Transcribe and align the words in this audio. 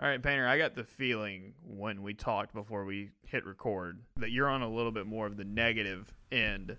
All 0.00 0.08
right, 0.08 0.22
Painter, 0.22 0.46
I 0.46 0.58
got 0.58 0.76
the 0.76 0.84
feeling 0.84 1.54
when 1.66 2.04
we 2.04 2.14
talked 2.14 2.54
before 2.54 2.84
we 2.84 3.10
hit 3.26 3.44
record 3.44 3.98
that 4.18 4.30
you're 4.30 4.48
on 4.48 4.62
a 4.62 4.68
little 4.68 4.92
bit 4.92 5.06
more 5.06 5.26
of 5.26 5.36
the 5.36 5.42
negative 5.42 6.14
end 6.30 6.76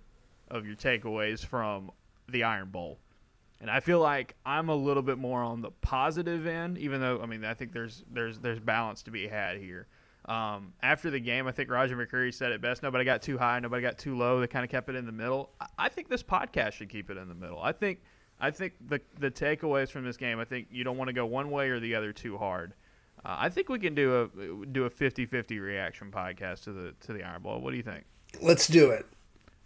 of 0.50 0.66
your 0.66 0.78
takeaways 0.78 1.46
from 1.46 1.92
the 2.30 2.44
Iron 2.44 2.70
Bowl. 2.70 2.98
And 3.60 3.70
I 3.70 3.82
feel 3.82 4.00
like 4.00 4.36
I'm 4.46 4.70
a 4.70 4.76
little 4.76 5.04
bit 5.04 5.18
more 5.18 5.44
on 5.44 5.62
the 5.62 5.72
positive 5.82 6.48
end, 6.48 6.78
even 6.78 7.02
though 7.02 7.20
I 7.22 7.26
mean 7.26 7.44
I 7.44 7.54
think 7.54 7.74
there's 7.74 8.06
there's 8.10 8.40
there's 8.40 8.62
balance 8.62 9.04
to 9.04 9.12
be 9.12 9.28
had 9.28 9.58
here. 9.58 9.88
Um, 10.24 10.72
after 10.82 11.10
the 11.10 11.20
game, 11.20 11.46
I 11.46 11.52
think 11.52 11.70
Roger 11.70 11.98
McCreary 11.98 12.34
said 12.34 12.54
it 12.54 12.62
best. 12.62 12.84
Nobody 12.84 13.04
got 13.04 13.22
too 13.22 13.38
high, 13.38 13.60
nobody 13.60 13.82
got 13.82 13.98
too 13.98 14.16
low. 14.16 14.40
They 14.40 14.48
kind 14.48 14.64
of 14.64 14.72
kept 14.72 14.88
it 14.88 14.96
in 14.96 15.06
the 15.06 15.12
middle. 15.12 15.50
I, 15.60 15.66
I 15.78 15.90
think 15.90 16.08
this 16.08 16.24
podcast 16.24 16.72
should 16.74 16.88
keep 16.88 17.10
it 17.10 17.18
in 17.18 17.28
the 17.28 17.36
middle. 17.36 17.62
I 17.62 17.74
think 17.74 18.00
I 18.40 18.50
think 18.50 18.76
the 18.88 19.02
the 19.20 19.30
takeaways 19.30 19.90
from 19.90 20.06
this 20.06 20.16
game. 20.16 20.40
I 20.40 20.46
think 20.46 20.68
you 20.72 20.86
don't 20.86 20.96
want 20.96 21.10
to 21.10 21.14
go 21.14 21.26
one 21.26 21.52
way 21.52 21.68
or 21.68 21.82
the 21.82 21.96
other 21.96 22.14
too 22.14 22.38
hard. 22.38 22.74
Uh, 23.26 23.36
I 23.40 23.50
think 23.50 23.70
we 23.70 23.80
can 23.80 23.96
do 23.96 24.22
a 24.22 24.66
do 24.68 24.86
a 24.86 24.90
50-50 24.90 25.60
reaction 25.62 26.12
podcast 26.12 26.64
to 26.64 26.72
the 26.72 26.94
to 27.02 27.14
the 27.14 27.24
Iron 27.24 27.42
Bowl. 27.42 27.60
What 27.60 27.72
do 27.72 27.78
you 27.78 27.84
think? 27.84 28.06
Let's 28.42 28.68
do 28.68 28.92
it. 28.92 29.06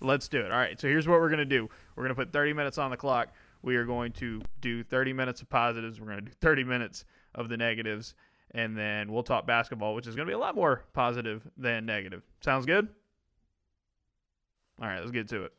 Let's 0.02 0.28
do 0.28 0.40
it. 0.42 0.52
All 0.52 0.58
right. 0.58 0.80
So 0.80 0.88
here's 0.88 1.08
what 1.08 1.20
we're 1.20 1.30
gonna 1.30 1.46
do. 1.46 1.70
We're 1.96 2.04
gonna 2.04 2.16
put 2.16 2.32
30 2.34 2.54
minutes 2.54 2.78
on 2.78 2.92
the 2.92 2.98
clock. 2.98 3.30
We 3.62 3.76
are 3.76 3.86
going 3.86 4.12
to 4.14 4.42
do 4.60 4.84
30 4.84 5.14
minutes 5.14 5.42
of 5.42 5.50
positives. 5.50 6.00
We're 6.00 6.08
gonna 6.08 6.22
do 6.22 6.32
30 6.42 6.64
minutes 6.64 7.06
of 7.36 7.48
the 7.50 7.58
negatives, 7.58 8.16
and 8.52 8.78
then 8.78 9.12
we'll 9.12 9.24
talk 9.24 9.46
basketball, 9.46 9.96
which 9.96 10.08
is 10.08 10.16
gonna 10.16 10.28
be 10.28 10.34
a 10.34 10.40
lot 10.40 10.56
more 10.56 10.84
positive 10.94 11.48
than 11.58 11.86
negative. 11.86 12.24
Sounds 12.42 12.66
good. 12.66 12.88
All 14.82 14.88
right. 14.88 15.00
Let's 15.00 15.12
get 15.12 15.30
to 15.30 15.44
it. 15.44 15.54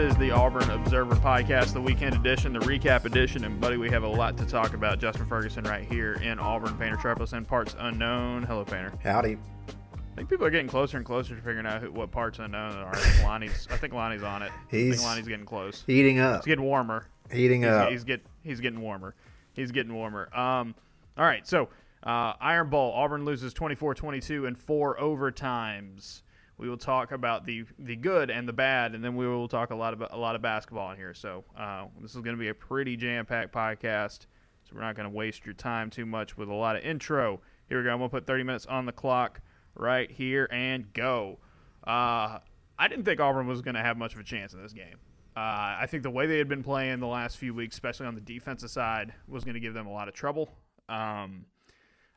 Is 0.00 0.16
the 0.16 0.30
Auburn 0.30 0.70
Observer 0.70 1.14
Podcast, 1.16 1.74
the 1.74 1.80
weekend 1.80 2.14
edition, 2.14 2.54
the 2.54 2.58
recap 2.60 3.04
edition. 3.04 3.44
And, 3.44 3.60
buddy, 3.60 3.76
we 3.76 3.90
have 3.90 4.02
a 4.02 4.08
lot 4.08 4.34
to 4.38 4.46
talk 4.46 4.72
about. 4.72 4.98
Justin 4.98 5.26
Ferguson 5.26 5.62
right 5.64 5.84
here 5.84 6.14
in 6.14 6.38
Auburn, 6.38 6.74
Painter 6.78 6.98
Sharpless 7.02 7.34
and 7.34 7.46
Parts 7.46 7.76
Unknown. 7.78 8.42
Hello, 8.44 8.64
Painter. 8.64 8.94
Howdy. 9.04 9.36
I 9.68 10.16
think 10.16 10.30
people 10.30 10.46
are 10.46 10.50
getting 10.50 10.68
closer 10.68 10.96
and 10.96 11.04
closer 11.04 11.34
to 11.36 11.42
figuring 11.42 11.66
out 11.66 11.82
who, 11.82 11.92
what 11.92 12.10
parts 12.10 12.38
unknown 12.38 12.76
are. 12.76 12.94
I 12.94 12.98
think 12.98 13.24
Lonnie's, 13.26 13.68
I 13.70 13.76
think 13.76 13.92
Lonnie's 13.92 14.22
on 14.22 14.42
it. 14.42 14.50
I 14.50 14.76
He's- 14.76 14.96
think 14.96 15.02
Lonnie's 15.06 15.28
getting 15.28 15.44
close. 15.44 15.84
Heating 15.86 16.18
up. 16.18 16.38
It's 16.38 16.46
getting 16.46 16.64
warmer. 16.64 17.06
Heating 17.30 17.60
He's, 17.62 17.70
up. 17.70 17.90
he's 17.90 18.04
get 18.04 18.24
he's 18.42 18.60
getting 18.60 18.80
warmer. 18.80 19.14
He's 19.52 19.70
getting 19.70 19.92
warmer. 19.94 20.34
Um, 20.36 20.74
all 21.18 21.24
right, 21.26 21.46
so 21.46 21.68
uh, 22.04 22.32
Iron 22.40 22.70
Bowl. 22.70 22.92
Auburn 22.94 23.26
loses 23.26 23.52
24-22 23.52 24.48
in 24.48 24.54
four 24.54 24.96
overtimes. 24.96 26.22
We 26.60 26.68
will 26.68 26.76
talk 26.76 27.10
about 27.10 27.46
the 27.46 27.64
the 27.78 27.96
good 27.96 28.30
and 28.30 28.46
the 28.46 28.52
bad, 28.52 28.94
and 28.94 29.02
then 29.02 29.16
we 29.16 29.26
will 29.26 29.48
talk 29.48 29.70
a 29.70 29.74
lot 29.74 29.94
about 29.94 30.12
a 30.12 30.18
lot 30.18 30.36
of 30.36 30.42
basketball 30.42 30.90
in 30.90 30.98
here. 30.98 31.14
So 31.14 31.42
uh, 31.58 31.86
this 32.02 32.14
is 32.14 32.20
going 32.20 32.36
to 32.36 32.40
be 32.40 32.48
a 32.48 32.54
pretty 32.54 32.98
jam 32.98 33.24
packed 33.24 33.54
podcast. 33.54 34.26
So 34.64 34.72
we're 34.74 34.82
not 34.82 34.94
going 34.94 35.08
to 35.08 35.16
waste 35.16 35.46
your 35.46 35.54
time 35.54 35.88
too 35.88 36.04
much 36.04 36.36
with 36.36 36.50
a 36.50 36.54
lot 36.54 36.76
of 36.76 36.82
intro. 36.82 37.40
Here 37.66 37.78
we 37.78 37.84
go. 37.84 37.90
I'm 37.90 37.96
going 37.96 38.10
to 38.10 38.14
put 38.14 38.26
30 38.26 38.44
minutes 38.44 38.66
on 38.66 38.84
the 38.84 38.92
clock 38.92 39.40
right 39.74 40.10
here 40.10 40.48
and 40.50 40.92
go. 40.92 41.38
Uh, 41.86 42.40
I 42.78 42.88
didn't 42.88 43.06
think 43.06 43.20
Auburn 43.20 43.46
was 43.46 43.62
going 43.62 43.74
to 43.74 43.82
have 43.82 43.96
much 43.96 44.12
of 44.12 44.20
a 44.20 44.24
chance 44.24 44.52
in 44.52 44.62
this 44.62 44.74
game. 44.74 44.96
Uh, 45.34 45.80
I 45.80 45.86
think 45.88 46.02
the 46.02 46.10
way 46.10 46.26
they 46.26 46.36
had 46.36 46.48
been 46.48 46.62
playing 46.62 47.00
the 47.00 47.06
last 47.06 47.38
few 47.38 47.54
weeks, 47.54 47.74
especially 47.74 48.06
on 48.06 48.14
the 48.14 48.20
defensive 48.20 48.70
side, 48.70 49.14
was 49.26 49.44
going 49.44 49.54
to 49.54 49.60
give 49.60 49.72
them 49.72 49.86
a 49.86 49.92
lot 49.92 50.08
of 50.08 50.14
trouble. 50.14 50.50
Um, 50.90 51.46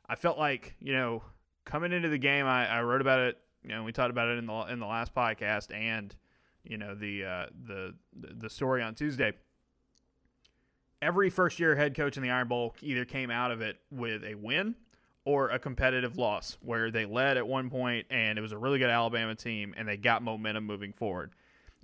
I 0.10 0.16
felt 0.16 0.38
like 0.38 0.76
you 0.82 0.92
know 0.92 1.24
coming 1.64 1.94
into 1.94 2.10
the 2.10 2.18
game, 2.18 2.46
I, 2.46 2.68
I 2.68 2.82
wrote 2.82 3.00
about 3.00 3.20
it. 3.22 3.38
You 3.64 3.70
know, 3.70 3.84
we 3.84 3.92
talked 3.92 4.12
about 4.12 4.28
it 4.28 4.38
in 4.38 4.46
the 4.46 4.54
in 4.64 4.80
the 4.80 4.86
last 4.86 5.14
podcast, 5.16 5.74
and 5.74 6.16
you 6.64 6.78
know 6.78 6.96
the 6.96 7.26
uh, 7.26 7.46
the 7.66 7.94
the 8.14 8.50
story 8.50 8.82
on 8.82 8.96
Tuesday. 8.96 9.34
Every 11.02 11.30
first 11.30 11.60
year 11.60 11.76
head 11.76 11.96
coach 11.96 12.16
in 12.16 12.24
the 12.24 12.30
Iron 12.30 12.48
Bowl 12.48 12.76
either 12.82 13.04
came 13.06 13.30
out 13.30 13.52
of 13.52 13.62
it 13.62 13.78
with 13.92 14.24
a 14.24 14.36
win 14.36 14.76
or 15.26 15.50
a 15.50 15.60
competitive 15.60 16.18
loss, 16.18 16.58
where 16.62 16.92
they 16.92 17.06
led 17.06 17.38
at 17.38 17.48
one 17.48 17.70
point 17.70 18.06
and 18.10 18.38
it 18.38 18.42
was 18.42 18.52
a 18.52 18.58
really 18.58 18.80
good 18.80 18.90
Alabama 18.90 19.36
team, 19.36 19.74
and 19.78 19.88
they 19.88 19.98
got 19.98 20.22
momentum 20.22 20.66
moving 20.66 20.92
forward. 20.92 21.32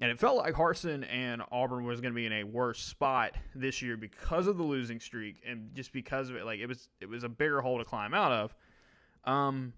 And 0.02 0.10
it 0.10 0.20
felt 0.20 0.38
like 0.38 0.54
Harsin 0.54 1.06
and 1.12 1.42
Auburn 1.52 1.84
was 1.84 2.00
going 2.00 2.14
to 2.14 2.16
be 2.16 2.26
in 2.26 2.32
a 2.32 2.44
worse 2.46 2.82
spot 2.82 3.34
this 3.54 3.82
year 3.82 3.98
because 3.98 4.48
of 4.48 4.58
the 4.58 4.64
losing 4.64 5.00
streak 5.00 5.42
and 5.46 5.74
just 5.74 5.92
because 5.92 6.30
of 6.30 6.38
it. 6.38 6.46
Like 6.46 6.60
it 6.60 6.68
was, 6.68 6.88
it 7.02 7.10
was 7.10 7.26
a 7.26 7.30
bigger 7.30 7.60
hole 7.60 7.78
to 7.80 7.86
climb 7.86 8.14
out 8.14 8.32
of. 8.32 8.56
Um, 9.26 9.74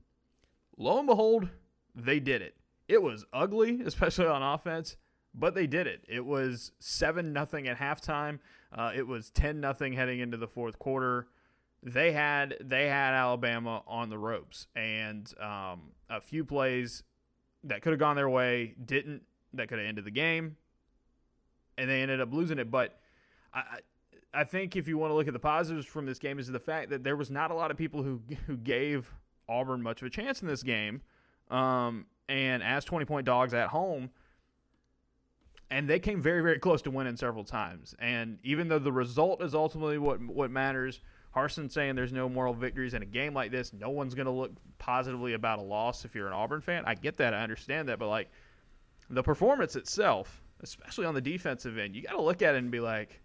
lo 0.78 1.00
and 1.00 1.08
behold, 1.08 1.50
they 1.96 2.20
did 2.20 2.42
it. 2.42 2.56
It 2.88 3.02
was 3.02 3.26
ugly, 3.34 3.82
especially 3.86 4.28
on 4.28 4.42
offense, 4.42 4.98
but 5.34 5.56
they 5.56 5.68
did 5.68 5.88
it. 5.88 6.04
It 6.08 6.26
was 6.26 6.72
seven 6.80 7.34
nothing 7.34 7.68
at 7.68 7.78
halftime. 7.78 8.40
Uh, 8.74 8.92
it 8.96 9.06
was 9.06 9.30
ten 9.32 9.60
nothing 9.60 9.94
heading 9.94 10.20
into 10.20 10.38
the 10.38 10.48
fourth 10.48 10.80
quarter. 10.80 11.28
They 11.84 12.12
had 12.12 12.56
they 12.62 12.88
had 12.88 13.14
Alabama 13.14 13.84
on 13.88 14.10
the 14.10 14.18
ropes, 14.18 14.68
and 14.76 15.32
um, 15.40 15.92
a 16.10 16.22
few 16.22 16.46
plays 16.46 17.04
that 17.64 17.82
could 17.82 17.92
have 17.92 18.00
gone 18.00 18.16
their 18.16 18.30
way 18.30 18.76
didn't 18.86 19.24
that 19.54 19.68
could 19.68 19.80
have 19.80 19.88
ended 19.88 20.06
the 20.06 20.12
game, 20.12 20.56
and 21.78 21.90
they 21.90 22.02
ended 22.02 22.22
up 22.22 22.34
losing 22.34 22.60
it. 22.60 22.70
But 22.70 23.00
I, 23.54 23.60
I 23.60 23.80
I 24.34 24.44
think 24.44 24.76
if 24.76 24.88
you 24.88 24.98
want 24.98 25.12
to 25.12 25.16
look 25.16 25.28
at 25.28 25.34
the 25.34 25.40
positives 25.40 25.86
from 25.86 26.06
this 26.06 26.20
game, 26.20 26.40
is 26.40 26.48
the 26.48 26.60
fact 26.60 26.90
that 26.92 27.04
there 27.04 27.16
was 27.16 27.30
not 27.30 27.52
a 27.52 27.54
lot 27.54 27.72
of 27.72 27.78
people 27.78 28.04
who 28.04 28.22
who 28.48 28.58
gave 28.58 29.12
Auburn 29.50 29.82
much 29.82 30.02
of 30.02 30.08
a 30.08 30.10
chance 30.10 30.42
in 30.42 30.48
this 30.48 30.64
game, 30.64 31.02
um, 31.52 32.06
and 32.28 32.64
as 32.64 32.84
twenty 32.86 33.06
point 33.06 33.26
dogs 33.26 33.54
at 33.54 33.68
home. 33.68 34.10
And 35.70 35.90
they 35.90 36.00
came 36.00 36.22
very, 36.22 36.42
very 36.42 36.60
close 36.60 36.82
to 36.82 36.92
winning 36.92 37.16
several 37.16 37.46
times. 37.46 37.96
And 37.98 38.40
even 38.44 38.68
though 38.68 38.78
the 38.78 38.92
result 38.92 39.42
is 39.42 39.56
ultimately 39.56 39.98
what 39.98 40.20
what 40.20 40.52
matters, 40.52 41.00
Harsin 41.34 41.72
saying 41.72 41.96
there's 41.96 42.12
no 42.12 42.28
moral 42.28 42.54
victories 42.54 42.94
in 42.94 43.02
a 43.02 43.06
game 43.06 43.34
like 43.34 43.52
this. 43.52 43.72
No 43.72 43.90
one's 43.90 44.14
going 44.14 44.26
to 44.26 44.34
look 44.34 44.52
positively 44.80 45.32
about 45.32 45.60
a 45.60 45.62
loss 45.62 46.04
if 46.04 46.14
you're 46.14 46.28
an 46.28 46.34
Auburn 46.34 46.60
fan. 46.60 46.84
I 46.86 46.96
get 46.96 47.16
that. 47.18 47.34
I 47.34 47.42
understand 47.42 47.88
that. 47.88 48.00
But, 48.00 48.10
like, 48.10 48.30
the 49.10 49.24
performance 49.24 49.78
itself, 49.78 50.44
especially 50.60 51.06
on 51.06 51.14
the 51.14 51.22
defensive 51.22 51.78
end, 51.78 51.96
you 51.96 52.02
got 52.02 52.18
to 52.18 52.22
look 52.22 52.42
at 52.42 52.56
it 52.56 52.58
and 52.58 52.70
be 52.70 52.82
like, 52.82 53.22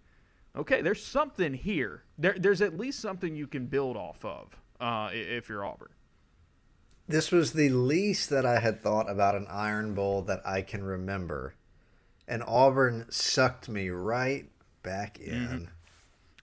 okay, 0.54 0.82
there's 0.82 1.02
something 1.02 1.52
here. 1.52 2.04
There, 2.16 2.36
there's 2.38 2.62
at 2.62 2.78
least 2.78 3.00
something 3.00 3.34
you 3.34 3.48
can 3.48 3.66
build 3.66 3.96
off 3.96 4.24
of 4.24 4.56
uh, 4.78 5.10
if 5.12 5.48
you're 5.48 5.64
Auburn. 5.64 5.88
This 7.08 7.30
was 7.30 7.52
the 7.52 7.68
least 7.68 8.30
that 8.30 8.44
I 8.44 8.58
had 8.58 8.82
thought 8.82 9.08
about 9.08 9.34
an 9.34 9.46
Iron 9.48 9.94
Bowl 9.94 10.22
that 10.22 10.40
I 10.44 10.62
can 10.62 10.82
remember. 10.82 11.54
And 12.26 12.42
Auburn 12.42 13.06
sucked 13.10 13.68
me 13.68 13.90
right 13.90 14.50
back 14.82 15.18
in. 15.18 15.34
Mm-hmm. 15.34 15.64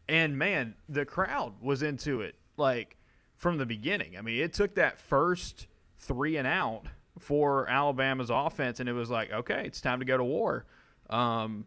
And 0.08 0.38
man, 0.38 0.76
the 0.88 1.06
crowd 1.06 1.54
was 1.62 1.84
into 1.84 2.22
it 2.22 2.36
like 2.58 2.98
from 3.36 3.58
the 3.58 3.66
beginning. 3.66 4.18
I 4.18 4.22
mean, 4.22 4.42
it 4.42 4.54
took 4.54 4.76
that 4.76 5.00
first 5.00 5.68
three 6.00 6.38
and 6.38 6.48
out 6.48 6.84
for 7.20 7.70
Alabama's 7.70 8.30
offense, 8.30 8.80
and 8.80 8.90
it 8.90 8.94
was 8.94 9.10
like, 9.10 9.32
okay, 9.32 9.64
it's 9.66 9.82
time 9.82 10.00
to 10.00 10.06
go 10.06 10.18
to 10.18 10.24
war. 10.24 10.66
Um, 11.10 11.66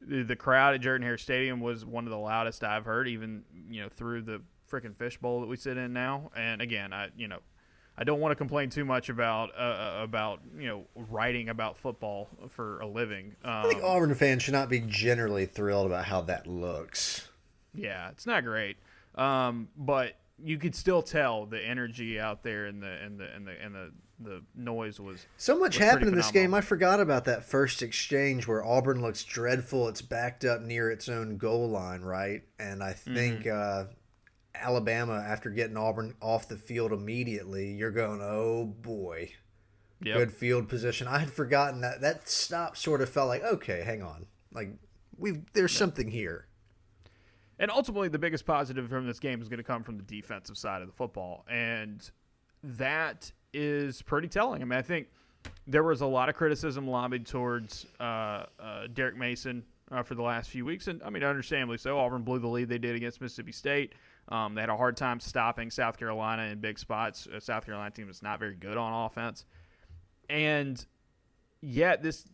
the, 0.00 0.36
crowd 0.36 0.74
at 0.74 0.80
Jordan 0.80 1.06
Hare 1.06 1.18
Stadium 1.18 1.60
was 1.60 1.84
one 1.84 2.04
of 2.04 2.10
the 2.10 2.18
loudest 2.18 2.64
I've 2.64 2.84
heard, 2.84 3.08
even 3.08 3.44
you 3.70 3.82
know 3.82 3.88
through 3.88 4.22
the 4.22 4.42
freaking 4.70 4.96
fishbowl 4.96 5.40
that 5.42 5.46
we 5.46 5.56
sit 5.56 5.76
in 5.76 5.92
now. 5.92 6.30
And 6.34 6.60
again, 6.60 6.92
I 6.92 7.08
you 7.16 7.28
know 7.28 7.38
I 7.96 8.04
don't 8.04 8.20
want 8.20 8.32
to 8.32 8.36
complain 8.36 8.70
too 8.70 8.84
much 8.84 9.08
about 9.08 9.50
uh, 9.56 10.00
about 10.02 10.40
you 10.58 10.66
know 10.66 10.84
writing 10.94 11.48
about 11.48 11.76
football 11.76 12.28
for 12.48 12.80
a 12.80 12.86
living. 12.86 13.36
Um, 13.44 13.52
I 13.52 13.68
think 13.68 13.82
Auburn 13.82 14.14
fans 14.14 14.42
should 14.42 14.54
not 14.54 14.68
be 14.68 14.80
generally 14.80 15.46
thrilled 15.46 15.86
about 15.86 16.06
how 16.06 16.22
that 16.22 16.46
looks. 16.46 17.28
Yeah, 17.74 18.10
it's 18.10 18.26
not 18.26 18.44
great, 18.44 18.76
um, 19.14 19.68
but 19.76 20.14
you 20.42 20.58
could 20.58 20.74
still 20.74 21.02
tell 21.02 21.46
the 21.46 21.60
energy 21.64 22.18
out 22.18 22.42
there 22.42 22.66
and 22.66 22.82
the 22.82 22.92
and 23.04 23.20
the 23.20 23.34
and 23.34 23.46
the 23.46 23.62
and 23.62 23.74
the, 23.74 23.92
the 24.20 24.42
noise 24.54 24.98
was 24.98 25.26
So 25.36 25.58
much 25.58 25.78
was 25.78 25.86
happened 25.86 26.08
in 26.08 26.14
this 26.14 26.30
game. 26.30 26.54
I 26.54 26.60
forgot 26.60 27.00
about 27.00 27.24
that 27.26 27.44
first 27.44 27.82
exchange 27.82 28.46
where 28.48 28.64
Auburn 28.64 29.02
looks 29.02 29.22
dreadful. 29.22 29.88
It's 29.88 30.02
backed 30.02 30.44
up 30.44 30.62
near 30.62 30.90
its 30.90 31.08
own 31.08 31.36
goal 31.36 31.68
line, 31.68 32.00
right? 32.00 32.42
And 32.58 32.82
I 32.82 32.92
think 32.92 33.46
uh, 33.46 33.84
Alabama, 34.54 35.14
after 35.14 35.50
getting 35.50 35.76
Auburn 35.76 36.14
off 36.20 36.48
the 36.48 36.56
field 36.56 36.92
immediately, 36.92 37.72
you're 37.72 37.90
going, 37.90 38.20
oh 38.22 38.66
boy, 38.66 39.32
Yep. 40.04 40.16
good 40.16 40.32
field 40.32 40.68
position. 40.68 41.06
I 41.06 41.18
had 41.18 41.30
forgotten 41.30 41.80
that 41.82 42.00
that 42.00 42.28
stop 42.28 42.76
sort 42.76 43.00
of 43.00 43.08
felt 43.08 43.28
like, 43.28 43.44
okay, 43.44 43.82
hang 43.82 44.02
on, 44.02 44.26
like 44.52 44.70
we 45.16 45.42
there's 45.52 45.72
something 45.72 46.10
here. 46.10 46.46
And 47.58 47.70
ultimately, 47.70 48.08
the 48.08 48.18
biggest 48.18 48.44
positive 48.44 48.88
from 48.88 49.06
this 49.06 49.20
game 49.20 49.40
is 49.40 49.48
going 49.48 49.58
to 49.58 49.64
come 49.64 49.84
from 49.84 49.96
the 49.96 50.02
defensive 50.02 50.58
side 50.58 50.82
of 50.82 50.88
the 50.88 50.94
football, 50.94 51.44
and 51.48 52.10
that 52.64 53.30
is 53.52 54.02
pretty 54.02 54.26
telling. 54.26 54.62
I 54.62 54.64
mean, 54.64 54.78
I 54.78 54.82
think 54.82 55.06
there 55.68 55.84
was 55.84 56.00
a 56.00 56.06
lot 56.06 56.28
of 56.28 56.34
criticism 56.34 56.88
lobbied 56.88 57.24
towards 57.26 57.86
uh, 58.00 58.46
uh, 58.58 58.86
Derek 58.92 59.16
Mason 59.16 59.62
uh, 59.92 60.02
for 60.02 60.16
the 60.16 60.22
last 60.22 60.50
few 60.50 60.64
weeks, 60.64 60.88
and 60.88 61.00
I 61.04 61.10
mean, 61.10 61.22
understandably 61.22 61.78
so. 61.78 61.98
Auburn 61.98 62.22
blew 62.22 62.40
the 62.40 62.48
lead 62.48 62.68
they 62.68 62.78
did 62.78 62.96
against 62.96 63.20
Mississippi 63.20 63.52
State. 63.52 63.92
Um, 64.32 64.54
they 64.54 64.62
had 64.62 64.70
a 64.70 64.76
hard 64.78 64.96
time 64.96 65.20
stopping 65.20 65.70
South 65.70 65.98
Carolina 65.98 66.44
in 66.44 66.58
big 66.58 66.78
spots. 66.78 67.28
A 67.30 67.38
South 67.38 67.66
Carolina 67.66 67.90
team 67.90 68.08
is 68.08 68.22
not 68.22 68.38
very 68.38 68.54
good 68.54 68.78
on 68.78 69.04
offense, 69.04 69.44
and 70.30 70.82
yet 71.60 72.02
this 72.02 72.24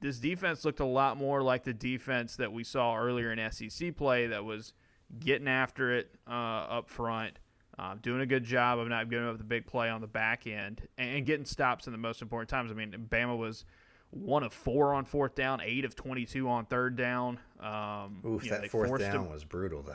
this 0.00 0.20
defense 0.20 0.64
looked 0.64 0.78
a 0.78 0.86
lot 0.86 1.16
more 1.16 1.42
like 1.42 1.64
the 1.64 1.72
defense 1.72 2.36
that 2.36 2.52
we 2.52 2.62
saw 2.62 2.96
earlier 2.96 3.32
in 3.32 3.50
SEC 3.50 3.96
play. 3.96 4.28
That 4.28 4.44
was 4.44 4.72
getting 5.18 5.48
after 5.48 5.92
it 5.96 6.14
uh, 6.30 6.30
up 6.30 6.88
front, 6.88 7.40
uh, 7.76 7.96
doing 8.00 8.20
a 8.20 8.26
good 8.26 8.44
job 8.44 8.78
of 8.78 8.86
not 8.86 9.10
giving 9.10 9.26
up 9.26 9.38
the 9.38 9.42
big 9.42 9.66
play 9.66 9.88
on 9.88 10.00
the 10.00 10.06
back 10.06 10.46
end, 10.46 10.86
and, 10.96 11.26
getting 11.26 11.44
stops 11.44 11.88
in 11.88 11.92
the 11.92 11.98
most 11.98 12.22
important 12.22 12.50
times. 12.50 12.70
I 12.70 12.74
mean, 12.74 13.08
Bama 13.10 13.36
was 13.36 13.64
one 14.10 14.44
of 14.44 14.52
four 14.52 14.94
on 14.94 15.04
fourth 15.04 15.34
down, 15.34 15.60
eight 15.60 15.84
of 15.84 15.96
twenty-two 15.96 16.48
on 16.48 16.66
third 16.66 16.94
down. 16.94 17.40
Um, 17.58 18.22
Oof, 18.24 18.44
you 18.44 18.52
know, 18.52 18.60
that 18.60 18.70
fourth 18.70 19.00
down 19.00 19.24
them- 19.24 19.32
was 19.32 19.42
brutal 19.42 19.82
though. 19.82 19.94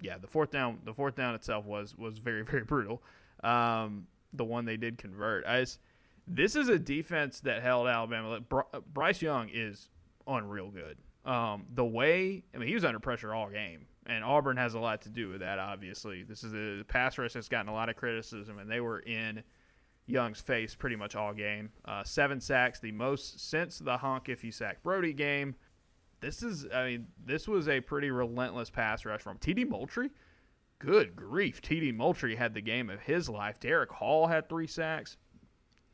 Yeah, 0.00 0.18
the 0.18 0.26
fourth 0.26 0.50
down, 0.50 0.78
the 0.84 0.94
fourth 0.94 1.16
down 1.16 1.34
itself 1.34 1.64
was 1.66 1.96
was 1.96 2.18
very 2.18 2.42
very 2.50 2.64
brutal. 2.64 3.02
Um, 3.42 4.06
the 4.32 4.44
one 4.44 4.64
they 4.64 4.76
did 4.76 4.98
convert. 4.98 5.46
I 5.46 5.60
just, 5.60 5.80
this 6.26 6.56
is 6.56 6.68
a 6.68 6.78
defense 6.78 7.40
that 7.40 7.62
held 7.62 7.86
Alabama. 7.86 8.30
Like, 8.30 8.48
Br- 8.48 8.78
Bryce 8.92 9.22
Young 9.22 9.48
is 9.52 9.88
unreal 10.26 10.70
good. 10.70 10.98
Um, 11.30 11.66
the 11.74 11.84
way 11.84 12.44
I 12.54 12.58
mean, 12.58 12.68
he 12.68 12.74
was 12.74 12.84
under 12.84 13.00
pressure 13.00 13.34
all 13.34 13.48
game, 13.48 13.86
and 14.06 14.22
Auburn 14.22 14.56
has 14.56 14.74
a 14.74 14.78
lot 14.78 15.02
to 15.02 15.08
do 15.08 15.28
with 15.28 15.40
that. 15.40 15.58
Obviously, 15.58 16.22
this 16.22 16.44
is 16.44 16.52
a 16.52 16.84
pass 16.84 17.18
rush 17.18 17.32
that's 17.32 17.48
gotten 17.48 17.68
a 17.68 17.74
lot 17.74 17.88
of 17.88 17.96
criticism, 17.96 18.58
and 18.58 18.70
they 18.70 18.80
were 18.80 19.00
in 19.00 19.42
Young's 20.06 20.40
face 20.40 20.74
pretty 20.74 20.94
much 20.96 21.16
all 21.16 21.34
game. 21.34 21.70
Uh, 21.84 22.04
seven 22.04 22.40
sacks, 22.40 22.78
the 22.78 22.92
most 22.92 23.40
since 23.50 23.78
the 23.78 23.96
honk 23.96 24.28
if 24.28 24.44
you 24.44 24.52
sack 24.52 24.82
Brody 24.82 25.12
game. 25.12 25.56
This 26.20 26.42
is, 26.42 26.66
I 26.72 26.86
mean, 26.86 27.06
this 27.24 27.46
was 27.46 27.68
a 27.68 27.80
pretty 27.80 28.10
relentless 28.10 28.70
pass 28.70 29.04
rush 29.04 29.20
from 29.20 29.38
TD 29.38 29.68
Moultrie. 29.68 30.10
Good 30.78 31.16
grief, 31.16 31.62
TD 31.62 31.94
Moultrie 31.94 32.36
had 32.36 32.54
the 32.54 32.60
game 32.60 32.90
of 32.90 33.00
his 33.00 33.28
life. 33.28 33.58
Derick 33.60 33.90
Hall 33.90 34.26
had 34.26 34.48
three 34.48 34.66
sacks. 34.66 35.16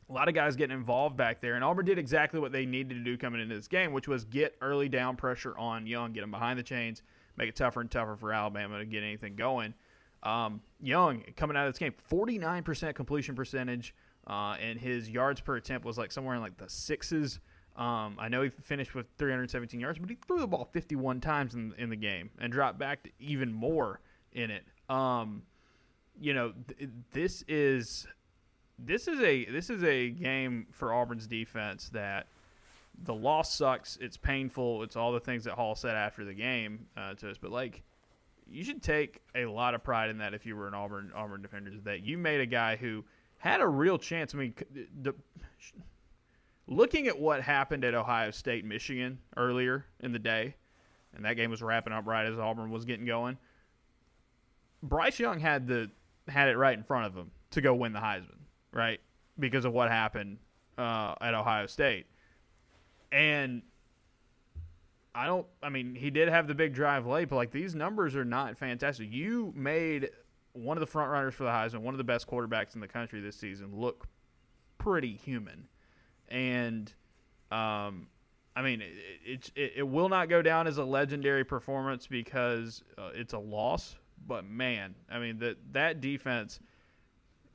A 0.08 0.12
lot 0.12 0.28
of 0.28 0.34
guys 0.34 0.56
getting 0.56 0.76
involved 0.76 1.16
back 1.16 1.40
there, 1.40 1.54
and 1.54 1.64
Auburn 1.64 1.86
did 1.86 1.98
exactly 1.98 2.40
what 2.40 2.52
they 2.52 2.66
needed 2.66 2.94
to 2.94 3.04
do 3.04 3.16
coming 3.16 3.40
into 3.40 3.54
this 3.54 3.68
game, 3.68 3.92
which 3.92 4.08
was 4.08 4.24
get 4.24 4.56
early 4.60 4.88
down 4.88 5.16
pressure 5.16 5.56
on 5.56 5.86
Young, 5.86 6.12
get 6.12 6.24
him 6.24 6.30
behind 6.30 6.58
the 6.58 6.62
chains, 6.62 7.02
make 7.36 7.48
it 7.48 7.56
tougher 7.56 7.80
and 7.80 7.90
tougher 7.90 8.16
for 8.16 8.32
Alabama 8.32 8.78
to 8.78 8.84
get 8.84 9.02
anything 9.02 9.36
going. 9.36 9.72
Um, 10.22 10.60
Young 10.80 11.22
coming 11.36 11.56
out 11.56 11.66
of 11.66 11.72
this 11.72 11.78
game, 11.78 11.94
49% 12.10 12.94
completion 12.94 13.34
percentage, 13.34 13.94
uh, 14.26 14.56
and 14.60 14.78
his 14.78 15.08
yards 15.08 15.40
per 15.40 15.56
attempt 15.56 15.86
was 15.86 15.96
like 15.98 16.12
somewhere 16.12 16.34
in 16.34 16.42
like 16.42 16.56
the 16.58 16.68
sixes. 16.68 17.40
Um, 17.76 18.16
I 18.18 18.28
know 18.28 18.42
he 18.42 18.50
finished 18.50 18.94
with 18.94 19.06
317 19.16 19.80
yards, 19.80 19.98
but 19.98 20.10
he 20.10 20.18
threw 20.26 20.40
the 20.40 20.46
ball 20.46 20.68
51 20.72 21.20
times 21.20 21.54
in, 21.54 21.74
in 21.78 21.88
the 21.88 21.96
game 21.96 22.30
and 22.38 22.52
dropped 22.52 22.78
back 22.78 23.02
to 23.04 23.10
even 23.18 23.52
more 23.52 24.00
in 24.32 24.50
it. 24.50 24.64
Um, 24.90 25.42
you 26.20 26.34
know, 26.34 26.52
th- 26.68 26.90
this 27.12 27.44
is 27.48 28.06
this 28.78 29.08
is 29.08 29.20
a 29.20 29.44
this 29.46 29.70
is 29.70 29.82
a 29.84 30.10
game 30.10 30.66
for 30.72 30.92
Auburn's 30.92 31.26
defense 31.26 31.88
that 31.90 32.26
the 33.04 33.14
loss 33.14 33.54
sucks. 33.54 33.96
It's 34.00 34.16
painful. 34.16 34.82
It's 34.82 34.96
all 34.96 35.12
the 35.12 35.20
things 35.20 35.44
that 35.44 35.54
Hall 35.54 35.74
said 35.74 35.96
after 35.96 36.24
the 36.24 36.34
game 36.34 36.86
uh, 36.96 37.14
to 37.14 37.30
us. 37.30 37.38
But 37.38 37.52
like, 37.52 37.82
you 38.50 38.64
should 38.64 38.82
take 38.82 39.22
a 39.34 39.46
lot 39.46 39.74
of 39.74 39.82
pride 39.82 40.10
in 40.10 40.18
that 40.18 40.34
if 40.34 40.44
you 40.44 40.56
were 40.56 40.68
an 40.68 40.74
Auburn 40.74 41.10
Auburn 41.14 41.42
defenders 41.42 41.80
that 41.84 42.04
you 42.04 42.18
made 42.18 42.40
a 42.40 42.46
guy 42.46 42.76
who 42.76 43.04
had 43.38 43.60
a 43.60 43.66
real 43.66 43.98
chance. 43.98 44.34
I 44.34 44.38
mean, 44.38 44.54
the, 45.02 45.14
looking 46.66 47.08
at 47.08 47.18
what 47.18 47.42
happened 47.42 47.84
at 47.84 47.94
Ohio 47.94 48.30
State, 48.30 48.64
Michigan 48.64 49.18
earlier 49.36 49.86
in 50.00 50.12
the 50.12 50.18
day, 50.18 50.56
and 51.14 51.24
that 51.24 51.34
game 51.34 51.50
was 51.50 51.62
wrapping 51.62 51.92
up 51.92 52.06
right 52.06 52.26
as 52.26 52.38
Auburn 52.38 52.70
was 52.70 52.84
getting 52.84 53.06
going. 53.06 53.38
Bryce 54.82 55.18
Young 55.18 55.38
had 55.40 55.66
the 55.66 55.90
had 56.28 56.48
it 56.48 56.56
right 56.56 56.76
in 56.76 56.84
front 56.84 57.06
of 57.06 57.14
him 57.14 57.30
to 57.50 57.60
go 57.60 57.74
win 57.74 57.92
the 57.92 58.00
Heisman, 58.00 58.38
right? 58.72 59.00
Because 59.38 59.64
of 59.64 59.72
what 59.72 59.90
happened 59.90 60.38
uh, 60.78 61.14
at 61.20 61.34
Ohio 61.34 61.66
State, 61.66 62.06
and 63.10 63.62
I 65.14 65.26
don't. 65.26 65.46
I 65.62 65.68
mean, 65.68 65.94
he 65.94 66.10
did 66.10 66.28
have 66.28 66.48
the 66.48 66.54
big 66.54 66.74
drive 66.74 67.06
late, 67.06 67.28
but 67.28 67.36
like 67.36 67.50
these 67.50 67.74
numbers 67.74 68.16
are 68.16 68.24
not 68.24 68.56
fantastic. 68.56 69.12
You 69.12 69.52
made 69.54 70.10
one 70.54 70.76
of 70.76 70.80
the 70.80 70.86
front 70.86 71.10
runners 71.10 71.34
for 71.34 71.44
the 71.44 71.50
Heisman, 71.50 71.80
one 71.80 71.94
of 71.94 71.98
the 71.98 72.04
best 72.04 72.26
quarterbacks 72.26 72.74
in 72.74 72.80
the 72.80 72.88
country 72.88 73.20
this 73.20 73.36
season, 73.36 73.70
look 73.74 74.06
pretty 74.78 75.14
human, 75.14 75.68
and 76.32 76.92
um, 77.52 78.08
I 78.56 78.62
mean, 78.62 78.82
it, 79.24 79.50
it, 79.54 79.72
it 79.76 79.88
will 79.88 80.08
not 80.08 80.28
go 80.28 80.42
down 80.42 80.66
as 80.66 80.78
a 80.78 80.84
legendary 80.84 81.44
performance 81.44 82.06
because 82.06 82.82
uh, 82.98 83.10
it's 83.14 83.34
a 83.34 83.38
loss. 83.38 83.94
But 84.26 84.44
man, 84.44 84.94
I 85.10 85.18
mean 85.18 85.38
that 85.38 85.56
that 85.72 86.00
defense, 86.00 86.60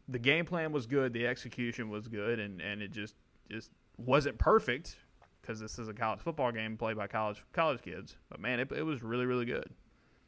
the 0.08 0.20
game 0.20 0.46
plan 0.46 0.72
was 0.72 0.86
good, 0.86 1.14
the 1.14 1.26
execution 1.26 1.90
was 1.90 2.08
good, 2.08 2.40
and, 2.40 2.62
and 2.62 2.82
it 2.82 2.92
just 2.92 3.16
just 3.50 3.72
wasn't 3.98 4.38
perfect 4.38 4.98
because 5.42 5.60
this 5.60 5.80
is 5.80 5.88
a 5.88 5.94
college 5.94 6.20
football 6.20 6.52
game 6.52 6.78
played 6.78 6.98
by 6.98 7.08
college 7.08 7.44
college 7.54 7.82
kids. 7.82 8.16
But 8.30 8.40
man, 8.40 8.60
it, 8.60 8.72
it 8.72 8.84
was 8.84 9.02
really 9.02 9.26
really 9.26 9.46
good. 9.46 9.70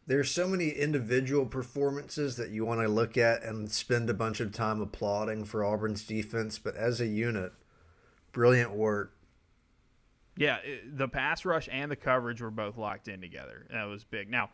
There's 0.08 0.32
so 0.32 0.48
many 0.48 0.70
individual 0.70 1.46
performances 1.46 2.36
that 2.38 2.50
you 2.50 2.66
want 2.66 2.82
to 2.82 2.88
look 2.88 3.16
at 3.16 3.44
and 3.44 3.70
spend 3.70 4.10
a 4.10 4.14
bunch 4.14 4.40
of 4.40 4.52
time 4.52 4.82
applauding 4.82 5.44
for 5.44 5.64
Auburn's 5.64 6.04
defense, 6.04 6.58
but 6.58 6.76
as 6.76 7.00
a 7.00 7.06
unit, 7.06 7.52
brilliant 8.32 8.72
work. 8.72 9.14
Yeah, 10.38 10.60
the 10.94 11.08
pass 11.08 11.44
rush 11.44 11.68
and 11.72 11.92
the 11.92 11.96
coverage 11.96 12.42
were 12.42 12.52
both 12.52 12.78
locked 12.78 13.10
in 13.10 13.20
together. 13.20 13.68
That 13.72 13.84
was 13.84 14.06
big. 14.06 14.30
Now, 14.30 14.50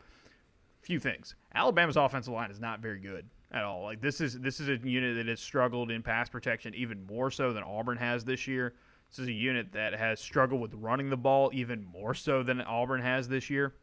few 0.82 1.00
things. 1.00 1.36
Alabama's 1.54 1.96
offensive 1.96 2.34
line 2.34 2.52
is 2.52 2.60
not 2.60 2.80
very 2.80 3.00
good 3.00 3.26
at 3.52 3.64
all. 3.64 3.84
Like 3.84 4.02
this 4.02 4.22
is 4.22 4.40
this 4.40 4.60
is 4.60 4.70
a 4.70 4.78
unit 4.88 5.16
that 5.16 5.28
has 5.28 5.40
struggled 5.40 5.92
in 5.92 6.02
pass 6.02 6.30
protection 6.30 6.74
even 6.76 7.06
more 7.06 7.32
so 7.32 7.54
than 7.54 7.64
Auburn 7.64 7.98
has 7.98 8.24
this 8.24 8.48
year. 8.48 8.74
This 9.10 9.20
is 9.20 9.28
a 9.28 9.34
unit 9.34 9.72
that 9.74 9.94
has 9.94 10.20
struggled 10.20 10.62
with 10.62 10.74
running 10.74 11.10
the 11.10 11.18
ball 11.18 11.50
even 11.54 11.84
more 11.84 12.14
so 12.14 12.44
than 12.44 12.62
Auburn 12.62 13.02
has 13.02 13.28
this 13.28 13.50
year. 13.50 13.76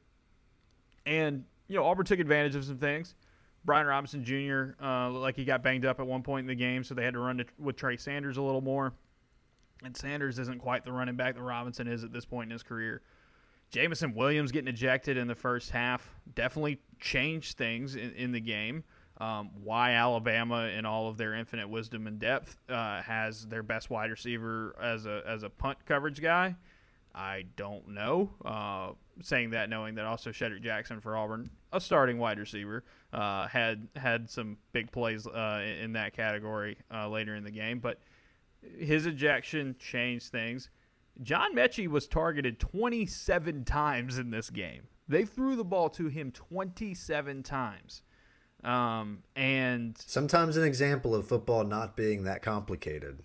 And 1.07 1.45
you 1.69 1.77
know, 1.77 1.85
Auburn 1.85 2.05
took 2.05 2.21
advantage 2.21 2.55
of 2.55 2.65
some 2.65 2.79
things. 2.79 3.15
Brian 3.65 3.87
Robinson 3.87 4.25
Jr. 4.25 4.75
Uh, 4.85 5.09
looked 5.09 5.23
like 5.23 5.37
he 5.37 5.45
got 5.45 5.63
banged 5.63 5.87
up 5.87 6.01
at 6.01 6.07
one 6.07 6.23
point 6.23 6.45
in 6.45 6.49
the 6.49 6.55
game, 6.55 6.83
so 6.83 6.95
they 6.95 7.05
had 7.05 7.15
to 7.15 7.21
run 7.21 7.39
to, 7.39 7.45
with 7.59 7.77
Trey 7.77 7.97
Sanders 7.97 8.37
a 8.37 8.43
little 8.43 8.61
more. 8.61 8.93
And 9.85 9.97
Sanders 9.97 10.39
isn't 10.39 10.61
quite 10.61 10.85
the 10.85 10.93
running 10.93 11.17
back 11.17 11.35
that 11.35 11.43
Robinson 11.43 11.87
is 11.87 12.05
at 12.05 12.13
this 12.13 12.25
point 12.25 12.49
in 12.49 12.53
his 12.53 12.63
career. 12.63 13.03
Jameson 13.71 14.15
Williams 14.15 14.53
getting 14.53 14.69
ejected 14.69 15.17
in 15.17 15.27
the 15.27 15.35
first 15.35 15.71
half 15.71 16.15
definitely 16.35 16.79
changed 17.01 17.57
things 17.57 17.97
in, 17.97 18.13
in 18.13 18.33
the 18.33 18.41
game. 18.41 18.85
Um, 19.19 19.51
why 19.63 19.93
Alabama, 19.93 20.65
in 20.67 20.85
all 20.85 21.09
of 21.09 21.17
their 21.17 21.35
infinite 21.35 21.69
wisdom 21.69 22.07
and 22.07 22.19
depth, 22.19 22.57
uh, 22.69 23.01
has 23.03 23.47
their 23.47 23.63
best 23.63 23.89
wide 23.89 24.11
receiver 24.11 24.75
as 24.81 25.07
a 25.07 25.23
as 25.27 25.43
a 25.43 25.51
punt 25.51 25.79
coverage 25.87 26.21
guy, 26.21 26.57
I 27.15 27.45
don't 27.57 27.89
know. 27.89 28.31
Uh, 28.45 28.93
saying 29.23 29.51
that, 29.51 29.69
knowing 29.69 29.95
that 29.97 30.07
also 30.07 30.31
Shedrick 30.31 30.63
Jackson 30.63 31.01
for 31.01 31.17
Auburn, 31.17 31.51
a 31.73 31.81
starting 31.81 32.19
wide 32.19 32.39
receiver, 32.39 32.85
uh, 33.13 33.47
had 33.47 33.89
had 33.97 34.31
some 34.31 34.57
big 34.73 34.91
plays 34.91 35.27
uh, 35.27 35.61
in, 35.63 35.85
in 35.85 35.93
that 35.93 36.15
category 36.15 36.79
uh, 36.93 37.09
later 37.09 37.35
in 37.35 37.45
the 37.45 37.51
game, 37.51 37.79
but 37.79 38.01
his 38.79 39.07
ejection 39.07 39.77
changed 39.79 40.31
things. 40.31 40.71
John 41.23 41.55
Metchie 41.55 41.89
was 41.89 42.07
targeted 42.07 42.59
27 42.59 43.65
times 43.65 44.19
in 44.19 44.31
this 44.31 44.51
game. 44.51 44.83
They 45.09 45.25
threw 45.25 45.57
the 45.57 45.65
ball 45.65 45.91
to 45.91 46.07
him 46.09 46.31
27 46.31 47.43
times. 47.43 48.03
Um, 48.65 49.25
and 49.37 49.97
Sometimes 49.99 50.57
an 50.57 50.65
example 50.65 51.15
of 51.15 51.27
football 51.27 51.65
not 51.65 51.97
being 51.97 52.25
that 52.25 52.43
complicated. 52.43 53.21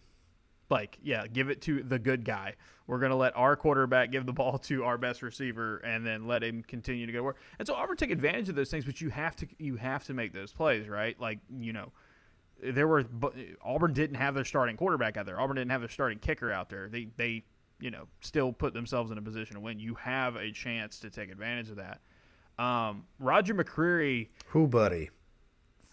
like, 0.69 0.97
yeah, 1.01 1.27
give 1.27 1.49
it 1.49 1.61
to 1.61 1.83
the 1.83 1.99
good 1.99 2.25
guy. 2.25 2.55
We're 2.87 2.99
going 2.99 3.11
to 3.11 3.15
let 3.17 3.35
our 3.37 3.55
quarterback 3.55 4.11
give 4.11 4.25
the 4.25 4.33
ball 4.33 4.57
to 4.59 4.83
our 4.83 4.97
best 4.97 5.21
receiver 5.21 5.77
and 5.77 6.05
then 6.05 6.25
let 6.27 6.43
him 6.43 6.63
continue 6.67 7.05
to 7.05 7.11
go 7.11 7.21
work. 7.23 7.37
And 7.59 7.67
so 7.67 7.75
Auburn 7.75 7.97
took 7.97 8.09
advantage 8.09 8.49
of 8.49 8.55
those 8.55 8.71
things, 8.71 8.83
but 8.83 8.99
you 8.99 9.09
have 9.09 9.35
to 9.37 9.47
you 9.59 9.75
have 9.75 10.03
to 10.05 10.13
make 10.13 10.33
those 10.33 10.51
plays, 10.51 10.87
right? 10.89 11.19
Like, 11.19 11.39
you 11.57 11.71
know, 11.73 11.91
there 12.63 12.87
were 12.87 13.05
Auburn 13.63 13.93
didn't 13.93 14.15
have 14.17 14.35
their 14.35 14.45
starting 14.45 14.77
quarterback 14.77 15.17
out 15.17 15.25
there. 15.25 15.39
Auburn 15.39 15.55
didn't 15.55 15.71
have 15.71 15.81
their 15.81 15.89
starting 15.89 16.19
kicker 16.19 16.51
out 16.51 16.69
there. 16.69 16.89
They 16.89 17.07
they 17.17 17.43
you 17.79 17.91
know 17.91 18.07
still 18.21 18.51
put 18.51 18.73
themselves 18.73 19.11
in 19.11 19.17
a 19.17 19.21
position 19.21 19.55
to 19.55 19.59
win. 19.61 19.79
You 19.79 19.95
have 19.95 20.35
a 20.35 20.51
chance 20.51 20.99
to 20.99 21.09
take 21.09 21.31
advantage 21.31 21.69
of 21.69 21.77
that. 21.77 21.99
Um, 22.61 23.05
Roger 23.19 23.53
McCreary 23.53 24.29
Who, 24.47 24.67
buddy? 24.67 25.09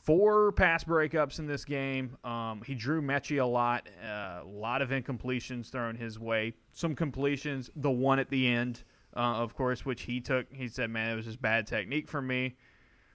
four 0.05 0.53
pass 0.53 0.85
breakups 0.85 1.39
in 1.39 1.47
this 1.47 1.65
game. 1.65 2.17
Um, 2.25 2.63
he 2.65 2.75
drew 2.75 3.01
Metchie 3.01 3.41
a 3.41 3.45
lot, 3.45 3.89
uh, 4.05 4.41
a 4.43 4.47
lot 4.47 4.83
of 4.83 4.91
incompletions 4.91 5.71
thrown 5.71 5.97
his 5.97 6.19
way. 6.19 6.53
Some 6.73 6.95
completions, 6.95 7.71
the 7.77 7.91
one 7.91 8.19
at 8.19 8.29
the 8.29 8.47
end, 8.47 8.85
uh, 9.17 9.21
of 9.21 9.55
course, 9.55 9.85
which 9.85 10.03
he 10.03 10.21
took. 10.21 10.47
He 10.53 10.69
said, 10.69 10.91
"Man, 10.91 11.11
it 11.11 11.17
was 11.17 11.25
just 11.25 11.41
bad 11.41 11.67
technique 11.67 12.09
for 12.09 12.21
me." 12.21 12.57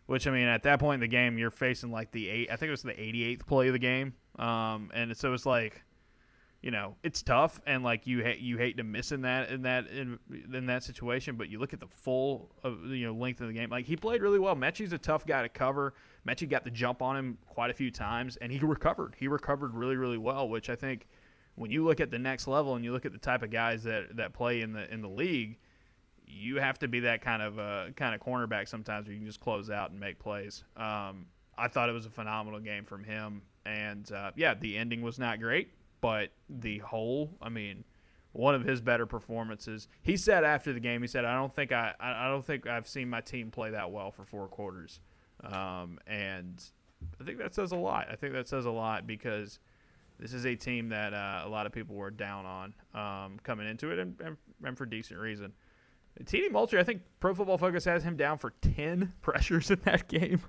Which 0.10 0.26
I 0.26 0.32
mean, 0.32 0.48
at 0.48 0.64
that 0.64 0.80
point 0.80 0.96
in 0.96 1.00
the 1.02 1.08
game, 1.08 1.38
you're 1.38 1.52
facing 1.52 1.92
like 1.92 2.10
the 2.10 2.30
eight. 2.30 2.50
I 2.52 2.56
think 2.56 2.70
it 2.70 2.72
was 2.72 2.82
the 2.82 2.94
88th 2.94 3.46
play 3.46 3.68
of 3.68 3.74
the 3.74 3.80
game, 3.80 4.16
um, 4.40 4.90
and 4.92 5.16
so 5.16 5.34
it's 5.34 5.46
like, 5.46 5.84
you 6.62 6.72
know 6.72 6.96
it's 7.04 7.22
tough 7.22 7.62
and 7.66 7.84
like 7.84 8.06
you 8.06 8.22
hate 8.22 8.40
you 8.40 8.58
hate 8.58 8.76
to 8.78 8.84
miss 8.84 9.14
in 9.14 9.22
that 9.22 9.50
in 9.50 9.62
that 9.62 9.88
in, 9.88 10.20
in 10.54 10.66
that 10.66 10.84
situation 10.84 11.38
but 11.38 11.48
you 11.48 11.58
look 11.58 11.72
at 11.72 11.80
the 11.80 11.88
full 11.88 12.50
of 12.66 12.84
you 12.88 13.06
know 13.06 13.14
length 13.14 13.40
of 13.40 13.48
the 13.48 13.54
game. 13.54 13.70
Like 13.70 13.86
he 13.86 13.96
played 13.96 14.22
really 14.22 14.40
well. 14.40 14.56
Metchie's 14.56 14.92
a 14.92 14.98
tough 14.98 15.26
guy 15.26 15.42
to 15.44 15.48
cover. 15.48 15.94
Metchie 16.28 16.50
got 16.50 16.64
the 16.66 16.72
jump 16.72 17.02
on 17.02 17.16
him 17.16 17.38
quite 17.48 17.70
a 17.70 17.74
few 17.74 17.92
times 17.92 18.36
and 18.38 18.52
he 18.52 18.60
recovered. 18.60 19.16
He 19.18 19.28
recovered 19.28 19.74
really 19.76 19.96
really 19.96 20.18
well 20.18 20.50
which 20.50 20.70
I 20.70 20.76
think 20.76 21.08
when 21.56 21.72
you 21.72 21.86
look 21.86 22.02
at 22.02 22.12
the 22.12 22.20
next 22.20 22.48
level 22.48 22.76
and 22.76 22.84
you 22.84 22.92
look 22.92 23.06
at 23.06 23.14
the 23.14 23.20
type 23.20 23.42
of 23.42 23.52
guys 23.52 23.84
that 23.84 24.18
that 24.18 24.34
play 24.34 24.62
in 24.62 24.74
the 24.74 24.92
in 24.92 25.02
the 25.02 25.08
league 25.08 25.60
you 26.30 26.58
have 26.58 26.80
to 26.80 26.88
be 26.88 27.02
that 27.02 27.22
kind 27.22 27.42
of 27.42 27.60
uh, 27.60 27.86
kind 27.96 28.14
of 28.14 28.22
cornerback 28.22 28.68
sometimes 28.68 29.08
where 29.08 29.14
you 29.14 29.20
can 29.20 29.28
just 29.28 29.40
close 29.40 29.70
out 29.70 29.92
and 29.92 30.00
make 30.00 30.20
plays 30.20 30.64
um, 30.78 31.26
I 31.58 31.68
thought 31.68 31.90
it 31.90 31.94
was 31.94 32.06
a 32.06 32.12
phenomenal 32.12 32.60
game 32.60 32.86
from 32.86 33.04
him 33.04 33.42
and 33.66 34.10
uh, 34.12 34.32
yeah 34.36 34.54
the 34.54 34.78
ending 34.78 35.02
was 35.02 35.20
not 35.20 35.40
great 35.40 35.74
but 36.02 36.30
the 36.50 36.80
whole, 36.80 37.32
I 37.42 37.50
mean, 37.50 37.84
one 38.32 38.56
of 38.56 38.64
his 38.64 38.82
better 38.82 39.06
performances. 39.06 39.88
He 40.02 40.18
said 40.18 40.44
after 40.44 40.72
the 40.72 40.80
game, 40.80 41.02
he 41.02 41.08
said, 41.08 41.26
"I 41.26 41.36
don't 41.36 41.54
think 41.54 41.72
I, 41.72 41.94
I 42.00 42.28
don't 42.28 42.46
think 42.46 42.68
I've 42.68 42.88
seen 42.88 43.10
my 43.10 43.22
team 43.22 43.52
play 43.52 43.72
that 43.72 43.92
well 43.92 44.12
for 44.12 44.24
four 44.24 44.48
quarters," 44.48 45.00
um, 45.44 46.00
and 46.08 46.64
I 47.20 47.24
think 47.24 47.40
that 47.40 47.54
says 47.56 47.72
a 47.72 47.76
lot. 47.76 48.08
I 48.12 48.16
think 48.16 48.34
that 48.34 48.48
says 48.48 48.66
a 48.66 48.72
lot 48.72 49.08
because 49.08 49.60
this 50.20 50.34
is 50.34 50.46
a 50.46 50.56
team 50.56 50.90
that 50.90 51.14
uh, 51.14 51.42
a 51.46 51.50
lot 51.50 51.66
of 51.66 51.72
people 51.72 51.96
were 51.96 52.12
down 52.12 52.46
on 52.46 52.74
um, 52.94 53.40
coming 53.44 53.68
into 53.68 53.92
it, 53.92 54.00
and, 54.00 54.20
and, 54.22 54.38
and 54.64 54.78
for 54.78 54.86
decent 54.86 55.20
reason. 55.20 55.54
TD 56.24 56.52
Moultrie, 56.52 56.80
I 56.80 56.84
think 56.84 57.02
Pro 57.20 57.34
Football 57.34 57.58
Focus 57.58 57.86
has 57.86 58.04
him 58.04 58.18
down 58.18 58.38
for 58.38 58.54
ten 58.62 59.14
pressures 59.22 59.72
in 59.72 59.80
that 59.86 60.08
game. 60.08 60.42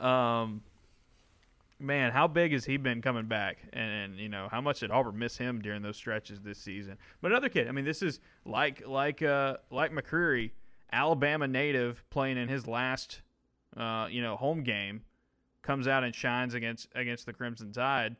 Um, 0.00 0.62
man, 1.78 2.12
how 2.12 2.26
big 2.26 2.52
has 2.52 2.64
he 2.64 2.76
been 2.76 3.02
coming 3.02 3.26
back? 3.26 3.58
And, 3.72 3.90
and, 3.90 4.18
you 4.18 4.28
know, 4.28 4.48
how 4.50 4.60
much 4.60 4.80
did 4.80 4.90
Auburn 4.90 5.18
miss 5.18 5.36
him 5.36 5.60
during 5.60 5.82
those 5.82 5.96
stretches 5.96 6.40
this 6.40 6.58
season? 6.58 6.98
But 7.20 7.30
another 7.30 7.48
kid, 7.48 7.68
I 7.68 7.72
mean, 7.72 7.84
this 7.84 8.02
is 8.02 8.20
like 8.44 8.86
like 8.86 9.22
uh, 9.22 9.58
like 9.70 9.92
McCreary, 9.92 10.50
Alabama 10.92 11.46
native 11.46 12.02
playing 12.10 12.38
in 12.38 12.48
his 12.48 12.66
last 12.66 13.22
uh, 13.76 14.08
you 14.10 14.22
know 14.22 14.36
home 14.36 14.62
game, 14.62 15.02
comes 15.62 15.88
out 15.88 16.04
and 16.04 16.14
shines 16.14 16.54
against 16.54 16.88
against 16.94 17.26
the 17.26 17.32
Crimson 17.32 17.72
Tide. 17.72 18.16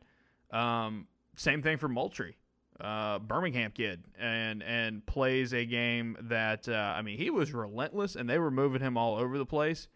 Um, 0.51 1.07
same 1.35 1.61
thing 1.61 1.77
for 1.77 1.89
Moultrie. 1.89 2.37
Uh, 2.79 3.19
Birmingham 3.19 3.71
kid 3.71 4.03
and 4.19 4.61
and 4.61 5.05
plays 5.05 5.53
a 5.53 5.63
game 5.65 6.17
that 6.23 6.67
uh, 6.67 6.73
I 6.73 7.03
mean 7.03 7.17
he 7.17 7.29
was 7.29 7.53
relentless 7.53 8.17
and 8.17 8.29
they 8.29 8.37
were 8.37 8.51
moving 8.51 8.81
him 8.81 8.97
all 8.97 9.15
over 9.15 9.37
the 9.37 9.45
place 9.45 9.87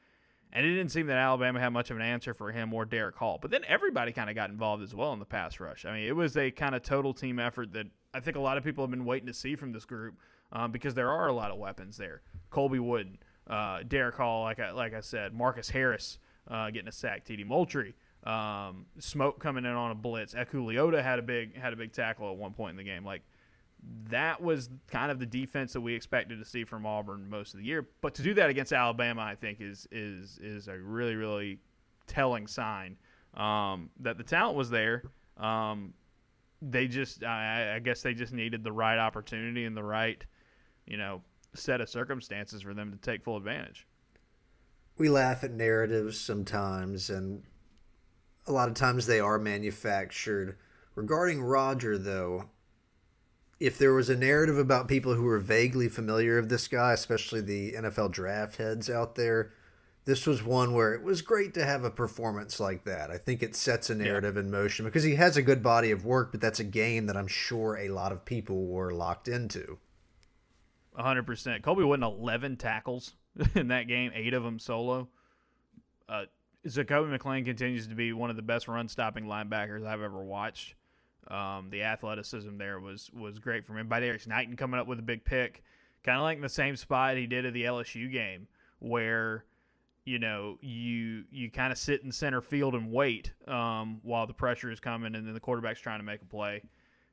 and 0.51 0.65
it 0.65 0.69
didn't 0.69 0.89
seem 0.89 1.07
that 1.07 1.17
Alabama 1.17 1.59
had 1.59 1.69
much 1.69 1.91
of 1.91 1.98
an 1.98 2.01
answer 2.01 2.33
for 2.33 2.51
him 2.51 2.74
or 2.74 2.86
Derick 2.86 3.15
Hall. 3.15 3.38
But 3.39 3.51
then 3.51 3.62
everybody 3.67 4.12
kind 4.12 4.29
of 4.29 4.36
got 4.36 4.50
involved 4.50 4.81
as 4.81 4.95
well 4.95 5.13
in 5.13 5.19
the 5.19 5.25
pass 5.25 5.59
rush. 5.59 5.86
I 5.86 5.93
mean, 5.93 6.07
it 6.07 6.15
was 6.15 6.38
a 6.38 6.50
kind 6.50 6.74
of 6.74 6.81
total 6.81 7.13
team 7.13 7.38
effort 7.38 7.74
that 7.74 7.86
I 8.13 8.19
think 8.19 8.36
a 8.36 8.39
lot 8.39 8.57
of 8.57 8.63
people 8.63 8.83
have 8.83 8.89
been 8.89 9.05
waiting 9.05 9.27
to 9.27 9.33
see 9.33 9.55
from 9.55 9.71
this 9.71 9.86
group 9.86 10.15
um, 10.51 10.71
because 10.71 10.95
there 10.95 11.12
are 11.12 11.27
a 11.27 11.33
lot 11.33 11.51
of 11.51 11.57
weapons 11.57 11.98
there. 11.98 12.21
Colby 12.50 12.79
Wooden, 12.79 13.19
uh, 13.48 13.83
Derick 13.88 14.15
Hall, 14.15 14.43
like 14.43 14.59
I, 14.59 14.71
like 14.71 14.95
I 14.95 15.01
said, 15.01 15.33
Marcus 15.33 15.69
Harris 15.69 16.17
uh, 16.48 16.71
getting 16.71 16.88
a 16.88 16.91
sack, 16.91 17.25
TD 17.25 17.45
Moultrie, 17.45 17.95
um, 18.24 18.86
Smoke 19.00 19.40
coming 19.40 19.66
in 19.66 19.72
on 19.72 19.92
a 19.92 19.96
blitz. 19.96 20.34
Eku 20.34 20.66
Leota 20.66 21.02
had 21.02 21.20
a 21.20 21.22
big 21.22 21.58
had 21.58 21.74
a 21.74 21.76
big 21.76 21.94
tackle 21.94 22.32
at 22.32 22.38
one 22.38 22.54
point 22.54 22.72
in 22.72 22.78
the 22.78 22.84
game. 22.84 23.06
Like 23.06 23.22
that 24.10 24.42
was 24.42 24.70
kind 24.88 25.12
of 25.12 25.20
the 25.20 25.26
defense 25.26 25.74
that 25.74 25.82
we 25.82 25.94
expected 25.94 26.38
to 26.40 26.46
see 26.46 26.66
from 26.66 26.86
Auburn 26.86 27.30
most 27.30 27.54
of 27.54 27.60
the 27.60 27.66
year. 27.66 27.88
But 28.02 28.16
to 28.16 28.22
do 28.22 28.34
that 28.34 28.50
against 28.50 28.74
Alabama, 28.74 29.22
I 29.22 29.36
think 29.36 29.62
is 29.62 29.88
is 29.92 30.38
is 30.42 30.68
a 30.68 30.78
really 30.78 31.16
really 31.16 31.60
telling 32.08 32.48
sign 32.48 32.98
um, 33.36 33.90
that 34.02 34.18
the 34.18 34.24
talent 34.24 34.58
was 34.58 34.70
there. 34.70 35.04
Um, 35.38 35.94
they 36.62 36.88
just, 36.88 37.24
I, 37.24 37.76
I, 37.76 37.80
guess, 37.80 38.02
they 38.02 38.14
just 38.14 38.34
needed 38.34 38.64
the 38.64 38.72
right 38.72 38.98
opportunity 38.98 39.66
and 39.66 39.78
the 39.78 39.84
right, 39.84 40.22
you 40.86 40.98
know, 40.98 41.22
set 41.56 41.80
of 41.82 41.90
circumstances 41.90 42.64
for 42.64 42.74
them 42.74 42.92
to 42.92 42.98
take 42.98 43.24
full 43.24 43.38
advantage. 43.38 43.88
We 44.98 45.08
laugh 45.08 45.44
at 45.46 45.52
narratives 45.52 46.20
sometimes, 46.20 47.10
and 47.10 47.44
a 48.50 48.51
lot 48.51 48.68
of 48.68 48.74
times 48.74 49.06
they 49.06 49.20
are 49.20 49.38
manufactured. 49.38 50.58
Regarding 50.96 51.41
Roger, 51.41 51.98
though, 51.98 52.50
if 53.60 53.77
there 53.77 53.94
was 53.94 54.10
a 54.10 54.18
narrative 54.18 54.58
about 54.58 54.88
people 54.88 55.13
who 55.13 55.24
were 55.24 55.39
vaguely 55.39 55.88
familiar 55.88 56.38
of 56.38 56.50
this 56.50 56.68
guy, 56.68 56.94
especially 56.94 57.41
the 57.41 57.74
NFL 57.74 58.12
draft 58.12 58.58
heads 58.58 58.89
out 58.89 59.15
there, 59.15 59.51
this 60.06 60.25
was 60.25 60.44
one 60.44 60.74
where 60.74 60.94
it 60.96 61.03
was 61.03 61.22
great 61.22 61.53
to 61.53 61.65
have 61.65 61.84
a 61.84 61.91
performance 61.91 62.60
like 62.60 62.84
that. 62.86 63.12
I 63.12 63.18
think 63.18 63.44
it 63.44 63.56
sets 63.56 63.91
a 63.91 63.96
narrative 63.96 64.36
yeah. 64.36 64.41
in 64.41 64.50
motion 64.51 64.86
because 64.86 65.03
he 65.03 65.15
has 65.15 65.38
a 65.38 65.44
good 65.44 65.62
body 65.62 65.91
of 65.91 66.03
work, 66.03 66.32
but 66.32 66.41
that's 66.41 66.60
a 66.60 66.63
game 66.63 67.06
that 67.06 67.15
I'm 67.15 67.27
sure 67.27 67.77
a 67.77 67.89
lot 67.89 68.12
of 68.12 68.25
people 68.25 68.65
were 68.65 68.91
locked 68.91 69.27
into. 69.27 69.77
100%. 70.98 71.62
Colby 71.62 71.84
went 71.84 72.01
11 72.01 72.58
tackles 72.58 73.13
in 73.56 73.68
that 73.68 73.88
game, 73.88 74.12
eight 74.15 74.34
of 74.34 74.44
them 74.44 74.58
solo. 74.58 75.10
Uh, 76.08 76.24
Zakoby 76.68 77.18
McClain 77.18 77.46
continues 77.46 77.88
to 77.88 77.96
be 77.96 78.12
one 78.13 78.30
of 78.30 78.36
the 78.36 78.42
best 78.42 78.68
run 78.68 78.88
stopping 78.88 79.25
linebackers 79.25 79.86
I've 79.86 80.01
ever 80.01 80.24
watched. 80.24 80.75
Um, 81.28 81.70
the 81.70 81.84
athleticism 81.84 82.58
there 82.58 82.80
was 82.80 83.10
was 83.13 83.39
great 83.39 83.66
from 83.66 83.78
him. 83.78 83.88
By 83.88 84.00
Knighton 84.00 84.56
coming 84.56 84.80
up 84.80 84.88
with 84.88 85.00
a 85.00 85.04
big 85.04 85.24
pick, 85.24 85.63
kind 86.04 86.18
of 86.18 86.24
like 86.24 86.38
in 86.38 86.42
the 86.42 86.50
same 86.50 86.75
spot 86.75 87.18
he 87.18 87.28
did 87.28 87.46
at 87.46 87.54
the 87.54 87.63
LSU 87.63 88.12
game, 88.12 88.48
where 88.80 89.46
you 90.06 90.20
know 90.20 90.58
you 90.62 91.24
you 91.32 91.51
kind 91.51 91.72
of 91.72 91.78
sit 91.78 92.04
in 92.04 92.12
center 92.12 92.42
field 92.42 92.74
and 92.74 92.92
wait 92.92 93.32
um, 93.48 94.00
while 94.04 94.28
the 94.28 94.34
pressure 94.34 94.72
is 94.72 94.80
coming, 94.80 95.16
and 95.16 95.28
then 95.28 95.34
the 95.34 95.39
quarterback's 95.39 95.82
trying 95.82 96.00
to 96.00 96.06
make 96.06 96.22
a 96.22 96.25
play. 96.25 96.63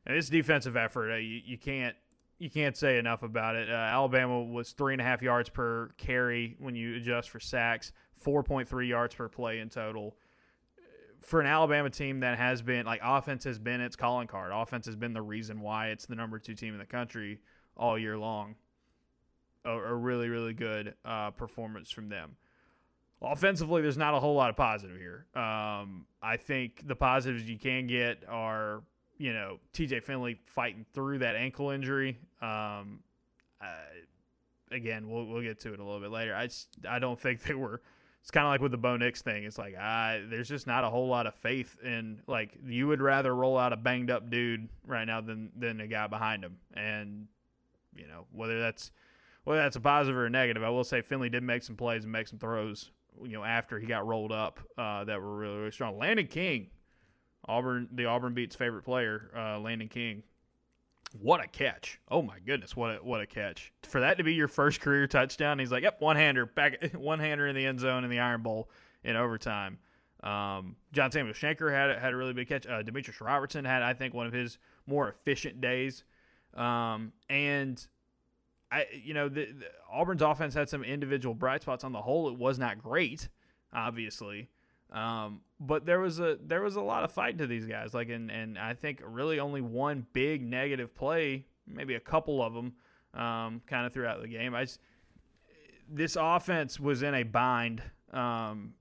And 0.06 0.16
this 0.16 0.28
defensive 0.28 0.76
effort, 0.76 1.12
uh, 1.12 1.16
you, 1.16 1.40
you 1.44 1.58
can't 1.58 1.94
you 2.38 2.50
can't 2.50 2.76
say 2.76 2.98
enough 2.98 3.22
about 3.22 3.56
it. 3.56 3.68
Uh, 3.70 3.74
Alabama 3.74 4.42
was 4.42 4.72
three 4.72 4.94
and 4.94 5.00
a 5.00 5.04
half 5.04 5.22
yards 5.22 5.48
per 5.48 5.90
carry 5.96 6.56
when 6.58 6.74
you 6.74 6.96
adjust 6.96 7.30
for 7.30 7.40
sacks, 7.40 7.92
four 8.16 8.42
point 8.42 8.68
three 8.68 8.88
yards 8.88 9.14
per 9.14 9.28
play 9.28 9.60
in 9.60 9.68
total 9.68 10.16
for 11.20 11.40
an 11.40 11.46
Alabama 11.46 11.90
team 11.90 12.20
that 12.20 12.38
has 12.38 12.62
been 12.62 12.86
like 12.86 13.00
offense 13.02 13.44
has 13.44 13.58
been 13.58 13.80
its 13.80 13.96
calling 13.96 14.28
card. 14.28 14.52
Offense 14.54 14.86
has 14.86 14.96
been 14.96 15.12
the 15.12 15.22
reason 15.22 15.60
why 15.60 15.88
it's 15.88 16.06
the 16.06 16.14
number 16.14 16.38
two 16.38 16.54
team 16.54 16.72
in 16.72 16.78
the 16.78 16.86
country 16.86 17.40
all 17.76 17.98
year 17.98 18.16
long. 18.16 18.54
A, 19.64 19.70
a 19.70 19.94
really 19.94 20.28
really 20.28 20.54
good 20.54 20.94
uh, 21.04 21.30
performance 21.32 21.90
from 21.90 22.08
them. 22.08 22.36
Offensively, 23.22 23.80
there's 23.80 23.96
not 23.96 24.14
a 24.14 24.20
whole 24.20 24.34
lot 24.34 24.50
of 24.50 24.56
positive 24.56 24.98
here. 24.98 25.26
Um, 25.34 26.06
I 26.22 26.36
think 26.36 26.86
the 26.86 26.94
positives 26.94 27.48
you 27.48 27.58
can 27.58 27.86
get 27.86 28.22
are 28.28 28.82
you 29.18 29.32
know 29.32 29.58
T.J. 29.72 30.00
Finley 30.00 30.38
fighting 30.44 30.84
through 30.92 31.18
that 31.18 31.34
ankle 31.34 31.70
injury. 31.70 32.18
Um, 32.40 33.00
again, 34.70 35.08
we'll 35.08 35.26
we'll 35.26 35.42
get 35.42 35.60
to 35.60 35.72
it 35.72 35.80
a 35.80 35.84
little 35.84 36.00
bit 36.00 36.10
later. 36.10 36.34
I 36.34 36.46
just, 36.46 36.68
I 36.88 36.98
don't 36.98 37.18
think 37.18 37.42
they 37.42 37.54
were 37.54 37.80
it's 38.26 38.32
kind 38.32 38.44
of 38.44 38.50
like 38.50 38.60
with 38.60 38.72
the 38.72 38.76
Bo 38.76 38.96
Nix 38.96 39.22
thing. 39.22 39.44
It's 39.44 39.56
like 39.56 39.76
I 39.76 40.20
there's 40.28 40.48
just 40.48 40.66
not 40.66 40.82
a 40.82 40.90
whole 40.90 41.06
lot 41.06 41.28
of 41.28 41.34
faith 41.36 41.78
in 41.84 42.20
like 42.26 42.58
you 42.66 42.88
would 42.88 43.00
rather 43.00 43.32
roll 43.32 43.56
out 43.56 43.72
a 43.72 43.76
banged 43.76 44.10
up 44.10 44.30
dude 44.30 44.68
right 44.84 45.04
now 45.04 45.20
than 45.20 45.52
than 45.56 45.80
a 45.80 45.86
guy 45.86 46.08
behind 46.08 46.42
him. 46.42 46.56
And 46.74 47.28
you 47.94 48.08
know 48.08 48.26
whether 48.32 48.58
that's 48.58 48.90
whether 49.44 49.62
that's 49.62 49.76
a 49.76 49.80
positive 49.80 50.16
or 50.16 50.26
a 50.26 50.30
negative, 50.30 50.64
I 50.64 50.70
will 50.70 50.82
say 50.82 51.02
Finley 51.02 51.28
did 51.28 51.44
make 51.44 51.62
some 51.62 51.76
plays 51.76 52.02
and 52.02 52.10
make 52.10 52.26
some 52.26 52.40
throws. 52.40 52.90
You 53.22 53.34
know 53.34 53.44
after 53.44 53.78
he 53.78 53.86
got 53.86 54.04
rolled 54.04 54.32
up 54.32 54.58
uh, 54.76 55.04
that 55.04 55.22
were 55.22 55.36
really 55.36 55.58
really 55.58 55.70
strong. 55.70 55.96
Landen 55.96 56.26
King, 56.26 56.70
Auburn 57.44 57.86
the 57.92 58.06
Auburn 58.06 58.34
beats 58.34 58.56
favorite 58.56 58.82
player, 58.82 59.30
uh, 59.36 59.60
Landen 59.60 59.86
King 59.86 60.24
what 61.12 61.42
a 61.42 61.48
catch! 61.48 62.00
Oh 62.08 62.22
my 62.22 62.38
goodness, 62.38 62.76
what 62.76 62.96
a 62.96 62.98
what 62.98 63.20
a 63.20 63.26
catch! 63.26 63.72
For 63.82 64.00
that 64.00 64.18
to 64.18 64.24
be 64.24 64.34
your 64.34 64.48
first 64.48 64.80
career 64.80 65.06
touchdown, 65.06 65.58
he's 65.58 65.72
like, 65.72 65.82
"Yep, 65.82 66.00
one 66.00 66.16
hander 66.16 66.46
back, 66.46 66.92
one 66.94 67.18
hander 67.18 67.46
in 67.46 67.54
the 67.54 67.64
end 67.64 67.80
zone 67.80 68.04
in 68.04 68.10
the 68.10 68.20
Iron 68.20 68.42
Bowl 68.42 68.70
in 69.04 69.16
overtime." 69.16 69.78
Um, 70.22 70.76
John 70.92 71.12
Samuel 71.12 71.34
Shenker 71.34 71.70
had 71.70 71.96
had 71.98 72.12
a 72.12 72.16
really 72.16 72.32
big 72.32 72.48
catch. 72.48 72.66
Uh, 72.66 72.82
Demetrius 72.82 73.20
Robertson 73.20 73.64
had, 73.64 73.82
I 73.82 73.94
think, 73.94 74.14
one 74.14 74.26
of 74.26 74.32
his 74.32 74.58
more 74.86 75.08
efficient 75.08 75.60
days. 75.60 76.04
Um, 76.54 77.12
and 77.28 77.86
I, 78.72 78.86
you 78.92 79.14
know, 79.14 79.28
the, 79.28 79.46
the, 79.52 79.66
Auburn's 79.92 80.22
offense 80.22 80.54
had 80.54 80.68
some 80.68 80.82
individual 80.82 81.34
bright 81.34 81.62
spots. 81.62 81.84
On 81.84 81.92
the 81.92 82.02
whole, 82.02 82.28
it 82.28 82.36
was 82.36 82.58
not 82.58 82.82
great, 82.82 83.28
obviously. 83.72 84.48
Um, 84.92 85.40
but 85.58 85.84
there 85.84 86.00
was 86.00 86.20
a 86.20 86.38
there 86.44 86.62
was 86.62 86.76
a 86.76 86.80
lot 86.80 87.04
of 87.04 87.12
fight 87.12 87.38
to 87.38 87.46
these 87.46 87.66
guys. 87.66 87.94
Like 87.94 88.08
and 88.08 88.30
and 88.30 88.58
I 88.58 88.74
think 88.74 89.02
really 89.04 89.40
only 89.40 89.60
one 89.60 90.06
big 90.12 90.42
negative 90.42 90.94
play, 90.94 91.46
maybe 91.66 91.94
a 91.94 92.00
couple 92.00 92.42
of 92.42 92.54
them, 92.54 92.74
um, 93.14 93.62
kind 93.66 93.86
of 93.86 93.92
throughout 93.92 94.22
the 94.22 94.28
game. 94.28 94.54
I 94.54 94.64
just, 94.64 94.80
this 95.88 96.16
offense 96.20 96.78
was 96.78 97.02
in 97.02 97.14
a 97.14 97.22
bind. 97.22 97.82
Um, 98.12 98.74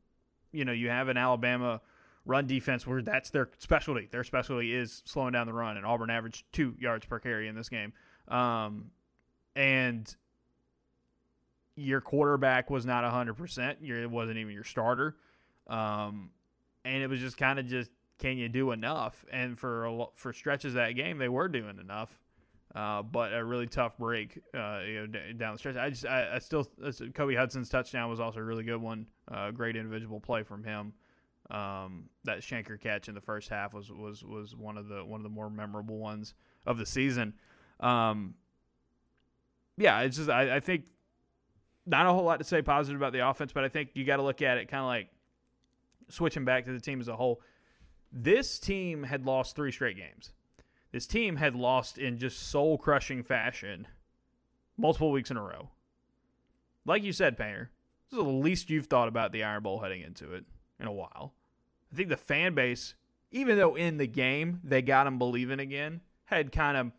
you 0.51 0.65
know, 0.65 0.71
you 0.71 0.89
have 0.89 1.09
an 1.09 1.17
Alabama 1.17 1.81
run 2.25 2.47
defense 2.47 2.87
where 2.87 3.01
that's 3.01 3.29
their 3.29 3.49
specialty. 3.59 4.07
Their 4.11 4.23
specialty 4.23 4.73
is 4.73 5.03
slowing 5.05 5.33
down 5.33 5.47
the 5.47 5.53
run, 5.53 5.77
and 5.77 5.85
Auburn 5.85 6.09
averaged 6.09 6.45
two 6.51 6.75
yards 6.79 7.05
per 7.05 7.19
carry 7.19 7.47
in 7.47 7.55
this 7.55 7.69
game. 7.69 7.93
Um, 8.27 8.91
and 9.55 10.13
your 11.75 12.01
quarterback 12.01 12.69
was 12.69 12.85
not 12.85 13.03
100%. 13.03 13.77
Your, 13.81 14.01
it 14.01 14.09
wasn't 14.09 14.37
even 14.37 14.53
your 14.53 14.63
starter. 14.63 15.15
Um, 15.67 16.29
and 16.83 17.01
it 17.01 17.09
was 17.09 17.19
just 17.19 17.37
kind 17.37 17.59
of 17.59 17.65
just 17.67 17.91
can 18.19 18.37
you 18.37 18.47
do 18.49 18.71
enough? 18.71 19.25
And 19.31 19.59
for 19.59 19.85
a, 19.85 20.05
for 20.15 20.31
stretches 20.33 20.73
that 20.75 20.91
game, 20.91 21.17
they 21.17 21.29
were 21.29 21.47
doing 21.47 21.79
enough. 21.79 22.17
Uh, 22.73 23.01
but 23.01 23.33
a 23.33 23.43
really 23.43 23.67
tough 23.67 23.97
break 23.97 24.41
uh, 24.53 24.81
you 24.85 24.95
know, 24.95 25.07
d- 25.07 25.33
down 25.37 25.53
the 25.53 25.59
stretch. 25.59 25.77
I 25.77 25.89
just, 25.89 26.05
I, 26.05 26.35
I 26.35 26.39
still, 26.39 26.67
Kobe 27.13 27.33
Hudson's 27.33 27.69
touchdown 27.69 28.09
was 28.09 28.19
also 28.19 28.39
a 28.39 28.43
really 28.43 28.65
good 28.65 28.81
one. 28.81 29.07
Uh, 29.31 29.51
great 29.51 29.77
individual 29.77 30.19
play 30.19 30.43
from 30.43 30.63
him. 30.63 30.91
Um, 31.51 32.09
that 32.25 32.39
Shenker 32.39 32.79
catch 32.79 33.07
in 33.07 33.15
the 33.15 33.21
first 33.21 33.47
half 33.47 33.73
was, 33.73 33.91
was, 33.91 34.25
was 34.25 34.55
one 34.55 34.77
of 34.77 34.87
the 34.87 35.05
one 35.05 35.19
of 35.19 35.23
the 35.23 35.29
more 35.29 35.49
memorable 35.49 35.99
ones 35.99 36.33
of 36.65 36.77
the 36.77 36.85
season. 36.85 37.33
Um, 37.79 38.33
yeah, 39.77 40.01
it's 40.01 40.17
just 40.17 40.29
I, 40.29 40.55
I 40.55 40.59
think 40.59 40.85
not 41.85 42.07
a 42.07 42.09
whole 42.09 42.23
lot 42.23 42.39
to 42.39 42.43
say 42.43 42.61
positive 42.61 42.99
about 42.99 43.13
the 43.13 43.27
offense, 43.27 43.53
but 43.53 43.63
I 43.63 43.69
think 43.69 43.91
you 43.93 44.05
got 44.05 44.17
to 44.17 44.23
look 44.23 44.41
at 44.41 44.57
it 44.57 44.67
kind 44.69 44.81
of 44.81 44.87
like 44.87 45.09
switching 46.09 46.45
back 46.45 46.65
to 46.65 46.71
the 46.71 46.79
team 46.79 47.01
as 47.01 47.07
a 47.07 47.15
whole. 47.15 47.41
This 48.11 48.59
team 48.59 49.03
had 49.03 49.25
lost 49.25 49.55
three 49.55 49.71
straight 49.71 49.97
games 49.97 50.31
this 50.95 51.07
team 51.07 51.35
had 51.35 51.57
lost 51.57 51.97
in 51.97 52.17
just 52.17 52.39
soul 52.39 52.77
crushing 52.77 53.21
fashion 53.21 53.85
multiple 54.77 55.11
weeks 55.11 55.29
in 55.29 55.35
a 55.35 55.43
row. 55.43 55.69
Like 56.85 57.03
you 57.03 57.11
said, 57.11 57.37
Painter, 57.37 57.69
this 58.09 58.17
is 58.17 58.23
the 58.23 58.31
least 58.31 58.69
you've 58.69 58.87
thought 58.87 59.09
about 59.09 59.33
the 59.33 59.43
Iron 59.43 59.61
Bowl 59.61 59.81
heading 59.81 59.99
into 59.99 60.33
it 60.33 60.45
in 60.79 60.87
a 60.87 60.93
while. 60.93 61.33
I 61.91 61.97
think 61.97 62.07
the 62.07 62.15
fan 62.15 62.55
base, 62.55 62.95
even 63.31 63.57
though 63.57 63.75
in 63.75 63.97
the 63.97 64.07
game 64.07 64.61
they 64.63 64.81
got 64.81 65.03
them 65.03 65.17
believing 65.17 65.59
again, 65.59 65.99
had 66.23 66.53
kind 66.53 66.77
of 66.77 66.93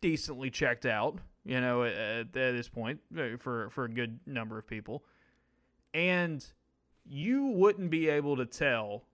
decently 0.00 0.48
checked 0.48 0.86
out, 0.86 1.18
you 1.44 1.60
know, 1.60 1.84
at, 1.84 1.92
at 1.92 2.32
this 2.32 2.70
point 2.70 3.00
for, 3.38 3.68
for 3.68 3.84
a 3.84 3.90
good 3.90 4.18
number 4.24 4.56
of 4.56 4.66
people. 4.66 5.04
And 5.92 6.42
you 7.08 7.46
wouldn't 7.46 7.90
be 7.90 8.08
able 8.08 8.36
to 8.36 8.46
tell 8.46 9.04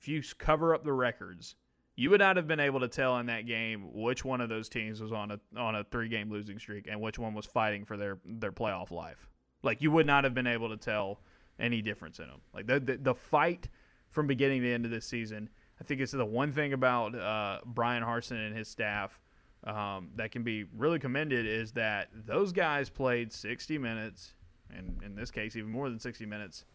if 0.00 0.08
you 0.08 0.22
cover 0.38 0.74
up 0.74 0.84
the 0.84 0.92
records 0.92 1.56
you 1.94 2.10
would 2.10 2.20
not 2.20 2.36
have 2.36 2.48
been 2.48 2.60
able 2.60 2.80
to 2.80 2.88
tell 2.88 3.18
in 3.18 3.26
that 3.26 3.46
game 3.46 3.92
which 3.92 4.24
one 4.24 4.40
of 4.40 4.48
those 4.48 4.68
teams 4.68 5.00
was 5.00 5.12
on 5.12 5.30
a 5.30 5.38
on 5.56 5.74
a 5.74 5.84
three 5.84 6.08
game 6.08 6.30
losing 6.30 6.58
streak 6.58 6.86
and 6.90 7.00
which 7.00 7.18
one 7.18 7.34
was 7.34 7.46
fighting 7.46 7.84
for 7.84 7.96
their 7.96 8.18
their 8.24 8.52
playoff 8.52 8.90
life. 8.90 9.28
Like 9.62 9.82
you 9.82 9.90
would 9.90 10.06
not 10.06 10.24
have 10.24 10.34
been 10.34 10.46
able 10.46 10.70
to 10.70 10.76
tell 10.76 11.20
any 11.58 11.82
difference 11.82 12.18
in 12.18 12.26
them. 12.26 12.40
Like 12.54 12.66
the 12.66 12.80
the, 12.80 12.96
the 12.96 13.14
fight 13.14 13.68
from 14.10 14.26
beginning 14.26 14.62
to 14.62 14.72
end 14.72 14.84
of 14.84 14.90
this 14.90 15.06
season. 15.06 15.48
I 15.80 15.84
think 15.84 16.00
it's 16.00 16.12
the 16.12 16.24
one 16.24 16.52
thing 16.52 16.74
about 16.74 17.14
uh, 17.14 17.58
Bryan 17.64 18.02
Harsin 18.02 18.46
and 18.46 18.56
his 18.56 18.68
staff 18.68 19.18
um, 19.64 20.10
that 20.16 20.30
can 20.30 20.42
be 20.42 20.64
really 20.76 20.98
commended 20.98 21.46
is 21.46 21.72
that 21.72 22.08
those 22.26 22.52
guys 22.52 22.88
played 22.88 23.32
60 23.32 23.78
minutes, 23.78 24.34
and 24.70 25.02
in 25.02 25.16
this 25.16 25.30
case, 25.30 25.56
even 25.56 25.70
more 25.70 25.88
than 25.88 25.98
60 25.98 26.24
minutes, 26.26 26.66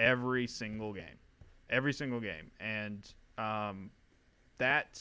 every 0.00 0.46
single 0.46 0.92
game, 0.92 1.18
every 1.68 1.92
single 1.92 2.18
game, 2.18 2.50
and 2.58 3.12
um, 3.38 3.90
that 4.58 5.00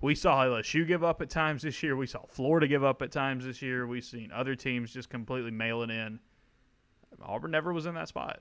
we 0.00 0.14
saw 0.14 0.44
LSU 0.44 0.86
give 0.86 1.02
up 1.02 1.22
at 1.22 1.30
times 1.30 1.62
this 1.62 1.82
year. 1.82 1.96
We 1.96 2.06
saw 2.06 2.20
Florida 2.28 2.68
give 2.68 2.84
up 2.84 3.00
at 3.02 3.10
times 3.10 3.46
this 3.46 3.62
year. 3.62 3.86
We've 3.86 4.04
seen 4.04 4.30
other 4.32 4.54
teams 4.54 4.92
just 4.92 5.08
completely 5.08 5.50
mail 5.50 5.82
it 5.82 5.90
in. 5.90 6.20
Auburn 7.22 7.52
never 7.52 7.72
was 7.72 7.86
in 7.86 7.94
that 7.94 8.08
spot. 8.08 8.40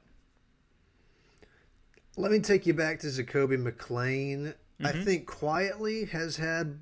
Let 2.18 2.32
me 2.32 2.40
take 2.40 2.68
you 2.68 2.74
back 2.74 3.00
to 3.00 3.08
Zakoby 3.08 3.58
McClain. 3.58 4.56
Mm-hmm. 4.82 4.86
I 4.86 4.92
think 4.92 5.26
quietly 5.26 6.06
has 6.06 6.38
had 6.38 6.80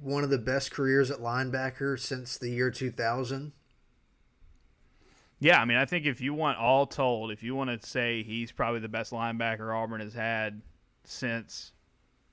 one 0.00 0.24
of 0.24 0.30
the 0.30 0.38
best 0.38 0.70
careers 0.70 1.10
at 1.10 1.18
linebacker 1.18 1.98
since 1.98 2.38
the 2.38 2.50
year 2.50 2.70
2000. 2.70 3.52
Yeah, 5.40 5.60
I 5.60 5.64
mean, 5.64 5.78
I 5.78 5.86
think 5.86 6.04
if 6.04 6.20
you 6.20 6.34
want 6.34 6.58
all 6.58 6.86
told, 6.86 7.32
if 7.32 7.42
you 7.42 7.54
want 7.54 7.70
to 7.70 7.86
say 7.86 8.22
he's 8.22 8.52
probably 8.52 8.80
the 8.80 8.88
best 8.88 9.10
linebacker 9.10 9.74
Auburn 9.74 10.02
has 10.02 10.12
had 10.12 10.60
since 11.04 11.72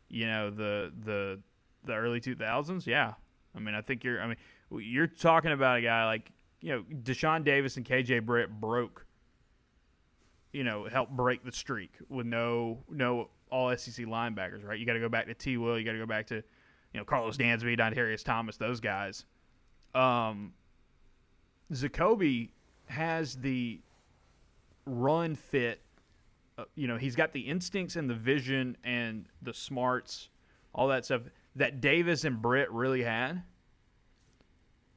you 0.09 0.27
know 0.27 0.49
the 0.49 0.91
the 1.05 1.39
the 1.85 1.93
early 1.93 2.19
2000s. 2.19 2.85
Yeah, 2.85 3.13
I 3.55 3.59
mean, 3.59 3.75
I 3.75 3.81
think 3.81 4.03
you're. 4.03 4.21
I 4.21 4.27
mean, 4.27 4.37
you're 4.71 5.07
talking 5.07 5.53
about 5.53 5.77
a 5.77 5.81
guy 5.81 6.05
like 6.05 6.31
you 6.59 6.73
know 6.73 6.83
Deshaun 7.03 7.45
Davis 7.45 7.77
and 7.77 7.85
KJ 7.85 8.25
Britt 8.25 8.59
broke. 8.59 9.05
You 10.51 10.65
know, 10.65 10.87
helped 10.91 11.11
break 11.11 11.45
the 11.45 11.51
streak 11.51 11.93
with 12.09 12.25
no 12.25 12.83
no 12.89 13.29
all 13.49 13.75
SEC 13.77 14.05
linebackers. 14.05 14.65
Right, 14.65 14.79
you 14.79 14.85
got 14.85 14.93
to 14.93 14.99
go 14.99 15.09
back 15.09 15.27
to 15.27 15.33
T. 15.33 15.55
Will. 15.55 15.79
You 15.79 15.85
got 15.85 15.93
to 15.93 15.97
go 15.97 16.05
back 16.05 16.27
to 16.27 16.35
you 16.35 16.43
know 16.99 17.05
Karlos 17.05 17.37
Dansby, 17.37 17.79
Dontarrious 17.79 18.23
Thomas, 18.23 18.57
those 18.57 18.81
guys. 18.81 19.23
Um, 19.95 20.51
Zakoby 21.71 22.49
has 22.87 23.35
the 23.35 23.79
run 24.85 25.35
fit 25.35 25.81
uh, 26.57 26.63
you 26.75 26.87
know, 26.87 26.97
he's 26.97 27.15
got 27.15 27.33
the 27.33 27.41
instincts 27.41 27.95
and 27.95 28.09
the 28.09 28.15
vision 28.15 28.75
and 28.83 29.25
the 29.43 29.53
smarts, 29.53 30.29
all 30.73 30.87
that 30.87 31.05
stuff 31.05 31.21
that 31.55 31.81
Davis 31.81 32.23
and 32.23 32.41
Britt 32.41 32.71
really 32.71 33.03
had. 33.03 33.43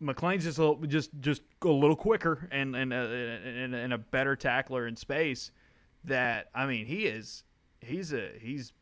McClain's 0.00 0.44
just 0.44 0.56
a 0.56 0.62
little, 0.62 0.86
just 0.86 1.10
just 1.20 1.42
a 1.62 1.68
little 1.68 1.96
quicker 1.96 2.48
and 2.50 2.74
and, 2.74 2.92
uh, 2.92 2.96
and 2.96 3.74
and 3.74 3.92
a 3.92 3.98
better 3.98 4.34
tackler 4.36 4.86
in 4.86 4.96
space. 4.96 5.52
That 6.04 6.48
I 6.54 6.64
mean, 6.64 6.86
he 6.86 7.04
is 7.04 7.44
he's 7.80 8.14
a 8.14 8.30
he's 8.40 8.72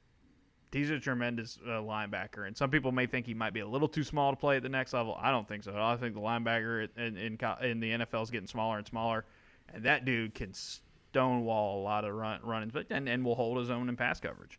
he's 0.73 0.91
a 0.91 0.99
tremendous 0.99 1.59
uh, 1.67 1.71
linebacker, 1.81 2.47
and 2.47 2.57
some 2.57 2.71
people 2.71 2.93
may 2.93 3.07
think 3.07 3.27
he 3.27 3.35
might 3.35 3.53
be 3.53 3.61
a 3.61 3.67
little 3.67 3.89
too 3.89 4.05
small 4.05 4.31
to 4.31 4.37
play 4.37 4.57
at 4.57 4.63
the 4.63 4.69
next 4.69 4.93
level. 4.93 5.17
I 5.21 5.31
don't 5.31 5.47
think 5.47 5.65
so. 5.65 5.75
I 5.77 5.97
think 5.97 6.15
the 6.15 6.21
linebacker 6.21 6.89
in 6.97 7.17
in, 7.17 7.39
in 7.63 7.81
the 7.81 7.91
NFL 7.91 8.23
is 8.23 8.31
getting 8.31 8.47
smaller 8.47 8.79
and 8.79 8.87
smaller, 8.87 9.25
and 9.73 9.85
that 9.85 10.05
dude 10.05 10.35
can 10.35 10.53
stonewall 10.53 11.81
a 11.81 11.83
lot 11.83 12.05
of 12.05 12.15
run 12.15 12.41
runnings, 12.43 12.73
but 12.73 12.87
and, 12.91 13.09
and 13.09 13.25
will 13.25 13.35
hold 13.35 13.59
his 13.59 13.71
own 13.71 13.89
in 13.89 13.97
pass 13.97 14.21
coverage. 14.21 14.59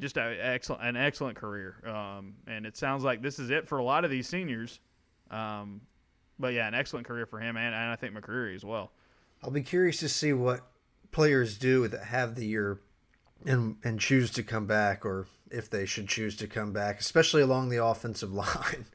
Just 0.00 0.16
a 0.16 0.38
excellent 0.40 0.82
an 0.82 0.96
excellent 0.96 1.36
career, 1.36 1.82
um, 1.86 2.34
and 2.46 2.66
it 2.66 2.76
sounds 2.76 3.02
like 3.02 3.20
this 3.22 3.38
is 3.38 3.50
it 3.50 3.68
for 3.68 3.78
a 3.78 3.84
lot 3.84 4.04
of 4.04 4.10
these 4.10 4.28
seniors. 4.28 4.80
Um, 5.30 5.80
but 6.38 6.54
yeah, 6.54 6.68
an 6.68 6.74
excellent 6.74 7.06
career 7.06 7.26
for 7.26 7.40
him, 7.40 7.56
and, 7.56 7.74
and 7.74 7.90
I 7.90 7.96
think 7.96 8.14
McCreary 8.14 8.54
as 8.54 8.64
well. 8.64 8.92
I'll 9.42 9.50
be 9.50 9.62
curious 9.62 9.98
to 9.98 10.08
see 10.08 10.32
what 10.32 10.60
players 11.10 11.58
do 11.58 11.88
that 11.88 12.04
have 12.04 12.34
the 12.34 12.46
year 12.46 12.80
and 13.44 13.76
and 13.84 14.00
choose 14.00 14.30
to 14.32 14.42
come 14.42 14.66
back, 14.66 15.04
or 15.04 15.26
if 15.50 15.70
they 15.70 15.86
should 15.86 16.08
choose 16.08 16.36
to 16.36 16.46
come 16.46 16.72
back, 16.72 17.00
especially 17.00 17.42
along 17.42 17.68
the 17.68 17.82
offensive 17.82 18.32
line. 18.32 18.86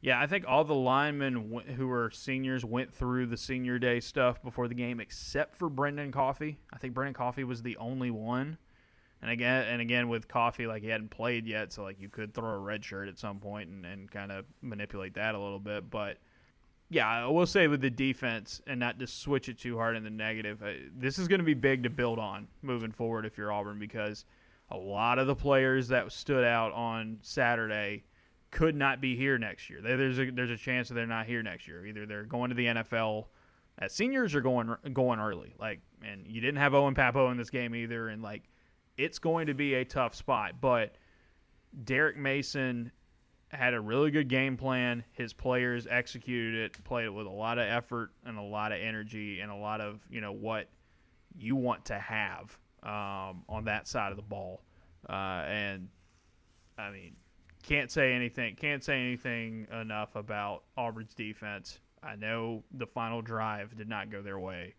Yeah, 0.00 0.20
I 0.20 0.26
think 0.26 0.44
all 0.48 0.64
the 0.64 0.74
linemen 0.74 1.62
who 1.76 1.86
were 1.86 2.10
seniors 2.10 2.64
went 2.64 2.92
through 2.92 3.26
the 3.26 3.36
senior 3.36 3.78
day 3.78 4.00
stuff 4.00 4.42
before 4.42 4.66
the 4.66 4.74
game, 4.74 4.98
except 4.98 5.54
for 5.54 5.68
Brendan 5.68 6.10
Coffee. 6.10 6.58
I 6.72 6.78
think 6.78 6.92
Brendan 6.92 7.14
Coffee 7.14 7.44
was 7.44 7.62
the 7.62 7.76
only 7.76 8.10
one. 8.10 8.58
And 9.22 9.30
again, 9.30 9.68
and 9.68 9.80
again 9.80 10.08
with 10.08 10.26
Coffee, 10.26 10.66
like 10.66 10.82
he 10.82 10.88
hadn't 10.88 11.10
played 11.10 11.46
yet, 11.46 11.72
so 11.72 11.84
like 11.84 12.00
you 12.00 12.08
could 12.08 12.34
throw 12.34 12.50
a 12.50 12.58
red 12.58 12.84
shirt 12.84 13.06
at 13.08 13.16
some 13.16 13.38
point 13.38 13.70
and, 13.70 13.86
and 13.86 14.10
kind 14.10 14.32
of 14.32 14.44
manipulate 14.60 15.14
that 15.14 15.36
a 15.36 15.38
little 15.38 15.60
bit. 15.60 15.88
But 15.88 16.18
yeah, 16.92 17.08
I 17.08 17.26
will 17.26 17.46
say 17.46 17.68
with 17.68 17.80
the 17.80 17.90
defense 17.90 18.60
and 18.66 18.78
not 18.78 18.98
just 18.98 19.20
switch 19.20 19.48
it 19.48 19.58
too 19.58 19.76
hard 19.76 19.96
in 19.96 20.04
the 20.04 20.10
negative, 20.10 20.62
uh, 20.62 20.72
this 20.94 21.18
is 21.18 21.26
going 21.26 21.40
to 21.40 21.44
be 21.44 21.54
big 21.54 21.84
to 21.84 21.90
build 21.90 22.18
on 22.18 22.48
moving 22.60 22.92
forward 22.92 23.24
if 23.24 23.38
you're 23.38 23.50
Auburn 23.50 23.78
because 23.78 24.26
a 24.70 24.76
lot 24.76 25.18
of 25.18 25.26
the 25.26 25.34
players 25.34 25.88
that 25.88 26.12
stood 26.12 26.44
out 26.44 26.72
on 26.72 27.18
Saturday 27.22 28.04
could 28.50 28.76
not 28.76 29.00
be 29.00 29.16
here 29.16 29.38
next 29.38 29.70
year. 29.70 29.80
There's 29.80 30.18
a 30.18 30.30
there's 30.30 30.50
a 30.50 30.56
chance 30.56 30.88
that 30.88 30.94
they're 30.94 31.06
not 31.06 31.26
here 31.26 31.42
next 31.42 31.66
year. 31.66 31.86
Either 31.86 32.04
they're 32.04 32.24
going 32.24 32.50
to 32.50 32.54
the 32.54 32.66
NFL 32.66 33.26
as 33.78 33.92
seniors 33.92 34.34
or 34.34 34.42
going 34.42 34.74
going 34.92 35.18
early. 35.18 35.54
Like, 35.58 35.80
and 36.04 36.26
you 36.26 36.40
didn't 36.40 36.58
have 36.58 36.74
Owen 36.74 36.94
Pappoe 36.94 37.30
in 37.30 37.38
this 37.38 37.50
game 37.50 37.74
either, 37.74 38.08
and 38.08 38.22
like, 38.22 38.42
it's 38.98 39.18
going 39.18 39.46
to 39.46 39.54
be 39.54 39.74
a 39.74 39.84
tough 39.84 40.14
spot. 40.14 40.60
But 40.60 40.96
Derek 41.84 42.18
Mason 42.18 42.92
had 43.52 43.74
a 43.74 43.80
really 43.80 44.10
good 44.10 44.28
game 44.28 44.56
plan. 44.56 45.04
His 45.12 45.32
players 45.32 45.86
executed 45.88 46.54
it, 46.54 46.84
played 46.84 47.04
it 47.04 47.10
with 47.10 47.26
a 47.26 47.30
lot 47.30 47.58
of 47.58 47.66
effort 47.66 48.10
and 48.24 48.38
a 48.38 48.42
lot 48.42 48.72
of 48.72 48.80
energy 48.80 49.40
and 49.40 49.50
a 49.50 49.56
lot 49.56 49.80
of 49.80 50.00
you 50.10 50.20
know 50.20 50.32
what 50.32 50.68
you 51.36 51.56
want 51.56 51.84
to 51.86 51.98
have 51.98 52.58
um, 52.82 53.44
on 53.48 53.64
that 53.64 53.86
side 53.86 54.10
of 54.10 54.16
the 54.16 54.22
ball. 54.22 54.62
Uh, 55.08 55.44
and 55.46 55.88
I 56.78 56.90
mean, 56.90 57.16
can't 57.62 57.90
say 57.90 58.12
anything. 58.12 58.56
Can't 58.56 58.82
say 58.82 59.00
anything 59.00 59.66
enough 59.72 60.16
about 60.16 60.64
Auburn's 60.76 61.14
defense. 61.14 61.78
I 62.02 62.16
know 62.16 62.64
the 62.72 62.86
final 62.86 63.22
drive 63.22 63.76
did 63.76 63.88
not 63.88 64.10
go 64.10 64.22
their 64.22 64.38
way, 64.38 64.74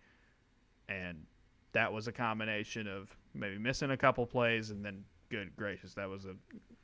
and 0.90 1.26
that 1.72 1.92
was 1.92 2.08
a 2.08 2.12
combination 2.12 2.88
of 2.88 3.16
maybe 3.34 3.58
missing 3.58 3.92
a 3.92 3.98
couple 3.98 4.26
plays 4.26 4.72
and 4.72 4.84
then 4.84 5.04
good 5.30 5.56
gracious, 5.56 5.94
that 5.96 6.08
was 6.10 6.26
a 6.26 6.36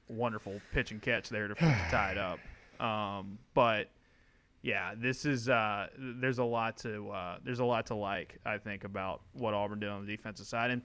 wonderful 0.10 0.60
pitch 0.74 0.91
and 0.91 1.02
catch 1.02 1.30
there 1.30 1.48
to, 1.48 1.56
to 1.56 1.88
tie 1.89 2.12
it 2.12 2.17
up. 2.17 2.39
Um, 2.86 3.38
but 3.54 3.89
yeah, 4.62 4.93
this 4.98 5.26
is 5.26 5.48
uh, 5.48 5.88
there's 5.98 6.39
a 6.39 6.43
lot 6.43 6.78
to 6.78 7.10
uh, 7.12 7.38
there's 7.43 7.60
a 7.60 7.65
lot 7.65 7.86
to 7.88 7.95
like. 7.95 8.38
I 8.45 8.58
think 8.58 8.84
about 8.84 9.22
what 9.34 9.54
Auburn 9.54 9.80
did 9.80 9.89
on 9.89 10.06
the 10.06 10.15
defensive 10.15 10.48
side 10.48 10.72
and 10.72 10.82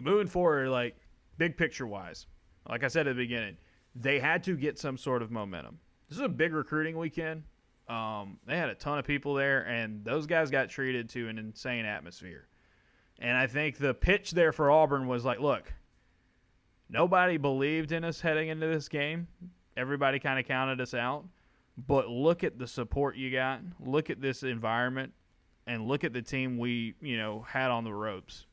moving 0.00 0.28
forward, 0.28 0.68
like 0.68 0.96
big 1.38 1.56
picture 1.56 1.86
wise. 1.86 2.26
Like 2.68 2.84
I 2.84 2.88
said 2.88 3.06
at 3.08 3.16
the 3.16 3.22
beginning, 3.22 3.56
they 3.94 4.20
had 4.20 4.44
to 4.44 4.56
get 4.56 4.78
some 4.78 4.96
sort 4.96 5.22
of 5.22 5.30
momentum. 5.30 5.78
This 6.08 6.18
is 6.18 6.24
a 6.24 6.28
big 6.28 6.52
recruiting 6.52 6.96
weekend. 6.96 7.44
Um, 7.88 8.38
they 8.46 8.56
had 8.56 8.68
a 8.68 8.74
ton 8.74 8.98
of 8.98 9.06
people 9.06 9.34
there, 9.34 9.66
and 9.66 10.04
those 10.04 10.26
guys 10.26 10.50
got 10.50 10.68
treated 10.68 11.08
to 11.10 11.28
an 11.28 11.38
insane 11.38 11.86
atmosphere. 11.86 12.46
And 13.18 13.36
I 13.36 13.46
think 13.46 13.78
the 13.78 13.94
pitch 13.94 14.32
there 14.32 14.52
for 14.52 14.70
Auburn 14.70 15.08
was 15.08 15.24
like, 15.24 15.40
look, 15.40 15.72
nobody 16.88 17.36
believed 17.36 17.92
in 17.92 18.04
us 18.04 18.20
heading 18.20 18.48
into 18.48 18.66
this 18.66 18.88
game. 18.88 19.26
Everybody 19.76 20.18
kind 20.18 20.38
of 20.38 20.46
counted 20.46 20.80
us 20.80 20.94
out. 20.94 21.24
But 21.86 22.08
look 22.08 22.42
at 22.42 22.58
the 22.58 22.66
support 22.66 23.16
you 23.16 23.30
got. 23.30 23.60
Look 23.78 24.10
at 24.10 24.20
this 24.20 24.42
environment, 24.42 25.12
and 25.66 25.86
look 25.86 26.02
at 26.02 26.12
the 26.12 26.22
team 26.22 26.58
we 26.58 26.94
you 27.00 27.16
know 27.16 27.44
had 27.48 27.70
on 27.70 27.84
the 27.84 27.94
ropes. 27.94 28.46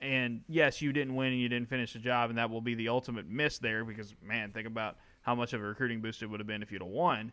And 0.00 0.40
yes, 0.48 0.82
you 0.82 0.92
didn't 0.92 1.14
win 1.14 1.28
and 1.28 1.40
you 1.40 1.48
didn't 1.48 1.68
finish 1.68 1.92
the 1.92 2.00
job, 2.00 2.30
and 2.30 2.38
that 2.38 2.50
will 2.50 2.60
be 2.60 2.74
the 2.74 2.88
ultimate 2.88 3.28
miss 3.28 3.58
there 3.58 3.84
because 3.84 4.14
man, 4.20 4.50
think 4.50 4.66
about 4.66 4.96
how 5.20 5.36
much 5.36 5.52
of 5.52 5.60
a 5.60 5.64
recruiting 5.64 6.00
boost 6.00 6.22
it 6.22 6.26
would 6.26 6.40
have 6.40 6.46
been 6.48 6.62
if 6.62 6.72
you'd 6.72 6.82
have 6.82 6.90
won. 6.90 7.30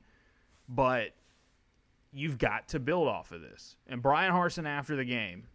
But 0.68 1.16
you've 2.14 2.38
got 2.38 2.68
to 2.70 2.80
build 2.80 3.08
off 3.08 3.32
of 3.32 3.42
this. 3.42 3.76
And 3.88 4.04
Bryan 4.04 4.32
Harsin 4.32 4.68
after 4.68 4.96
the 4.96 5.06
game 5.06 5.48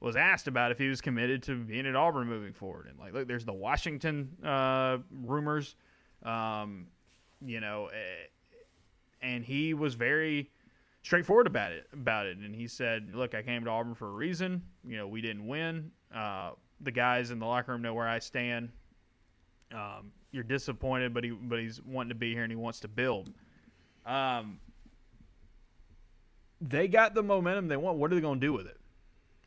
was 0.00 0.16
asked 0.16 0.46
about 0.46 0.70
if 0.70 0.78
he 0.78 0.88
was 0.88 1.00
committed 1.00 1.42
to 1.44 1.56
being 1.56 1.86
at 1.86 1.96
Auburn 1.96 2.28
moving 2.28 2.52
forward. 2.52 2.86
And 2.88 2.98
like, 2.98 3.12
look, 3.12 3.26
there's 3.26 3.44
the 3.44 3.52
Washington 3.52 4.30
uh, 4.44 4.98
rumors, 5.24 5.74
um, 6.22 6.86
you 7.44 7.60
know, 7.60 7.86
eh, 7.86 8.26
and 9.22 9.44
he 9.44 9.74
was 9.74 9.94
very 9.94 10.50
straightforward 11.02 11.46
about 11.46 11.72
it. 11.72 11.86
About 11.92 12.26
it, 12.26 12.38
and 12.38 12.54
he 12.54 12.68
said, 12.68 13.10
"Look, 13.14 13.34
I 13.34 13.42
came 13.42 13.64
to 13.64 13.70
Auburn 13.70 13.94
for 13.94 14.08
a 14.08 14.12
reason. 14.12 14.62
You 14.86 14.96
know, 14.96 15.08
we 15.08 15.20
didn't 15.20 15.46
win. 15.46 15.90
Uh, 16.14 16.50
the 16.80 16.92
guys 16.92 17.30
in 17.30 17.38
the 17.38 17.46
locker 17.46 17.72
room 17.72 17.82
know 17.82 17.94
where 17.94 18.06
I 18.06 18.20
stand. 18.20 18.70
Um, 19.72 20.12
you're 20.30 20.44
disappointed, 20.44 21.12
but 21.12 21.24
he 21.24 21.30
but 21.30 21.58
he's 21.58 21.82
wanting 21.82 22.10
to 22.10 22.14
be 22.14 22.32
here 22.32 22.42
and 22.42 22.52
he 22.52 22.56
wants 22.56 22.80
to 22.80 22.88
build. 22.88 23.32
Um, 24.06 24.60
they 26.60 26.88
got 26.88 27.14
the 27.14 27.22
momentum 27.22 27.68
they 27.68 27.76
want. 27.76 27.98
What 27.98 28.12
are 28.12 28.14
they 28.14 28.20
going 28.20 28.40
to 28.40 28.46
do 28.46 28.52
with 28.52 28.66
it? 28.66 28.77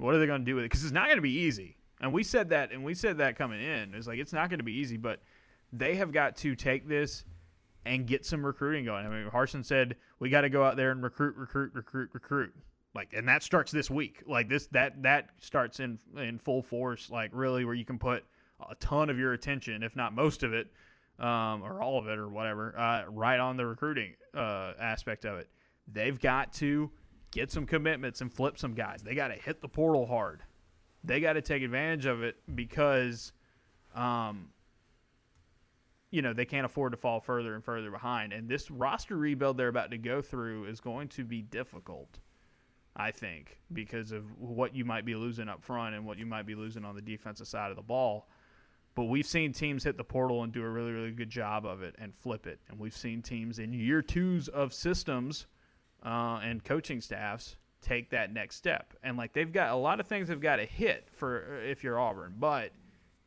What 0.02 0.16
are 0.16 0.20
they 0.20 0.26
going 0.26 0.42
to 0.42 0.46
do 0.46 0.56
with 0.56 0.64
it? 0.64 0.72
Because 0.72 0.84
it's 0.84 0.94
not 0.94 1.06
going 1.06 1.18
to 1.18 1.22
be 1.22 1.40
easy. 1.40 1.78
And 2.02 2.12
we 2.12 2.24
said 2.24 2.50
that, 2.50 2.72
and 2.72 2.84
we 2.84 2.96
said 2.96 3.20
that 3.20 3.38
coming 3.38 3.62
in. 3.62 3.94
It's 3.94 4.08
like 4.08 4.18
it's 4.18 4.34
not 4.34 4.50
going 4.50 4.60
to 4.60 4.64
be 4.66 4.74
easy, 4.74 4.98
but 4.98 5.22
they 5.72 5.96
have 5.96 6.12
got 6.12 6.36
to 6.38 6.56
take 6.56 6.88
this 6.88 7.24
and 7.86 8.08
get 8.08 8.26
some 8.26 8.46
recruiting 8.46 8.86
going. 8.86 9.06
I 9.06 9.10
mean, 9.10 9.30
Harsin 9.30 9.64
said 9.64 9.96
we 10.20 10.30
got 10.30 10.42
to 10.42 10.50
go 10.50 10.64
out 10.64 10.76
there 10.76 10.92
and 10.92 11.04
recruit, 11.04 11.36
recruit, 11.36 11.72
recruit, 11.76 12.10
recruit. 12.14 12.54
Like, 12.96 13.14
and 13.14 13.28
that 13.28 13.44
starts 13.44 13.72
this 13.72 13.90
week. 13.90 14.24
Like 14.28 14.50
this, 14.50 14.68
that 14.68 15.02
that 15.04 15.30
starts 15.40 15.80
in 15.80 16.00
in 16.18 16.40
full 16.40 16.64
force. 16.64 17.10
Like 17.12 17.30
really, 17.34 17.64
where 17.64 17.76
you 17.76 17.86
can 17.86 18.00
put 18.00 18.26
a 18.70 18.76
ton 18.76 19.10
of 19.10 19.20
your 19.20 19.34
attention, 19.34 19.84
if 19.84 19.96
not 19.96 20.14
most 20.14 20.42
of 20.42 20.54
it, 20.54 20.68
um, 21.20 21.64
or 21.64 21.82
all 21.82 22.00
of 22.00 22.08
it, 22.08 22.18
or 22.18 22.28
whatever, 22.28 22.78
uh, 22.78 23.04
right 23.08 23.40
on 23.40 23.56
the 23.56 23.66
recruiting 23.66 24.16
uh, 24.36 24.74
aspect 24.80 25.26
of 25.26 25.38
it. 25.38 25.48
They've 25.88 26.20
got 26.20 26.54
to 26.54 26.92
get 27.32 27.50
some 27.50 27.66
commitments 27.66 28.22
and 28.22 28.32
flip 28.32 28.58
some 28.58 28.74
guys. 28.74 29.02
They 29.02 29.16
got 29.16 29.30
to 29.30 29.36
hit 29.36 29.62
the 29.62 29.68
portal 29.68 30.06
hard. 30.06 30.44
They 31.04 31.20
got 31.20 31.34
to 31.34 31.42
take 31.42 31.64
advantage 31.64 32.06
of 32.06 32.22
it 32.22 32.38
because, 32.54 33.32
um, 33.96 34.50
you 36.12 36.22
know, 36.22 36.34
they 36.34 36.46
can't 36.46 36.66
afford 36.66 36.92
to 36.92 36.98
fall 36.98 37.20
further 37.20 37.56
and 37.56 37.64
further 37.64 37.90
behind. 37.90 38.34
And 38.34 38.48
this 38.48 38.70
roster 38.70 39.18
rebuild 39.18 39.58
they're 39.58 39.70
about 39.70 39.92
to 39.92 39.98
go 39.98 40.22
through 40.22 40.66
is 40.66 40.80
going 40.80 41.08
to 41.10 41.24
be 41.24 41.42
difficult, 41.42 42.20
I 42.96 43.12
think, 43.12 43.60
because 43.74 44.12
of 44.12 44.26
what 44.38 44.76
you 44.76 44.86
might 44.86 45.06
be 45.06 45.16
losing 45.16 45.50
up 45.50 45.64
front 45.64 45.96
and 45.96 46.06
what 46.06 46.20
you 46.20 46.26
might 46.26 46.46
be 46.46 46.54
losing 46.54 46.86
on 46.86 46.96
the 46.96 47.02
defensive 47.02 47.48
side 47.48 47.72
of 47.72 47.78
the 47.78 47.82
ball. 47.82 48.28
But 48.94 49.06
we've 49.06 49.26
seen 49.26 49.54
teams 49.54 49.86
hit 49.86 49.96
the 49.96 50.04
portal 50.04 50.44
and 50.44 50.52
do 50.52 50.62
a 50.62 50.70
really, 50.70 50.92
really 50.92 51.12
good 51.12 51.30
job 51.30 51.66
of 51.66 51.82
it 51.82 51.96
and 51.98 52.14
flip 52.14 52.46
it. 52.46 52.60
And 52.70 52.78
we've 52.78 52.96
seen 52.96 53.22
teams 53.22 53.58
in 53.58 53.72
year 53.72 54.02
twos 54.02 54.50
of 54.50 54.74
systems– 54.74 55.48
uh, 56.06 56.40
and 56.44 56.64
coaching 56.64 57.02
staffs 57.02 57.56
take 57.82 58.10
that 58.12 58.34
next 58.34 58.56
step. 58.56 58.94
And 59.04 59.18
like 59.18 59.34
they've 59.34 59.52
got 59.52 59.72
a 59.72 59.76
lot 59.76 60.00
of 60.00 60.08
things 60.08 60.28
they've 60.28 60.40
got 60.40 60.58
to 60.58 60.66
hit 60.66 61.08
for 61.12 61.60
uh, 61.62 61.70
if 61.70 61.84
you're 61.84 62.00
Auburn. 62.00 62.36
But 62.40 62.72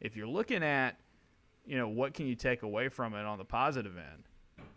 if 0.00 0.16
you're 0.16 0.28
looking 0.28 0.62
at, 0.62 0.98
you 1.66 1.76
know, 1.76 1.88
what 1.88 2.14
can 2.14 2.26
you 2.26 2.34
take 2.34 2.62
away 2.62 2.88
from 2.88 3.14
it 3.14 3.24
on 3.24 3.38
the 3.38 3.44
positive 3.44 3.96
end? 3.96 4.28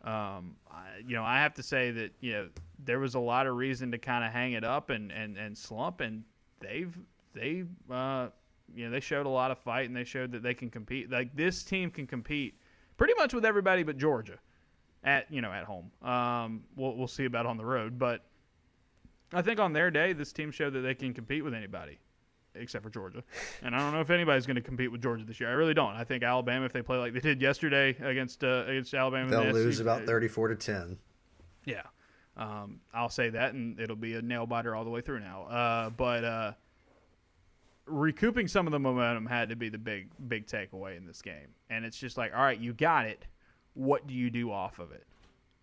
Um, 0.03 0.55
I, 0.71 1.01
you 1.05 1.15
know, 1.15 1.23
I 1.23 1.39
have 1.41 1.53
to 1.55 1.63
say 1.63 1.91
that 1.91 2.11
you 2.21 2.33
know 2.33 2.49
there 2.83 2.99
was 2.99 3.15
a 3.15 3.19
lot 3.19 3.47
of 3.47 3.55
reason 3.55 3.91
to 3.91 3.97
kind 3.97 4.23
of 4.23 4.31
hang 4.31 4.53
it 4.53 4.63
up 4.63 4.89
and, 4.89 5.11
and, 5.11 5.37
and 5.37 5.57
slump, 5.57 6.01
and 6.01 6.23
they've 6.59 6.97
they 7.33 7.65
uh, 7.91 8.27
you 8.73 8.85
know 8.85 8.91
they 8.91 8.99
showed 8.99 9.25
a 9.25 9.29
lot 9.29 9.51
of 9.51 9.57
fight 9.57 9.87
and 9.87 9.95
they 9.95 10.03
showed 10.03 10.31
that 10.31 10.43
they 10.43 10.53
can 10.53 10.69
compete. 10.69 11.11
Like 11.11 11.35
this 11.35 11.63
team 11.63 11.91
can 11.91 12.07
compete 12.07 12.59
pretty 12.95 13.13
much 13.17 13.33
with 13.33 13.45
everybody 13.45 13.83
but 13.83 13.97
Georgia 13.97 14.39
at 15.03 15.31
you 15.31 15.41
know 15.41 15.51
at 15.51 15.63
home. 15.63 15.91
Um, 16.01 16.63
we'll 16.75 16.95
we'll 16.95 17.07
see 17.07 17.25
about 17.25 17.45
on 17.45 17.57
the 17.57 17.65
road, 17.65 17.97
but 17.99 18.25
I 19.33 19.41
think 19.41 19.59
on 19.59 19.73
their 19.73 19.91
day, 19.91 20.13
this 20.13 20.31
team 20.31 20.51
showed 20.51 20.73
that 20.73 20.81
they 20.81 20.95
can 20.95 21.13
compete 21.13 21.43
with 21.43 21.53
anybody 21.53 21.99
except 22.55 22.83
for 22.83 22.89
Georgia. 22.89 23.23
And 23.63 23.75
I 23.75 23.79
don't 23.79 23.91
know 23.91 24.01
if 24.01 24.09
anybody's 24.11 24.45
going 24.45 24.55
to 24.55 24.61
compete 24.61 24.91
with 24.91 25.01
Georgia 25.01 25.25
this 25.25 25.39
year. 25.39 25.49
I 25.49 25.53
really 25.53 25.73
don't. 25.73 25.93
I 25.93 26.03
think 26.03 26.23
Alabama, 26.23 26.65
if 26.65 26.73
they 26.73 26.81
play 26.81 26.97
like 26.97 27.13
they 27.13 27.19
did 27.19 27.41
yesterday 27.41 27.95
against 28.01 28.43
uh, 28.43 28.65
against 28.67 28.93
Alabama, 28.93 29.29
they'll 29.29 29.45
the 29.45 29.53
lose 29.53 29.79
about 29.79 30.05
thirty-four 30.05 30.49
to 30.49 30.55
ten. 30.55 30.97
Yeah, 31.65 31.81
um, 32.37 32.79
I'll 32.93 33.09
say 33.09 33.29
that, 33.29 33.53
and 33.53 33.79
it'll 33.79 33.95
be 33.95 34.13
a 34.13 34.21
nail 34.21 34.45
biter 34.45 34.75
all 34.75 34.83
the 34.83 34.89
way 34.89 35.01
through 35.01 35.19
now. 35.19 35.43
Uh, 35.43 35.89
but 35.89 36.23
uh, 36.23 36.51
recouping 37.87 38.47
some 38.47 38.67
of 38.67 38.71
the 38.71 38.79
momentum 38.79 39.25
had 39.25 39.49
to 39.49 39.55
be 39.55 39.69
the 39.69 39.77
big 39.77 40.09
big 40.27 40.45
takeaway 40.45 40.97
in 40.97 41.05
this 41.05 41.21
game. 41.21 41.55
And 41.69 41.83
it's 41.83 41.97
just 41.97 42.17
like, 42.17 42.33
all 42.33 42.41
right, 42.41 42.59
you 42.59 42.73
got 42.73 43.05
it 43.05 43.25
what 43.77 44.07
do 44.07 44.13
you 44.13 44.29
do 44.29 44.51
off 44.51 44.79
of 44.79 44.91
it? 44.91 45.05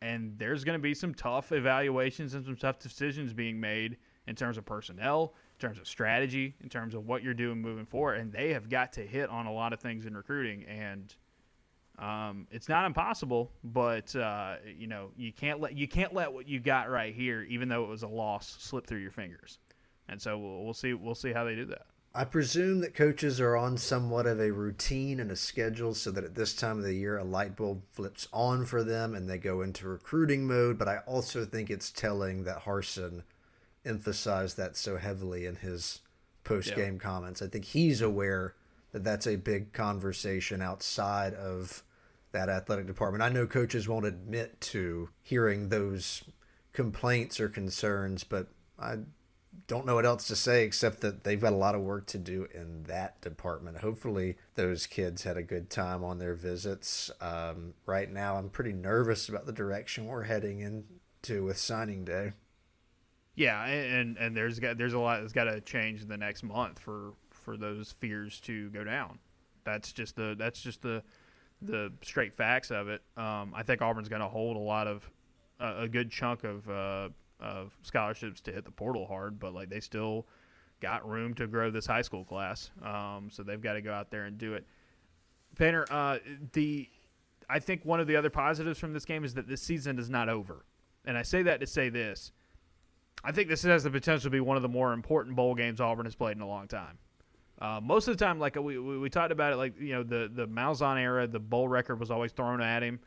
And 0.01 0.39
there's 0.39 0.65
going 0.65 0.79
to 0.79 0.83
be 0.83 0.95
some 0.95 1.15
tough 1.15 1.53
evaluations 1.53 2.35
and 2.35 2.45
some 2.45 2.57
tough 2.57 2.79
decisions 2.79 3.33
being 3.33 3.59
made 3.59 3.97
in 4.27 4.35
terms 4.35 4.59
of 4.59 4.65
personnel, 4.65 5.35
in 5.55 5.61
terms 5.61 5.79
of 5.79 5.87
strategy, 5.87 6.55
in 6.63 6.69
terms 6.69 6.95
of 6.95 7.07
what 7.07 7.23
you're 7.23 7.35
doing 7.35 7.61
moving 7.61 7.87
forward. 7.87 8.15
And 8.19 8.33
they 8.33 8.53
have 8.53 8.69
got 8.69 8.93
to 8.95 9.07
hit 9.07 9.31
on 9.31 9.47
a 9.47 9.53
lot 9.53 9.73
of 9.73 9.81
things 9.81 10.07
in 10.07 10.17
recruiting. 10.17 10.65
And 10.65 11.15
um, 11.99 12.47
it's 12.51 12.69
not 12.69 12.87
impossible, 12.87 13.53
but 13.63 14.15
uh, 14.17 14.57
you 14.77 14.89
know 14.89 15.11
you 15.17 15.33
can't 15.33 15.61
let 15.61 15.77
you 15.77 15.87
can't 15.87 16.13
let 16.13 16.33
what 16.33 16.49
you 16.49 16.59
got 16.59 16.91
right 16.91 17.15
here, 17.15 17.43
even 17.43 17.69
though 17.69 17.85
it 17.85 17.89
was 17.89 18.03
a 18.03 18.09
loss, 18.09 18.57
slip 18.59 18.87
through 18.87 18.99
your 18.99 19.13
fingers. 19.13 19.59
And 20.09 20.21
so 20.21 20.37
we'll, 20.37 20.65
we'll 20.65 20.75
see 20.75 20.93
we'll 20.93 21.15
see 21.15 21.33
how 21.33 21.45
they 21.45 21.55
do 21.55 21.67
that. 21.67 21.87
I 22.17 22.25
presume 22.25 22.81
that 22.81 22.95
coaches 22.95 23.41
are 23.41 23.57
on 23.57 23.77
somewhat 23.77 24.27
of 24.27 24.39
a 24.39 24.53
routine 24.53 25.19
and 25.19 25.33
a 25.33 25.37
schedule 25.37 25.95
so 25.95 26.13
that 26.13 26.23
at 26.23 26.37
this 26.37 26.55
time 26.55 26.79
of 26.79 26.85
the 26.85 26.95
year 26.95 27.19
a 27.19 27.25
light 27.25 27.57
bulb 27.57 27.83
flips 27.93 28.29
on 28.33 28.67
for 28.67 28.85
them 28.85 29.17
and 29.17 29.29
they 29.29 29.37
go 29.37 29.63
into 29.63 29.89
recruiting 29.89 30.47
mode. 30.47 30.79
But 30.79 30.87
I 30.87 30.99
also 31.07 31.45
think 31.45 31.71
it's 31.71 31.91
telling 31.91 32.45
that 32.45 32.65
Harsin 32.65 33.23
emphasized 33.85 34.57
that 34.57 34.77
so 34.77 34.97
heavily 34.97 35.45
in 35.45 35.57
his 35.57 36.03
post 36.45 36.77
game 36.77 36.95
yeah. 36.95 37.01
comments. 37.01 37.43
I 37.43 37.49
think 37.49 37.65
he's 37.65 38.01
aware 38.01 38.55
that 38.93 39.03
that's 39.03 39.27
a 39.27 39.35
big 39.35 39.73
conversation 39.73 40.63
outside 40.63 41.35
of 41.35 41.83
that 42.31 42.49
athletic 42.49 42.87
department. 42.87 43.25
I 43.25 43.29
know 43.29 43.47
coaches 43.47 43.89
won't 43.89 44.07
admit 44.07 44.61
to 44.61 45.09
hearing 45.21 45.69
those 45.69 46.23
complaints 46.73 47.41
or 47.41 47.49
concerns, 47.49 48.23
but 48.23 48.49
I 48.79 48.99
don't 49.67 49.87
know 49.87 49.95
what 49.95 50.07
else 50.07 50.27
to 50.29 50.37
say 50.37 50.65
except 50.65 51.01
that 51.01 51.25
they've 51.25 51.41
got 51.41 51.53
a 51.53 51.57
lot 51.57 51.75
of 51.75 51.81
work 51.81 52.07
to 52.07 52.19
do 52.19 52.47
in 52.55 52.85
that 52.85 53.21
department. 53.21 53.79
Hopefully, 53.79 54.37
those 54.55 54.87
kids 54.87 55.23
had 55.25 55.37
a 55.37 55.43
good 55.43 55.71
time 55.71 56.05
on 56.05 56.19
their 56.19 56.35
visits. 56.35 57.11
Um, 57.21 57.75
right 57.87 58.11
now, 58.11 58.37
I'm 58.37 58.51
pretty 58.51 58.73
nervous 58.73 59.29
about 59.29 59.47
the 59.47 59.53
direction 59.53 60.07
we're 60.07 60.25
heading 60.25 60.61
into 60.61 61.45
with 61.45 61.59
signing 61.59 62.05
day. 62.05 62.33
Yeah, 63.37 63.65
and 63.65 64.17
and 64.17 64.37
there's 64.37 64.59
got 64.59 64.79
there's 64.79 64.93
a 64.93 64.99
lot 64.99 65.21
that's 65.21 65.33
got 65.33 65.45
to 65.45 65.61
change 65.61 66.03
in 66.03 66.09
the 66.09 66.17
next 66.17 66.43
month 66.43 66.79
for 66.79 67.15
for 67.31 67.57
those 67.57 67.93
fears 67.93 68.41
to 68.41 68.71
go 68.71 68.85
down. 68.85 69.19
That's 69.65 69.93
just 69.93 70.17
the 70.17 70.37
that's 70.39 70.61
just 70.61 70.83
the 70.83 71.03
the 71.61 71.93
straight 72.03 72.37
facts 72.37 72.71
of 72.71 72.89
it. 72.89 73.03
Um, 73.17 73.53
I 73.55 73.63
think 73.63 73.83
Auburn's 73.83 74.09
going 74.09 74.23
to 74.23 74.29
hold 74.29 74.57
a 74.57 74.61
lot 74.61 74.87
of 74.87 75.11
uh, 75.61 75.75
a 75.79 75.89
good 75.89 76.11
chunk 76.11 76.45
of 76.45 76.69
uh, 76.69 77.09
of 77.41 77.77
scholarships 77.83 78.41
to 78.43 78.53
hit 78.53 78.65
the 78.65 78.71
portal 78.71 79.07
hard, 79.07 79.39
but 79.39 79.55
like 79.55 79.69
they 79.69 79.81
still 79.81 80.27
got 80.81 81.09
room 81.09 81.35
to 81.35 81.47
grow 81.47 81.71
this 81.71 81.87
high 81.87 82.03
school 82.03 82.25
class. 82.25 82.71
Um, 82.83 83.29
so 83.31 83.43
they've 83.43 83.61
got 83.61 83.75
to 83.75 83.81
go 83.81 83.93
out 83.93 84.11
there 84.11 84.25
and 84.25 84.39
do 84.39 84.55
it. 84.55 84.67
Painter, 85.57 85.87
uh, 85.91 86.19
the 86.53 86.89
I 87.49 87.59
think 87.59 87.85
one 87.85 88.01
of 88.01 88.07
the 88.07 88.17
other 88.17 88.31
positives 88.31 88.79
from 88.79 88.93
this 88.93 89.05
game 89.05 89.25
is 89.25 89.35
that 89.35 89.47
this 89.47 89.63
season 89.63 89.99
is 89.99 90.11
not 90.11 90.29
over, 90.29 90.65
and 91.05 91.17
I 91.17 91.23
say 91.23 91.43
that 91.43 91.61
to 91.61 91.67
say 91.67 91.89
this. 91.89 92.33
I 93.23 93.33
think 93.33 93.49
this 93.49 93.63
has 93.63 93.85
the 93.85 93.91
potential 93.91 94.25
to 94.25 94.31
be 94.31 94.41
one 94.41 94.57
of 94.57 94.63
the 94.63 94.69
more 94.69 94.93
important 94.93 95.37
bowl 95.37 95.55
games 95.55 95.81
Auburn 95.81 96.05
has 96.05 96.15
played 96.15 96.37
in 96.37 96.43
a 96.43 96.47
long 96.47 96.69
time. 96.69 96.99
Uh, 97.61 97.81
most 97.83 98.09
of 98.09 98.19
the 98.19 98.23
time, 98.23 98.39
like 98.39 98.57
we, 98.57 98.79
we, 98.79 98.99
we 98.99 99.09
talked 99.09 99.33
about 99.33 99.53
it, 99.53 99.57
like 99.57 99.79
you 99.81 99.93
know 99.93 100.03
the 100.03 100.31
the 100.33 100.47
Malzahn 100.47 100.99
era, 100.99 101.27
the 101.27 101.39
bowl 101.39 101.69
record 101.69 102.01
was 102.01 102.11
always 102.11 102.33
thrown 102.33 102.61
at 102.61 102.83
him 102.83 102.99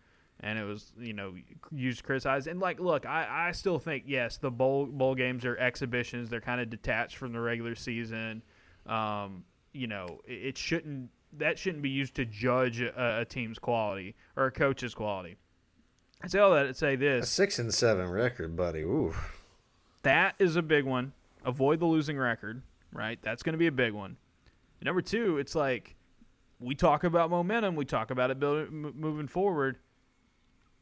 and 0.41 0.60
it 0.60 0.63
was 0.63 0.91
you 1.00 1.13
know 1.13 1.34
used 1.71 2.00
to 2.00 2.04
criticize. 2.04 2.47
And 2.47 2.60
like, 2.60 2.80
look, 2.80 3.06
I, 3.06 3.47
I 3.47 3.52
still 3.52 3.80
think 3.80 4.04
yes, 4.08 4.38
the 4.38 4.52
bowl 4.52 4.86
bowl 4.86 5.15
games 5.15 5.45
are 5.45 5.58
exhibitions. 5.58 6.30
They're 6.30 6.41
kind 6.41 6.62
of 6.62 6.69
detached 6.69 7.17
from 7.17 7.34
the 7.34 7.39
regular 7.39 7.76
season. 7.76 8.43
Um, 8.86 9.43
you 9.73 9.88
know, 9.88 10.21
it, 10.26 10.47
it, 10.47 10.58
shouldn't 10.58 11.10
that 11.38 11.60
shouldn't 11.60 11.84
be 11.84 11.89
used 11.89 12.15
to 12.15 12.26
judge 12.26 12.80
a, 12.80 13.19
a, 13.21 13.26
team's 13.26 13.60
quality 13.60 14.15
or 14.36 14.45
a 14.45 14.52
coach's 14.52 14.93
quality. 14.93 15.36
I 16.23 16.28
say 16.28 16.39
all 16.39 16.52
that 16.52 16.63
to 16.63 16.73
say 16.73 16.95
this: 16.95 17.26
a 17.26 17.28
six 17.28 17.60
and 17.60 17.73
seven 17.73 18.10
record, 18.10 18.56
buddy. 18.56 18.82
Ooh, 18.82 19.13
that 20.04 20.36
is 20.39 20.56
a 20.56 20.62
big 20.62 20.86
one. 20.86 21.13
Avoid 21.45 21.80
the 21.80 21.86
losing 21.86 22.17
record, 22.17 22.62
right? 22.91 23.19
That's 23.21 23.43
going 23.43 23.54
to 23.54 23.60
be 23.60 23.67
a 23.67 23.71
big 23.71 23.93
one. 23.93 24.17
Number 24.82 25.02
two, 25.02 25.38
it's 25.38 25.56
like 25.56 25.95
we 26.60 26.76
talk 26.76 27.04
about 27.04 27.30
momentum. 27.30 27.76
We 27.76 27.86
talk 27.86 28.12
about 28.12 28.32
it 28.32 28.39
building, 28.39 28.67
m- 28.67 28.93
moving 28.97 29.28
forward. 29.28 29.78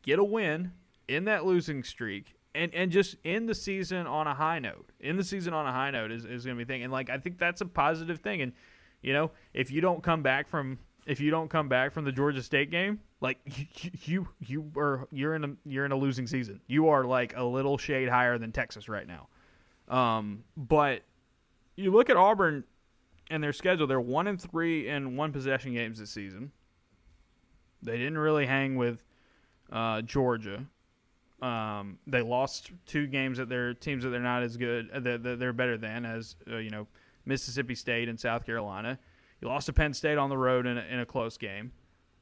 Get 0.05 0.19
a 0.19 0.23
win 0.23 0.71
in 1.07 1.25
that 1.25 1.45
losing 1.45 1.83
streak, 1.83 2.35
and 2.53 2.73
and 2.73 2.91
just 2.91 3.15
end 3.25 3.49
the 3.49 3.55
season 3.55 4.05
on 4.05 4.27
a 4.27 4.35
high 4.35 4.59
note. 4.59 4.91
In 4.99 5.17
the 5.17 5.23
season 5.23 5.53
on 5.53 5.65
a 5.65 5.71
high 5.71 5.91
note 5.91 6.11
is, 6.11 6.25
is 6.25 6.45
going 6.45 6.57
to 6.57 6.63
be 6.63 6.71
thing, 6.71 6.83
and 6.83 6.91
like 6.91 7.09
I 7.09 7.17
think 7.17 7.39
that's 7.39 7.61
a 7.61 7.65
positive 7.65 8.19
thing. 8.19 8.41
And 8.41 8.53
you 9.01 9.13
know, 9.13 9.31
if 9.53 9.71
you 9.71 9.81
don't 9.81 10.03
come 10.03 10.21
back 10.21 10.47
from 10.47 10.77
if 11.05 11.19
you 11.19 11.31
don't 11.31 11.49
come 11.49 11.69
back 11.69 11.93
from 11.93 12.05
the 12.05 12.11
Georgia 12.11 12.41
State 12.41 12.71
game, 12.71 12.99
like 13.21 13.39
you 13.77 13.91
you, 14.03 14.27
you 14.39 14.71
are 14.77 15.07
you're 15.11 15.35
in 15.35 15.43
a 15.43 15.49
you're 15.65 15.85
in 15.85 15.91
a 15.91 15.97
losing 15.97 16.27
season. 16.27 16.59
You 16.67 16.89
are 16.89 17.03
like 17.03 17.35
a 17.35 17.43
little 17.43 17.77
shade 17.77 18.09
higher 18.09 18.37
than 18.37 18.51
Texas 18.51 18.89
right 18.89 19.07
now. 19.07 19.27
Um, 19.87 20.43
but 20.57 21.03
you 21.75 21.91
look 21.91 22.09
at 22.09 22.17
Auburn 22.17 22.63
and 23.29 23.43
their 23.43 23.53
schedule; 23.53 23.87
they're 23.87 24.01
one 24.01 24.27
and 24.27 24.41
three 24.41 24.87
in 24.89 25.15
one 25.15 25.31
possession 25.31 25.73
games 25.73 25.99
this 25.99 26.11
season. 26.11 26.51
They 27.81 27.97
didn't 27.97 28.17
really 28.17 28.47
hang 28.47 28.75
with 28.75 29.03
uh, 29.71 30.01
Georgia. 30.01 30.65
Um, 31.41 31.99
they 32.07 32.21
lost 32.21 32.71
two 32.85 33.07
games 33.07 33.37
that 33.37 33.49
their 33.49 33.73
teams 33.73 34.03
that 34.03 34.09
they're 34.09 34.19
not 34.21 34.43
as 34.43 34.57
good 34.57 34.89
uh, 34.91 34.99
that 35.01 35.39
they're 35.39 35.53
better 35.53 35.77
than 35.77 36.05
as 36.05 36.35
uh, 36.49 36.57
you 36.57 36.69
know 36.69 36.87
Mississippi 37.25 37.75
State 37.75 38.09
and 38.09 38.19
South 38.19 38.45
Carolina. 38.45 38.97
You 39.41 39.49
lost 39.49 39.65
to 39.65 39.73
Penn 39.73 39.93
State 39.93 40.17
on 40.17 40.29
the 40.29 40.37
road 40.37 40.65
in 40.65 40.77
a, 40.77 40.81
in 40.89 40.99
a 40.99 41.05
close 41.05 41.37
game. 41.37 41.71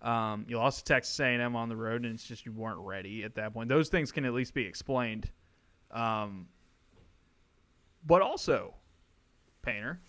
Um, 0.01 0.45
you 0.49 0.57
lost 0.57 0.79
to 0.79 0.93
Texas 0.93 1.17
A&M 1.19 1.55
on 1.55 1.69
the 1.69 1.75
road, 1.75 2.03
and 2.03 2.13
it's 2.13 2.25
just 2.25 2.45
you 2.45 2.51
weren't 2.51 2.79
ready 2.79 3.23
at 3.23 3.35
that 3.35 3.53
point. 3.53 3.69
Those 3.69 3.87
things 3.87 4.11
can 4.11 4.25
at 4.25 4.33
least 4.33 4.53
be 4.53 4.65
explained. 4.65 5.29
Um, 5.91 6.47
but 8.05 8.21
also, 8.21 8.73
Painter, 9.61 10.01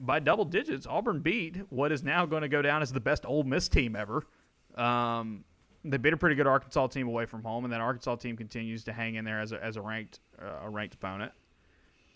by 0.00 0.18
double 0.18 0.44
digits, 0.44 0.86
Auburn 0.86 1.20
beat 1.20 1.58
what 1.68 1.92
is 1.92 2.02
now 2.02 2.26
going 2.26 2.42
to 2.42 2.48
go 2.48 2.62
down 2.62 2.82
as 2.82 2.92
the 2.92 3.00
best 3.00 3.24
Ole 3.24 3.44
Miss 3.44 3.68
team 3.68 3.94
ever. 3.94 4.26
Um, 4.74 5.44
they 5.84 5.96
beat 5.96 6.12
a 6.12 6.16
pretty 6.16 6.36
good 6.36 6.46
Arkansas 6.46 6.88
team 6.88 7.08
away 7.08 7.26
from 7.26 7.42
home, 7.42 7.64
and 7.64 7.72
that 7.72 7.80
Arkansas 7.80 8.16
team 8.16 8.36
continues 8.36 8.84
to 8.84 8.92
hang 8.92 9.16
in 9.16 9.24
there 9.24 9.40
as 9.40 9.52
a, 9.52 9.62
as 9.62 9.76
a 9.76 9.80
ranked 9.80 10.20
uh, 10.40 10.66
a 10.66 10.70
ranked 10.70 10.94
opponent. 10.94 11.32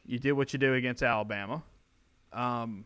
You 0.05 0.19
did 0.19 0.33
what 0.33 0.53
you 0.53 0.59
do 0.59 0.75
against 0.75 1.03
Alabama. 1.03 1.63
Um, 2.33 2.85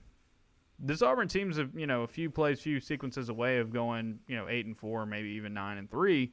this 0.79 1.03
Auburn 1.03 1.29
team's 1.29 1.59
a 1.59 1.69
you 1.75 1.87
know 1.87 2.03
a 2.03 2.07
few 2.07 2.31
plays, 2.31 2.61
few 2.61 2.81
sequences 2.81 3.29
away 3.29 3.59
of 3.59 3.73
going 3.73 4.21
you 4.27 4.37
know 4.37 4.49
eight 4.49 4.67
and 4.67 4.77
four, 4.77 5.05
maybe 5.05 5.29
even 5.31 5.53
nine 5.53 5.79
and 5.79 5.91
three. 5.91 6.33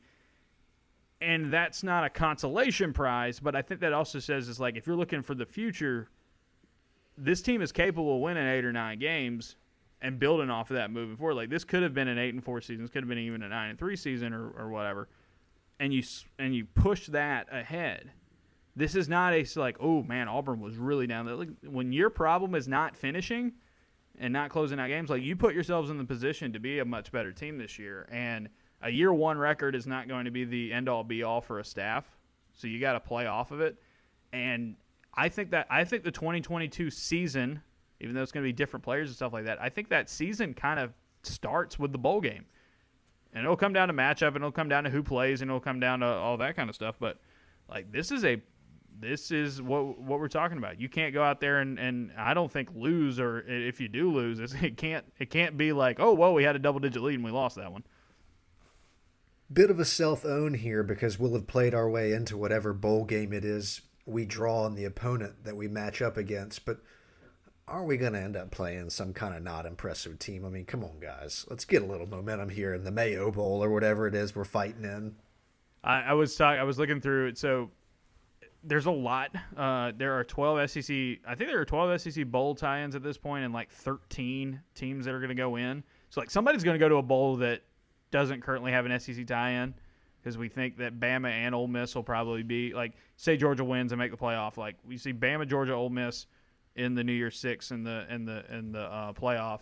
And 1.19 1.51
that's 1.51 1.81
not 1.81 2.03
a 2.03 2.09
consolation 2.09 2.93
prize, 2.93 3.39
but 3.39 3.55
I 3.55 3.63
think 3.63 3.81
that 3.81 3.91
also 3.91 4.19
says 4.19 4.47
is 4.47 4.59
like 4.59 4.77
if 4.77 4.85
you're 4.87 4.95
looking 4.95 5.23
for 5.23 5.33
the 5.33 5.47
future, 5.47 6.09
this 7.17 7.41
team 7.41 7.61
is 7.61 7.71
capable 7.71 8.15
of 8.15 8.21
winning 8.21 8.47
eight 8.47 8.63
or 8.63 8.71
nine 8.71 8.99
games 8.99 9.55
and 10.01 10.19
building 10.19 10.49
off 10.49 10.69
of 10.69 10.75
that 10.75 10.91
moving 10.91 11.17
forward. 11.17 11.35
Like 11.35 11.49
this 11.49 11.63
could 11.63 11.83
have 11.83 11.93
been 11.93 12.07
an 12.07 12.17
eight 12.17 12.33
and 12.33 12.43
four 12.43 12.61
season, 12.61 12.83
this 12.83 12.91
could 12.91 13.03
have 13.03 13.09
been 13.09 13.17
even 13.17 13.43
a 13.43 13.49
nine 13.49 13.71
and 13.71 13.79
three 13.79 13.95
season 13.95 14.33
or, 14.33 14.49
or 14.49 14.69
whatever, 14.69 15.07
and 15.79 15.93
you 15.93 16.03
and 16.39 16.55
you 16.55 16.65
push 16.65 17.07
that 17.07 17.47
ahead. 17.51 18.11
This 18.75 18.95
is 18.95 19.09
not 19.09 19.33
a 19.33 19.45
like 19.55 19.77
oh 19.79 20.03
man 20.03 20.27
Auburn 20.27 20.59
was 20.59 20.77
really 20.77 21.07
down 21.07 21.25
there. 21.25 21.35
Like, 21.35 21.49
when 21.63 21.91
your 21.91 22.09
problem 22.09 22.55
is 22.55 22.67
not 22.67 22.95
finishing 22.95 23.53
and 24.19 24.33
not 24.33 24.49
closing 24.49 24.79
out 24.79 24.87
games, 24.87 25.09
like 25.09 25.23
you 25.23 25.35
put 25.35 25.53
yourselves 25.53 25.89
in 25.89 25.97
the 25.97 26.03
position 26.03 26.53
to 26.53 26.59
be 26.59 26.79
a 26.79 26.85
much 26.85 27.11
better 27.11 27.31
team 27.31 27.57
this 27.57 27.77
year. 27.77 28.07
And 28.11 28.49
a 28.81 28.89
year 28.89 29.13
one 29.13 29.37
record 29.37 29.75
is 29.75 29.87
not 29.87 30.07
going 30.07 30.25
to 30.25 30.31
be 30.31 30.43
the 30.43 30.73
end 30.73 30.89
all 30.89 31.03
be 31.03 31.23
all 31.23 31.41
for 31.41 31.59
a 31.59 31.63
staff. 31.63 32.05
So 32.53 32.67
you 32.67 32.79
got 32.79 32.93
to 32.93 32.99
play 32.99 33.27
off 33.27 33.51
of 33.51 33.61
it. 33.61 33.77
And 34.33 34.75
I 35.13 35.29
think 35.29 35.51
that 35.51 35.67
I 35.69 35.83
think 35.83 36.03
the 36.03 36.11
2022 36.11 36.89
season, 36.89 37.61
even 37.99 38.15
though 38.15 38.21
it's 38.21 38.31
going 38.31 38.43
to 38.43 38.47
be 38.47 38.53
different 38.53 38.83
players 38.83 39.09
and 39.09 39.15
stuff 39.15 39.33
like 39.33 39.45
that, 39.45 39.61
I 39.61 39.69
think 39.69 39.89
that 39.89 40.09
season 40.09 40.53
kind 40.53 40.79
of 40.79 40.93
starts 41.23 41.79
with 41.79 41.91
the 41.91 41.97
bowl 41.97 42.21
game. 42.21 42.45
And 43.33 43.43
it'll 43.43 43.57
come 43.57 43.73
down 43.73 43.87
to 43.89 43.93
matchup 43.93 44.29
and 44.29 44.37
it'll 44.37 44.51
come 44.51 44.69
down 44.69 44.83
to 44.85 44.89
who 44.89 45.03
plays 45.03 45.41
and 45.41 45.49
it'll 45.49 45.59
come 45.59 45.79
down 45.79 45.99
to 45.99 46.05
all 46.05 46.37
that 46.37 46.55
kind 46.55 46.69
of 46.69 46.75
stuff. 46.75 46.95
But 46.99 47.19
like 47.69 47.91
this 47.91 48.11
is 48.11 48.23
a 48.23 48.41
this 48.99 49.31
is 49.31 49.61
what 49.61 49.99
what 49.99 50.19
we're 50.19 50.27
talking 50.27 50.57
about. 50.57 50.79
You 50.79 50.89
can't 50.89 51.13
go 51.13 51.21
out 51.21 51.39
there 51.39 51.59
and, 51.59 51.77
and 51.77 52.11
I 52.17 52.33
don't 52.33 52.51
think 52.51 52.69
lose 52.73 53.19
or 53.19 53.41
if 53.41 53.79
you 53.79 53.89
do 53.89 54.11
lose, 54.11 54.53
it 54.61 54.77
can't 54.77 55.05
it 55.19 55.29
can't 55.29 55.57
be 55.57 55.73
like 55.73 55.99
oh 55.99 56.13
well 56.13 56.33
we 56.33 56.43
had 56.43 56.55
a 56.55 56.59
double 56.59 56.79
digit 56.79 57.01
lead 57.01 57.15
and 57.15 57.23
we 57.23 57.31
lost 57.31 57.57
that 57.57 57.71
one. 57.71 57.83
Bit 59.51 59.69
of 59.69 59.79
a 59.79 59.85
self 59.85 60.25
own 60.25 60.55
here 60.55 60.83
because 60.83 61.19
we'll 61.19 61.33
have 61.33 61.47
played 61.47 61.73
our 61.73 61.89
way 61.89 62.13
into 62.13 62.37
whatever 62.37 62.73
bowl 62.73 63.05
game 63.05 63.33
it 63.33 63.45
is 63.45 63.81
we 64.07 64.25
draw 64.25 64.63
on 64.63 64.75
the 64.75 64.85
opponent 64.85 65.43
that 65.43 65.57
we 65.57 65.67
match 65.67 66.01
up 66.01 66.17
against, 66.17 66.65
but 66.65 66.79
are 67.67 67.83
we 67.83 67.97
going 67.97 68.13
to 68.13 68.19
end 68.19 68.37
up 68.37 68.51
playing 68.51 68.89
some 68.89 69.13
kind 69.13 69.35
of 69.35 69.43
not 69.43 69.65
impressive 69.65 70.19
team? 70.19 70.45
I 70.45 70.49
mean, 70.49 70.65
come 70.65 70.83
on, 70.83 70.99
guys, 71.01 71.45
let's 71.49 71.65
get 71.65 71.81
a 71.81 71.85
little 71.85 72.07
momentum 72.07 72.49
here 72.49 72.73
in 72.73 72.83
the 72.83 72.91
Mayo 72.91 73.31
Bowl 73.31 73.63
or 73.63 73.69
whatever 73.69 74.07
it 74.07 74.15
is 74.15 74.35
we're 74.35 74.45
fighting 74.45 74.85
in. 74.85 75.15
I, 75.83 76.01
I 76.01 76.13
was 76.13 76.35
talking. 76.35 76.59
I 76.59 76.63
was 76.63 76.79
looking 76.79 77.01
through 77.01 77.27
it. 77.27 77.37
So 77.37 77.69
there's 78.63 78.85
a 78.85 78.91
lot. 78.91 79.31
Uh, 79.55 79.91
there 79.97 80.17
are 80.17 80.23
12 80.23 80.69
SEC. 80.69 80.95
I 81.27 81.35
think 81.35 81.49
there 81.49 81.59
are 81.59 81.65
12 81.65 82.01
SEC 82.01 82.25
bowl 82.25 82.55
tie-ins 82.55 82.95
at 82.95 83.03
this 83.03 83.17
point, 83.17 83.43
and 83.43 83.53
like 83.53 83.69
13 83.69 84.59
teams 84.73 85.05
that 85.05 85.13
are 85.13 85.19
going 85.19 85.29
to 85.29 85.35
go 85.35 85.57
in. 85.57 85.83
So 86.09 86.21
like 86.21 86.31
somebody's 86.31 86.63
going 86.63 86.75
to 86.75 86.79
go 86.79 86.89
to 86.89 86.95
a 86.95 87.03
bowl 87.03 87.35
that 87.37 87.63
doesn't 88.11 88.41
currently 88.41 88.71
have 88.71 88.85
an 88.85 88.97
SEC 88.99 89.27
tie-in 89.27 89.73
because 90.21 90.37
we 90.37 90.47
think 90.47 90.77
that 90.77 90.99
Bama 90.99 91.29
and 91.29 91.53
Ole 91.53 91.67
Miss 91.67 91.95
will 91.95 92.03
probably 92.03 92.43
be 92.43 92.73
like 92.73 92.93
say 93.17 93.35
Georgia 93.35 93.63
wins 93.63 93.91
and 93.91 93.99
make 93.99 94.11
the 94.11 94.17
playoff. 94.17 94.57
Like 94.57 94.75
we 94.85 94.97
see 94.97 95.13
Bama, 95.13 95.47
Georgia, 95.47 95.73
Ole 95.73 95.89
Miss 95.89 96.27
in 96.77 96.95
the 96.95 97.03
New 97.03 97.13
Year 97.13 97.31
Six 97.31 97.71
and 97.71 97.85
the 97.85 98.05
in 98.09 98.25
the 98.25 98.43
in 98.53 98.71
the 98.71 98.81
uh, 98.81 99.13
playoff, 99.13 99.61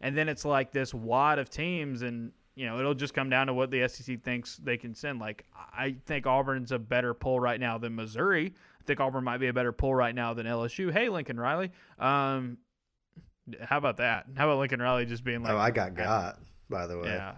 and 0.00 0.16
then 0.16 0.28
it's 0.28 0.44
like 0.44 0.72
this 0.72 0.92
wad 0.92 1.38
of 1.38 1.48
teams 1.48 2.02
and 2.02 2.32
you 2.56 2.64
know, 2.64 2.78
it'll 2.78 2.94
just 2.94 3.12
come 3.12 3.28
down 3.28 3.48
to 3.48 3.54
what 3.54 3.70
the 3.70 3.86
SEC 3.86 4.22
thinks 4.22 4.56
they 4.56 4.78
can 4.78 4.94
send. 4.94 5.20
Like, 5.20 5.44
I 5.54 5.96
think 6.06 6.26
Auburn's 6.26 6.72
a 6.72 6.78
better 6.78 7.12
pull 7.12 7.38
right 7.38 7.60
now 7.60 7.76
than 7.76 7.94
Missouri. 7.94 8.54
I 8.80 8.84
think 8.84 8.98
Auburn 8.98 9.24
might 9.24 9.38
be 9.38 9.48
a 9.48 9.52
better 9.52 9.72
pull 9.72 9.94
right 9.94 10.14
now 10.14 10.32
than 10.32 10.46
LSU. 10.46 10.90
Hey, 10.90 11.10
Lincoln 11.10 11.38
Riley. 11.38 11.70
Um, 11.98 12.56
how 13.60 13.76
about 13.76 13.98
that? 13.98 14.26
How 14.36 14.48
about 14.48 14.58
Lincoln 14.58 14.80
Riley 14.80 15.04
just 15.04 15.22
being 15.22 15.42
like, 15.42 15.52
"Oh, 15.52 15.58
I 15.58 15.70
got 15.70 15.94
got." 15.94 16.38
By 16.68 16.86
the 16.86 16.98
way, 16.98 17.08
yeah. 17.08 17.34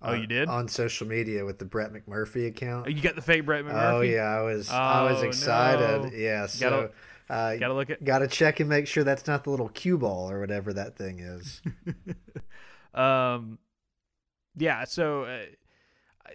Oh, 0.00 0.12
you 0.12 0.26
did 0.26 0.48
on 0.48 0.68
social 0.68 1.06
media 1.06 1.44
with 1.44 1.58
the 1.58 1.64
Brett 1.64 1.92
McMurphy 1.92 2.46
account. 2.46 2.86
Oh, 2.86 2.90
you 2.90 3.02
got 3.02 3.16
the 3.16 3.22
fake 3.22 3.44
Brett 3.44 3.64
McMurphy. 3.64 3.92
Oh 3.92 4.00
yeah, 4.02 4.22
I 4.22 4.42
was. 4.42 4.70
Oh, 4.70 4.76
I 4.76 5.12
was 5.12 5.22
excited. 5.22 6.12
No. 6.12 6.16
Yeah, 6.16 6.46
so 6.46 6.70
gotta, 6.70 6.90
uh, 7.28 7.56
gotta 7.56 7.74
look 7.74 7.90
at. 7.90 8.04
Gotta 8.04 8.28
check 8.28 8.60
and 8.60 8.68
make 8.68 8.86
sure 8.86 9.04
that's 9.04 9.26
not 9.26 9.44
the 9.44 9.50
little 9.50 9.68
cue 9.68 9.98
ball 9.98 10.30
or 10.30 10.40
whatever 10.40 10.72
that 10.72 10.96
thing 10.96 11.20
is. 11.20 11.60
um, 12.94 13.58
yeah, 14.56 14.84
so 14.84 15.24
uh, 15.24 15.38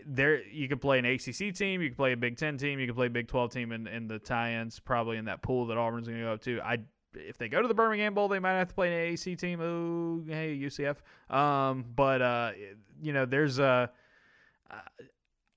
there 0.06 0.46
you 0.48 0.68
could 0.68 0.82
play 0.82 1.00
an 1.00 1.06
ACC 1.06 1.56
team, 1.56 1.82
you 1.82 1.90
could 1.90 1.98
play 1.98 2.14
a 2.14 2.18
Big 2.18 2.38
Ten 2.38 2.58
team, 2.58 2.80
you 2.80 2.88
could 2.88 2.96
play 2.96 3.08
a 3.08 3.12
Big 3.12 3.28
Twelve 3.28 3.52
team 3.52 3.72
in, 3.72 3.88
in 3.88 4.08
the 4.08 4.20
tie-ins, 4.20 4.80
probably 4.80 5.18
in 5.18 5.26
that 5.26 5.42
pool 5.42 5.66
that 5.68 5.78
Auburn's 5.78 6.08
going 6.08 6.20
to 6.20 6.26
go 6.26 6.34
up 6.34 6.42
to. 6.42 6.62
I 6.62 6.80
if 7.14 7.38
they 7.38 7.50
go 7.50 7.62
to 7.62 7.68
the 7.68 7.74
Birmingham 7.74 8.14
Bowl, 8.14 8.28
they 8.28 8.40
might 8.40 8.54
have 8.54 8.70
to 8.70 8.74
play 8.76 8.88
an 8.88 9.14
AAC 9.14 9.38
team. 9.38 9.60
Oh, 9.62 10.24
hey 10.32 10.58
UCF. 10.58 10.98
Um, 11.34 11.86
but 11.96 12.22
uh, 12.22 12.52
you 13.02 13.14
know, 13.14 13.26
there's 13.26 13.60
a. 13.60 13.92
Uh, 14.70 14.76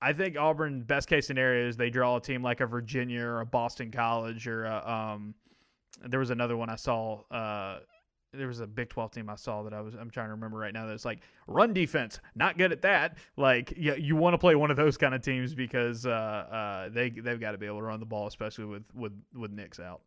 I 0.01 0.13
think 0.13 0.37
Auburn 0.37 0.83
best 0.83 1.07
case 1.07 1.25
scenario 1.25 1.67
is 1.67 1.77
they 1.77 1.89
draw 1.89 2.17
a 2.17 2.21
team 2.21 2.43
like 2.43 2.61
a 2.61 2.67
Virginia 2.67 3.23
or 3.23 3.41
a 3.41 3.45
Boston 3.45 3.91
College 3.91 4.47
or 4.47 4.65
a, 4.65 4.87
um, 4.87 5.33
there 6.05 6.19
was 6.19 6.29
another 6.29 6.57
one 6.57 6.69
I 6.69 6.75
saw. 6.75 7.21
Uh, 7.31 7.79
there 8.33 8.47
was 8.47 8.59
a 8.59 8.67
Big 8.67 8.89
12 8.89 9.11
team 9.11 9.29
I 9.29 9.35
saw 9.35 9.63
that 9.63 9.73
I 9.73 9.81
was 9.81 9.95
I'm 9.95 10.09
trying 10.09 10.27
to 10.27 10.33
remember 10.33 10.57
right 10.57 10.73
now 10.73 10.85
that's 10.85 11.05
like 11.05 11.21
run 11.47 11.73
defense, 11.73 12.19
not 12.35 12.57
good 12.57 12.71
at 12.71 12.81
that. 12.81 13.17
Like 13.37 13.73
you, 13.77 13.95
you 13.95 14.15
want 14.15 14.33
to 14.33 14.37
play 14.37 14.55
one 14.55 14.71
of 14.71 14.77
those 14.77 14.97
kind 14.97 15.15
of 15.15 15.21
teams 15.21 15.53
because 15.53 16.05
uh, 16.05 16.09
uh, 16.09 16.89
they 16.89 17.09
they've 17.09 17.39
got 17.39 17.53
to 17.53 17.57
be 17.57 17.65
able 17.65 17.79
to 17.79 17.85
run 17.85 17.99
the 17.99 18.05
ball, 18.05 18.27
especially 18.27 18.65
with 18.65 18.83
with 18.93 19.13
with 19.33 19.51
Nix 19.51 19.79
out. 19.79 20.01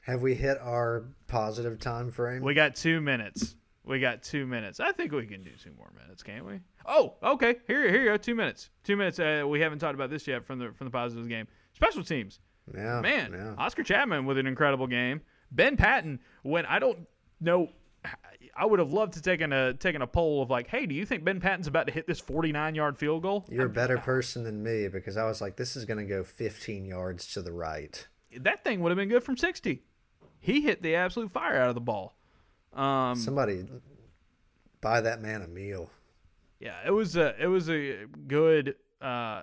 Have 0.00 0.22
we 0.22 0.34
hit 0.34 0.58
our 0.60 1.04
positive 1.26 1.78
time 1.80 2.10
frame? 2.10 2.42
We 2.42 2.54
got 2.54 2.76
two 2.76 3.00
minutes. 3.00 3.56
We 3.86 4.00
got 4.00 4.22
two 4.22 4.46
minutes. 4.46 4.80
I 4.80 4.90
think 4.90 5.12
we 5.12 5.26
can 5.26 5.44
do 5.44 5.52
two 5.62 5.70
more 5.78 5.90
minutes, 5.96 6.22
can't 6.24 6.44
we? 6.44 6.60
Oh, 6.86 7.14
okay. 7.22 7.56
Here, 7.68 7.88
here 7.88 8.02
you 8.02 8.10
go. 8.10 8.16
Two 8.16 8.34
minutes. 8.34 8.70
Two 8.82 8.96
minutes. 8.96 9.20
Uh, 9.20 9.44
we 9.46 9.60
haven't 9.60 9.78
talked 9.78 9.94
about 9.94 10.10
this 10.10 10.26
yet 10.26 10.44
from 10.44 10.58
the 10.58 10.72
from 10.72 10.86
the 10.86 10.90
positives 10.90 11.28
game. 11.28 11.46
Special 11.72 12.02
teams. 12.02 12.40
Yeah, 12.74 13.00
man. 13.00 13.32
Yeah. 13.32 13.54
Oscar 13.56 13.84
Chapman 13.84 14.26
with 14.26 14.38
an 14.38 14.46
incredible 14.46 14.88
game. 14.88 15.20
Ben 15.52 15.76
Patton, 15.76 16.18
when 16.42 16.66
I 16.66 16.80
don't 16.80 17.06
know, 17.40 17.70
I 18.56 18.66
would 18.66 18.80
have 18.80 18.92
loved 18.92 19.12
to 19.14 19.22
taken 19.22 19.52
a 19.52 19.74
taken 19.74 20.02
a 20.02 20.06
poll 20.06 20.42
of 20.42 20.50
like, 20.50 20.66
hey, 20.66 20.86
do 20.86 20.94
you 20.94 21.06
think 21.06 21.22
Ben 21.22 21.38
Patton's 21.38 21.68
about 21.68 21.86
to 21.86 21.92
hit 21.92 22.08
this 22.08 22.18
49 22.18 22.74
yard 22.74 22.98
field 22.98 23.22
goal? 23.22 23.46
You're 23.48 23.66
a 23.66 23.70
better 23.70 23.98
person 23.98 24.42
than 24.42 24.62
me 24.64 24.88
because 24.88 25.16
I 25.16 25.24
was 25.26 25.40
like, 25.40 25.56
this 25.56 25.76
is 25.76 25.84
going 25.84 25.98
to 25.98 26.04
go 26.04 26.24
15 26.24 26.86
yards 26.86 27.32
to 27.34 27.42
the 27.42 27.52
right. 27.52 28.06
That 28.36 28.64
thing 28.64 28.80
would 28.80 28.90
have 28.90 28.96
been 28.96 29.08
good 29.08 29.22
from 29.22 29.36
60. 29.36 29.84
He 30.40 30.60
hit 30.62 30.82
the 30.82 30.96
absolute 30.96 31.30
fire 31.30 31.60
out 31.60 31.68
of 31.68 31.74
the 31.74 31.80
ball. 31.80 32.16
Um, 32.72 33.16
Somebody 33.16 33.66
buy 34.80 35.00
that 35.00 35.20
man 35.20 35.42
a 35.42 35.48
meal. 35.48 35.90
Yeah, 36.60 36.76
it 36.86 36.90
was 36.90 37.16
a 37.16 37.34
it 37.42 37.46
was 37.46 37.68
a 37.68 38.06
good 38.26 38.76
uh, 39.00 39.42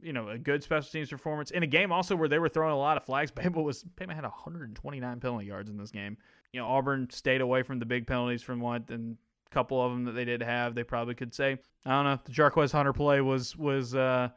you 0.00 0.12
know, 0.12 0.28
a 0.28 0.38
good 0.38 0.62
special 0.62 0.88
teams 0.90 1.10
performance 1.10 1.50
in 1.50 1.62
a 1.62 1.66
game 1.66 1.92
also 1.92 2.14
where 2.14 2.28
they 2.28 2.38
were 2.38 2.48
throwing 2.48 2.72
a 2.72 2.78
lot 2.78 2.96
of 2.96 3.04
flags. 3.04 3.30
Bama 3.32 3.62
was 3.62 3.84
Bama 3.96 4.14
had 4.14 4.24
129 4.24 5.20
penalty 5.20 5.46
yards 5.46 5.70
in 5.70 5.76
this 5.76 5.90
game. 5.90 6.16
you 6.52 6.60
know, 6.60 6.66
Auburn 6.66 7.08
stayed 7.10 7.40
away 7.40 7.62
from 7.62 7.78
the 7.78 7.86
big 7.86 8.06
penalties 8.06 8.42
from 8.42 8.60
what 8.60 8.90
and 8.90 9.16
a 9.50 9.54
couple 9.54 9.84
of 9.84 9.92
them 9.92 10.04
that 10.04 10.12
they 10.12 10.24
did 10.24 10.42
have, 10.42 10.74
they 10.74 10.84
probably 10.84 11.14
could 11.14 11.34
say. 11.34 11.58
I 11.84 11.90
don't 11.90 12.04
know. 12.04 12.18
The 12.24 12.32
Jarquez 12.32 12.72
Hunter 12.72 12.92
play 12.92 13.20
was 13.20 13.56
was 13.56 13.94
uh, 13.94 14.28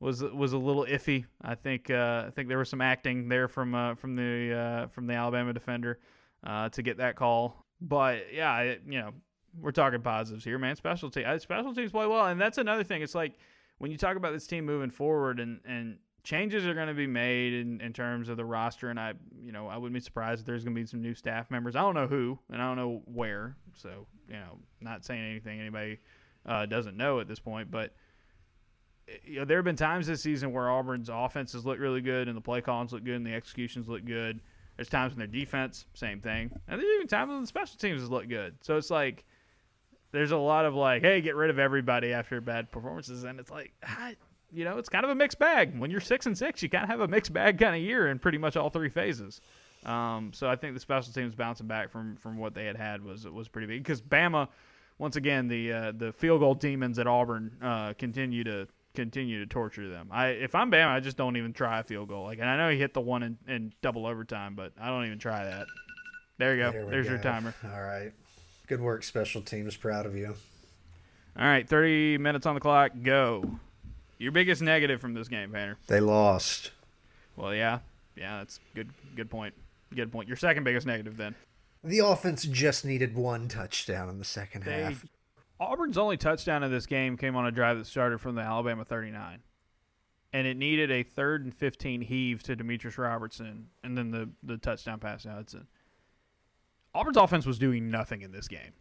was 0.00 0.22
was 0.22 0.52
a 0.52 0.58
little 0.58 0.84
iffy. 0.86 1.24
I 1.42 1.54
think 1.54 1.90
uh, 1.90 2.24
I 2.26 2.30
think 2.30 2.48
there 2.48 2.58
was 2.58 2.68
some 2.68 2.80
acting 2.80 3.28
there 3.28 3.48
from 3.48 3.74
uh, 3.74 3.94
from 3.94 4.16
the 4.16 4.54
uh, 4.54 4.86
from 4.88 5.06
the 5.06 5.14
Alabama 5.14 5.52
defender 5.52 6.00
uh, 6.44 6.68
to 6.70 6.82
get 6.82 6.98
that 6.98 7.16
call. 7.16 7.63
But 7.80 8.32
yeah, 8.32 8.74
you 8.86 9.00
know, 9.00 9.10
we're 9.60 9.72
talking 9.72 10.00
positives 10.00 10.44
here, 10.44 10.58
man. 10.58 10.76
Special 10.76 11.10
team, 11.10 11.24
special 11.38 11.74
teams 11.74 11.92
play 11.92 12.06
well, 12.06 12.26
and 12.26 12.40
that's 12.40 12.58
another 12.58 12.84
thing. 12.84 13.02
It's 13.02 13.14
like 13.14 13.34
when 13.78 13.90
you 13.90 13.96
talk 13.96 14.16
about 14.16 14.32
this 14.32 14.46
team 14.46 14.64
moving 14.64 14.90
forward, 14.90 15.40
and 15.40 15.60
and 15.64 15.98
changes 16.24 16.66
are 16.66 16.74
going 16.74 16.88
to 16.88 16.94
be 16.94 17.06
made 17.06 17.52
in, 17.52 17.80
in 17.82 17.92
terms 17.92 18.28
of 18.28 18.36
the 18.36 18.44
roster, 18.44 18.88
and 18.88 18.98
I, 18.98 19.12
you 19.40 19.52
know, 19.52 19.68
I 19.68 19.76
wouldn't 19.76 19.94
be 19.94 20.00
surprised 20.00 20.40
if 20.40 20.46
there's 20.46 20.64
going 20.64 20.74
to 20.74 20.80
be 20.80 20.86
some 20.86 21.02
new 21.02 21.14
staff 21.14 21.50
members. 21.50 21.76
I 21.76 21.82
don't 21.82 21.94
know 21.94 22.06
who, 22.06 22.38
and 22.50 22.60
I 22.60 22.66
don't 22.66 22.76
know 22.76 23.02
where. 23.04 23.56
So, 23.74 24.06
you 24.28 24.36
know, 24.36 24.58
not 24.80 25.04
saying 25.04 25.22
anything 25.22 25.60
anybody 25.60 26.00
uh, 26.46 26.66
doesn't 26.66 26.96
know 26.96 27.20
at 27.20 27.28
this 27.28 27.38
point, 27.38 27.70
but 27.70 27.94
eh, 29.06 29.12
you 29.22 29.38
know, 29.38 29.44
there 29.44 29.58
have 29.58 29.64
been 29.64 29.76
times 29.76 30.06
this 30.06 30.22
season 30.22 30.52
where 30.52 30.70
Auburn's 30.70 31.10
offenses 31.12 31.66
look 31.66 31.78
really 31.78 32.00
good, 32.00 32.26
and 32.26 32.36
the 32.36 32.42
play 32.42 32.62
callings 32.62 32.92
look 32.92 33.04
good, 33.04 33.16
and 33.16 33.26
the 33.26 33.34
executions 33.34 33.86
look 33.86 34.04
good. 34.04 34.40
There's 34.76 34.88
times 34.88 35.12
when 35.12 35.18
their 35.18 35.26
defense, 35.26 35.86
same 35.94 36.20
thing, 36.20 36.50
and 36.66 36.80
there's 36.80 36.94
even 36.96 37.06
times 37.06 37.30
when 37.30 37.40
the 37.40 37.46
special 37.46 37.78
teams 37.78 38.08
look 38.10 38.28
good. 38.28 38.56
So 38.62 38.76
it's 38.76 38.90
like 38.90 39.24
there's 40.12 40.32
a 40.32 40.36
lot 40.36 40.64
of 40.64 40.74
like, 40.74 41.02
hey, 41.02 41.20
get 41.20 41.36
rid 41.36 41.50
of 41.50 41.58
everybody 41.58 42.12
after 42.12 42.40
bad 42.40 42.70
performances, 42.70 43.24
and 43.24 43.38
it's 43.38 43.50
like, 43.50 43.72
you 44.52 44.64
know, 44.64 44.78
it's 44.78 44.88
kind 44.88 45.04
of 45.04 45.10
a 45.10 45.14
mixed 45.14 45.38
bag. 45.38 45.78
When 45.78 45.90
you're 45.90 46.00
six 46.00 46.26
and 46.26 46.36
six, 46.36 46.62
you 46.62 46.68
kind 46.68 46.84
of 46.84 46.90
have 46.90 47.00
a 47.00 47.08
mixed 47.08 47.32
bag 47.32 47.58
kind 47.58 47.76
of 47.76 47.82
year 47.82 48.08
in 48.08 48.18
pretty 48.18 48.38
much 48.38 48.56
all 48.56 48.70
three 48.70 48.88
phases. 48.88 49.40
Um, 49.84 50.32
so 50.32 50.48
I 50.48 50.56
think 50.56 50.74
the 50.74 50.80
special 50.80 51.12
teams 51.12 51.34
bouncing 51.34 51.66
back 51.66 51.90
from 51.90 52.16
from 52.16 52.38
what 52.38 52.54
they 52.54 52.64
had 52.64 52.76
had 52.76 53.04
was 53.04 53.28
was 53.28 53.48
pretty 53.48 53.66
big 53.66 53.82
because 53.82 54.00
Bama, 54.00 54.48
once 54.98 55.16
again, 55.16 55.48
the 55.48 55.72
uh, 55.72 55.92
the 55.96 56.12
field 56.12 56.40
goal 56.40 56.54
demons 56.54 56.98
at 56.98 57.06
Auburn 57.06 57.56
uh, 57.62 57.92
continue 57.94 58.44
to 58.44 58.66
continue 58.94 59.40
to 59.40 59.46
torture 59.46 59.88
them. 59.88 60.08
I 60.10 60.28
if 60.28 60.54
I'm 60.54 60.70
Bama, 60.70 60.88
I 60.88 61.00
just 61.00 61.16
don't 61.16 61.36
even 61.36 61.52
try 61.52 61.80
a 61.80 61.82
field 61.82 62.08
goal. 62.08 62.24
Like, 62.24 62.38
and 62.38 62.48
I 62.48 62.56
know 62.56 62.70
he 62.70 62.78
hit 62.78 62.94
the 62.94 63.00
one 63.00 63.22
in, 63.22 63.38
in 63.46 63.72
double 63.82 64.06
overtime, 64.06 64.54
but 64.54 64.72
I 64.80 64.88
don't 64.88 65.06
even 65.06 65.18
try 65.18 65.44
that. 65.44 65.66
There 66.38 66.54
you 66.54 66.62
go. 66.62 66.72
There 66.72 66.86
There's 66.86 67.06
go. 67.06 67.12
your 67.12 67.22
timer. 67.22 67.54
All 67.64 67.82
right. 67.82 68.12
Good 68.66 68.80
work, 68.80 69.04
special 69.04 69.42
teams. 69.42 69.76
Proud 69.76 70.06
of 70.06 70.16
you. 70.16 70.34
All 71.36 71.44
right, 71.44 71.68
30 71.68 72.18
minutes 72.18 72.46
on 72.46 72.54
the 72.54 72.60
clock. 72.60 72.92
Go. 73.02 73.58
Your 74.18 74.32
biggest 74.32 74.62
negative 74.62 75.00
from 75.00 75.14
this 75.14 75.28
game, 75.28 75.50
Painter. 75.50 75.76
They 75.88 76.00
lost. 76.00 76.70
Well, 77.36 77.54
yeah, 77.54 77.80
yeah, 78.16 78.38
that's 78.38 78.60
good. 78.74 78.88
Good 79.16 79.28
point. 79.28 79.54
Good 79.94 80.12
point. 80.12 80.28
Your 80.28 80.36
second 80.36 80.64
biggest 80.64 80.86
negative, 80.86 81.16
then. 81.16 81.34
The 81.82 81.98
offense 81.98 82.44
just 82.44 82.84
needed 82.84 83.14
one 83.14 83.48
touchdown 83.48 84.08
in 84.08 84.18
the 84.18 84.24
second 84.24 84.64
they, 84.64 84.82
half. 84.82 85.04
Auburn's 85.60 85.98
only 85.98 86.16
touchdown 86.16 86.62
of 86.62 86.70
this 86.70 86.86
game 86.86 87.16
came 87.16 87.36
on 87.36 87.46
a 87.46 87.52
drive 87.52 87.78
that 87.78 87.86
started 87.86 88.20
from 88.20 88.34
the 88.34 88.42
Alabama 88.42 88.84
39, 88.84 89.40
and 90.32 90.46
it 90.46 90.56
needed 90.56 90.90
a 90.90 91.02
third 91.02 91.44
and 91.44 91.54
15 91.54 92.00
heave 92.02 92.42
to 92.42 92.56
Demetrius 92.56 92.98
Robertson, 92.98 93.68
and 93.82 93.96
then 93.96 94.10
the 94.10 94.30
the 94.42 94.58
touchdown 94.58 94.98
pass 94.98 95.22
to 95.22 95.30
Hudson. 95.30 95.66
Auburn's 96.94 97.16
offense 97.16 97.46
was 97.46 97.58
doing 97.58 97.90
nothing 97.90 98.22
in 98.22 98.30
this 98.32 98.48
game. 98.48 98.72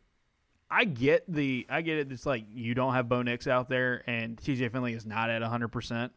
I 0.69 0.85
get 0.85 1.23
the 1.31 1.67
I 1.69 1.81
get 1.81 1.99
it. 1.99 2.11
It's 2.11 2.25
like 2.25 2.45
you 2.51 2.73
don't 2.73 2.93
have 2.93 3.07
Bo 3.07 3.21
Nix 3.21 3.45
out 3.47 3.69
there, 3.69 4.03
and 4.07 4.37
TJ 4.37 4.71
Finley 4.71 4.93
is 4.93 5.05
not 5.05 5.29
at 5.29 5.43
hundred 5.43 5.67
percent. 5.67 6.11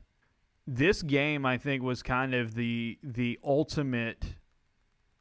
This 0.67 1.03
game, 1.03 1.45
I 1.45 1.59
think, 1.59 1.83
was 1.83 2.03
kind 2.03 2.35
of 2.35 2.55
the 2.55 2.99
the 3.03 3.39
ultimate. 3.45 4.25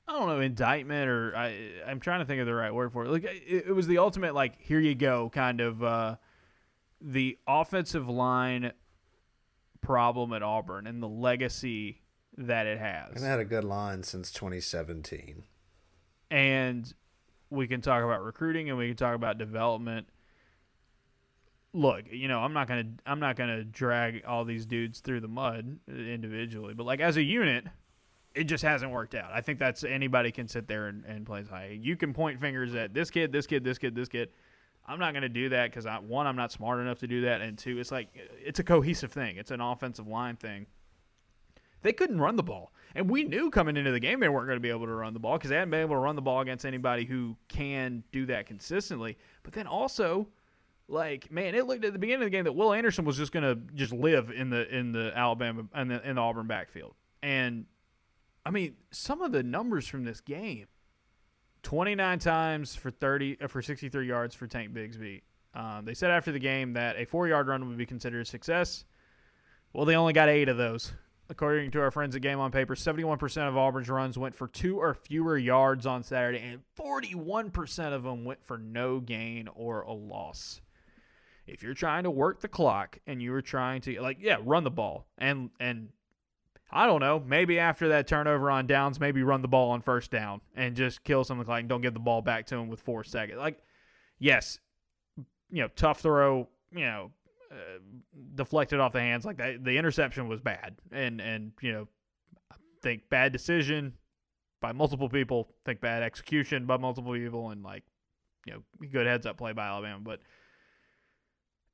I 0.08 0.14
don't 0.14 0.28
know 0.28 0.40
indictment 0.40 1.10
or 1.10 1.36
I 1.36 1.72
I'm 1.88 2.00
trying 2.00 2.20
to 2.20 2.26
think 2.26 2.40
of 2.40 2.46
the 2.46 2.54
right 2.54 2.74
word 2.74 2.92
for 2.92 3.06
it. 3.06 3.10
Like 3.10 3.24
it, 3.24 3.66
it 3.68 3.76
was 3.76 3.88
the 3.88 3.98
ultimate 3.98 4.36
like 4.36 4.62
here 4.62 4.80
you 4.80 4.96
go 4.96 5.30
kind 5.30 5.62
of 5.62 5.84
uh, 5.84 6.16
the 7.02 7.38
offensive 7.48 8.08
line 8.08 8.72
problem 9.82 10.34
at 10.34 10.44
Auburn 10.44 10.88
and 10.88 11.02
the 11.02 11.08
legacy 11.08 12.02
that 12.38 12.68
it 12.68 12.80
has. 12.80 13.16
And 13.16 13.26
had 13.26 13.40
a 13.40 13.46
good 13.46 13.64
line 13.64 14.04
since 14.04 14.32
2017. 14.32 15.44
And 16.30 16.94
we 17.50 17.68
can 17.68 17.82
talk 17.82 18.04
about 18.04 18.24
recruiting 18.24 18.70
and 18.70 18.78
we 18.78 18.88
can 18.88 18.98
talk 18.98 19.16
about 19.16 19.38
development. 19.38 20.08
Look, 21.74 22.06
you 22.12 22.28
know, 22.28 22.40
I'm 22.40 22.54
not 22.54 22.68
gonna 22.68 22.92
I'm 23.06 23.20
not 23.20 23.36
gonna 23.36 23.64
drag 23.64 24.24
all 24.26 24.46
these 24.46 24.66
dudes 24.66 25.00
through 25.00 25.22
the 25.22 25.28
mud 25.28 25.80
individually, 25.88 26.74
but 26.74 26.86
like 26.86 27.00
as 27.00 27.18
a 27.18 27.24
unit, 27.24 27.66
it 28.36 28.44
just 28.44 28.64
hasn't 28.64 28.92
worked 28.92 29.16
out. 29.16 29.32
I 29.34 29.42
think 29.42 29.60
that's 29.60 29.84
anybody 29.84 30.32
can 30.32 30.48
sit 30.48 30.68
there 30.68 30.88
and, 30.88 31.06
and 31.06 31.26
play 31.26 31.44
high. 31.44 31.80
You 31.82 31.96
can 31.96 32.14
point 32.14 32.40
fingers 32.40 32.76
at 32.76 32.94
this 32.94 33.10
kid, 33.10 33.32
this 33.32 33.48
kid, 33.48 33.64
this 33.64 33.78
kid, 33.78 33.96
this 33.96 34.10
kid. 34.10 34.30
I'm 34.88 35.00
not 35.00 35.14
going 35.14 35.24
to 35.24 35.30
do 35.30 35.50
that 35.50 35.72
because 35.72 35.88
one 36.06 36.28
I'm 36.28 36.36
not 36.36 36.52
smart 36.52 36.80
enough 36.80 37.00
to 37.00 37.08
do 37.08 37.22
that, 37.22 37.42
and 37.42 37.58
two 37.58 37.80
it's 37.80 37.92
like 37.92 38.10
it's 38.44 38.60
a 38.60 38.64
cohesive 38.64 39.12
thing. 39.12 39.38
It's 39.38 39.52
an 39.52 39.62
offensive 39.62 40.08
line 40.08 40.36
thing. 40.36 40.68
They 41.82 41.94
couldn't 41.94 42.20
run 42.20 42.36
the 42.36 42.44
ball. 42.44 42.72
And 42.96 43.10
we 43.10 43.24
knew 43.24 43.50
coming 43.50 43.78
into 43.78 43.92
the 43.92 44.00
game 44.00 44.20
they 44.20 44.30
weren't 44.30 44.48
going 44.48 44.58
to 44.58 44.62
be 44.62 44.70
able 44.70 44.86
to 44.86 44.94
run 44.94 45.14
the 45.14 45.20
ball 45.20 45.38
because 45.38 45.50
they 45.50 45.56
hadn't 45.56 45.72
been 45.72 45.82
able 45.82 45.96
to 45.96 46.00
run 46.00 46.16
the 46.16 46.22
ball 46.22 46.42
against 46.42 46.66
anybody 46.66 47.06
who 47.06 47.36
can 47.48 48.04
do 48.12 48.26
that 48.28 48.48
consistently. 48.48 49.18
But 49.44 49.54
then 49.54 49.68
also, 49.68 50.28
like 50.88 51.32
man, 51.32 51.56
it 51.56 51.66
looked 51.66 51.86
at 51.86 51.94
the 51.94 52.00
beginning 52.00 52.24
of 52.24 52.28
the 52.28 52.36
game 52.36 52.46
that 52.46 52.54
Will 52.54 52.74
Anderson 52.74 53.06
was 53.06 53.18
just 53.18 53.32
going 53.32 53.44
to 53.44 53.56
just 53.76 53.94
live 53.94 54.30
in 54.30 54.50
the 54.50 54.68
in 54.76 54.92
the 54.92 55.12
Alabama 55.16 55.66
and 55.74 55.90
the 55.90 56.08
in 56.08 56.16
the 56.16 56.22
Auburn 56.22 56.48
backfield. 56.48 56.94
And 57.24 57.66
I 58.46 58.52
mean, 58.52 58.76
some 58.92 59.22
of 59.22 59.32
the 59.32 59.44
numbers 59.44 59.88
from 59.88 60.04
this 60.04 60.22
game: 60.22 60.68
twenty-nine 61.64 62.20
times 62.20 62.76
for 62.76 62.92
thirty 62.92 63.38
uh, 63.42 63.48
for 63.48 63.62
sixty-three 63.62 64.08
yards 64.08 64.36
for 64.36 64.48
Tank 64.48 64.74
Bigsby. 64.74 65.22
Um, 65.54 65.86
they 65.86 65.94
said 65.94 66.12
after 66.12 66.32
the 66.32 66.40
game 66.40 66.74
that 66.74 66.98
a 66.98 67.06
four-yard 67.06 67.48
run 67.48 67.68
would 67.68 67.78
be 67.78 67.86
considered 67.86 68.22
a 68.22 68.26
success. 68.26 68.84
Well, 69.74 69.86
they 69.86 69.96
only 69.96 70.14
got 70.14 70.30
eight 70.30 70.50
of 70.50 70.58
those. 70.58 70.94
According 71.28 71.72
to 71.72 71.82
our 71.82 71.90
friends 71.90 72.16
at 72.16 72.22
Game 72.22 72.40
on 72.40 72.52
Paper, 72.52 72.76
71% 72.76 73.48
of 73.48 73.58
Auburn's 73.58 73.90
runs 73.90 74.16
went 74.16 74.36
for 74.36 74.48
two 74.48 74.80
or 74.80 74.94
fewer 74.94 75.38
yards 75.38 75.88
on 75.88 76.04
Saturday, 76.04 76.40
and 76.40 76.62
41% 76.80 77.94
of 77.94 78.04
them 78.04 78.26
went 78.26 78.44
for 78.44 78.60
no 78.60 79.00
gain 79.00 79.48
or 79.56 79.82
a 79.82 79.92
loss. 79.92 80.62
If 81.48 81.64
you're 81.64 81.74
trying 81.74 82.04
to 82.04 82.12
work 82.12 82.42
the 82.42 82.48
clock 82.48 83.00
and 83.08 83.22
you 83.22 83.32
were 83.32 83.42
trying 83.42 83.82
to 83.82 84.00
like, 84.02 84.18
yeah, 84.20 84.38
run 84.44 84.64
the 84.64 84.72
ball 84.72 85.08
and 85.18 85.50
and 85.60 85.90
I 86.72 86.88
don't 86.88 87.00
know, 87.00 87.24
maybe 87.26 87.60
after 87.60 87.90
that 87.90 88.08
turnover 88.08 88.50
on 88.50 88.68
downs, 88.68 89.00
maybe 89.00 89.24
run 89.24 89.42
the 89.42 89.48
ball 89.48 89.72
on 89.72 89.82
first 89.82 90.12
down 90.12 90.42
and 90.56 90.76
just 90.76 91.04
kill 91.04 91.24
something 91.24 91.48
like 91.48 91.68
don't 91.68 91.82
give 91.82 91.94
the 91.94 92.00
ball 92.00 92.22
back 92.22 92.48
to 92.48 92.56
him 92.56 92.70
with 92.70 92.82
four 92.82 93.04
seconds. 93.04 93.38
Like, 93.38 93.60
yes, 94.20 94.60
you 95.52 95.62
know, 95.62 95.70
tough 95.76 96.02
throw, 96.02 96.48
you 96.72 96.86
know, 96.86 97.12
uh, 97.52 97.80
deflected 98.34 98.80
off 98.80 98.92
the 98.94 99.00
hands. 99.00 99.26
Like 99.26 99.38
that, 99.38 99.64
the 99.64 99.78
interception 99.78 100.28
was 100.28 100.42
bad, 100.42 100.76
and 100.92 101.22
and 101.22 101.52
you 101.62 101.72
know, 101.72 101.88
I 102.52 102.56
think 102.82 103.10
bad 103.10 103.32
decision 103.32 103.94
by 104.60 104.72
multiple 104.72 105.08
people. 105.08 105.50
Think 105.64 105.80
bad 105.80 106.04
execution 106.04 106.66
by 106.66 106.78
multiple 106.78 107.14
people, 107.14 107.52
and 107.52 107.64
like 107.64 107.84
you 108.46 108.54
know, 108.54 108.88
good 108.92 109.06
heads 109.06 109.26
up 109.26 109.38
play 109.38 109.54
by 109.54 109.68
Alabama. 109.68 110.02
But 110.04 110.20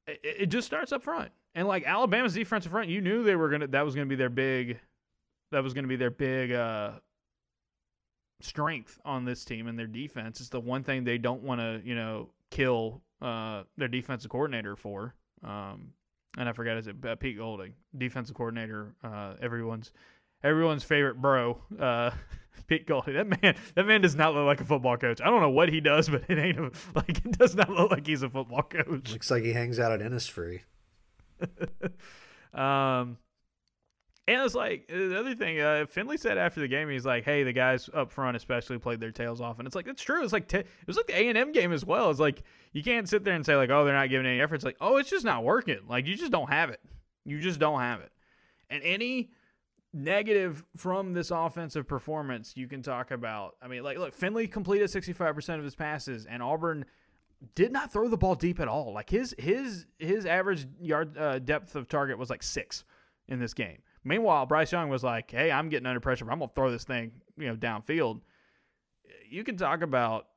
it, 0.08 0.20
it 0.24 0.46
just 0.48 0.68
starts 0.68 0.92
up 0.92 1.04
front, 1.04 1.32
and 1.56 1.68
like 1.68 1.84
Alabama's 1.86 2.34
defensive 2.34 2.72
front, 2.72 2.90
you 2.90 3.02
knew 3.02 3.24
they 3.24 3.36
were 3.36 3.50
gonna. 3.50 3.68
That 3.68 3.86
was 3.86 3.96
gonna 3.96 4.08
be 4.08 4.16
their 4.16 4.30
big. 4.30 4.80
That 5.52 5.64
was 5.64 5.74
gonna 5.74 5.88
be 5.88 5.98
their 5.98 6.12
big. 6.12 6.52
uh 6.52 6.92
strength 8.44 9.00
on 9.06 9.26
this 9.26 9.46
team 9.46 9.68
and 9.68 9.78
their 9.78 9.88
defense. 9.88 10.40
It's 10.40 10.50
the 10.50 10.60
one 10.60 10.84
thing 10.84 11.04
they 11.04 11.18
don't 11.18 11.44
want 11.44 11.62
to, 11.62 11.82
you 11.84 11.96
know, 11.96 12.30
kill 12.50 13.02
uh, 13.22 13.64
their 13.78 13.88
defensive 13.88 14.32
coordinator 14.32 14.76
for. 14.76 15.16
Um, 15.44 15.94
and 16.38 16.48
I 16.48 16.54
forgot 16.54 16.78
is 16.78 16.88
it 16.88 16.96
uh, 17.06 17.16
Pete 17.16 17.38
Golding, 17.38 17.74
defensive 17.98 18.36
coordinator, 18.36 18.96
uh, 19.04 19.34
everyone's 19.42 19.92
everyone's 20.44 20.84
favorite 20.84 21.22
bro, 21.22 21.62
uh, 21.80 22.12
Pete 22.68 22.88
Golding. 22.88 23.16
That 23.16 23.42
man, 23.42 23.56
that 23.76 23.86
man 23.86 24.02
does 24.02 24.16
not 24.16 24.34
look 24.34 24.46
like 24.46 24.62
a 24.62 24.66
football 24.66 24.98
coach. 24.98 25.20
I 25.22 25.26
don't 25.26 25.42
know 25.42 25.50
what 25.50 25.70
he 25.70 25.82
does, 25.82 26.10
but 26.10 26.24
it 26.30 26.38
ain't 26.38 26.58
a, 26.58 26.72
like 26.96 27.26
it 27.26 27.38
does 27.38 27.56
not 27.56 27.70
look 27.70 27.92
like 27.92 28.08
he's 28.08 28.24
a 28.24 28.30
football 28.30 28.64
coach. 28.64 29.12
Looks 29.12 29.32
like 29.32 29.44
he 29.44 29.54
hangs 29.54 29.80
out 29.80 29.92
at 29.92 30.00
Innisfree. 30.00 30.62
um, 32.54 33.18
and 34.28 34.42
it's 34.42 34.56
like 34.56 34.88
the 34.88 35.20
other 35.20 35.36
thing, 35.36 35.60
uh, 35.60 35.86
Finley 35.90 36.18
said 36.18 36.38
after 36.38 36.60
the 36.60 36.68
game, 36.68 36.90
he's 36.90 37.06
like, 37.06 37.24
"Hey, 37.24 37.44
the 37.44 37.54
guys 37.54 37.90
up 37.94 38.12
front 38.12 38.38
especially 38.38 38.78
played 38.78 39.00
their 39.00 39.12
tails 39.12 39.42
off," 39.42 39.60
and 39.60 39.66
it's 39.66 39.76
like 39.76 39.88
it's 39.88 40.02
true. 40.02 40.24
It's 40.24 40.34
like 40.34 40.48
t- 40.48 40.58
it 40.58 40.68
was 40.88 40.96
like 40.96 41.08
the 41.08 41.18
A 41.18 41.28
and 41.28 41.38
M 41.38 41.52
game 41.52 41.74
as 41.74 41.84
well. 41.84 42.10
It's 42.12 42.20
like 42.20 42.44
you 42.72 42.84
can't 42.84 43.10
sit 43.10 43.24
there 43.24 43.34
and 43.34 43.46
say 43.46 43.56
like, 43.56 43.70
"Oh, 43.70 43.84
they're 43.84 43.94
not 43.94 44.10
giving 44.10 44.28
any 44.28 44.40
effort." 44.40 44.56
It's 44.56 44.64
like, 44.64 44.78
"Oh, 44.80 44.98
it's 44.98 45.10
just 45.10 45.26
not 45.26 45.44
working." 45.44 45.80
Like 45.88 46.06
you 46.06 46.16
just 46.16 46.32
don't 46.32 46.50
have 46.50 46.70
it. 46.70 46.80
You 47.26 47.40
just 47.40 47.60
don't 47.60 47.80
have 47.80 48.02
it. 48.02 48.12
And 48.70 48.82
any 48.84 49.32
negative 49.94 50.64
from 50.78 51.14
this 51.14 51.32
offensive 51.32 51.88
performance 51.88 52.54
you 52.56 52.68
can 52.68 52.82
talk 52.82 53.12
about. 53.12 53.56
I 53.62 53.68
mean, 53.68 53.84
like, 53.84 53.98
look, 53.98 54.14
Finley 54.14 54.48
completed 54.48 54.90
65% 54.90 55.58
of 55.58 55.64
his 55.64 55.76
passes, 55.76 56.26
and 56.26 56.42
Auburn 56.42 56.86
did 57.56 57.72
not 57.72 57.92
throw 57.92 58.08
the 58.08 58.18
ball 58.18 58.36
deep 58.36 58.60
at 58.60 58.68
all. 58.68 58.94
Like 58.94 59.10
his 59.10 59.36
his 59.38 59.86
his 59.98 60.26
average 60.26 60.68
yard 60.80 61.18
uh, 61.18 61.40
depth 61.40 61.76
of 61.76 61.88
target 61.88 62.18
was 62.18 62.30
like 62.30 62.44
six 62.44 62.84
in 63.28 63.40
this 63.40 63.54
game. 63.54 63.80
Meanwhile, 64.04 64.46
Bryce 64.48 64.72
Young 64.72 64.90
was 64.90 65.04
like, 65.04 65.32
"Hey, 65.32 65.52
I'm 65.52 65.70
getting 65.70 65.86
under 65.86 66.00
pressure. 66.00 66.26
But 66.26 66.32
I'm 66.32 66.40
gonna 66.40 66.52
throw 66.56 66.72
this 66.72 66.84
thing, 66.84 67.12
you 67.38 67.48
know, 67.48 67.56
downfield." 67.56 68.22
you 69.32 69.44
can 69.44 69.58
talk 69.58 69.82
about 69.82 70.28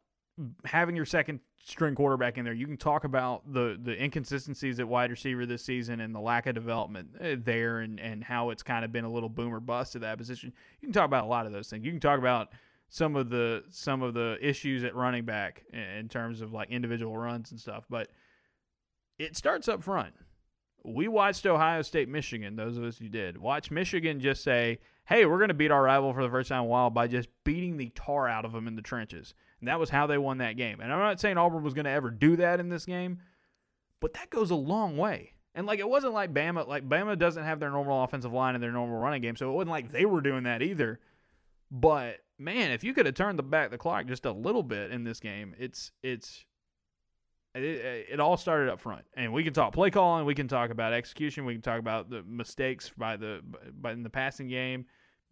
having 0.65 0.97
your 0.97 1.05
second 1.05 1.41
string 1.63 1.95
quarterback 1.95 2.39
in 2.39 2.45
there. 2.45 2.55
You 2.55 2.67
can 2.67 2.77
talk 2.77 3.05
about 3.05 3.53
the 3.53 3.79
the 3.83 4.03
inconsistencies 4.03 4.81
at 4.81 4.89
wide 4.89 5.11
receiver 5.11 5.47
this 5.47 5.65
season 5.65 6.01
and 6.01 6.15
the 6.15 6.21
lack 6.21 6.47
of 6.47 6.55
development 6.55 7.11
uh, 7.21 7.37
there, 7.39 7.81
and 7.81 8.01
and 8.01 8.23
how 8.23 8.51
it's 8.51 8.63
kind 8.63 8.85
of 8.85 8.93
been 8.93 9.05
a 9.05 9.11
little 9.11 9.29
boomer 9.29 9.61
bust 9.61 9.97
at 9.97 10.03
that 10.03 10.17
position. 10.17 10.53
You 10.81 10.89
can 10.89 10.93
talk 10.93 11.07
about 11.07 11.25
a 11.25 11.29
lot 11.29 11.47
of 11.47 11.53
those 11.53 11.69
things. 11.69 11.85
You 11.85 11.91
can 11.91 12.01
talk 12.01 12.19
about 12.19 12.51
some 12.89 13.17
of 13.17 13.31
the 13.31 13.65
some 13.71 14.03
of 14.03 14.15
the 14.15 14.39
issues 14.41 14.85
at 14.85 14.95
running 14.95 15.25
back 15.25 15.65
in 15.73 16.09
terms 16.09 16.41
of 16.41 16.53
like 16.53 16.71
individual 16.71 17.17
runs 17.17 17.51
and 17.51 17.61
stuff, 17.61 17.85
but 17.89 18.09
it 19.19 19.37
starts 19.37 19.69
up 19.69 19.83
front. 19.83 20.15
We 20.85 21.09
watched 21.09 21.47
Ohio 21.47 21.83
State 21.83 22.09
Michigan, 22.09 22.57
those 22.57 22.77
of 22.77 22.85
us 22.85 22.99
who 22.99 23.09
did. 23.09 23.39
Watch 23.39 23.71
Michigan 23.71 24.21
just 24.21 24.43
say, 24.45 24.81
hey, 25.07 25.25
we're 25.25 25.39
going 25.39 25.49
to 25.49 25.55
beat 25.55 25.71
our 25.71 25.83
rival 25.83 26.13
for 26.13 26.23
the 26.23 26.29
first 26.29 26.51
time 26.51 26.61
in 26.61 26.65
a 26.67 26.69
while 26.69 26.91
by 26.91 27.07
just 27.07 27.29
beating 27.43 27.77
the 27.77 27.91
tar 27.95 28.29
out 28.29 28.45
of 28.45 28.53
them 28.53 28.69
in 28.69 28.77
the 28.77 28.83
trenches. 28.83 29.35
And 29.61 29.69
that 29.69 29.81
was 29.81 29.89
how 29.89 30.07
they 30.07 30.19
won 30.19 30.39
that 30.39 30.57
game. 30.57 30.81
And 30.81 30.93
I'm 30.93 30.99
not 30.99 31.21
saying 31.21 31.39
Auburn 31.39 31.63
was 31.63 31.75
going 31.75 31.87
to 31.87 31.91
ever 31.91 32.11
do 32.11 32.37
that 32.37 32.61
in 32.61 32.69
this 32.69 32.85
game, 32.85 33.21
but 34.01 34.13
that 34.15 34.29
goes 34.29 34.51
a 34.51 34.57
long 34.57 34.99
way. 34.99 35.33
And 35.55 35.67
like 35.67 35.79
it 35.79 35.89
wasn't 35.89 36.15
like 36.15 36.35
Bama, 36.35 36.67
like 36.67 36.89
Bama 36.89 37.19
doesn't 37.19 37.45
have 37.45 37.61
their 37.61 37.71
normal 37.71 38.03
offensive 38.03 38.33
line 38.33 38.55
and 38.55 38.63
their 38.63 38.73
normal 38.73 38.99
running 38.99 39.23
game, 39.23 39.37
so 39.37 39.51
it 39.51 39.55
wasn't 39.55 39.71
like 39.71 39.93
they 39.93 40.05
were 40.05 40.21
doing 40.21 40.43
that 40.45 40.63
either. 40.63 41.01
But 41.71 42.19
man, 42.45 42.71
if 42.71 42.85
you 42.85 42.93
could 42.93 43.07
have 43.07 43.15
turned 43.15 43.39
the 43.39 43.43
back 43.43 43.71
the 43.71 43.79
clock 43.79 44.07
just 44.07 44.27
a 44.27 44.33
little 44.33 44.63
bit 44.63 44.91
in 44.91 45.03
this 45.03 45.19
game, 45.19 45.55
it's 45.59 45.91
it's 46.03 46.45
it, 47.55 48.07
it, 48.11 48.21
all 48.21 48.37
started 48.37 48.69
up 48.69 48.81
front, 48.81 49.05
and 49.17 49.33
we 49.33 49.45
can 49.45 49.53
talk 49.53 49.73
play 49.73 49.91
calling, 49.91 50.27
we 50.27 50.35
can 50.35 50.49
talk 50.49 50.71
about 50.71 50.93
execution, 50.93 51.45
we 51.45 51.55
can 51.55 51.63
talk 51.63 51.79
about 51.79 52.11
the 52.11 52.23
mistakes 52.25 52.91
by 52.97 53.17
the 53.17 53.41
by 53.81 53.93
in 53.93 54.03
the 54.03 54.11
passing 54.11 54.49
game, 54.49 54.85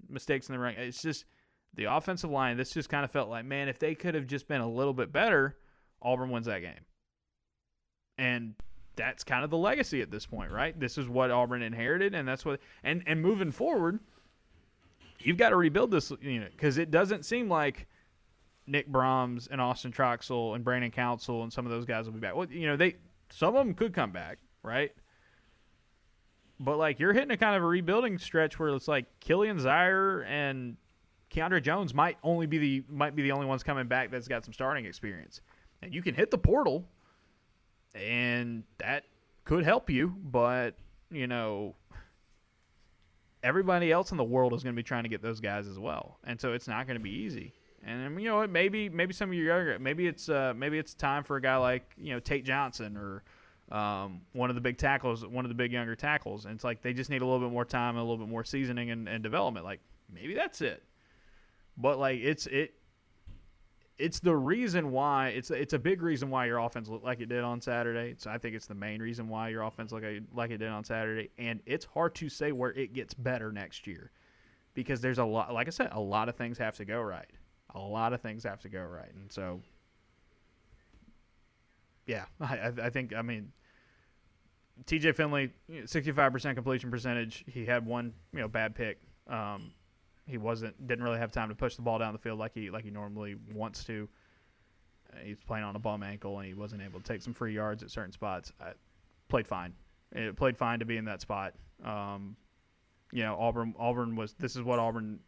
mistakes 0.08 0.48
in 0.48 0.54
the 0.54 0.58
running. 0.58 0.78
It's 0.78 1.02
just 1.02 1.24
the 1.74 1.84
offensive 1.84 2.30
line. 2.30 2.56
This 2.56 2.70
just 2.70 2.88
kind 2.88 3.04
of 3.04 3.10
felt 3.10 3.28
like, 3.28 3.44
man, 3.44 3.68
if 3.68 3.78
they 3.78 3.94
could 3.94 4.14
have 4.14 4.26
just 4.26 4.48
been 4.48 4.60
a 4.60 4.68
little 4.68 4.94
bit 4.94 5.12
better, 5.12 5.58
Auburn 6.00 6.30
wins 6.30 6.46
that 6.46 6.60
game, 6.60 6.86
and 8.18 8.54
that's 8.94 9.24
kind 9.24 9.42
of 9.42 9.50
the 9.50 9.58
legacy 9.58 10.00
at 10.00 10.10
this 10.10 10.26
point, 10.26 10.52
right? 10.52 10.78
This 10.78 10.98
is 10.98 11.08
what 11.08 11.30
Auburn 11.30 11.62
inherited, 11.62 12.14
and 12.14 12.26
that's 12.26 12.44
what 12.44 12.60
and 12.84 13.02
and 13.06 13.20
moving 13.20 13.50
forward, 13.50 13.98
you've 15.26 15.36
got 15.36 15.50
to 15.50 15.56
rebuild 15.56 15.90
this 15.90 16.12
unit 16.20 16.52
because 16.52 16.78
it 16.78 16.90
doesn't 16.90 17.24
seem 17.24 17.48
like 17.48 17.86
Nick 18.66 18.86
Brahms 18.86 19.48
and 19.50 19.60
Austin 19.60 19.92
Troxell 19.92 20.54
and 20.54 20.64
Brandon 20.64 20.90
Council 20.90 21.42
and 21.42 21.52
some 21.52 21.66
of 21.66 21.72
those 21.72 21.84
guys 21.84 22.06
will 22.06 22.12
be 22.12 22.20
back. 22.20 22.34
Well, 22.34 22.50
you 22.50 22.66
know, 22.66 22.76
they 22.76 22.96
some 23.30 23.56
of 23.56 23.64
them 23.64 23.74
could 23.74 23.94
come 23.94 24.12
back, 24.12 24.38
right? 24.62 24.92
But 26.60 26.78
like 26.78 27.00
you're 27.00 27.12
hitting 27.12 27.30
a 27.30 27.36
kind 27.36 27.56
of 27.56 27.62
a 27.62 27.66
rebuilding 27.66 28.18
stretch 28.18 28.58
where 28.58 28.68
it's 28.70 28.88
like 28.88 29.06
Killian 29.20 29.58
Zierer 29.58 30.24
and 30.26 30.76
Keiondre 31.30 31.62
Jones 31.62 31.94
might 31.94 32.18
only 32.22 32.46
be 32.46 32.58
the 32.58 32.84
might 32.88 33.16
be 33.16 33.22
the 33.22 33.32
only 33.32 33.46
ones 33.46 33.62
coming 33.62 33.86
back 33.88 34.10
that's 34.10 34.28
got 34.28 34.44
some 34.44 34.52
starting 34.52 34.84
experience. 34.84 35.40
And 35.82 35.92
you 35.92 36.02
can 36.02 36.14
hit 36.14 36.30
the 36.30 36.38
portal 36.38 36.84
and 37.94 38.62
that 38.78 39.04
could 39.44 39.64
help 39.64 39.90
you, 39.90 40.14
but 40.22 40.76
you 41.10 41.26
know 41.26 41.74
everybody 43.42 43.90
else 43.90 44.10
in 44.10 44.16
the 44.16 44.24
world 44.24 44.54
is 44.54 44.62
going 44.62 44.74
to 44.74 44.78
be 44.78 44.82
trying 44.82 45.02
to 45.02 45.08
get 45.08 45.22
those 45.22 45.40
guys 45.40 45.66
as 45.66 45.78
well. 45.78 46.18
And 46.24 46.40
so 46.40 46.52
it's 46.52 46.68
not 46.68 46.86
going 46.86 46.98
to 46.98 47.02
be 47.02 47.10
easy. 47.10 47.52
And 47.84 48.20
you 48.20 48.28
know? 48.28 48.46
Maybe 48.46 48.88
maybe 48.88 49.12
some 49.12 49.30
of 49.30 49.34
you 49.34 49.44
younger. 49.44 49.78
Maybe 49.78 50.06
it's 50.06 50.28
uh, 50.28 50.54
maybe 50.56 50.78
it's 50.78 50.94
time 50.94 51.24
for 51.24 51.36
a 51.36 51.40
guy 51.40 51.56
like 51.56 51.84
you 51.96 52.12
know 52.12 52.20
Tate 52.20 52.44
Johnson 52.44 52.96
or 52.96 53.22
um, 53.76 54.20
one 54.32 54.50
of 54.50 54.54
the 54.54 54.60
big 54.60 54.78
tackles, 54.78 55.26
one 55.26 55.44
of 55.44 55.48
the 55.48 55.54
big 55.54 55.72
younger 55.72 55.96
tackles. 55.96 56.44
And 56.44 56.54
it's 56.54 56.64
like 56.64 56.82
they 56.82 56.92
just 56.92 57.10
need 57.10 57.22
a 57.22 57.24
little 57.24 57.40
bit 57.40 57.52
more 57.52 57.64
time 57.64 57.96
and 57.96 57.98
a 57.98 58.02
little 58.02 58.18
bit 58.18 58.28
more 58.28 58.44
seasoning 58.44 58.90
and, 58.90 59.08
and 59.08 59.22
development. 59.22 59.64
Like 59.64 59.80
maybe 60.12 60.34
that's 60.34 60.60
it. 60.60 60.82
But 61.76 61.98
like 61.98 62.20
it's 62.20 62.46
it 62.46 62.74
it's 63.98 64.20
the 64.20 64.34
reason 64.34 64.90
why 64.90 65.28
it's 65.28 65.50
it's 65.50 65.72
a 65.72 65.78
big 65.78 66.02
reason 66.02 66.30
why 66.30 66.46
your 66.46 66.58
offense 66.58 66.88
looked 66.88 67.04
like 67.04 67.20
it 67.20 67.28
did 67.28 67.44
on 67.44 67.60
Saturday. 67.60 68.14
So 68.18 68.30
I 68.30 68.38
think 68.38 68.54
it's 68.54 68.66
the 68.66 68.74
main 68.74 69.00
reason 69.00 69.28
why 69.28 69.48
your 69.48 69.62
offense 69.62 69.92
looked 69.92 70.04
like, 70.04 70.22
like 70.34 70.50
it 70.50 70.58
did 70.58 70.68
on 70.68 70.84
Saturday. 70.84 71.30
And 71.38 71.60
it's 71.66 71.84
hard 71.84 72.14
to 72.16 72.28
say 72.28 72.52
where 72.52 72.72
it 72.72 72.92
gets 72.94 73.14
better 73.14 73.52
next 73.52 73.86
year 73.86 74.10
because 74.74 75.00
there's 75.00 75.18
a 75.18 75.24
lot. 75.24 75.52
Like 75.52 75.66
I 75.66 75.70
said, 75.70 75.90
a 75.92 76.00
lot 76.00 76.28
of 76.28 76.36
things 76.36 76.58
have 76.58 76.76
to 76.76 76.84
go 76.84 77.00
right 77.00 77.30
a 77.74 77.80
lot 77.80 78.12
of 78.12 78.20
things 78.20 78.44
have 78.44 78.60
to 78.60 78.68
go 78.68 78.82
right, 78.82 79.12
and 79.14 79.32
so 79.32 79.60
yeah, 82.06 82.24
I, 82.40 82.72
I 82.82 82.90
think 82.90 83.14
I 83.14 83.22
mean 83.22 83.52
T.J. 84.86 85.12
Finley, 85.12 85.52
sixty-five 85.86 86.32
percent 86.32 86.56
completion 86.56 86.90
percentage. 86.90 87.44
He 87.46 87.66
had 87.66 87.86
one 87.86 88.12
you 88.32 88.40
know 88.40 88.48
bad 88.48 88.74
pick. 88.74 89.00
Um, 89.28 89.72
he 90.26 90.38
wasn't 90.38 90.86
didn't 90.86 91.04
really 91.04 91.18
have 91.18 91.32
time 91.32 91.48
to 91.48 91.54
push 91.54 91.76
the 91.76 91.82
ball 91.82 91.98
down 91.98 92.12
the 92.12 92.18
field 92.18 92.38
like 92.38 92.54
he 92.54 92.70
like 92.70 92.84
he 92.84 92.90
normally 92.90 93.36
wants 93.52 93.84
to. 93.84 94.08
Uh, 95.12 95.18
he's 95.24 95.40
playing 95.46 95.64
on 95.64 95.76
a 95.76 95.78
bum 95.78 96.02
ankle 96.02 96.38
and 96.38 96.46
he 96.46 96.54
wasn't 96.54 96.80
able 96.80 97.00
to 97.00 97.04
take 97.04 97.20
some 97.20 97.34
free 97.34 97.54
yards 97.54 97.82
at 97.82 97.90
certain 97.90 98.12
spots. 98.12 98.52
I, 98.60 98.72
played 99.28 99.46
fine. 99.46 99.72
It 100.12 100.36
played 100.36 100.56
fine 100.56 100.78
to 100.78 100.84
be 100.84 100.96
in 100.96 101.06
that 101.06 101.20
spot. 101.20 101.54
Um, 101.84 102.36
you 103.12 103.22
know 103.22 103.36
Auburn 103.38 103.74
Auburn 103.78 104.16
was 104.16 104.32
this 104.34 104.56
is 104.56 104.62
what 104.62 104.78
Auburn 104.78 105.20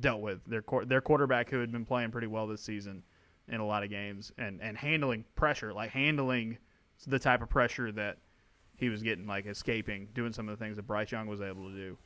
dealt 0.00 0.20
with 0.20 0.44
their 0.44 0.62
their 0.86 1.00
quarterback 1.00 1.48
who 1.48 1.60
had 1.60 1.72
been 1.72 1.86
playing 1.86 2.10
pretty 2.10 2.26
well 2.26 2.46
this 2.46 2.60
season 2.60 3.02
in 3.48 3.60
a 3.60 3.66
lot 3.66 3.82
of 3.82 3.90
games 3.90 4.32
and 4.36 4.60
and 4.60 4.76
handling 4.76 5.24
pressure 5.36 5.72
like 5.72 5.90
handling 5.90 6.58
the 7.06 7.18
type 7.18 7.40
of 7.40 7.48
pressure 7.48 7.90
that 7.92 8.18
he 8.76 8.88
was 8.88 9.02
getting 9.02 9.26
like 9.26 9.46
escaping 9.46 10.08
doing 10.12 10.32
some 10.32 10.48
of 10.48 10.58
the 10.58 10.62
things 10.62 10.76
that 10.76 10.86
Bryce 10.86 11.12
Young 11.12 11.26
was 11.26 11.40
able 11.40 11.68
to 11.68 11.74
do. 11.74 11.96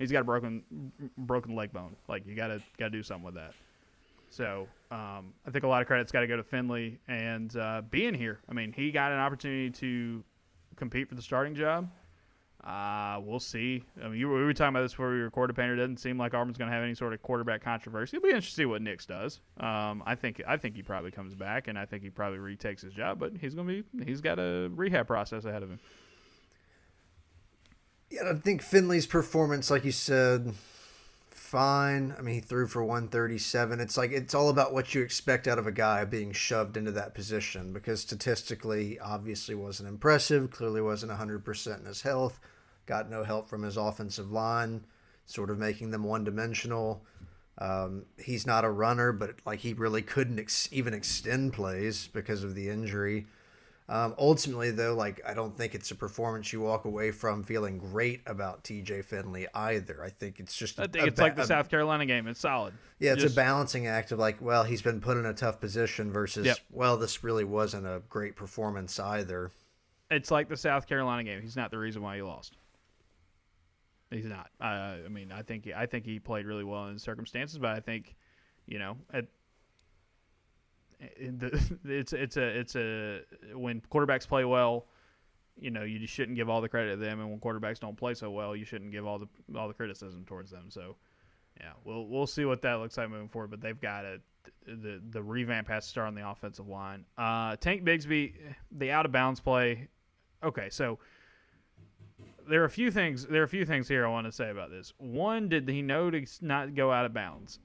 He's 0.00 0.10
got 0.10 0.22
a 0.22 0.24
broken 0.24 0.64
broken 1.16 1.54
leg 1.54 1.72
bone. 1.72 1.94
Like 2.08 2.26
you 2.26 2.34
got 2.34 2.48
to 2.48 2.60
got 2.76 2.86
to 2.86 2.90
do 2.90 3.04
something 3.04 3.24
with 3.24 3.34
that. 3.34 3.52
So 4.30 4.66
um, 4.90 5.32
I 5.46 5.50
think 5.50 5.64
a 5.64 5.68
lot 5.68 5.82
of 5.82 5.86
credit's 5.86 6.10
got 6.10 6.20
to 6.20 6.26
go 6.26 6.36
to 6.36 6.42
Finley 6.42 6.98
and 7.06 7.54
uh, 7.56 7.82
being 7.90 8.14
here. 8.14 8.40
I 8.48 8.52
mean, 8.52 8.72
he 8.72 8.90
got 8.90 9.12
an 9.12 9.18
opportunity 9.18 9.70
to 9.70 10.24
compete 10.76 11.08
for 11.08 11.14
the 11.14 11.22
starting 11.22 11.54
job 11.54 11.88
uh, 12.64 13.18
we'll 13.24 13.40
see. 13.40 13.82
I 14.02 14.08
mean, 14.08 14.18
you, 14.18 14.28
we 14.28 14.44
were 14.44 14.52
talking 14.52 14.74
about 14.74 14.82
this 14.82 14.92
before 14.92 15.10
we 15.10 15.16
recorded. 15.16 15.56
Painter 15.56 15.76
doesn't 15.76 15.98
seem 15.98 16.18
like 16.18 16.34
Auburn's 16.34 16.58
going 16.58 16.70
to 16.70 16.74
have 16.74 16.84
any 16.84 16.94
sort 16.94 17.14
of 17.14 17.22
quarterback 17.22 17.62
controversy. 17.62 18.16
It'll 18.16 18.26
be 18.26 18.30
interesting 18.30 18.50
to 18.50 18.56
see 18.56 18.66
what 18.66 18.82
Nix 18.82 19.06
does. 19.06 19.40
Um, 19.58 20.02
I 20.04 20.14
think 20.14 20.42
I 20.46 20.56
think 20.56 20.76
he 20.76 20.82
probably 20.82 21.10
comes 21.10 21.34
back, 21.34 21.68
and 21.68 21.78
I 21.78 21.86
think 21.86 22.02
he 22.02 22.10
probably 22.10 22.38
retakes 22.38 22.82
his 22.82 22.92
job. 22.92 23.18
But 23.18 23.32
he's 23.40 23.54
going 23.54 23.66
to 23.66 23.82
be 23.82 24.04
he's 24.04 24.20
got 24.20 24.38
a 24.38 24.70
rehab 24.74 25.06
process 25.06 25.44
ahead 25.44 25.62
of 25.62 25.70
him. 25.70 25.80
Yeah, 28.10 28.30
I 28.30 28.34
think 28.34 28.60
Finley's 28.60 29.06
performance, 29.06 29.70
like 29.70 29.84
you 29.84 29.92
said, 29.92 30.54
fine. 31.30 32.14
I 32.18 32.22
mean, 32.22 32.34
he 32.34 32.40
threw 32.40 32.66
for 32.66 32.82
137. 32.84 33.78
It's 33.78 33.96
like 33.96 34.10
it's 34.10 34.34
all 34.34 34.48
about 34.48 34.72
what 34.72 34.94
you 34.94 35.02
expect 35.02 35.46
out 35.46 35.60
of 35.60 35.66
a 35.66 35.72
guy 35.72 36.04
being 36.04 36.32
shoved 36.32 36.76
into 36.76 36.90
that 36.92 37.14
position 37.14 37.72
because 37.72 38.00
statistically, 38.00 38.88
he 38.88 38.98
obviously, 38.98 39.54
wasn't 39.54 39.88
impressive. 39.88 40.50
Clearly, 40.50 40.80
wasn't 40.80 41.12
100% 41.12 41.78
in 41.78 41.86
his 41.86 42.02
health. 42.02 42.40
Got 42.86 43.08
no 43.08 43.22
help 43.22 43.48
from 43.48 43.62
his 43.62 43.76
offensive 43.76 44.32
line, 44.32 44.84
sort 45.24 45.50
of 45.50 45.58
making 45.58 45.92
them 45.92 46.02
one 46.02 46.24
dimensional. 46.24 47.04
Um, 47.58 48.06
he's 48.18 48.46
not 48.46 48.64
a 48.64 48.70
runner, 48.70 49.12
but 49.12 49.36
like 49.46 49.60
he 49.60 49.72
really 49.72 50.02
couldn't 50.02 50.40
ex- 50.40 50.68
even 50.72 50.94
extend 50.94 51.52
plays 51.52 52.08
because 52.08 52.42
of 52.42 52.56
the 52.56 52.68
injury. 52.68 53.26
Um, 53.90 54.14
ultimately, 54.18 54.70
though, 54.70 54.94
like 54.94 55.20
I 55.26 55.34
don't 55.34 55.56
think 55.56 55.74
it's 55.74 55.90
a 55.90 55.96
performance 55.96 56.52
you 56.52 56.60
walk 56.60 56.84
away 56.84 57.10
from 57.10 57.42
feeling 57.42 57.76
great 57.76 58.22
about 58.24 58.62
TJ 58.62 59.04
Finley 59.04 59.48
either. 59.52 60.04
I 60.04 60.10
think 60.10 60.38
it's 60.38 60.56
just 60.56 60.78
I 60.78 60.86
think 60.86 61.08
it's 61.08 61.16
ba- 61.16 61.22
like 61.22 61.34
the 61.34 61.44
South 61.44 61.68
Carolina 61.68 62.06
game. 62.06 62.28
It's 62.28 62.38
solid. 62.38 62.72
Yeah, 63.00 63.14
it's 63.14 63.22
just... 63.22 63.34
a 63.34 63.36
balancing 63.36 63.88
act 63.88 64.12
of 64.12 64.20
like, 64.20 64.40
well, 64.40 64.62
he's 64.62 64.80
been 64.80 65.00
put 65.00 65.16
in 65.16 65.26
a 65.26 65.34
tough 65.34 65.58
position 65.58 66.12
versus, 66.12 66.46
yep. 66.46 66.58
well, 66.70 66.96
this 66.96 67.24
really 67.24 67.42
wasn't 67.42 67.84
a 67.84 68.00
great 68.08 68.36
performance 68.36 69.00
either. 69.00 69.50
It's 70.08 70.30
like 70.30 70.48
the 70.48 70.56
South 70.56 70.86
Carolina 70.86 71.24
game. 71.24 71.42
He's 71.42 71.56
not 71.56 71.72
the 71.72 71.78
reason 71.78 72.00
why 72.00 72.14
you 72.14 72.28
lost. 72.28 72.56
He's 74.12 74.24
not. 74.24 74.50
Uh, 74.60 74.98
I 75.04 75.08
mean, 75.08 75.32
I 75.32 75.42
think 75.42 75.68
I 75.76 75.86
think 75.86 76.06
he 76.06 76.20
played 76.20 76.46
really 76.46 76.64
well 76.64 76.86
in 76.86 76.98
circumstances, 76.98 77.58
but 77.58 77.70
I 77.70 77.80
think, 77.80 78.14
you 78.66 78.78
know, 78.78 78.96
at 79.12 79.26
it's 81.84 82.12
it's 82.12 82.36
a 82.36 82.42
it's 82.42 82.76
a 82.76 83.20
when 83.54 83.80
quarterbacks 83.90 84.28
play 84.28 84.44
well, 84.44 84.86
you 85.58 85.70
know, 85.70 85.82
you 85.82 85.98
just 85.98 86.12
shouldn't 86.12 86.36
give 86.36 86.48
all 86.48 86.60
the 86.60 86.68
credit 86.68 86.90
to 86.90 86.96
them, 86.96 87.20
and 87.20 87.30
when 87.30 87.40
quarterbacks 87.40 87.80
don't 87.80 87.96
play 87.96 88.14
so 88.14 88.30
well, 88.30 88.54
you 88.54 88.64
shouldn't 88.64 88.92
give 88.92 89.06
all 89.06 89.18
the 89.18 89.28
all 89.58 89.68
the 89.68 89.74
criticism 89.74 90.24
towards 90.26 90.50
them. 90.50 90.66
So, 90.68 90.96
yeah, 91.58 91.72
we'll 91.84 92.06
we'll 92.06 92.26
see 92.26 92.44
what 92.44 92.62
that 92.62 92.74
looks 92.74 92.96
like 92.98 93.10
moving 93.10 93.28
forward. 93.28 93.50
But 93.50 93.60
they've 93.60 93.80
got 93.80 94.04
a 94.04 94.20
the 94.66 95.00
the 95.10 95.22
revamp 95.22 95.68
has 95.68 95.84
to 95.84 95.90
start 95.90 96.08
on 96.08 96.14
the 96.14 96.28
offensive 96.28 96.68
line. 96.68 97.04
Uh, 97.16 97.56
Tank 97.56 97.84
Bigsby, 97.84 98.34
the 98.70 98.90
out 98.90 99.06
of 99.06 99.12
bounds 99.12 99.40
play. 99.40 99.88
Okay, 100.42 100.70
so 100.70 100.98
there 102.48 102.62
are 102.62 102.66
a 102.66 102.70
few 102.70 102.90
things. 102.90 103.26
There 103.26 103.42
are 103.42 103.44
a 103.44 103.48
few 103.48 103.64
things 103.64 103.88
here 103.88 104.06
I 104.06 104.08
want 104.08 104.26
to 104.26 104.32
say 104.32 104.50
about 104.50 104.70
this. 104.70 104.92
One, 104.98 105.48
did 105.48 105.68
he 105.68 105.82
know 105.82 106.10
to 106.10 106.26
not 106.40 106.74
go 106.74 106.92
out 106.92 107.04
of 107.04 107.12
bounds? 107.12 107.58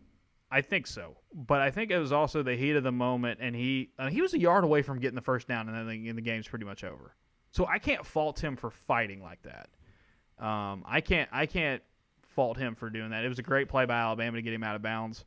I 0.52 0.62
think 0.62 0.88
so, 0.88 1.18
but 1.34 1.60
I 1.62 1.72
think 1.72 1.91
it 1.91 1.98
was 1.98 2.12
also 2.12 2.43
the 2.43 2.56
heat 2.56 2.76
of 2.76 2.84
the 2.84 2.91
moment, 2.91 3.39
and 3.41 3.56
he 3.56 3.89
uh, 3.98 4.10
he 4.10 4.22
was 4.22 4.34
a 4.34 4.39
yard 4.39 4.64
away 4.64 4.82
from 4.84 5.00
getting 5.00 5.16
the 5.16 5.22
first 5.22 5.48
down, 5.48 5.68
and 5.68 5.76
then 5.78 5.88
the, 5.88 6.12
the 6.12 6.22
game's 6.22 6.48
pretty 6.48 6.66
much 6.66 6.84
over. 6.84 7.16
So 7.52 7.66
I 7.66 7.80
can't 7.80 8.06
fault 8.06 8.39
him 8.43 8.56
for 8.56 8.70
fighting 8.70 9.22
like 9.24 9.39
that. 9.43 9.70
Um, 10.46 10.84
I 10.88 11.02
can't 11.02 11.30
I 11.32 11.46
can't 11.46 11.82
fault 12.36 12.58
him 12.58 12.76
for 12.76 12.89
doing 12.89 13.10
that. 13.12 13.24
It 13.26 13.30
was 13.30 13.39
a 13.39 13.43
great 13.43 13.70
play 13.70 13.86
by 13.86 13.96
Alabama 13.96 14.38
to 14.38 14.41
get 14.41 14.54
him 14.54 14.64
out 14.64 14.76
of 14.76 14.82
bounds. 14.82 15.26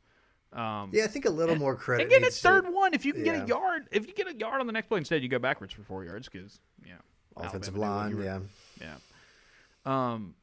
Um, 0.53 0.91
Yeah, 0.93 1.03
I 1.03 1.07
think 1.07 1.25
a 1.25 1.29
little 1.29 1.55
more 1.55 1.75
credit. 1.75 2.03
and 2.03 2.09
get 2.11 2.21
needs 2.21 2.35
its 2.35 2.41
to- 2.41 2.47
third 2.49 2.73
one. 2.73 2.93
If 2.93 3.05
you 3.05 3.13
can 3.13 3.23
get 3.23 3.43
a 3.43 3.47
yard, 3.47 3.87
if 3.91 4.07
you 4.07 4.13
get 4.13 4.27
a 4.27 4.35
yard 4.35 4.61
on 4.61 4.67
the 4.67 4.73
next 4.73 4.87
play 4.87 4.99
instead, 4.99 5.21
you 5.21 5.27
go 5.29 5.37
backwards 5.39 5.73
for 5.73 5.83
four 5.83 6.03
yards 6.05 6.29
because 6.29 6.59
yeah, 6.85 6.93
offensive 7.35 7.75
Alabama 7.75 8.15
line. 8.15 8.45
Yeah. 8.81 8.87
yeah. 8.87 8.95
Um, 9.85 10.35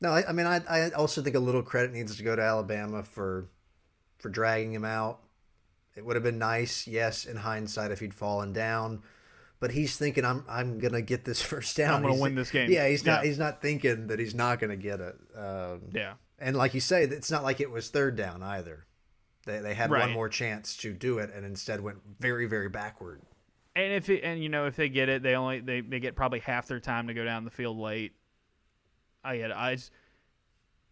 No, 0.00 0.10
I, 0.10 0.28
I 0.28 0.32
mean, 0.32 0.46
I, 0.46 0.60
I 0.68 0.90
also 0.90 1.22
think 1.22 1.36
a 1.36 1.40
little 1.40 1.62
credit 1.62 1.92
needs 1.92 2.16
to 2.16 2.22
go 2.22 2.36
to 2.36 2.42
Alabama 2.42 3.02
for 3.02 3.46
for 4.22 4.30
dragging 4.30 4.72
him 4.72 4.84
out. 4.84 5.20
It 5.94 6.06
would 6.06 6.16
have 6.16 6.22
been 6.22 6.38
nice, 6.38 6.86
yes, 6.86 7.26
in 7.26 7.36
hindsight, 7.36 7.90
if 7.90 8.00
he'd 8.00 8.14
fallen 8.14 8.54
down. 8.54 9.02
But 9.60 9.72
he's 9.72 9.96
thinking, 9.98 10.24
I'm 10.24 10.44
I'm 10.48 10.78
gonna 10.78 11.02
get 11.02 11.24
this 11.24 11.42
first 11.52 11.76
down. 11.76 11.96
I'm 11.96 12.02
gonna 12.02 12.14
He's- 12.14 12.22
win 12.22 12.34
this 12.34 12.50
game. 12.50 12.70
Yeah, 12.70 12.88
he's 12.88 13.04
not 13.04 13.24
he's 13.24 13.38
not 13.38 13.60
thinking 13.60 14.06
that 14.06 14.18
he's 14.18 14.34
not 14.34 14.58
gonna 14.58 14.76
get 14.76 15.00
it. 15.00 15.14
Um, 15.36 15.82
yeah. 15.92 16.14
and 16.38 16.56
like 16.56 16.72
you 16.74 16.80
say, 16.80 17.04
it's 17.04 17.30
not 17.30 17.42
like 17.42 17.60
it 17.60 17.70
was 17.70 17.90
third 17.90 18.16
down 18.16 18.42
either. 18.42 18.86
They 19.44 19.58
they 19.58 19.74
had 19.74 19.90
one 19.90 20.12
more 20.12 20.28
chance 20.28 20.76
to 20.78 20.92
do 20.92 21.18
it, 21.18 21.30
and 21.34 21.44
instead 21.44 21.80
went 21.80 21.98
very 22.20 22.46
very 22.46 22.68
backward. 22.68 23.20
And 23.76 23.92
if 23.92 24.08
it, 24.10 24.22
and 24.22 24.42
you 24.42 24.48
know 24.48 24.66
if 24.66 24.76
they 24.76 24.88
get 24.88 25.08
it, 25.08 25.22
they 25.22 25.34
only 25.34 25.60
they, 25.60 25.80
they 25.80 26.00
get 26.00 26.14
probably 26.16 26.40
half 26.40 26.66
their 26.68 26.80
time 26.80 27.06
to 27.08 27.14
go 27.14 27.24
down 27.24 27.44
the 27.44 27.50
field 27.50 27.78
late. 27.78 28.12
I 29.24 29.36
get 29.36 29.50
it. 29.50 29.56
I 29.56 29.74
just, 29.76 29.90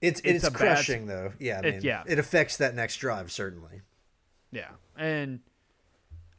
It's 0.00 0.20
It's 0.20 0.36
it's, 0.36 0.44
a 0.44 0.50
bad- 0.50 0.58
crushing 0.58 1.06
though. 1.06 1.32
Yeah, 1.38 1.60
I 1.62 1.66
It- 1.66 1.74
mean, 1.76 1.82
yeah. 1.82 2.04
it 2.06 2.18
affects 2.18 2.56
that 2.58 2.74
next 2.74 2.96
drive 2.96 3.30
certainly. 3.30 3.82
yeah, 4.50 4.70
and 4.96 5.40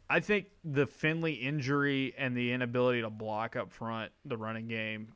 I 0.09 0.19
think 0.19 0.47
the 0.63 0.85
Finley 0.87 1.33
injury 1.33 2.13
and 2.17 2.35
the 2.35 2.51
inability 2.51 3.01
to 3.01 3.09
block 3.09 3.55
up 3.55 3.71
front 3.71 4.11
the 4.25 4.35
running 4.37 4.67
game 4.67 5.13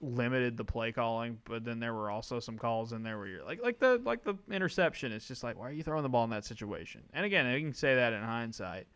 limited 0.00 0.56
the 0.56 0.64
play 0.64 0.92
calling. 0.92 1.38
But 1.44 1.64
then 1.64 1.80
there 1.80 1.92
were 1.94 2.08
also 2.10 2.38
some 2.38 2.56
calls 2.58 2.92
in 2.92 3.02
there 3.02 3.18
where 3.18 3.26
you're 3.26 3.44
like 3.44 3.60
like 3.62 3.78
the 3.80 4.00
like 4.04 4.22
the 4.24 4.34
interception. 4.50 5.10
It's 5.12 5.26
just 5.26 5.42
like 5.42 5.58
why 5.58 5.68
are 5.68 5.72
you 5.72 5.82
throwing 5.82 6.02
the 6.04 6.08
ball 6.08 6.24
in 6.24 6.30
that 6.30 6.44
situation? 6.44 7.02
And 7.12 7.24
again, 7.26 7.46
you 7.52 7.60
can 7.60 7.74
say 7.74 7.96
that 7.96 8.12
in 8.12 8.22
hindsight. 8.22 8.86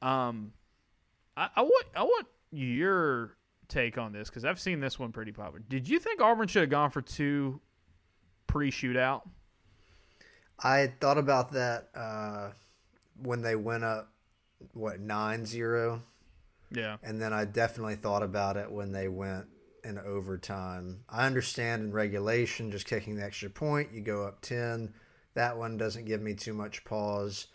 Um, 0.00 0.52
I, 1.36 1.48
I 1.56 1.62
want 1.62 1.86
I 1.94 2.02
want 2.02 2.26
your 2.50 3.36
take 3.68 3.96
on 3.98 4.12
this 4.12 4.28
because 4.28 4.44
I've 4.44 4.58
seen 4.60 4.80
this 4.80 4.98
one 4.98 5.12
pretty 5.12 5.30
popular. 5.32 5.60
Did 5.68 5.88
you 5.88 6.00
think 6.00 6.20
Auburn 6.20 6.48
should 6.48 6.62
have 6.62 6.70
gone 6.70 6.90
for 6.90 7.00
two 7.02 7.60
pre-shootout? 8.46 9.22
I 10.58 10.92
thought 11.00 11.18
about 11.18 11.52
that 11.52 11.88
uh, 11.94 12.50
when 13.20 13.42
they 13.42 13.56
went 13.56 13.84
up, 13.84 14.12
what 14.74 15.00
nine 15.00 15.44
zero, 15.44 16.02
Yeah, 16.70 16.98
and 17.02 17.20
then 17.20 17.32
I 17.32 17.44
definitely 17.44 17.96
thought 17.96 18.22
about 18.22 18.56
it 18.56 18.70
when 18.70 18.92
they 18.92 19.08
went 19.08 19.46
in 19.82 19.98
overtime. 19.98 21.00
I 21.08 21.26
understand 21.26 21.82
in 21.82 21.92
regulation, 21.92 22.70
just 22.70 22.86
kicking 22.86 23.16
the 23.16 23.24
extra 23.24 23.50
point, 23.50 23.92
you 23.92 24.00
go 24.00 24.24
up 24.24 24.40
ten. 24.40 24.94
That 25.34 25.56
one 25.56 25.76
doesn't 25.76 26.04
give 26.04 26.22
me 26.22 26.34
too 26.34 26.52
much 26.52 26.84
pause, 26.84 27.48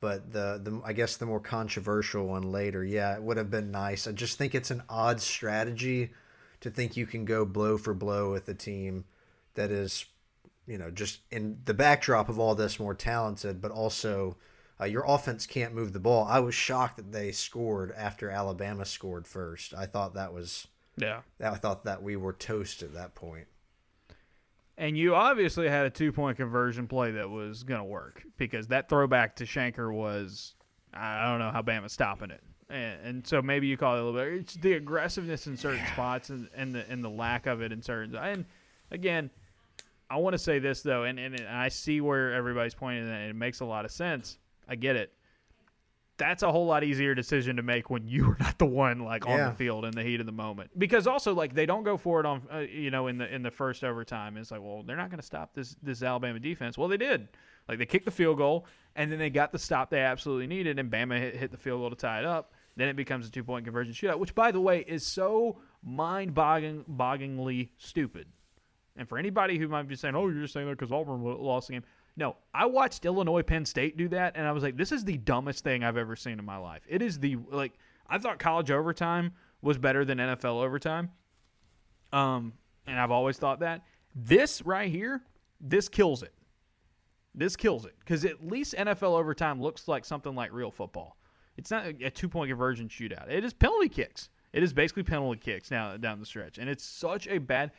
but 0.00 0.32
the 0.32 0.60
the 0.60 0.80
I 0.84 0.94
guess 0.94 1.16
the 1.16 1.26
more 1.26 1.40
controversial 1.40 2.26
one 2.26 2.50
later, 2.50 2.84
yeah, 2.84 3.14
it 3.14 3.22
would 3.22 3.36
have 3.36 3.50
been 3.50 3.70
nice. 3.70 4.08
I 4.08 4.12
just 4.12 4.36
think 4.36 4.54
it's 4.54 4.72
an 4.72 4.82
odd 4.88 5.20
strategy 5.20 6.10
to 6.60 6.70
think 6.70 6.96
you 6.96 7.06
can 7.06 7.24
go 7.24 7.44
blow 7.44 7.78
for 7.78 7.94
blow 7.94 8.32
with 8.32 8.48
a 8.48 8.54
team 8.54 9.04
that 9.54 9.70
is 9.70 10.06
you 10.68 10.78
know, 10.78 10.90
just 10.90 11.20
in 11.30 11.58
the 11.64 11.74
backdrop 11.74 12.28
of 12.28 12.38
all 12.38 12.54
this, 12.54 12.78
more 12.78 12.94
talented, 12.94 13.60
but 13.60 13.70
also 13.70 14.36
uh, 14.80 14.84
your 14.84 15.04
offense 15.06 15.46
can't 15.46 15.74
move 15.74 15.92
the 15.92 15.98
ball. 15.98 16.26
I 16.28 16.40
was 16.40 16.54
shocked 16.54 16.98
that 16.98 17.10
they 17.10 17.32
scored 17.32 17.92
after 17.96 18.30
Alabama 18.30 18.84
scored 18.84 19.26
first. 19.26 19.72
I 19.74 19.86
thought 19.86 20.14
that 20.14 20.32
was, 20.32 20.68
yeah. 20.96 21.22
I 21.42 21.54
thought 21.54 21.84
that 21.84 22.02
we 22.02 22.16
were 22.16 22.34
toast 22.34 22.82
at 22.82 22.92
that 22.94 23.14
point. 23.14 23.46
And 24.76 24.96
you 24.96 25.14
obviously 25.14 25.68
had 25.68 25.86
a 25.86 25.90
two 25.90 26.12
point 26.12 26.36
conversion 26.36 26.86
play 26.86 27.12
that 27.12 27.28
was 27.28 27.64
going 27.64 27.80
to 27.80 27.84
work 27.84 28.22
because 28.36 28.68
that 28.68 28.88
throwback 28.88 29.36
to 29.36 29.44
Shenker 29.44 29.92
was, 29.92 30.54
I 30.94 31.28
don't 31.28 31.40
know 31.40 31.50
how 31.50 31.62
Bama's 31.62 31.92
stopping 31.92 32.30
it. 32.30 32.42
And, 32.70 33.00
and 33.06 33.26
so 33.26 33.42
maybe 33.42 33.66
you 33.66 33.76
call 33.76 33.96
it 33.96 34.02
a 34.02 34.04
little 34.04 34.20
bit. 34.20 34.40
It's 34.40 34.54
the 34.54 34.74
aggressiveness 34.74 35.46
in 35.46 35.56
certain 35.56 35.84
spots 35.92 36.28
and, 36.30 36.48
and 36.54 36.74
the 36.74 36.88
and 36.88 37.02
the 37.02 37.08
lack 37.08 37.46
of 37.46 37.62
it 37.62 37.72
in 37.72 37.82
certain. 37.82 38.14
And 38.14 38.44
again, 38.90 39.30
I 40.10 40.16
want 40.16 40.34
to 40.34 40.38
say 40.38 40.58
this 40.58 40.82
though, 40.82 41.04
and, 41.04 41.18
and, 41.18 41.34
and 41.38 41.48
I 41.48 41.68
see 41.68 42.00
where 42.00 42.32
everybody's 42.32 42.74
pointing, 42.74 43.04
and 43.08 43.30
it 43.30 43.36
makes 43.36 43.60
a 43.60 43.64
lot 43.64 43.84
of 43.84 43.90
sense. 43.90 44.38
I 44.68 44.74
get 44.76 44.96
it. 44.96 45.12
That's 46.16 46.42
a 46.42 46.50
whole 46.50 46.66
lot 46.66 46.82
easier 46.82 47.14
decision 47.14 47.56
to 47.56 47.62
make 47.62 47.90
when 47.90 48.08
you 48.08 48.24
are 48.32 48.36
not 48.40 48.58
the 48.58 48.66
one 48.66 49.00
like 49.04 49.26
on 49.26 49.38
Yeah. 49.38 49.50
the 49.50 49.54
field 49.54 49.84
in 49.84 49.92
the 49.92 50.02
heat 50.02 50.18
of 50.20 50.26
the 50.26 50.32
moment. 50.32 50.70
Because 50.78 51.06
also 51.06 51.32
like 51.34 51.54
they 51.54 51.66
don't 51.66 51.84
go 51.84 51.96
for 51.96 52.20
it 52.20 52.26
on 52.26 52.42
uh, 52.52 52.58
you 52.58 52.90
know 52.90 53.06
in 53.06 53.18
the 53.18 53.32
in 53.32 53.42
the 53.42 53.50
first 53.50 53.84
overtime. 53.84 54.36
It's 54.36 54.50
like 54.50 54.60
well 54.60 54.82
they're 54.82 54.96
not 54.96 55.10
going 55.10 55.20
to 55.20 55.26
stop 55.26 55.54
this 55.54 55.76
this 55.82 56.02
Alabama 56.02 56.40
defense. 56.40 56.76
Well 56.76 56.88
they 56.88 56.96
did. 56.96 57.28
Like 57.68 57.78
they 57.78 57.86
kicked 57.86 58.06
the 58.06 58.10
field 58.10 58.38
goal 58.38 58.66
and 58.96 59.12
then 59.12 59.18
they 59.20 59.30
got 59.30 59.52
the 59.52 59.58
stop 59.58 59.90
they 59.90 60.00
absolutely 60.00 60.46
needed 60.48 60.78
and 60.78 60.90
Bama 60.90 61.18
hit, 61.20 61.36
hit 61.36 61.50
the 61.52 61.56
field 61.58 61.80
goal 61.82 61.90
to 61.90 61.96
tie 61.96 62.18
it 62.18 62.24
up. 62.24 62.52
Then 62.76 62.88
it 62.88 62.96
becomes 62.96 63.28
a 63.28 63.30
two 63.30 63.44
point 63.44 63.64
conversion 63.64 63.92
shootout, 63.92 64.18
which 64.18 64.34
by 64.34 64.50
the 64.50 64.60
way 64.60 64.80
is 64.88 65.06
so 65.06 65.60
mind 65.84 66.34
bogglingly 66.34 67.68
stupid. 67.76 68.26
And 68.98 69.08
for 69.08 69.16
anybody 69.16 69.58
who 69.58 69.68
might 69.68 69.88
be 69.88 69.96
saying, 69.96 70.14
"Oh, 70.14 70.28
you're 70.28 70.42
just 70.42 70.52
saying 70.52 70.66
that 70.66 70.76
because 70.76 70.92
Auburn 70.92 71.22
lost 71.22 71.68
the 71.68 71.74
game," 71.74 71.84
no, 72.16 72.36
I 72.52 72.66
watched 72.66 73.04
Illinois 73.04 73.42
Penn 73.42 73.64
State 73.64 73.96
do 73.96 74.08
that, 74.08 74.36
and 74.36 74.46
I 74.46 74.52
was 74.52 74.62
like, 74.62 74.76
"This 74.76 74.92
is 74.92 75.04
the 75.04 75.16
dumbest 75.16 75.64
thing 75.64 75.84
I've 75.84 75.96
ever 75.96 76.16
seen 76.16 76.38
in 76.38 76.44
my 76.44 76.56
life." 76.56 76.82
It 76.88 77.00
is 77.00 77.18
the 77.18 77.36
like 77.50 77.72
I 78.08 78.18
thought 78.18 78.38
college 78.38 78.70
overtime 78.70 79.32
was 79.62 79.78
better 79.78 80.04
than 80.04 80.18
NFL 80.18 80.62
overtime, 80.62 81.10
um, 82.12 82.52
and 82.86 82.98
I've 82.98 83.10
always 83.12 83.38
thought 83.38 83.60
that. 83.60 83.82
This 84.14 84.62
right 84.62 84.90
here, 84.90 85.22
this 85.60 85.88
kills 85.88 86.22
it. 86.22 86.34
This 87.34 87.54
kills 87.54 87.86
it 87.86 87.94
because 88.00 88.24
at 88.24 88.44
least 88.44 88.74
NFL 88.74 89.16
overtime 89.16 89.62
looks 89.62 89.86
like 89.86 90.04
something 90.04 90.34
like 90.34 90.52
real 90.52 90.72
football. 90.72 91.16
It's 91.56 91.70
not 91.70 91.86
a 91.86 92.10
two 92.10 92.28
point 92.28 92.50
conversion 92.50 92.88
shootout. 92.88 93.30
It 93.30 93.44
is 93.44 93.52
penalty 93.52 93.88
kicks. 93.88 94.30
It 94.52 94.62
is 94.62 94.72
basically 94.72 95.02
penalty 95.02 95.38
kicks 95.38 95.70
now 95.70 95.96
down 95.96 96.20
the 96.20 96.26
stretch, 96.26 96.58
and 96.58 96.68
it's 96.68 96.84
such 96.84 97.28
a 97.28 97.38
bad. 97.38 97.72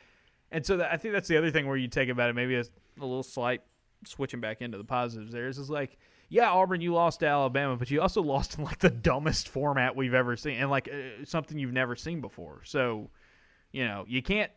And 0.51 0.65
so 0.65 0.77
that, 0.77 0.91
I 0.91 0.97
think 0.97 1.13
that's 1.13 1.27
the 1.27 1.37
other 1.37 1.51
thing 1.51 1.67
where 1.67 1.77
you 1.77 1.87
take 1.87 2.09
about 2.09 2.29
it, 2.29 2.33
maybe 2.33 2.55
a, 2.55 2.61
a 2.61 2.65
little 3.01 3.23
slight 3.23 3.61
switching 4.05 4.39
back 4.39 4.61
into 4.61 4.77
the 4.77 4.83
positives. 4.83 5.31
There 5.31 5.47
is 5.47 5.57
is 5.57 5.69
like, 5.69 5.97
yeah, 6.29 6.51
Auburn, 6.51 6.81
you 6.81 6.93
lost 6.93 7.19
to 7.21 7.27
Alabama, 7.27 7.75
but 7.75 7.91
you 7.91 8.01
also 8.01 8.21
lost 8.23 8.57
in 8.57 8.63
like 8.63 8.79
the 8.79 8.89
dumbest 8.89 9.49
format 9.49 9.95
we've 9.95 10.13
ever 10.13 10.35
seen, 10.35 10.57
and 10.57 10.69
like 10.69 10.87
uh, 10.87 11.25
something 11.25 11.57
you've 11.57 11.73
never 11.73 11.95
seen 11.95 12.21
before. 12.21 12.61
So, 12.65 13.09
you 13.71 13.85
know, 13.85 14.05
you 14.07 14.21
can't 14.21 14.51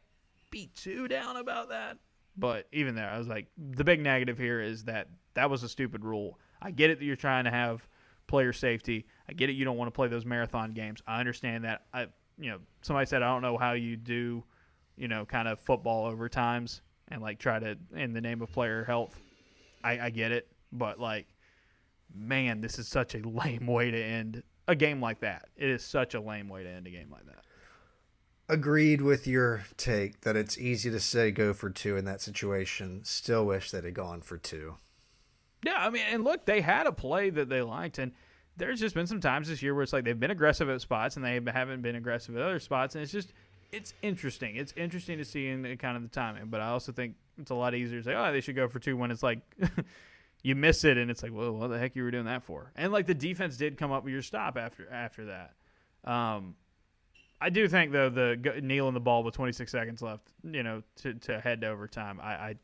be 0.50 0.70
too 0.74 1.08
down 1.08 1.36
about 1.36 1.70
that. 1.70 1.98
But 2.36 2.66
even 2.72 2.94
there, 2.94 3.10
I 3.10 3.18
was 3.18 3.28
like, 3.28 3.48
the 3.58 3.84
big 3.84 4.00
negative 4.00 4.38
here 4.38 4.60
is 4.60 4.84
that 4.84 5.08
that 5.34 5.50
was 5.50 5.62
a 5.62 5.68
stupid 5.68 6.02
rule. 6.04 6.38
I 6.62 6.70
get 6.70 6.90
it 6.90 6.98
that 6.98 7.04
you're 7.04 7.16
trying 7.16 7.44
to 7.44 7.50
have 7.50 7.86
player 8.26 8.54
safety. 8.54 9.06
I 9.28 9.34
get 9.34 9.50
it 9.50 9.52
you 9.54 9.66
don't 9.66 9.76
want 9.76 9.88
to 9.88 9.92
play 9.92 10.08
those 10.08 10.24
marathon 10.24 10.72
games. 10.72 11.02
I 11.06 11.20
understand 11.20 11.64
that. 11.64 11.82
I, 11.92 12.06
you 12.38 12.50
know, 12.50 12.58
somebody 12.80 13.06
said 13.06 13.22
I 13.22 13.28
don't 13.28 13.42
know 13.42 13.58
how 13.58 13.72
you 13.72 13.96
do, 13.96 14.44
you 15.02 15.08
know, 15.08 15.24
kind 15.24 15.48
of 15.48 15.58
football 15.58 16.10
overtimes 16.10 16.80
and 17.08 17.20
like 17.20 17.40
try 17.40 17.58
to 17.58 17.76
in 17.92 18.12
the 18.12 18.20
name 18.20 18.40
of 18.40 18.52
player 18.52 18.84
health. 18.84 19.20
I, 19.82 19.98
I 19.98 20.10
get 20.10 20.30
it, 20.30 20.46
but 20.70 21.00
like, 21.00 21.26
man, 22.14 22.60
this 22.60 22.78
is 22.78 22.86
such 22.86 23.16
a 23.16 23.18
lame 23.28 23.66
way 23.66 23.90
to 23.90 24.00
end 24.00 24.44
a 24.68 24.76
game 24.76 25.00
like 25.00 25.18
that. 25.20 25.48
It 25.56 25.68
is 25.68 25.82
such 25.82 26.14
a 26.14 26.20
lame 26.20 26.48
way 26.48 26.62
to 26.62 26.70
end 26.70 26.86
a 26.86 26.90
game 26.90 27.10
like 27.10 27.26
that. 27.26 27.44
Agreed 28.48 29.02
with 29.02 29.26
your 29.26 29.64
take 29.76 30.20
that 30.20 30.36
it's 30.36 30.56
easy 30.56 30.88
to 30.92 31.00
say 31.00 31.32
go 31.32 31.52
for 31.52 31.68
two 31.68 31.96
in 31.96 32.04
that 32.04 32.20
situation. 32.20 33.00
Still 33.02 33.44
wish 33.44 33.72
they'd 33.72 33.82
have 33.82 33.94
gone 33.94 34.20
for 34.20 34.38
two. 34.38 34.76
Yeah, 35.64 35.84
I 35.84 35.90
mean, 35.90 36.02
and 36.12 36.22
look, 36.22 36.46
they 36.46 36.60
had 36.60 36.86
a 36.86 36.92
play 36.92 37.30
that 37.30 37.48
they 37.48 37.62
liked, 37.62 37.98
and 37.98 38.12
there's 38.56 38.78
just 38.78 38.94
been 38.94 39.08
some 39.08 39.20
times 39.20 39.48
this 39.48 39.62
year 39.62 39.74
where 39.74 39.82
it's 39.82 39.92
like 39.92 40.04
they've 40.04 40.18
been 40.18 40.30
aggressive 40.30 40.70
at 40.70 40.80
spots 40.80 41.16
and 41.16 41.24
they 41.24 41.40
haven't 41.52 41.82
been 41.82 41.96
aggressive 41.96 42.36
at 42.36 42.42
other 42.42 42.60
spots, 42.60 42.94
and 42.94 43.02
it's 43.02 43.10
just 43.10 43.32
it's 43.72 43.94
interesting. 44.02 44.56
It's 44.56 44.72
interesting 44.76 45.18
to 45.18 45.24
see 45.24 45.48
in 45.48 45.76
kind 45.78 45.96
of 45.96 46.02
the 46.02 46.08
timing, 46.08 46.46
but 46.46 46.60
I 46.60 46.68
also 46.68 46.92
think 46.92 47.14
it's 47.38 47.50
a 47.50 47.54
lot 47.54 47.74
easier 47.74 47.98
to 47.98 48.04
say, 48.04 48.14
oh, 48.14 48.30
they 48.30 48.40
should 48.40 48.54
go 48.54 48.68
for 48.68 48.78
two 48.78 48.96
when 48.96 49.10
it's 49.10 49.22
like 49.22 49.40
you 50.42 50.54
miss 50.54 50.84
it, 50.84 50.98
and 50.98 51.10
it's 51.10 51.22
like, 51.22 51.32
well, 51.32 51.52
what 51.52 51.68
the 51.68 51.78
heck 51.78 51.96
you 51.96 52.04
were 52.04 52.10
doing 52.10 52.26
that 52.26 52.42
for? 52.42 52.70
And 52.76 52.92
like 52.92 53.06
the 53.06 53.14
defense 53.14 53.56
did 53.56 53.78
come 53.78 53.90
up 53.90 54.04
with 54.04 54.12
your 54.12 54.22
stop 54.22 54.58
after 54.58 54.88
after 54.90 55.24
that. 55.26 55.54
Um, 56.04 56.54
I 57.40 57.48
do 57.48 57.66
think 57.66 57.92
though 57.92 58.10
the 58.10 58.60
kneeling 58.62 58.94
the 58.94 59.00
ball 59.00 59.24
with 59.24 59.34
26 59.34 59.72
seconds 59.72 60.02
left, 60.02 60.28
you 60.44 60.62
know, 60.62 60.82
to, 60.96 61.14
to 61.14 61.40
head 61.40 61.62
to 61.62 61.68
overtime. 61.68 62.20
I, 62.22 62.34
I 62.34 62.54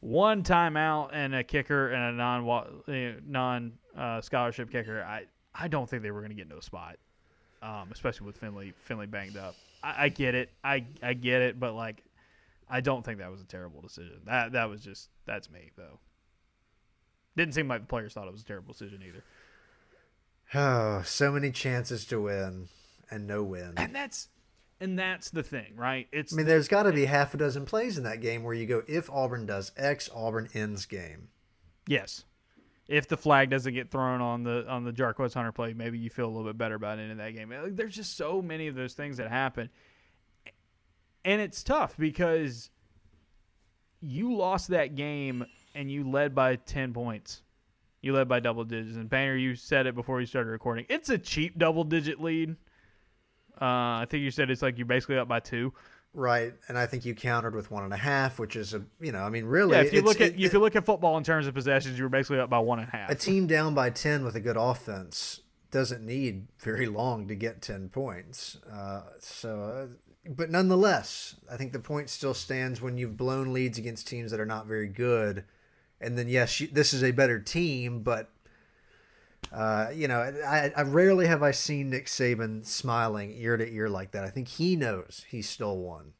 one 0.00 0.42
timeout 0.42 1.10
and 1.12 1.34
a 1.34 1.44
kicker 1.44 1.88
and 1.88 2.14
a 2.14 2.16
non 2.16 3.22
non 3.26 3.72
uh, 3.96 4.20
scholarship 4.20 4.70
kicker. 4.70 5.02
I 5.02 5.24
I 5.54 5.68
don't 5.68 5.88
think 5.88 6.02
they 6.02 6.10
were 6.10 6.20
going 6.20 6.30
to 6.30 6.36
get 6.36 6.42
into 6.42 6.58
a 6.58 6.62
spot, 6.62 6.96
um, 7.62 7.88
especially 7.92 8.26
with 8.26 8.36
Finley 8.36 8.72
Finley 8.84 9.06
banged 9.06 9.36
up. 9.36 9.54
I, 9.82 10.04
I 10.04 10.08
get 10.08 10.34
it. 10.34 10.50
I 10.62 10.84
I 11.02 11.14
get 11.14 11.42
it, 11.42 11.58
but 11.58 11.74
like, 11.74 12.02
I 12.68 12.80
don't 12.80 13.04
think 13.04 13.18
that 13.18 13.30
was 13.30 13.40
a 13.40 13.46
terrible 13.46 13.80
decision. 13.80 14.20
That 14.26 14.52
that 14.52 14.68
was 14.68 14.82
just 14.82 15.10
that's 15.26 15.50
me 15.50 15.70
though. 15.76 16.00
Didn't 17.36 17.54
seem 17.54 17.68
like 17.68 17.82
the 17.82 17.86
players 17.86 18.12
thought 18.12 18.26
it 18.26 18.32
was 18.32 18.42
a 18.42 18.46
terrible 18.46 18.72
decision 18.72 19.02
either. 19.06 19.22
Oh, 20.54 21.02
so 21.06 21.30
many 21.32 21.50
chances 21.50 22.04
to 22.06 22.20
win 22.20 22.68
and 23.10 23.26
no 23.26 23.42
win. 23.42 23.74
And 23.76 23.94
that's 23.94 24.28
and 24.80 24.98
that's 24.98 25.30
the 25.30 25.42
thing, 25.42 25.74
right? 25.76 26.08
It's 26.12 26.32
I 26.32 26.36
mean, 26.36 26.46
there's 26.46 26.68
got 26.68 26.84
to 26.84 26.92
be 26.92 27.06
half 27.06 27.34
a 27.34 27.36
dozen 27.36 27.64
plays 27.64 27.98
in 27.98 28.04
that 28.04 28.20
game 28.20 28.42
where 28.42 28.54
you 28.54 28.66
go, 28.66 28.82
if 28.86 29.10
Auburn 29.10 29.46
does 29.46 29.72
X, 29.76 30.08
Auburn 30.14 30.48
ends 30.54 30.86
game. 30.86 31.28
Yes. 31.86 32.24
If 32.88 33.06
the 33.06 33.18
flag 33.18 33.50
doesn't 33.50 33.74
get 33.74 33.90
thrown 33.90 34.22
on 34.22 34.42
the 34.42 34.66
on 34.66 34.82
the 34.82 34.92
Jarquez 34.92 35.34
Hunter 35.34 35.52
play, 35.52 35.74
maybe 35.74 35.98
you 35.98 36.08
feel 36.08 36.24
a 36.24 36.32
little 36.32 36.48
bit 36.48 36.56
better 36.56 36.74
about 36.74 36.98
it 36.98 37.10
in 37.10 37.18
that 37.18 37.34
game. 37.34 37.50
Like, 37.50 37.76
there's 37.76 37.94
just 37.94 38.16
so 38.16 38.40
many 38.40 38.66
of 38.66 38.74
those 38.74 38.94
things 38.94 39.18
that 39.18 39.28
happen, 39.28 39.68
and 41.22 41.40
it's 41.42 41.62
tough 41.62 41.94
because 41.98 42.70
you 44.00 44.34
lost 44.34 44.68
that 44.68 44.94
game 44.94 45.44
and 45.74 45.90
you 45.92 46.08
led 46.08 46.34
by 46.34 46.56
ten 46.56 46.94
points. 46.94 47.42
You 48.00 48.14
led 48.14 48.28
by 48.28 48.40
double 48.40 48.64
digits, 48.64 48.96
and 48.96 49.10
Painter, 49.10 49.36
you 49.36 49.54
said 49.54 49.86
it 49.86 49.94
before 49.94 50.20
you 50.20 50.26
started 50.26 50.50
recording. 50.50 50.86
It's 50.88 51.10
a 51.10 51.18
cheap 51.18 51.58
double 51.58 51.84
digit 51.84 52.22
lead. 52.22 52.56
Uh, 53.60 54.00
I 54.00 54.06
think 54.08 54.22
you 54.22 54.30
said 54.30 54.50
it's 54.50 54.62
like 54.62 54.78
you're 54.78 54.86
basically 54.86 55.18
up 55.18 55.28
by 55.28 55.40
two. 55.40 55.74
Right, 56.18 56.52
and 56.66 56.76
I 56.76 56.86
think 56.86 57.04
you 57.04 57.14
countered 57.14 57.54
with 57.54 57.70
one 57.70 57.84
and 57.84 57.92
a 57.94 57.96
half, 57.96 58.40
which 58.40 58.56
is 58.56 58.74
a 58.74 58.82
you 59.00 59.12
know, 59.12 59.20
I 59.20 59.28
mean, 59.28 59.44
really, 59.44 59.76
Yeah, 59.76 59.82
if 59.82 59.92
you 59.92 60.02
look 60.02 60.20
at 60.20 60.32
it- 60.32 60.40
if 60.40 60.52
you 60.52 60.58
look 60.58 60.74
at 60.74 60.84
football 60.84 61.16
in 61.16 61.22
terms 61.22 61.46
of 61.46 61.54
possessions, 61.54 61.96
you 61.96 62.02
were 62.04 62.08
basically 62.10 62.40
up 62.40 62.50
by 62.50 62.58
one 62.58 62.80
and 62.80 62.88
a 62.88 62.90
half. 62.90 63.08
a 63.08 63.14
team 63.14 63.46
down 63.46 63.72
by 63.72 63.90
ten 63.90 64.24
with 64.24 64.34
a 64.34 64.40
good 64.40 64.56
offense 64.56 65.42
doesn't 65.70 66.04
need 66.04 66.48
very 66.58 66.86
long 66.86 67.28
to 67.28 67.36
get 67.36 67.62
ten 67.62 67.88
points. 67.88 68.56
Uh, 68.68 69.02
so, 69.20 69.60
uh, 69.62 69.86
but 70.28 70.50
nonetheless, 70.50 71.36
I 71.48 71.56
think 71.56 71.72
the 71.72 71.78
point 71.78 72.10
still 72.10 72.34
stands 72.34 72.80
when 72.82 72.98
you've 72.98 73.16
blown 73.16 73.52
leads 73.52 73.78
against 73.78 74.08
teams 74.08 74.32
that 74.32 74.40
are 74.40 74.44
not 74.46 74.66
very 74.66 74.88
good, 74.88 75.44
and 76.00 76.18
then 76.18 76.26
yes, 76.26 76.58
you, 76.60 76.66
this 76.66 76.92
is 76.92 77.04
a 77.04 77.12
better 77.12 77.38
team, 77.38 78.00
but. 78.02 78.28
Uh, 79.52 79.88
you 79.94 80.08
know, 80.08 80.20
I, 80.46 80.72
I 80.76 80.82
rarely 80.82 81.26
have 81.26 81.42
I 81.42 81.52
seen 81.52 81.90
Nick 81.90 82.06
Saban 82.06 82.66
smiling 82.66 83.32
ear 83.36 83.56
to 83.56 83.66
ear 83.66 83.88
like 83.88 84.10
that. 84.10 84.24
I 84.24 84.30
think 84.30 84.48
he 84.48 84.76
knows 84.76 85.24
he 85.28 85.40
stole 85.40 85.78
one. 85.78 86.12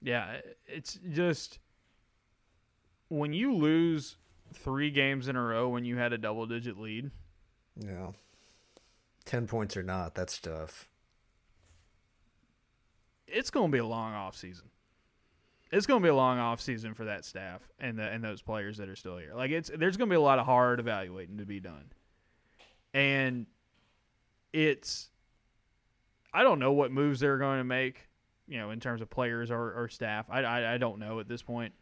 Yeah, 0.00 0.38
it's 0.66 0.98
just 1.10 1.58
when 3.08 3.32
you 3.32 3.54
lose 3.54 4.16
three 4.54 4.90
games 4.90 5.28
in 5.28 5.36
a 5.36 5.42
row 5.42 5.68
when 5.68 5.84
you 5.84 5.96
had 5.96 6.12
a 6.12 6.18
double 6.18 6.46
digit 6.46 6.78
lead. 6.78 7.10
Know, 7.76 8.14
ten 9.24 9.46
points 9.46 9.76
or 9.76 9.82
not, 9.82 10.14
that's 10.14 10.38
tough. 10.38 10.88
It's 13.26 13.50
going 13.50 13.70
to 13.70 13.72
be 13.72 13.78
a 13.78 13.86
long 13.86 14.12
off 14.12 14.36
season. 14.36 14.71
It's 15.72 15.86
going 15.86 16.00
to 16.00 16.04
be 16.04 16.10
a 16.10 16.14
long 16.14 16.38
off 16.38 16.60
season 16.60 16.92
for 16.92 17.06
that 17.06 17.24
staff 17.24 17.62
and 17.78 17.98
the, 17.98 18.02
and 18.02 18.22
those 18.22 18.42
players 18.42 18.76
that 18.76 18.90
are 18.90 18.96
still 18.96 19.16
here. 19.16 19.32
Like 19.34 19.50
it's 19.50 19.70
there's 19.74 19.96
going 19.96 20.08
to 20.08 20.12
be 20.12 20.16
a 20.18 20.20
lot 20.20 20.38
of 20.38 20.44
hard 20.44 20.78
evaluating 20.80 21.38
to 21.38 21.46
be 21.46 21.60
done, 21.60 21.86
and 22.92 23.46
it's 24.52 25.10
I 26.32 26.42
don't 26.42 26.58
know 26.58 26.72
what 26.72 26.92
moves 26.92 27.20
they're 27.20 27.38
going 27.38 27.58
to 27.58 27.64
make, 27.64 28.08
you 28.46 28.58
know, 28.58 28.70
in 28.70 28.80
terms 28.80 29.00
of 29.00 29.10
players 29.10 29.50
or, 29.50 29.72
or 29.72 29.88
staff. 29.88 30.26
I, 30.30 30.42
I 30.42 30.74
I 30.74 30.78
don't 30.78 30.98
know 30.98 31.20
at 31.20 31.28
this 31.28 31.42
point, 31.42 31.72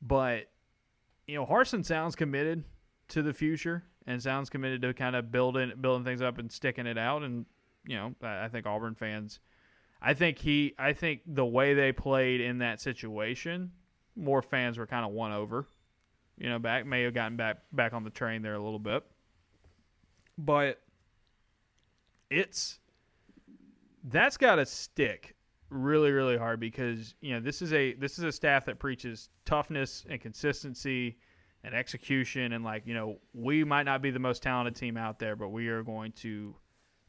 but 0.00 0.48
you 1.26 1.34
know, 1.34 1.46
Harsin 1.46 1.84
sounds 1.84 2.14
committed 2.14 2.64
to 3.08 3.22
the 3.22 3.32
future 3.32 3.84
and 4.06 4.22
sounds 4.22 4.50
committed 4.50 4.82
to 4.82 4.94
kind 4.94 5.16
of 5.16 5.30
building 5.30 5.72
building 5.80 6.04
things 6.04 6.22
up 6.22 6.38
and 6.38 6.50
sticking 6.50 6.86
it 6.86 6.98
out. 6.98 7.22
And 7.22 7.46
you 7.86 7.96
know, 7.96 8.14
I, 8.22 8.44
I 8.44 8.48
think 8.48 8.66
Auburn 8.66 8.94
fans, 8.94 9.40
I 10.06 10.12
think 10.12 10.38
he, 10.38 10.74
I 10.78 10.92
think 10.92 11.22
the 11.26 11.46
way 11.46 11.72
they 11.72 11.90
played 11.90 12.42
in 12.42 12.58
that 12.58 12.78
situation, 12.78 13.72
more 14.14 14.42
fans 14.42 14.76
were 14.76 14.86
kind 14.86 15.04
of 15.06 15.12
won 15.12 15.32
over. 15.32 15.66
You 16.36 16.50
know, 16.50 16.58
back 16.58 16.84
may 16.84 17.02
have 17.02 17.14
gotten 17.14 17.36
back 17.36 17.58
back 17.72 17.94
on 17.94 18.04
the 18.04 18.10
train 18.10 18.42
there 18.42 18.54
a 18.54 18.62
little 18.62 18.78
bit, 18.78 19.02
but 20.36 20.82
it's 22.28 22.80
that's 24.04 24.36
got 24.36 24.56
to 24.56 24.66
stick 24.66 25.36
really 25.70 26.10
really 26.10 26.36
hard 26.36 26.60
because 26.60 27.14
you 27.20 27.32
know 27.32 27.40
this 27.40 27.62
is 27.62 27.72
a 27.72 27.94
this 27.94 28.18
is 28.18 28.24
a 28.24 28.32
staff 28.32 28.66
that 28.66 28.78
preaches 28.78 29.30
toughness 29.44 30.04
and 30.10 30.20
consistency 30.20 31.16
and 31.62 31.74
execution 31.74 32.52
and 32.52 32.64
like 32.64 32.86
you 32.86 32.94
know 32.94 33.18
we 33.32 33.64
might 33.64 33.84
not 33.84 34.02
be 34.02 34.10
the 34.10 34.18
most 34.18 34.42
talented 34.42 34.76
team 34.76 34.96
out 34.96 35.18
there 35.18 35.34
but 35.34 35.48
we 35.48 35.68
are 35.68 35.82
going 35.82 36.12
to 36.12 36.54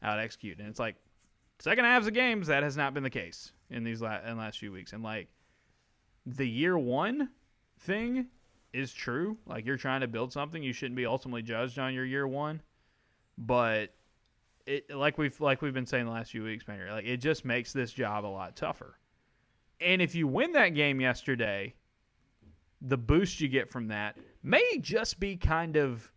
out 0.02 0.18
execute 0.18 0.58
and 0.58 0.68
it's 0.68 0.80
like 0.80 0.96
second 1.58 1.84
halves 1.84 2.06
of 2.06 2.14
games 2.14 2.46
that 2.48 2.62
has 2.62 2.76
not 2.76 2.94
been 2.94 3.02
the 3.02 3.10
case 3.10 3.52
in 3.70 3.84
these 3.84 4.00
la- 4.00 4.20
in 4.26 4.36
last 4.36 4.58
few 4.58 4.72
weeks 4.72 4.92
and 4.92 5.02
like 5.02 5.28
the 6.24 6.48
year 6.48 6.76
one 6.76 7.30
thing 7.80 8.26
is 8.72 8.92
true 8.92 9.36
like 9.46 9.64
you're 9.64 9.76
trying 9.76 10.00
to 10.00 10.08
build 10.08 10.32
something 10.32 10.62
you 10.62 10.72
shouldn't 10.72 10.96
be 10.96 11.06
ultimately 11.06 11.42
judged 11.42 11.78
on 11.78 11.94
your 11.94 12.04
year 12.04 12.26
one 12.26 12.60
but 13.38 13.92
it 14.66 14.90
like 14.90 15.16
we've 15.16 15.40
like 15.40 15.62
we've 15.62 15.74
been 15.74 15.86
saying 15.86 16.04
the 16.04 16.10
last 16.10 16.32
few 16.32 16.42
weeks, 16.42 16.66
man. 16.66 16.80
Like 16.90 17.04
it 17.04 17.18
just 17.18 17.44
makes 17.44 17.72
this 17.72 17.92
job 17.92 18.24
a 18.24 18.28
lot 18.28 18.56
tougher. 18.56 18.98
And 19.80 20.02
if 20.02 20.14
you 20.14 20.26
win 20.26 20.52
that 20.52 20.70
game 20.70 21.00
yesterday, 21.00 21.74
the 22.80 22.96
boost 22.96 23.40
you 23.40 23.48
get 23.48 23.70
from 23.70 23.88
that 23.88 24.16
may 24.42 24.78
just 24.80 25.20
be 25.20 25.36
kind 25.36 25.76
of, 25.76 26.10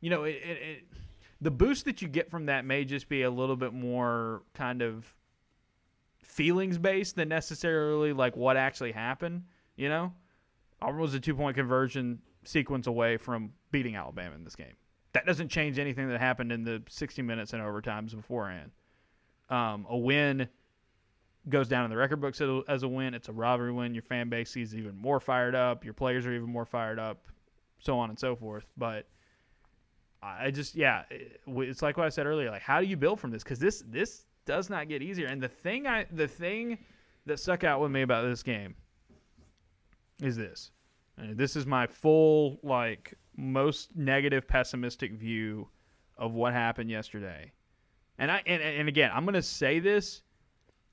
you 0.00 0.10
know, 0.10 0.24
it, 0.24 0.36
it, 0.44 0.58
it 0.62 0.84
the 1.44 1.50
boost 1.50 1.84
that 1.84 2.00
you 2.00 2.08
get 2.08 2.30
from 2.30 2.46
that 2.46 2.64
may 2.64 2.86
just 2.86 3.06
be 3.06 3.22
a 3.22 3.30
little 3.30 3.54
bit 3.54 3.74
more 3.74 4.42
kind 4.54 4.80
of 4.80 5.14
feelings 6.22 6.78
based 6.78 7.16
than 7.16 7.28
necessarily 7.28 8.14
like 8.14 8.34
what 8.34 8.56
actually 8.56 8.92
happened. 8.92 9.42
You 9.76 9.90
know, 9.90 10.12
Auburn 10.80 11.00
was 11.00 11.12
a 11.12 11.20
two 11.20 11.34
point 11.34 11.54
conversion 11.54 12.20
sequence 12.44 12.86
away 12.86 13.18
from 13.18 13.52
beating 13.70 13.94
Alabama 13.94 14.34
in 14.34 14.42
this 14.42 14.56
game. 14.56 14.72
That 15.12 15.26
doesn't 15.26 15.50
change 15.50 15.78
anything 15.78 16.08
that 16.08 16.18
happened 16.18 16.50
in 16.50 16.64
the 16.64 16.82
60 16.88 17.20
minutes 17.20 17.52
and 17.52 17.62
overtimes 17.62 18.16
beforehand. 18.16 18.70
Um, 19.50 19.84
a 19.90 19.98
win 19.98 20.48
goes 21.50 21.68
down 21.68 21.84
in 21.84 21.90
the 21.90 21.96
record 21.98 22.22
books 22.22 22.40
as 22.40 22.82
a- 22.82 22.88
win. 22.88 23.12
It's 23.12 23.28
a 23.28 23.32
robbery 23.32 23.70
win. 23.70 23.92
Your 23.92 24.02
fan 24.02 24.30
base 24.30 24.56
is 24.56 24.74
even 24.74 24.96
more 24.96 25.20
fired 25.20 25.54
up. 25.54 25.84
Your 25.84 25.92
players 25.92 26.24
are 26.24 26.32
even 26.32 26.48
more 26.48 26.64
fired 26.64 26.98
up, 26.98 27.26
so 27.80 27.98
on 27.98 28.08
and 28.08 28.18
so 28.18 28.34
forth. 28.34 28.64
But 28.78 29.06
I 30.24 30.50
just, 30.50 30.74
yeah, 30.74 31.02
eh, 31.10 31.16
it's 31.46 31.82
like 31.82 31.96
what 31.96 32.06
I 32.06 32.08
said 32.08 32.26
earlier. 32.26 32.50
Like, 32.50 32.62
how 32.62 32.80
do 32.80 32.86
you 32.86 32.96
build 32.96 33.20
from 33.20 33.30
this? 33.30 33.42
Because 33.42 33.58
this 33.58 33.82
this 33.86 34.26
does 34.46 34.70
not 34.70 34.88
get 34.88 35.02
easier. 35.02 35.26
And 35.26 35.42
the 35.42 35.48
thing 35.48 35.86
I 35.86 36.06
the 36.10 36.28
thing 36.28 36.78
that 37.26 37.38
stuck 37.38 37.64
out 37.64 37.80
with 37.80 37.90
me 37.90 38.02
about 38.02 38.22
this 38.22 38.42
game 38.42 38.74
is 40.22 40.36
this. 40.36 40.70
And 41.16 41.36
this 41.36 41.56
is 41.56 41.66
my 41.66 41.86
full 41.86 42.58
like 42.62 43.14
most 43.36 43.96
negative 43.96 44.46
pessimistic 44.46 45.12
view 45.12 45.68
of 46.16 46.32
what 46.32 46.52
happened 46.52 46.90
yesterday. 46.90 47.52
And 48.18 48.30
I 48.30 48.42
and, 48.46 48.62
and 48.62 48.88
again, 48.88 49.10
I'm 49.12 49.24
going 49.24 49.34
to 49.34 49.42
say 49.42 49.78
this 49.78 50.22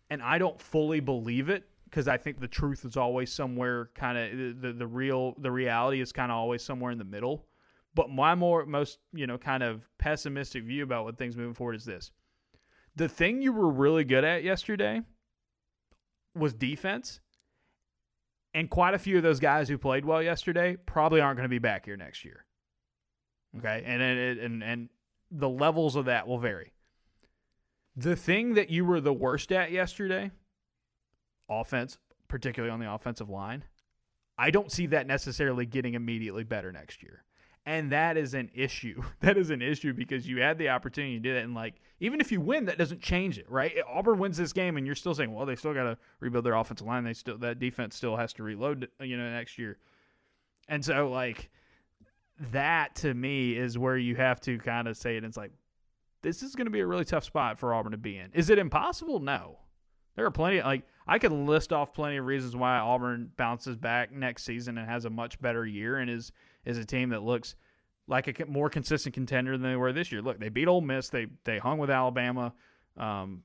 and 0.10 0.22
I 0.22 0.38
don't 0.38 0.60
fully 0.60 1.00
believe 1.00 1.50
it 1.50 1.64
because 1.86 2.08
I 2.08 2.18
think 2.18 2.40
the 2.40 2.48
truth 2.48 2.86
is 2.86 2.98
always 2.98 3.32
somewhere 3.32 3.90
kind 3.96 4.18
of 4.18 4.62
the, 4.62 4.74
the 4.74 4.88
real 4.88 5.36
the 5.40 5.52
reality 5.52 6.02
is 6.02 6.12
kind 6.12 6.32
of 6.32 6.38
always 6.38 6.64
somewhere 6.64 6.92
in 6.92 6.98
the 6.98 7.04
middle. 7.04 7.46
But 7.94 8.10
my 8.10 8.36
more 8.36 8.66
most, 8.66 9.00
you 9.14 9.28
know, 9.28 9.38
kind 9.38 9.64
of 9.64 9.88
pessimistic 9.98 10.64
view 10.64 10.84
about 10.84 11.04
what 11.04 11.18
things 11.18 11.36
moving 11.36 11.54
forward 11.54 11.76
is 11.76 11.86
this. 11.86 12.12
The 12.96 13.10
thing 13.10 13.42
you 13.42 13.54
were 13.54 13.70
really 13.70 14.04
good 14.04 14.24
at 14.24 14.44
yesterday 14.44 15.02
was 16.36 16.54
defense. 16.54 17.20
And 18.54 18.70
quite 18.70 18.94
a 18.94 19.00
few 19.00 19.18
of 19.18 19.24
those 19.24 19.40
guys 19.40 19.70
who 19.70 19.78
played 19.78 20.06
well 20.06 20.22
yesterday 20.22 20.78
probably 20.86 21.22
aren't 21.22 21.38
going 21.38 21.46
to 21.46 21.50
be 21.50 21.60
back 21.60 21.86
here 21.86 21.98
next 21.98 22.26
year. 22.26 22.46
Okay, 23.58 23.84
and 23.86 24.02
and 24.02 24.40
and 24.40 24.64
and 24.64 24.90
the 25.30 25.50
levels 25.50 25.96
of 25.96 26.06
that 26.06 26.28
will 26.28 26.38
vary. 26.38 26.74
The 27.96 28.16
thing 28.16 28.54
that 28.54 28.70
you 28.70 28.86
were 28.86 29.02
the 29.02 29.14
worst 29.14 29.52
at 29.52 29.72
yesterday, 29.72 30.32
offense, 31.50 31.98
particularly 32.28 32.72
on 32.72 32.80
the 32.80 32.92
offensive 32.92 33.30
line, 33.30 33.66
I 34.38 34.52
don't 34.52 34.72
see 34.72 34.88
that 34.88 35.08
necessarily 35.08 35.66
getting 35.66 35.94
immediately 35.94 36.44
better 36.44 36.72
next 36.72 37.04
year. 37.04 37.24
And 37.66 37.92
that 37.92 38.18
is 38.18 38.34
an 38.34 38.50
issue. 38.54 39.04
That 39.20 39.38
is 39.38 39.52
an 39.52 39.62
issue 39.62 39.94
because 39.94 40.28
you 40.28 40.42
had 40.42 40.58
the 40.58 40.70
opportunity 40.70 41.18
to 41.18 41.20
do 41.20 41.34
that. 41.36 41.44
And, 41.44 41.54
like, 41.54 41.76
even 42.00 42.20
if 42.20 42.32
you 42.32 42.42
win, 42.42 42.66
that 42.66 42.80
doesn't 42.80 43.02
change 43.02 43.38
it, 43.38 43.50
right? 43.50 43.76
Auburn 43.88 44.18
wins 44.18 44.38
this 44.38 44.52
game, 44.52 44.78
and 44.78 44.86
you're 44.86 44.96
still 44.96 45.14
saying, 45.14 45.32
well, 45.32 45.46
they 45.46 45.56
still 45.56 45.74
got 45.74 45.84
to 45.84 45.98
rebuild 46.20 46.44
their 46.44 46.56
offensive 46.56 46.88
line. 46.88 47.04
They 47.04 47.14
still, 47.14 47.38
that 47.38 47.60
defense 47.60 47.96
still 47.96 48.18
has 48.18 48.34
to 48.34 48.44
reload, 48.44 48.88
you 49.00 49.16
know, 49.16 49.30
next 49.30 49.60
year. 49.60 49.78
And 50.70 50.84
so, 50.84 51.10
like, 51.10 51.52
that 52.52 52.96
to 52.96 53.14
me 53.14 53.56
is 53.56 53.78
where 53.78 53.98
you 53.98 54.16
have 54.16 54.40
to 54.42 54.58
kind 54.58 54.88
of 54.88 54.98
say 54.98 55.18
it. 55.18 55.24
It's 55.24 55.38
like, 55.38 55.52
this 56.24 56.42
is 56.42 56.56
going 56.56 56.66
to 56.66 56.72
be 56.72 56.80
a 56.80 56.88
really 56.88 57.06
tough 57.06 57.24
spot 57.24 57.60
for 57.60 57.74
Auburn 57.74 57.92
to 57.92 57.98
be 57.98 58.18
in. 58.18 58.32
Is 58.34 58.50
it 58.50 58.58
impossible? 58.58 59.20
No. 59.20 59.60
There 60.16 60.26
are 60.26 60.32
plenty, 60.32 60.62
like, 60.62 60.84
I 61.08 61.20
could 61.20 61.32
list 61.32 61.72
off 61.72 61.94
plenty 61.94 62.18
of 62.18 62.26
reasons 62.26 62.56
why 62.56 62.78
Auburn 62.78 63.32
bounces 63.38 63.76
back 63.76 64.12
next 64.12 64.44
season 64.44 64.78
and 64.78 64.90
has 64.90 65.06
a 65.06 65.10
much 65.10 65.40
better 65.42 65.66
year 65.66 65.98
and 65.98 66.10
is 66.10 66.32
is 66.66 66.78
a 66.78 66.86
team 66.86 67.10
that 67.10 67.24
looks 67.24 67.56
like 68.08 68.28
a 68.28 68.46
more 68.46 68.70
consistent 68.70 69.16
contender 69.16 69.58
than 69.58 69.70
they 69.70 69.76
were 69.76 69.94
this 69.94 70.12
year. 70.12 70.22
Look, 70.22 70.40
they 70.40 70.50
beat 70.50 70.68
Ole 70.68 70.82
Miss. 70.82 71.10
They 71.10 71.28
they 71.44 71.60
hung 71.60 71.78
with 71.78 71.90
Alabama. 71.90 72.54
Um, 72.98 73.44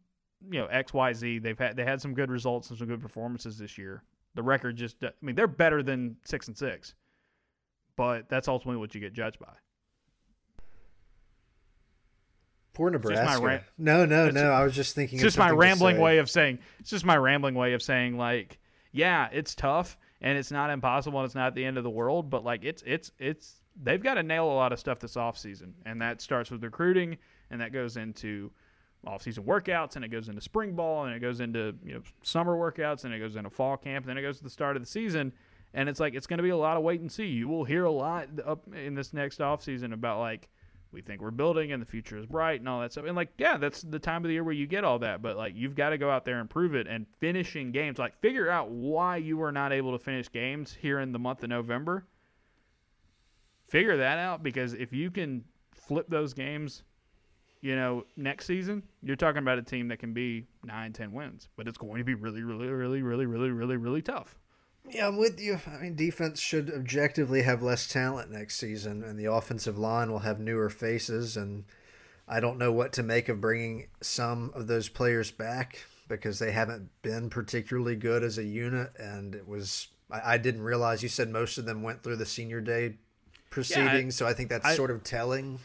you 0.51 0.61
know 0.61 0.67
X 0.67 0.93
Y 0.93 1.13
Z. 1.13 1.39
They've 1.39 1.59
had 1.59 1.77
they 1.77 1.85
had 1.85 2.01
some 2.01 2.15
good 2.15 2.31
results 2.31 2.71
and 2.71 2.79
some 2.79 2.89
good 2.89 3.01
performances 3.01 3.59
this 3.59 3.79
year. 3.79 4.03
The 4.35 4.43
record 4.43 4.77
just 4.77 5.03
I 5.03 5.11
mean 5.23 5.35
they're 5.35 5.47
better 5.47 5.83
than 5.83 6.17
six 6.25 6.49
and 6.49 6.57
six, 6.57 6.95
but 7.97 8.29
that's 8.29 8.49
ultimately 8.49 8.79
what 8.79 8.95
you 8.95 9.01
get 9.01 9.13
judged 9.13 9.39
by. 9.39 9.53
Poor 12.75 12.91
just 12.91 13.05
my 13.05 13.35
Nebraska. 13.35 13.65
no, 13.79 14.05
no, 14.05 14.29
no. 14.29 14.51
I 14.51 14.63
was 14.63 14.75
just 14.75 14.95
thinking. 14.95 15.17
It's 15.17 15.23
just 15.23 15.39
my 15.39 15.51
rambling 15.51 15.99
way 15.99 16.19
of 16.19 16.29
saying. 16.29 16.59
It's 16.79 16.91
just 16.91 17.07
my 17.07 17.17
rambling 17.17 17.55
way 17.55 17.73
of 17.73 17.83
saying 17.83 18.19
like, 18.19 18.59
yeah, 18.93 19.29
it's 19.33 19.55
tough 19.55 19.97
and 20.27 20.37
it's 20.37 20.51
not 20.51 20.71
impossible 20.71 21.21
and 21.21 21.25
it's 21.25 21.37
not 21.37 21.55
the 21.55 21.65
end 21.65 21.79
of 21.79 21.85
the 21.85 21.91
world, 21.91 22.31
but 22.31 22.45
like 22.45 22.65
it's 22.65 22.83
it's 22.85 23.13
it's 23.21 23.61
they've 23.81 24.03
got 24.03 24.15
to 24.15 24.25
nail 24.25 24.47
a 24.47 24.57
lot 24.57 24.73
of 24.73 24.81
stuff 24.81 24.99
this 24.99 25.15
offseason. 25.15 25.71
And 25.85 26.03
that 26.03 26.21
starts 26.21 26.51
with 26.51 26.65
recruiting, 26.65 27.17
and 27.53 27.61
that 27.61 27.73
goes 27.73 27.97
into 27.97 28.51
off-season 29.07 29.45
workouts, 29.45 29.95
and 29.95 30.05
it 30.05 30.09
goes 30.09 30.29
into 30.29 30.41
spring 30.41 30.75
ball, 30.75 31.05
and 31.05 31.15
it 31.15 31.21
goes 31.21 31.39
into 31.39 31.77
you 31.85 31.95
know 31.95 32.03
summer 32.25 32.57
workouts, 32.57 33.05
and 33.05 33.15
it 33.15 33.21
goes 33.21 33.37
into 33.37 33.51
fall 33.51 33.77
camp, 33.77 34.05
and 34.05 34.11
then 34.11 34.19
it 34.19 34.23
goes 34.23 34.39
to 34.39 34.43
the 34.43 34.51
start 34.51 34.75
of 34.75 34.83
the 34.83 34.89
season. 34.89 35.33
And 35.75 35.89
it's 35.89 36.01
like 36.01 36.15
it's 36.15 36.27
going 36.27 36.39
to 36.39 36.43
be 36.43 36.51
a 36.51 36.57
lot 36.57 36.77
of 36.77 36.83
wait 36.83 37.01
and 37.01 37.13
see. 37.13 37.27
You 37.27 37.47
will 37.47 37.65
hear 37.65 37.85
a 37.85 37.93
lot 37.93 38.29
up 38.45 38.65
in 38.75 38.95
this 38.95 39.13
next 39.13 39.39
offseason 39.39 39.93
about 39.93 40.19
like 40.19 40.49
we 40.97 41.03
think 41.03 41.21
we're 41.21 41.31
building 41.31 41.73
and 41.73 41.83
the 41.83 41.87
future 41.87 42.17
is 42.17 42.25
bright 42.25 42.59
and 42.59 42.69
all 42.69 42.81
that 42.81 42.91
stuff. 42.91 43.05
And 43.05 43.15
like, 43.15 43.29
yeah, 43.37 43.59
that's 43.59 43.83
the 43.83 43.99
time 43.99 44.25
of 44.25 44.29
the 44.29 44.33
year 44.33 44.43
where 44.43 44.55
you 44.55 44.67
get 44.67 44.83
all 44.83 44.99
that. 45.01 45.21
But 45.21 45.37
like, 45.37 45.53
you've 45.55 45.77
got 45.77 45.91
to 45.91 45.99
go 45.99 46.11
out 46.11 46.25
there 46.25 46.41
and 46.41 46.49
prove 46.49 46.75
it 46.75 46.87
and 46.87 47.07
finishing 47.21 47.71
games. 47.71 47.99
Like, 47.99 48.19
figure 48.21 48.51
out 48.51 48.71
why 48.71 49.19
you 49.19 49.37
were 49.37 49.53
not 49.53 49.75
able 49.75 49.93
to 49.93 50.03
finish 50.03 50.33
games 50.33 50.73
here 50.73 50.99
in 50.99 51.13
the 51.13 51.19
month 51.19 51.43
of 51.43 51.51
November. 51.51 52.07
Figure 53.69 53.99
that 53.99 54.19
out 54.19 54.43
because 54.43 54.73
if 54.73 54.95
you 54.95 55.11
can 55.11 55.45
flip 55.71 56.07
those 56.09 56.33
games, 56.33 56.83
you 57.61 57.77
know, 57.77 58.07
next 58.17 58.47
season, 58.47 58.83
you're 59.03 59.17
talking 59.17 59.43
about 59.43 59.59
a 59.59 59.63
team 59.63 59.89
that 59.89 59.99
can 59.99 60.15
be 60.15 60.47
nine, 60.65 60.95
ten 60.95 61.13
wins. 61.13 61.51
But 61.57 61.69
it's 61.69 61.77
going 61.77 61.99
to 61.99 62.05
be 62.05 62.15
really, 62.15 62.43
really, 62.43 62.69
really, 62.69 63.03
really, 63.03 63.27
really, 63.27 63.51
really, 63.51 63.77
really 63.77 64.03
tough. 64.03 64.39
Yeah, 64.91 65.09
I'm 65.09 65.17
with 65.17 65.41
you. 65.41 65.61
I 65.67 65.83
mean, 65.83 65.97
defense 65.97 66.41
should 66.41 66.71
objectively 66.71 67.43
have 67.43 67.63
less 67.63 67.87
talent 67.87 68.31
next 68.31 68.57
season, 68.57 69.03
and 69.03 69.19
the 69.19 69.31
offensive 69.31 69.79
line 69.79 70.11
will 70.11 70.21
have 70.21 70.39
newer 70.39 70.71
faces. 70.71 71.37
And 71.37 71.65
I 72.29 72.41
don't 72.41 72.59
know 72.59 72.73
what 72.73 72.93
to 72.95 73.03
make 73.03 73.29
of 73.29 73.41
bringing 73.41 73.89
some 74.01 74.53
of 74.55 74.67
those 74.67 74.89
players 74.89 75.31
back 75.31 75.85
because 76.09 76.39
they 76.39 76.53
haven't 76.53 76.91
been 77.03 77.31
particularly 77.31 77.97
good 77.97 78.23
as 78.23 78.39
a 78.39 78.45
unit. 78.45 78.93
And 78.97 79.35
it 79.35 79.49
was, 79.49 79.89
I, 80.11 80.35
I 80.35 80.39
didn't 80.39 80.63
realize 80.63 81.03
you 81.03 81.09
said 81.09 81.31
most 81.31 81.59
of 81.59 81.67
them 81.67 81.83
went 81.83 82.03
through 82.03 82.17
the 82.17 82.27
senior 82.27 82.61
day 82.61 82.95
proceedings, 83.51 84.21
yeah, 84.21 84.27
I, 84.27 84.29
so 84.29 84.31
I 84.31 84.35
think 84.35 84.51
that's 84.51 84.67
I, 84.67 84.77
sort 84.77 84.91
of 84.91 85.03
telling 85.03 85.59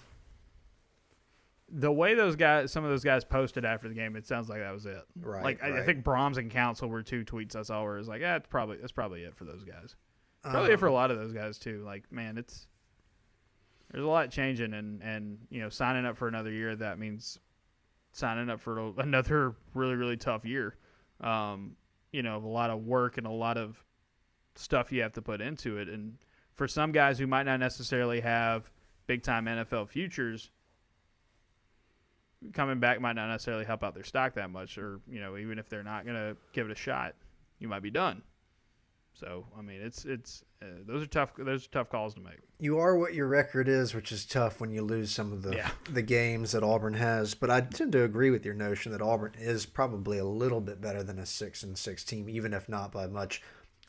the 1.74 1.92
way 1.92 2.14
those 2.16 2.36
guys, 2.36 2.72
some 2.72 2.84
of 2.84 2.90
those 2.90 3.04
guys 3.04 3.24
posted 3.24 3.64
after 3.64 3.88
the 3.88 3.96
game, 3.96 4.16
it 4.16 4.28
sounds 4.28 4.50
like 4.50 4.60
that 4.60 4.74
was 4.74 4.86
it. 4.86 5.04
Right. 5.20 5.44
Like 5.44 5.62
right. 5.62 5.74
I, 5.74 5.80
I, 5.80 5.86
think 5.86 6.04
Brahms 6.04 6.38
and 6.38 6.52
Council 6.52 6.90
were 6.90 7.02
two 7.02 7.24
tweets 7.24 7.56
I 7.56 7.62
saw 7.62 7.84
where 7.84 7.98
it's 7.98 8.08
like, 8.08 8.22
yeah, 8.22 8.36
it's 8.36 8.48
probably 8.48 8.78
that's 8.78 8.92
probably 8.92 9.24
it 9.24 9.36
for 9.36 9.46
those 9.46 9.64
guys. 9.64 9.96
Probably 10.44 10.70
um, 10.70 10.74
it 10.74 10.80
for 10.80 10.88
a 10.88 10.94
lot 10.94 11.12
of 11.12 11.18
those 11.18 11.32
guys 11.32 11.58
too. 11.58 11.84
Like, 11.86 12.12
man, 12.12 12.38
it's 12.38 12.68
there's 13.92 14.04
a 14.04 14.08
lot 14.08 14.30
changing, 14.32 14.74
and 14.74 15.02
and 15.02 15.38
you 15.50 15.62
know, 15.62 15.70
signing 15.70 16.06
up 16.06 16.18
for 16.18 16.28
another 16.28 16.52
year 16.52 16.76
that 16.76 17.00
means 17.00 17.40
signing 18.12 18.50
up 18.50 18.60
for 18.60 18.92
another 18.98 19.56
really 19.74 19.96
really 19.96 20.18
tough 20.18 20.46
year. 20.46 20.76
Um, 21.22 21.76
you 22.12 22.24
know, 22.24 22.38
a 22.38 22.40
lot 22.40 22.70
of 22.70 22.84
work 22.84 23.18
and 23.18 23.26
a 23.26 23.32
lot 23.32 23.58
of 23.58 23.82
stuff 24.56 24.92
you 24.92 25.02
have 25.04 25.14
to 25.14 25.22
put 25.22 25.40
into 25.40 25.78
it, 25.78 25.88
and 25.88 26.18
for 26.56 26.68
some 26.68 26.92
guys 26.92 27.18
who 27.18 27.28
might 27.28 27.44
not 27.44 27.60
necessarily 27.60 28.20
have 28.20 28.70
big 29.08 29.24
time 29.24 29.46
NFL 29.46 29.88
futures 29.90 30.52
coming 32.54 32.80
back 32.80 33.00
might 33.02 33.14
not 33.14 33.28
necessarily 33.28 33.66
help 33.66 33.84
out 33.84 33.94
their 33.94 34.04
stock 34.04 34.34
that 34.36 34.50
much, 34.50 34.78
or 34.78 35.00
you 35.10 35.20
know, 35.20 35.38
even 35.38 35.60
if 35.60 35.70
they're 35.70 35.84
not 35.84 36.06
going 36.06 36.18
to 36.18 36.36
give 36.54 36.70
it 36.70 36.72
a 36.72 36.76
shot, 36.76 37.16
you 37.60 37.68
might 37.68 37.84
be 37.84 37.92
done. 37.92 38.24
So 39.14 39.46
I 39.58 39.62
mean, 39.62 39.82
it's 39.82 40.06
it's 40.06 40.44
uh, 40.62 40.66
those 40.88 41.04
are 41.04 41.08
tough 41.08 41.34
those 41.38 41.66
are 41.66 41.70
tough 41.70 41.90
calls 41.90 42.14
to 42.16 42.22
make. 42.22 42.40
You 42.60 42.80
are 42.80 42.98
what 42.98 43.14
your 43.14 43.28
record 43.28 43.68
is, 43.68 43.94
which 43.94 44.12
is 44.12 44.26
tough 44.26 44.62
when 44.62 44.72
you 44.72 44.82
lose 44.82 45.12
some 45.12 45.34
of 45.34 45.44
the 45.44 45.56
yeah. 45.56 45.72
the 45.92 46.02
games 46.02 46.54
that 46.54 46.64
Auburn 46.64 46.94
has. 46.96 47.36
But 47.36 47.50
I 47.50 47.62
tend 47.62 47.92
to 47.92 48.04
agree 48.04 48.32
with 48.32 48.46
your 48.46 48.54
notion 48.54 48.92
that 48.92 49.02
Auburn 49.02 49.34
is 49.38 49.66
probably 49.66 50.18
a 50.18 50.26
little 50.26 50.62
bit 50.62 50.82
better 50.82 51.04
than 51.04 51.20
a 51.20 51.26
six 51.26 51.62
and 51.62 51.78
six 51.78 52.04
team, 52.04 52.30
even 52.30 52.54
if 52.54 52.70
not 52.70 52.92
by 52.92 53.08
much. 53.08 53.42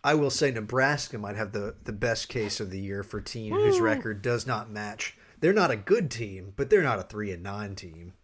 I 0.05 0.15
will 0.15 0.31
say 0.31 0.51
Nebraska 0.51 1.19
might 1.19 1.37
have 1.37 1.53
the 1.53 1.77
the 1.85 1.93
best 1.93 2.29
case 2.29 2.59
of 2.59 2.71
the 2.71 2.81
year 2.81 3.03
for 3.03 3.19
a 3.19 3.25
team 3.25 3.55
Woo. 3.55 3.61
whose 3.61 3.81
record 3.81 4.23
does 4.23 4.47
not 4.47 4.71
match. 4.71 5.17
They're 5.41 5.53
not 5.53 5.71
a 5.71 5.77
good 5.77 6.11
team, 6.11 6.53
but 6.57 6.71
they're 6.71 6.83
not 6.83 6.99
a 6.99 7.05
three 7.05 7.33
and 7.33 7.43
nine 7.43 7.75
team. 7.75 8.15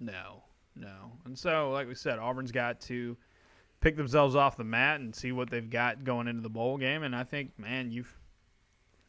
No, 0.00 0.42
no. 0.76 1.12
And 1.24 1.38
so, 1.38 1.70
like 1.70 1.88
we 1.88 1.94
said, 1.94 2.18
Auburn's 2.18 2.52
got 2.52 2.80
to 2.82 3.16
pick 3.80 3.96
themselves 3.96 4.34
off 4.34 4.56
the 4.56 4.64
mat 4.64 5.00
and 5.00 5.14
see 5.14 5.32
what 5.32 5.50
they've 5.50 5.68
got 5.68 6.04
going 6.04 6.26
into 6.28 6.42
the 6.42 6.48
bowl 6.48 6.78
game. 6.78 7.02
And 7.02 7.14
I 7.14 7.24
think, 7.24 7.58
man, 7.58 7.90
you 7.90 8.04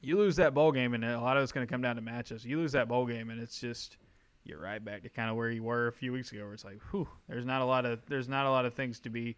you 0.02 0.18
lose 0.18 0.36
that 0.36 0.54
bowl 0.54 0.72
game, 0.72 0.94
and 0.94 1.04
a 1.04 1.20
lot 1.20 1.38
of 1.38 1.44
it's 1.44 1.52
going 1.52 1.66
to 1.66 1.72
come 1.72 1.82
down 1.82 1.96
to 1.96 2.02
matches. 2.02 2.46
You 2.46 2.58
lose 2.58 2.74
that 2.74 2.88
bowl 2.88 3.06
game, 3.06 3.30
and 3.30 3.42
it's 3.42 3.60
just 3.60 3.98
you're 4.44 4.60
right 4.60 4.84
back 4.84 5.02
to 5.04 5.10
kind 5.10 5.30
of 5.30 5.36
where 5.36 5.50
you 5.50 5.64
were 5.64 5.88
a 5.88 5.92
few 5.92 6.14
weeks 6.14 6.32
ago, 6.32 6.44
where 6.44 6.54
it's 6.54 6.64
like, 6.64 6.80
whew, 6.92 7.08
there's 7.28 7.46
not 7.46 7.62
a 7.62 7.66
lot 7.66 7.86
of 7.86 8.00
there's 8.08 8.30
not 8.30 8.46
a 8.46 8.50
lot 8.50 8.66
of 8.66 8.74
things 8.74 9.00
to 9.02 9.10
be 9.10 9.36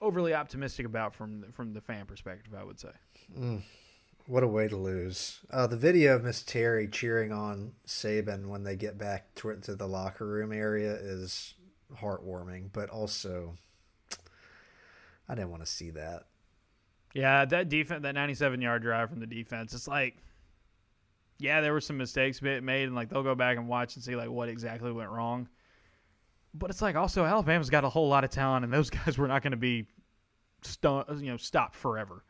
overly 0.00 0.34
optimistic 0.34 0.86
about 0.86 1.14
from 1.14 1.44
from 1.52 1.74
the 1.74 1.80
fan 1.80 2.06
perspective. 2.06 2.54
I 2.58 2.64
would 2.64 2.80
say. 2.80 2.92
Mm. 3.38 3.62
What 4.26 4.42
a 4.44 4.48
way 4.48 4.68
to 4.68 4.76
lose. 4.76 5.40
Uh, 5.50 5.66
the 5.66 5.76
video 5.76 6.14
of 6.14 6.22
Miss 6.22 6.42
Terry 6.42 6.86
cheering 6.86 7.32
on 7.32 7.72
Saban 7.86 8.46
when 8.46 8.62
they 8.62 8.76
get 8.76 8.96
back 8.96 9.34
to, 9.36 9.56
to 9.56 9.74
the 9.74 9.88
locker 9.88 10.26
room 10.26 10.52
area 10.52 10.92
is 10.94 11.54
heartwarming, 11.96 12.70
but 12.72 12.88
also 12.90 13.56
I 15.28 15.34
didn't 15.34 15.50
want 15.50 15.64
to 15.64 15.70
see 15.70 15.90
that. 15.90 16.24
Yeah, 17.14 17.44
that 17.44 17.68
defense, 17.68 18.02
that 18.02 18.14
97 18.14 18.60
yard 18.60 18.82
drive 18.82 19.10
from 19.10 19.20
the 19.20 19.26
defense, 19.26 19.74
it's 19.74 19.88
like, 19.88 20.16
yeah, 21.38 21.60
there 21.60 21.72
were 21.72 21.80
some 21.80 21.96
mistakes 21.96 22.42
made, 22.42 22.64
and 22.66 22.94
like 22.94 23.08
they'll 23.08 23.22
go 23.22 23.34
back 23.34 23.56
and 23.56 23.68
watch 23.68 23.94
and 23.94 24.04
see 24.04 24.16
like 24.16 24.28
what 24.28 24.48
exactly 24.48 24.92
went 24.92 25.10
wrong. 25.10 25.48
But 26.52 26.70
it's 26.70 26.82
like 26.82 26.96
also 26.96 27.24
Alabama's 27.24 27.70
got 27.70 27.84
a 27.84 27.88
whole 27.88 28.08
lot 28.08 28.24
of 28.24 28.30
talent, 28.30 28.64
and 28.64 28.72
those 28.72 28.90
guys 28.90 29.18
were 29.18 29.28
not 29.28 29.42
going 29.42 29.52
to 29.52 29.56
be, 29.56 29.86
stu- 30.62 31.04
you 31.16 31.30
know, 31.30 31.36
stopped 31.36 31.76
forever. 31.76 32.24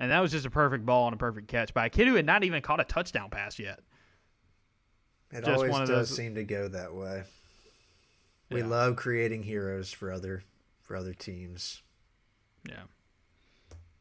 And 0.00 0.10
that 0.10 0.20
was 0.20 0.32
just 0.32 0.46
a 0.46 0.50
perfect 0.50 0.86
ball 0.86 1.06
and 1.06 1.14
a 1.14 1.18
perfect 1.18 1.46
catch 1.46 1.74
by 1.74 1.86
a 1.86 1.90
kid 1.90 2.08
who 2.08 2.14
had 2.14 2.24
not 2.24 2.42
even 2.42 2.62
caught 2.62 2.80
a 2.80 2.84
touchdown 2.84 3.28
pass 3.28 3.58
yet. 3.58 3.80
It 5.30 5.44
just 5.44 5.50
always 5.50 5.72
does 5.76 5.88
those... 5.88 6.16
seem 6.16 6.34
to 6.36 6.42
go 6.42 6.68
that 6.68 6.94
way. 6.94 7.24
We 8.50 8.60
yeah. 8.60 8.66
love 8.66 8.96
creating 8.96 9.44
heroes 9.44 9.92
for 9.92 10.10
other 10.10 10.42
for 10.80 10.96
other 10.96 11.12
teams. 11.12 11.82
Yeah. 12.66 12.82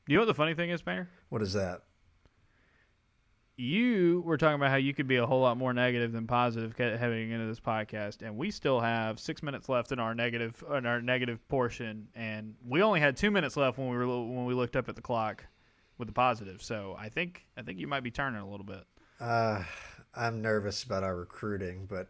You 0.07 0.15
know 0.15 0.21
what 0.21 0.27
the 0.27 0.33
funny 0.33 0.55
thing 0.55 0.71
is, 0.71 0.83
Mayor? 0.85 1.09
What 1.27 1.41
is 1.41 1.53
that? 1.53 1.83
You 3.57 4.23
were 4.25 4.37
talking 4.37 4.55
about 4.55 4.71
how 4.71 4.77
you 4.77 4.93
could 4.93 5.07
be 5.07 5.17
a 5.17 5.25
whole 5.25 5.41
lot 5.41 5.57
more 5.57 5.73
negative 5.73 6.13
than 6.13 6.25
positive 6.25 6.75
heading 6.77 7.31
into 7.31 7.45
this 7.45 7.59
podcast, 7.59 8.21
and 8.21 8.37
we 8.37 8.51
still 8.51 8.79
have 8.79 9.19
six 9.19 9.43
minutes 9.43 9.67
left 9.67 9.91
in 9.91 9.99
our 9.99 10.15
negative 10.15 10.63
in 10.73 10.85
our 10.85 11.01
negative 11.01 11.45
portion, 11.49 12.07
and 12.15 12.55
we 12.65 12.81
only 12.81 13.01
had 13.01 13.17
two 13.17 13.29
minutes 13.29 13.57
left 13.57 13.77
when 13.77 13.89
we 13.89 13.97
were 13.97 14.07
when 14.07 14.45
we 14.45 14.53
looked 14.53 14.77
up 14.77 14.87
at 14.87 14.95
the 14.95 15.01
clock 15.01 15.43
with 15.99 16.07
the 16.07 16.13
positive. 16.13 16.63
So 16.63 16.95
I 16.97 17.09
think 17.09 17.45
I 17.55 17.61
think 17.61 17.77
you 17.77 17.85
might 17.85 18.01
be 18.01 18.09
turning 18.09 18.41
a 18.41 18.49
little 18.49 18.65
bit. 18.65 18.85
Uh, 19.19 19.63
I'm 20.15 20.41
nervous 20.41 20.81
about 20.83 21.03
our 21.03 21.15
recruiting, 21.15 21.85
but 21.87 22.07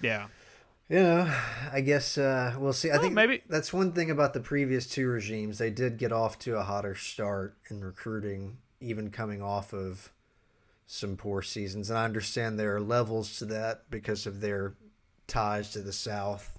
yeah, 0.00 0.28
you 0.88 1.02
know, 1.02 1.34
I 1.72 1.80
guess 1.80 2.18
uh, 2.18 2.54
we'll 2.58 2.72
see. 2.72 2.90
I 2.90 2.94
well, 2.94 3.02
think 3.02 3.14
maybe 3.14 3.42
that's 3.48 3.72
one 3.72 3.92
thing 3.92 4.10
about 4.10 4.34
the 4.34 4.40
previous 4.40 4.86
two 4.86 5.08
regimes. 5.08 5.58
They 5.58 5.70
did 5.70 5.96
get 5.96 6.12
off 6.12 6.38
to 6.40 6.58
a 6.58 6.62
hotter 6.62 6.94
start 6.94 7.56
in 7.68 7.82
recruiting, 7.82 8.58
even 8.80 9.10
coming 9.10 9.42
off 9.42 9.72
of 9.72 10.12
some 10.86 11.16
poor 11.16 11.40
seasons. 11.40 11.88
And 11.88 11.98
I 11.98 12.04
understand 12.04 12.58
there 12.58 12.76
are 12.76 12.80
levels 12.80 13.38
to 13.38 13.46
that 13.46 13.90
because 13.90 14.26
of 14.26 14.40
their 14.40 14.74
ties 15.26 15.70
to 15.70 15.80
the 15.80 15.92
South, 15.92 16.58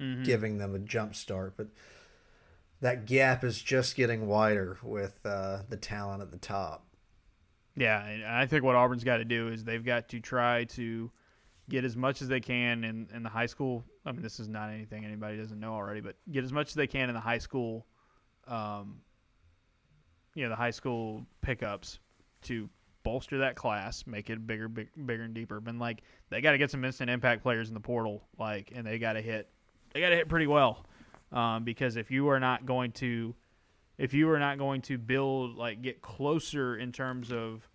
mm-hmm. 0.00 0.22
giving 0.22 0.58
them 0.58 0.74
a 0.74 0.78
jump 0.78 1.16
start. 1.16 1.54
But 1.56 1.66
that 2.82 3.06
gap 3.06 3.44
is 3.44 3.62
just 3.62 3.94
getting 3.94 4.26
wider 4.26 4.76
with 4.82 5.24
uh, 5.24 5.58
the 5.68 5.76
talent 5.76 6.20
at 6.20 6.32
the 6.32 6.36
top. 6.36 6.84
Yeah, 7.76 8.04
and 8.04 8.24
I 8.24 8.44
think 8.46 8.64
what 8.64 8.74
Auburn's 8.74 9.04
got 9.04 9.18
to 9.18 9.24
do 9.24 9.48
is 9.48 9.64
they've 9.64 9.84
got 9.84 10.08
to 10.08 10.20
try 10.20 10.64
to 10.64 11.10
get 11.70 11.84
as 11.84 11.96
much 11.96 12.20
as 12.20 12.28
they 12.28 12.40
can 12.40 12.82
in, 12.84 13.08
in 13.14 13.22
the 13.22 13.28
high 13.28 13.46
school. 13.46 13.84
I 14.04 14.10
mean, 14.10 14.20
this 14.20 14.40
is 14.40 14.48
not 14.48 14.68
anything 14.68 15.04
anybody 15.04 15.38
doesn't 15.38 15.58
know 15.58 15.72
already, 15.72 16.00
but 16.00 16.16
get 16.30 16.42
as 16.44 16.52
much 16.52 16.68
as 16.68 16.74
they 16.74 16.88
can 16.88 17.08
in 17.08 17.14
the 17.14 17.20
high 17.20 17.38
school, 17.38 17.86
um, 18.48 19.00
you 20.34 20.42
know, 20.42 20.50
the 20.50 20.56
high 20.56 20.72
school 20.72 21.24
pickups 21.40 22.00
to 22.42 22.68
bolster 23.04 23.38
that 23.38 23.54
class, 23.54 24.06
make 24.08 24.28
it 24.28 24.44
bigger, 24.44 24.68
big, 24.68 24.88
bigger 25.06 25.22
and 25.22 25.34
deeper. 25.34 25.60
But 25.60 25.76
like, 25.76 26.02
they 26.30 26.40
got 26.40 26.50
to 26.50 26.58
get 26.58 26.70
some 26.70 26.84
instant 26.84 27.10
impact 27.10 27.44
players 27.44 27.68
in 27.68 27.74
the 27.74 27.80
portal, 27.80 28.24
like, 28.38 28.72
and 28.74 28.84
they 28.84 28.98
got 28.98 29.12
to 29.12 29.22
hit, 29.22 29.48
they 29.94 30.00
got 30.00 30.08
to 30.08 30.16
hit 30.16 30.28
pretty 30.28 30.48
well 30.48 30.84
um, 31.32 31.64
because 31.64 31.96
if 31.96 32.10
you 32.10 32.28
are 32.28 32.40
not 32.40 32.66
going 32.66 32.92
to 32.92 33.34
if 33.98 34.14
you 34.14 34.30
are 34.30 34.38
not 34.38 34.58
going 34.58 34.82
to 34.82 34.98
build 34.98 35.56
like 35.56 35.82
get 35.82 36.00
closer 36.00 36.76
in 36.76 36.92
terms 36.92 37.32
of 37.32 37.68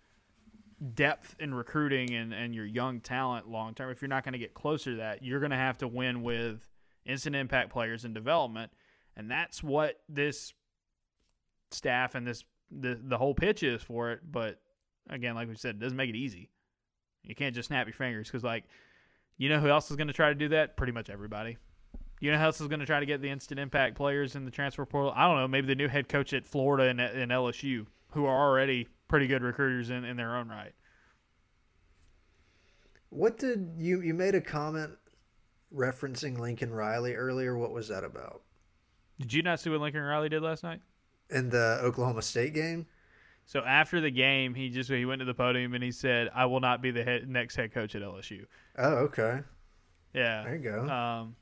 depth 0.94 1.34
in 1.40 1.52
recruiting 1.52 2.14
and, 2.14 2.32
and 2.32 2.54
your 2.54 2.64
young 2.64 3.00
talent 3.00 3.48
long 3.48 3.74
term 3.74 3.90
if 3.90 4.00
you're 4.00 4.08
not 4.08 4.24
going 4.24 4.32
to 4.32 4.38
get 4.38 4.54
closer 4.54 4.92
to 4.92 4.96
that 4.98 5.22
you're 5.22 5.40
going 5.40 5.50
to 5.50 5.56
have 5.56 5.78
to 5.78 5.88
win 5.88 6.22
with 6.22 6.68
instant 7.04 7.34
impact 7.34 7.70
players 7.70 8.04
in 8.04 8.12
development. 8.12 8.70
And 9.16 9.30
that's 9.30 9.62
what 9.62 10.00
this 10.08 10.52
staff 11.70 12.14
and 12.14 12.26
this 12.26 12.44
the, 12.70 13.00
the 13.02 13.16
whole 13.16 13.34
pitch 13.34 13.62
is 13.62 13.82
for 13.82 14.12
it. 14.12 14.20
But 14.30 14.60
again 15.10 15.34
like 15.34 15.48
we 15.48 15.56
said 15.56 15.76
it 15.76 15.80
doesn't 15.80 15.96
make 15.96 16.10
it 16.10 16.16
easy. 16.16 16.50
You 17.24 17.34
can't 17.34 17.54
just 17.54 17.68
snap 17.68 17.86
your 17.86 17.94
fingers 17.94 18.28
because 18.28 18.44
like 18.44 18.64
you 19.36 19.48
know 19.48 19.58
who 19.58 19.68
else 19.68 19.90
is 19.90 19.96
going 19.96 20.08
to 20.08 20.14
try 20.14 20.28
to 20.28 20.34
do 20.34 20.48
that? 20.50 20.76
Pretty 20.76 20.92
much 20.92 21.10
everybody 21.10 21.56
you 22.20 22.32
know 22.32 22.38
how 22.38 22.46
else 22.46 22.60
is 22.60 22.68
going 22.68 22.80
to 22.80 22.86
try 22.86 23.00
to 23.00 23.06
get 23.06 23.22
the 23.22 23.30
instant 23.30 23.60
impact 23.60 23.96
players 23.96 24.34
in 24.36 24.44
the 24.44 24.50
transfer 24.50 24.84
portal? 24.84 25.12
I 25.14 25.26
don't 25.26 25.36
know. 25.36 25.48
Maybe 25.48 25.66
the 25.66 25.74
new 25.74 25.88
head 25.88 26.08
coach 26.08 26.32
at 26.32 26.46
Florida 26.46 26.88
and, 26.88 27.00
and 27.00 27.30
LSU, 27.30 27.86
who 28.10 28.24
are 28.24 28.48
already 28.48 28.88
pretty 29.08 29.26
good 29.26 29.42
recruiters 29.42 29.90
in, 29.90 30.04
in 30.04 30.16
their 30.16 30.36
own 30.36 30.48
right. 30.48 30.72
What 33.10 33.38
did 33.38 33.72
you 33.76 34.02
you 34.02 34.12
made 34.12 34.34
a 34.34 34.40
comment 34.40 34.92
referencing 35.74 36.38
Lincoln 36.38 36.72
Riley 36.72 37.14
earlier? 37.14 37.56
What 37.56 37.72
was 37.72 37.88
that 37.88 38.04
about? 38.04 38.42
Did 39.18 39.32
you 39.32 39.42
not 39.42 39.60
see 39.60 39.70
what 39.70 39.80
Lincoln 39.80 40.02
Riley 40.02 40.28
did 40.28 40.42
last 40.42 40.62
night? 40.62 40.80
In 41.30 41.48
the 41.48 41.80
Oklahoma 41.82 42.22
State 42.22 42.54
game? 42.54 42.86
So 43.46 43.60
after 43.60 44.00
the 44.00 44.10
game, 44.10 44.54
he 44.54 44.68
just 44.68 44.90
he 44.90 45.06
went 45.06 45.20
to 45.20 45.24
the 45.24 45.34
podium 45.34 45.72
and 45.72 45.82
he 45.82 45.90
said, 45.90 46.28
"I 46.34 46.44
will 46.44 46.60
not 46.60 46.82
be 46.82 46.90
the 46.90 47.02
head, 47.02 47.28
next 47.28 47.56
head 47.56 47.72
coach 47.72 47.94
at 47.94 48.02
LSU." 48.02 48.44
Oh, 48.76 48.94
okay. 48.96 49.40
Yeah. 50.12 50.44
There 50.44 50.56
you 50.56 50.62
go. 50.62 50.88
Um, 50.88 51.36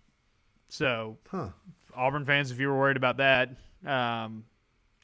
so 0.69 1.19
Huh. 1.31 1.49
Auburn 1.95 2.25
fans, 2.25 2.51
if 2.51 2.59
you 2.61 2.69
were 2.69 2.79
worried 2.79 2.97
about 2.97 3.17
that, 3.19 3.51
um, 3.87 4.45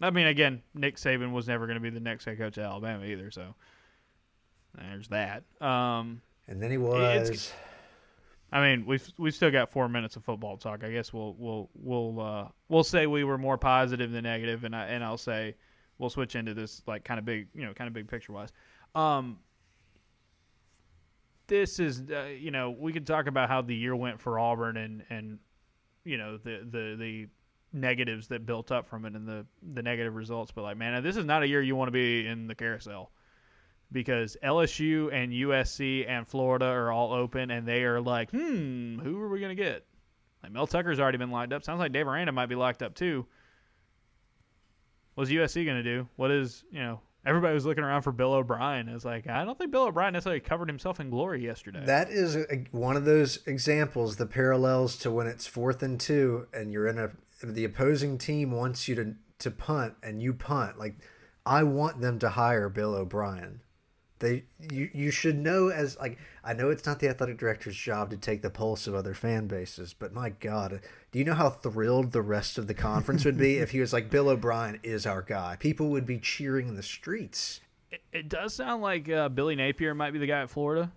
I 0.00 0.10
mean, 0.10 0.26
again, 0.26 0.62
Nick 0.74 0.96
Saban 0.96 1.32
was 1.32 1.48
never 1.48 1.66
going 1.66 1.76
to 1.76 1.80
be 1.80 1.90
the 1.90 2.00
next 2.00 2.24
head 2.24 2.36
coach 2.38 2.58
at 2.58 2.64
Alabama 2.64 3.04
either. 3.04 3.30
So 3.30 3.54
there's 4.74 5.08
that. 5.08 5.44
Um, 5.60 6.20
And 6.48 6.60
then 6.60 6.70
he 6.70 6.76
was. 6.76 7.52
I 8.54 8.60
mean, 8.60 8.84
we've 8.84 9.06
we've 9.16 9.34
still 9.34 9.50
got 9.50 9.70
four 9.70 9.88
minutes 9.88 10.16
of 10.16 10.24
football 10.24 10.58
talk. 10.58 10.84
I 10.84 10.90
guess 10.90 11.12
we'll 11.12 11.34
we'll 11.38 11.70
we'll 11.74 12.20
uh, 12.20 12.48
we'll 12.68 12.84
say 12.84 13.06
we 13.06 13.24
were 13.24 13.38
more 13.38 13.56
positive 13.56 14.10
than 14.10 14.24
negative, 14.24 14.64
and 14.64 14.76
I 14.76 14.88
and 14.88 15.02
I'll 15.02 15.16
say 15.16 15.54
we'll 15.96 16.10
switch 16.10 16.34
into 16.36 16.52
this 16.52 16.82
like 16.86 17.04
kind 17.04 17.18
of 17.18 17.24
big, 17.24 17.48
you 17.54 17.64
know, 17.64 17.72
kind 17.72 17.88
of 17.88 17.94
big 17.94 18.08
picture 18.08 18.32
wise. 18.32 18.52
Um, 18.94 19.38
this 21.46 21.78
is, 21.78 22.02
uh, 22.10 22.24
you 22.38 22.50
know, 22.50 22.70
we 22.70 22.92
could 22.92 23.06
talk 23.06 23.26
about 23.26 23.48
how 23.48 23.62
the 23.62 23.74
year 23.74 23.96
went 23.96 24.20
for 24.20 24.38
Auburn 24.38 24.76
and 24.76 25.02
and 25.08 25.38
you 26.04 26.18
know 26.18 26.36
the 26.36 26.66
the 26.70 26.96
the 26.98 27.28
negatives 27.72 28.28
that 28.28 28.44
built 28.44 28.70
up 28.70 28.86
from 28.88 29.04
it 29.04 29.14
and 29.14 29.26
the 29.26 29.46
the 29.74 29.82
negative 29.82 30.14
results, 30.14 30.52
but 30.52 30.62
like, 30.62 30.76
man, 30.76 31.02
this 31.02 31.16
is 31.16 31.24
not 31.24 31.42
a 31.42 31.46
year 31.46 31.62
you 31.62 31.76
want 31.76 31.88
to 31.88 31.92
be 31.92 32.26
in 32.26 32.46
the 32.46 32.54
carousel 32.54 33.10
because 33.90 34.36
LSU 34.42 35.12
and 35.12 35.32
USC 35.32 36.08
and 36.08 36.26
Florida 36.26 36.66
are 36.66 36.90
all 36.90 37.12
open, 37.12 37.50
and 37.50 37.66
they 37.66 37.84
are 37.84 38.00
like, 38.00 38.30
hmm, 38.30 38.98
who 38.98 39.20
are 39.20 39.28
we 39.28 39.40
gonna 39.40 39.54
get? 39.54 39.86
Like 40.42 40.52
Mel 40.52 40.66
Tucker's 40.66 40.98
already 40.98 41.18
been 41.18 41.30
locked 41.30 41.52
up. 41.52 41.62
Sounds 41.62 41.78
like 41.78 41.92
Dave 41.92 42.08
Aranda 42.08 42.32
might 42.32 42.46
be 42.46 42.54
locked 42.54 42.82
up 42.82 42.94
too. 42.94 43.26
What's 45.14 45.30
USC 45.30 45.64
gonna 45.66 45.82
do? 45.82 46.08
What 46.16 46.30
is 46.30 46.64
you 46.70 46.80
know? 46.80 47.00
Everybody 47.24 47.54
was 47.54 47.64
looking 47.64 47.84
around 47.84 48.02
for 48.02 48.12
Bill 48.12 48.32
O'Brien. 48.32 48.88
It's 48.88 49.04
like 49.04 49.28
I 49.28 49.44
don't 49.44 49.56
think 49.56 49.70
Bill 49.70 49.84
O'Brien 49.84 50.12
necessarily 50.12 50.40
covered 50.40 50.68
himself 50.68 50.98
in 50.98 51.08
glory 51.08 51.44
yesterday. 51.44 51.84
That 51.84 52.10
is 52.10 52.36
a, 52.36 52.64
one 52.72 52.96
of 52.96 53.04
those 53.04 53.38
examples, 53.46 54.16
the 54.16 54.26
parallels 54.26 54.96
to 54.98 55.10
when 55.10 55.26
it's 55.26 55.46
fourth 55.46 55.82
and 55.82 56.00
two, 56.00 56.46
and 56.52 56.72
you're 56.72 56.88
in 56.88 56.98
a 56.98 57.10
the 57.44 57.64
opposing 57.64 58.18
team 58.18 58.50
wants 58.50 58.88
you 58.88 58.94
to 58.96 59.14
to 59.38 59.50
punt, 59.50 59.94
and 60.02 60.22
you 60.22 60.32
punt. 60.32 60.78
Like, 60.78 60.96
I 61.44 61.64
want 61.64 62.00
them 62.00 62.18
to 62.20 62.30
hire 62.30 62.68
Bill 62.68 62.94
O'Brien. 62.94 63.60
They 64.22 64.44
you 64.70 64.88
you 64.94 65.10
should 65.10 65.36
know 65.36 65.68
as 65.68 65.98
like 65.98 66.16
I 66.44 66.54
know 66.54 66.70
it's 66.70 66.86
not 66.86 67.00
the 67.00 67.08
athletic 67.08 67.38
director's 67.38 67.76
job 67.76 68.08
to 68.10 68.16
take 68.16 68.40
the 68.40 68.50
pulse 68.50 68.86
of 68.86 68.94
other 68.94 69.14
fan 69.14 69.48
bases, 69.48 69.94
but 69.98 70.14
my 70.14 70.30
God, 70.30 70.80
do 71.10 71.18
you 71.18 71.24
know 71.24 71.34
how 71.34 71.50
thrilled 71.50 72.12
the 72.12 72.22
rest 72.22 72.56
of 72.56 72.68
the 72.68 72.74
conference 72.74 73.24
would 73.24 73.36
be 73.36 73.56
if 73.58 73.72
he 73.72 73.80
was 73.80 73.92
like 73.92 74.10
Bill 74.10 74.28
O'Brien 74.28 74.78
is 74.84 75.06
our 75.06 75.22
guy? 75.22 75.56
People 75.58 75.88
would 75.88 76.06
be 76.06 76.20
cheering 76.20 76.68
in 76.68 76.76
the 76.76 76.84
streets. 76.84 77.60
it, 77.90 78.00
it 78.12 78.28
does 78.28 78.54
sound 78.54 78.80
like 78.80 79.10
uh, 79.10 79.28
Billy 79.28 79.56
Napier 79.56 79.92
might 79.92 80.12
be 80.12 80.20
the 80.20 80.26
guy 80.28 80.42
at 80.42 80.50
Florida. 80.50 80.92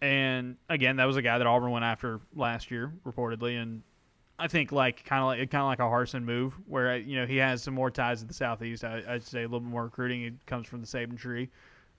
And 0.00 0.56
again, 0.68 0.96
that 0.96 1.06
was 1.06 1.16
a 1.16 1.22
guy 1.22 1.38
that 1.38 1.46
Auburn 1.46 1.72
went 1.72 1.84
after 1.84 2.20
last 2.36 2.70
year, 2.70 2.92
reportedly, 3.04 3.60
and 3.60 3.82
I 4.38 4.46
think 4.46 4.70
like 4.70 5.04
kind 5.04 5.22
of 5.22 5.26
like 5.26 5.50
kind 5.50 5.62
of 5.62 5.66
like 5.66 5.80
a 5.80 5.82
Harsin 5.82 6.22
move, 6.22 6.54
where 6.68 6.96
you 6.96 7.16
know 7.16 7.26
he 7.26 7.36
has 7.38 7.64
some 7.64 7.74
more 7.74 7.90
ties 7.90 8.20
to 8.20 8.26
the 8.26 8.34
southeast. 8.34 8.84
I, 8.84 9.02
I'd 9.08 9.24
say 9.24 9.40
a 9.40 9.42
little 9.42 9.60
bit 9.60 9.70
more 9.70 9.84
recruiting. 9.84 10.22
It 10.22 10.34
comes 10.46 10.68
from 10.68 10.80
the 10.80 10.86
Saban 10.86 11.18
tree, 11.18 11.48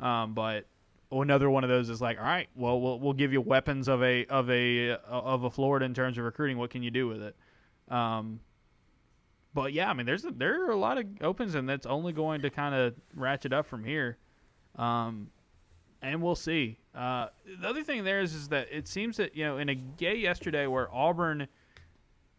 um, 0.03 0.33
but 0.33 0.65
another 1.11 1.49
one 1.49 1.63
of 1.63 1.69
those 1.69 1.89
is 1.89 2.01
like, 2.01 2.19
all 2.19 2.25
right, 2.25 2.49
well, 2.55 2.79
we'll 2.79 2.99
we'll 2.99 3.13
give 3.13 3.31
you 3.31 3.41
weapons 3.41 3.87
of 3.87 4.03
a 4.03 4.25
of 4.25 4.49
a 4.49 4.91
of 5.07 5.45
a 5.45 5.49
Florida 5.49 5.85
in 5.85 5.93
terms 5.93 6.17
of 6.17 6.25
recruiting. 6.25 6.57
What 6.57 6.69
can 6.69 6.83
you 6.83 6.91
do 6.91 7.07
with 7.07 7.21
it? 7.21 7.35
Um, 7.89 8.41
but 9.53 9.71
yeah, 9.71 9.89
I 9.89 9.93
mean, 9.93 10.05
there's 10.05 10.25
a, 10.25 10.31
there 10.31 10.65
are 10.65 10.71
a 10.71 10.75
lot 10.75 10.97
of 10.97 11.05
opens, 11.21 11.55
and 11.55 11.67
that's 11.69 11.85
only 11.85 12.11
going 12.11 12.41
to 12.41 12.49
kind 12.49 12.75
of 12.75 12.95
ratchet 13.15 13.53
up 13.53 13.65
from 13.65 13.83
here. 13.83 14.17
Um, 14.75 15.29
and 16.01 16.21
we'll 16.21 16.35
see. 16.35 16.79
Uh, 16.93 17.27
the 17.61 17.67
other 17.67 17.83
thing 17.83 18.03
there 18.03 18.19
is, 18.19 18.33
is 18.33 18.49
that 18.49 18.67
it 18.71 18.87
seems 18.87 19.17
that 19.17 19.35
you 19.35 19.45
know 19.45 19.57
in 19.57 19.69
a 19.69 19.75
game 19.75 20.17
yesterday 20.17 20.67
where 20.67 20.93
Auburn, 20.93 21.47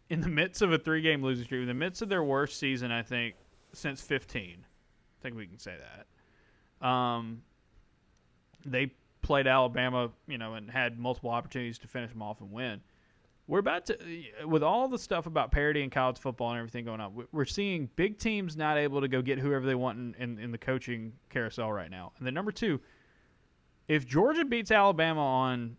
in 0.09 0.21
the 0.21 0.29
midst 0.29 0.61
of 0.61 0.71
a 0.71 0.77
three-game 0.77 1.23
losing 1.23 1.45
streak, 1.45 1.61
in 1.61 1.67
the 1.67 1.73
midst 1.73 2.03
of 2.03 2.09
their 2.09 2.23
worst 2.23 2.59
season, 2.59 2.91
I 2.91 3.01
think 3.01 3.33
since 3.73 4.01
15, 4.01 4.57
I 4.59 5.23
think 5.23 5.35
we 5.35 5.47
can 5.47 5.57
say 5.57 5.73
that. 5.79 6.87
Um, 6.87 7.41
they 8.65 8.91
played 9.21 9.47
Alabama, 9.47 10.11
you 10.27 10.37
know, 10.37 10.53
and 10.55 10.69
had 10.69 10.99
multiple 10.99 11.29
opportunities 11.29 11.77
to 11.79 11.87
finish 11.87 12.11
them 12.11 12.21
off 12.21 12.41
and 12.41 12.51
win. 12.51 12.81
We're 13.47 13.59
about 13.59 13.85
to, 13.87 13.97
with 14.45 14.63
all 14.63 14.87
the 14.87 14.97
stuff 14.97 15.27
about 15.27 15.51
parity 15.51 15.83
in 15.83 15.91
college 15.91 16.17
football 16.17 16.49
and 16.51 16.57
everything 16.57 16.85
going 16.85 16.99
on, 16.99 17.13
we- 17.13 17.25
we're 17.31 17.45
seeing 17.45 17.89
big 17.95 18.17
teams 18.17 18.57
not 18.57 18.77
able 18.77 19.01
to 19.01 19.07
go 19.07 19.21
get 19.21 19.37
whoever 19.37 19.65
they 19.65 19.75
want 19.75 19.99
in, 19.99 20.15
in, 20.17 20.39
in 20.39 20.51
the 20.51 20.57
coaching 20.57 21.13
carousel 21.29 21.71
right 21.71 21.91
now. 21.91 22.11
And 22.17 22.25
then 22.25 22.33
number 22.33 22.51
two, 22.51 22.79
if 23.87 24.07
Georgia 24.07 24.45
beats 24.45 24.71
Alabama 24.71 25.21
on 25.23 25.77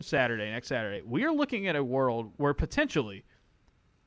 Saturday, 0.00 0.50
next 0.50 0.68
Saturday, 0.68 1.02
we 1.04 1.24
are 1.24 1.32
looking 1.32 1.66
at 1.66 1.74
a 1.74 1.82
world 1.82 2.32
where 2.36 2.54
potentially 2.54 3.24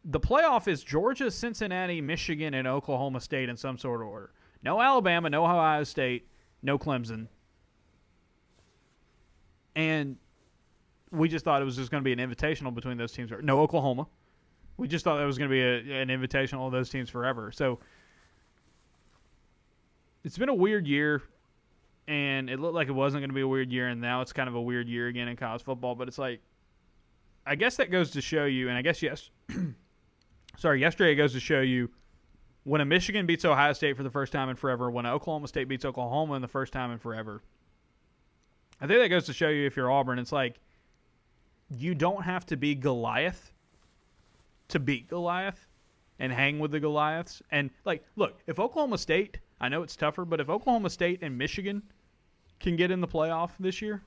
the 0.06 0.20
playoff 0.20 0.68
is 0.70 0.84
Georgia, 0.84 1.32
Cincinnati, 1.32 2.00
Michigan, 2.00 2.54
and 2.54 2.68
Oklahoma 2.68 3.20
State 3.20 3.50
in 3.50 3.58
some 3.58 3.78
sort 3.78 4.02
of 4.02 4.08
order. 4.08 4.32
No 4.64 4.80
Alabama, 4.82 5.30
no 5.30 5.44
Ohio 5.44 5.84
State, 5.84 6.28
no 6.62 6.78
Clemson. 6.78 7.28
And 9.76 10.18
we 11.12 11.30
just 11.30 11.46
thought 11.46 11.62
it 11.62 11.66
was 11.66 11.76
just 11.76 11.92
going 11.92 12.04
to 12.04 12.06
be 12.06 12.14
an 12.14 12.20
invitational 12.20 12.74
between 12.74 12.98
those 12.98 13.12
teams. 13.12 13.32
No 13.42 13.60
Oklahoma. 13.60 14.08
We 14.78 14.88
just 14.88 15.06
thought 15.06 15.18
that 15.18 15.26
was 15.26 15.38
going 15.38 15.50
to 15.50 15.54
be 15.54 15.62
a, 15.62 16.02
an 16.02 16.10
invitational 16.10 16.66
of 16.66 16.72
those 16.72 16.90
teams 16.90 17.10
forever. 17.10 17.52
So 17.52 17.80
it's 20.24 20.38
been 20.38 20.50
a 20.50 20.56
weird 20.56 20.88
year, 20.88 21.22
and 22.08 22.50
it 22.50 22.60
looked 22.60 22.76
like 22.76 22.88
it 22.88 22.94
wasn't 22.94 23.22
going 23.22 23.30
to 23.30 23.36
be 23.36 23.42
a 23.42 23.48
weird 23.48 23.72
year, 23.72 23.88
and 23.88 24.02
now 24.02 24.22
it's 24.22 24.34
kind 24.34 24.50
of 24.50 24.56
a 24.56 24.62
weird 24.62 24.90
year 24.90 25.08
again 25.08 25.28
in 25.28 25.38
college 25.38 25.64
football. 25.64 25.96
But 25.96 26.08
it's 26.08 26.18
like, 26.18 26.42
I 27.46 27.56
guess 27.56 27.78
that 27.78 27.92
goes 27.92 28.12
to 28.12 28.22
show 28.22 28.46
you, 28.46 28.68
and 28.68 28.78
I 28.78 28.82
guess 28.82 29.02
yes, 29.02 29.30
sorry, 30.58 30.82
yesterday 30.82 31.14
it 31.14 31.16
goes 31.16 31.34
to 31.34 31.40
show 31.40 31.62
you 31.62 31.90
when 32.64 32.82
a 32.82 32.86
Michigan 32.86 33.28
beats 33.28 33.46
Ohio 33.46 33.72
State 33.74 33.96
for 33.96 34.04
the 34.04 34.10
first 34.10 34.34
time 34.34 34.50
in 34.50 34.56
forever, 34.56 34.90
when 34.90 35.06
Oklahoma 35.06 35.48
State 35.48 35.68
beats 35.68 35.86
Oklahoma 35.86 36.34
in 36.34 36.42
the 36.42 36.48
first 36.48 36.74
time 36.74 36.92
in 36.92 36.98
forever. 36.98 37.42
I 38.82 38.88
think 38.88 39.00
that 39.00 39.10
goes 39.10 39.26
to 39.26 39.34
show 39.34 39.50
you 39.50 39.66
if 39.66 39.76
you're 39.76 39.92
Auburn, 39.92 40.20
it's 40.20 40.32
like 40.32 40.60
you 41.70 41.96
don't 41.96 42.24
have 42.24 42.46
to 42.48 42.58
be 42.58 42.76
Goliath 42.76 43.52
to 44.70 44.80
beat 44.80 45.08
Goliath 45.08 45.68
and 46.20 46.32
hang 46.32 46.60
with 46.60 46.72
the 46.72 46.80
Goliaths. 46.80 47.42
And 47.52 47.70
like, 47.86 48.04
look, 48.16 48.38
if 48.48 48.60
Oklahoma 48.60 48.98
State, 48.98 49.40
I 49.60 49.70
know 49.70 49.84
it's 49.84 49.96
tougher, 49.96 50.26
but 50.26 50.40
if 50.40 50.50
Oklahoma 50.50 50.90
State 50.90 51.20
and 51.22 51.38
Michigan 51.38 51.82
can 52.60 52.76
get 52.76 52.92
in 52.92 53.02
the 53.02 53.08
playoff 53.08 53.52
this 53.60 53.82
year, 53.82 54.02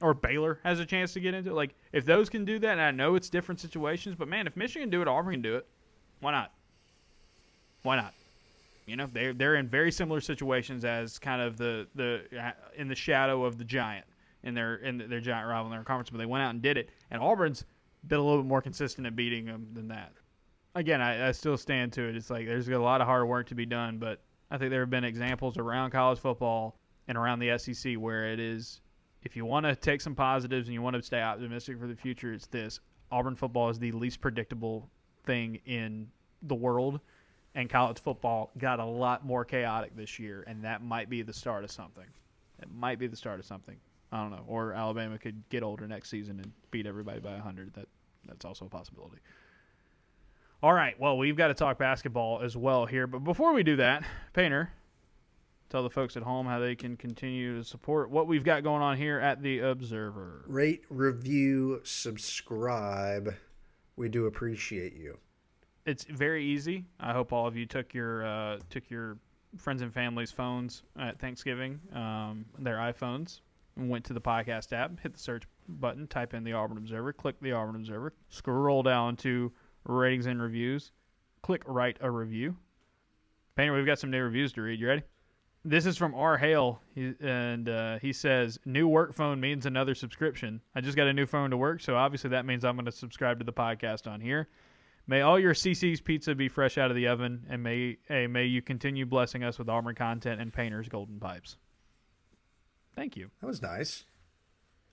or 0.00 0.14
Baylor 0.14 0.60
has 0.62 0.78
a 0.78 0.86
chance 0.86 1.12
to 1.14 1.20
get 1.20 1.34
into 1.34 1.50
it, 1.50 1.54
like 1.54 1.74
if 1.92 2.04
those 2.04 2.28
can 2.28 2.44
do 2.44 2.58
that, 2.60 2.72
and 2.72 2.80
I 2.80 2.90
know 2.90 3.14
it's 3.14 3.28
different 3.28 3.60
situations, 3.60 4.14
but 4.16 4.28
man, 4.28 4.46
if 4.46 4.56
Michigan 4.56 4.90
do 4.90 5.02
it, 5.02 5.08
Auburn 5.08 5.34
can 5.34 5.42
do 5.42 5.56
it. 5.56 5.66
Why 6.20 6.32
not? 6.32 6.52
Why 7.82 7.96
not? 7.96 8.14
You 8.88 8.96
know, 8.96 9.06
they're 9.06 9.34
they're 9.34 9.56
in 9.56 9.68
very 9.68 9.92
similar 9.92 10.20
situations 10.20 10.84
as 10.84 11.18
kind 11.18 11.42
of 11.42 11.56
the 11.56 11.86
the 11.94 12.22
uh, 12.38 12.52
in 12.76 12.88
the 12.88 12.94
shadow 12.94 13.44
of 13.44 13.58
the 13.58 13.64
giant 13.64 14.06
in 14.42 14.54
their 14.54 14.76
in 14.76 14.98
their 14.98 15.20
giant 15.20 15.48
rival 15.48 15.66
in 15.66 15.72
their 15.72 15.84
conference, 15.84 16.10
but 16.10 16.18
they 16.18 16.26
went 16.26 16.42
out 16.42 16.50
and 16.50 16.62
did 16.62 16.76
it. 16.76 16.90
And 17.10 17.20
Auburn's 17.20 17.64
been 18.06 18.18
a 18.18 18.22
little 18.22 18.42
bit 18.42 18.48
more 18.48 18.62
consistent 18.62 19.06
at 19.06 19.16
beating 19.16 19.44
them 19.44 19.68
than 19.72 19.88
that. 19.88 20.12
Again, 20.74 21.00
I, 21.00 21.28
I 21.28 21.32
still 21.32 21.56
stand 21.56 21.92
to 21.94 22.08
it. 22.08 22.16
It's 22.16 22.30
like 22.30 22.46
there's 22.46 22.68
a 22.68 22.78
lot 22.78 23.00
of 23.00 23.06
hard 23.06 23.26
work 23.26 23.48
to 23.48 23.54
be 23.54 23.66
done, 23.66 23.98
but 23.98 24.22
I 24.50 24.58
think 24.58 24.70
there 24.70 24.80
have 24.80 24.90
been 24.90 25.04
examples 25.04 25.58
around 25.58 25.90
college 25.90 26.18
football 26.18 26.78
and 27.08 27.18
around 27.18 27.40
the 27.40 27.58
SEC 27.58 27.94
where 27.94 28.32
it 28.32 28.38
is 28.38 28.80
if 29.22 29.36
you 29.36 29.44
want 29.44 29.66
to 29.66 29.74
take 29.74 30.00
some 30.00 30.14
positives 30.14 30.68
and 30.68 30.74
you 30.74 30.82
want 30.82 30.94
to 30.96 31.02
stay 31.02 31.20
optimistic 31.20 31.78
for 31.78 31.86
the 31.86 31.96
future, 31.96 32.32
it's 32.32 32.46
this. 32.46 32.80
Auburn 33.10 33.34
football 33.34 33.68
is 33.68 33.78
the 33.78 33.92
least 33.92 34.20
predictable 34.20 34.90
thing 35.24 35.56
in 35.66 36.08
the 36.42 36.54
world 36.54 37.00
and 37.54 37.68
college 37.68 37.98
football 38.00 38.50
got 38.58 38.80
a 38.80 38.84
lot 38.84 39.24
more 39.24 39.44
chaotic 39.44 39.96
this 39.96 40.18
year, 40.18 40.44
and 40.46 40.64
that 40.64 40.82
might 40.82 41.08
be 41.08 41.22
the 41.22 41.32
start 41.32 41.64
of 41.64 41.70
something. 41.70 42.06
It 42.60 42.68
might 42.72 42.98
be 42.98 43.06
the 43.06 43.16
start 43.16 43.38
of 43.40 43.46
something. 43.46 43.76
I 44.10 44.18
don't 44.22 44.30
know. 44.30 44.44
Or 44.46 44.72
Alabama 44.72 45.18
could 45.18 45.42
get 45.50 45.62
older 45.62 45.86
next 45.86 46.10
season 46.10 46.40
and 46.40 46.52
beat 46.70 46.86
everybody 46.86 47.20
by 47.20 47.32
100. 47.32 47.74
That 47.74 47.88
that's 48.26 48.44
also 48.44 48.66
a 48.66 48.68
possibility. 48.68 49.18
All 50.62 50.72
right. 50.72 50.98
Well, 50.98 51.16
we've 51.16 51.36
got 51.36 51.48
to 51.48 51.54
talk 51.54 51.78
basketball 51.78 52.40
as 52.42 52.56
well 52.56 52.84
here, 52.84 53.06
but 53.06 53.20
before 53.20 53.52
we 53.52 53.62
do 53.62 53.76
that, 53.76 54.02
Painter, 54.32 54.70
tell 55.70 55.82
the 55.82 55.90
folks 55.90 56.16
at 56.16 56.22
home 56.22 56.46
how 56.46 56.58
they 56.58 56.74
can 56.74 56.96
continue 56.96 57.56
to 57.56 57.64
support 57.64 58.10
what 58.10 58.26
we've 58.26 58.44
got 58.44 58.64
going 58.64 58.82
on 58.82 58.96
here 58.96 59.20
at 59.20 59.40
the 59.42 59.60
Observer. 59.60 60.44
Rate, 60.46 60.84
review, 60.90 61.80
subscribe. 61.84 63.34
We 63.96 64.08
do 64.08 64.26
appreciate 64.26 64.96
you. 64.96 65.18
It's 65.88 66.04
very 66.04 66.44
easy. 66.44 66.84
I 67.00 67.14
hope 67.14 67.32
all 67.32 67.46
of 67.46 67.56
you 67.56 67.64
took 67.64 67.94
your 67.94 68.26
uh, 68.26 68.58
took 68.68 68.90
your 68.90 69.16
friends 69.56 69.80
and 69.80 69.90
family's 69.90 70.30
phones 70.30 70.82
at 71.00 71.18
Thanksgiving, 71.18 71.80
um, 71.94 72.44
their 72.58 72.76
iPhones, 72.76 73.40
and 73.74 73.88
went 73.88 74.04
to 74.04 74.12
the 74.12 74.20
podcast 74.20 74.74
app, 74.74 75.00
hit 75.00 75.14
the 75.14 75.18
search 75.18 75.44
button, 75.66 76.06
type 76.06 76.34
in 76.34 76.44
the 76.44 76.52
Auburn 76.52 76.76
Observer, 76.76 77.14
click 77.14 77.36
the 77.40 77.52
Auburn 77.52 77.74
Observer, 77.74 78.12
scroll 78.28 78.82
down 78.82 79.16
to 79.16 79.50
ratings 79.84 80.26
and 80.26 80.42
reviews, 80.42 80.92
click 81.40 81.62
write 81.64 81.96
a 82.02 82.10
review. 82.10 82.54
Painter, 83.56 83.74
we've 83.74 83.86
got 83.86 83.98
some 83.98 84.10
new 84.10 84.22
reviews 84.22 84.52
to 84.52 84.60
read. 84.60 84.78
You 84.78 84.88
ready? 84.88 85.02
This 85.64 85.86
is 85.86 85.96
from 85.96 86.14
R. 86.14 86.36
Hale, 86.36 86.82
he, 86.94 87.14
and 87.20 87.66
uh, 87.66 87.98
he 87.98 88.12
says, 88.12 88.58
New 88.66 88.88
work 88.88 89.14
phone 89.14 89.40
means 89.40 89.64
another 89.64 89.94
subscription. 89.94 90.60
I 90.74 90.82
just 90.82 90.98
got 90.98 91.06
a 91.06 91.14
new 91.14 91.24
phone 91.24 91.48
to 91.48 91.56
work, 91.56 91.80
so 91.80 91.96
obviously 91.96 92.28
that 92.30 92.44
means 92.44 92.62
I'm 92.62 92.76
going 92.76 92.84
to 92.84 92.92
subscribe 92.92 93.38
to 93.38 93.44
the 93.46 93.54
podcast 93.54 94.06
on 94.06 94.20
here. 94.20 94.48
May 95.08 95.22
all 95.22 95.38
your 95.38 95.54
CC's 95.54 96.02
pizza 96.02 96.34
be 96.34 96.48
fresh 96.48 96.76
out 96.76 96.90
of 96.90 96.94
the 96.94 97.08
oven, 97.08 97.46
and 97.48 97.62
may 97.62 97.96
hey, 98.06 98.26
may 98.26 98.44
you 98.44 98.60
continue 98.60 99.06
blessing 99.06 99.42
us 99.42 99.58
with 99.58 99.68
Auburn 99.68 99.94
content 99.94 100.40
and 100.40 100.52
Painter's 100.52 100.88
golden 100.88 101.18
pipes. 101.18 101.56
Thank 102.94 103.16
you. 103.16 103.30
That 103.40 103.46
was 103.46 103.62
nice. 103.62 104.04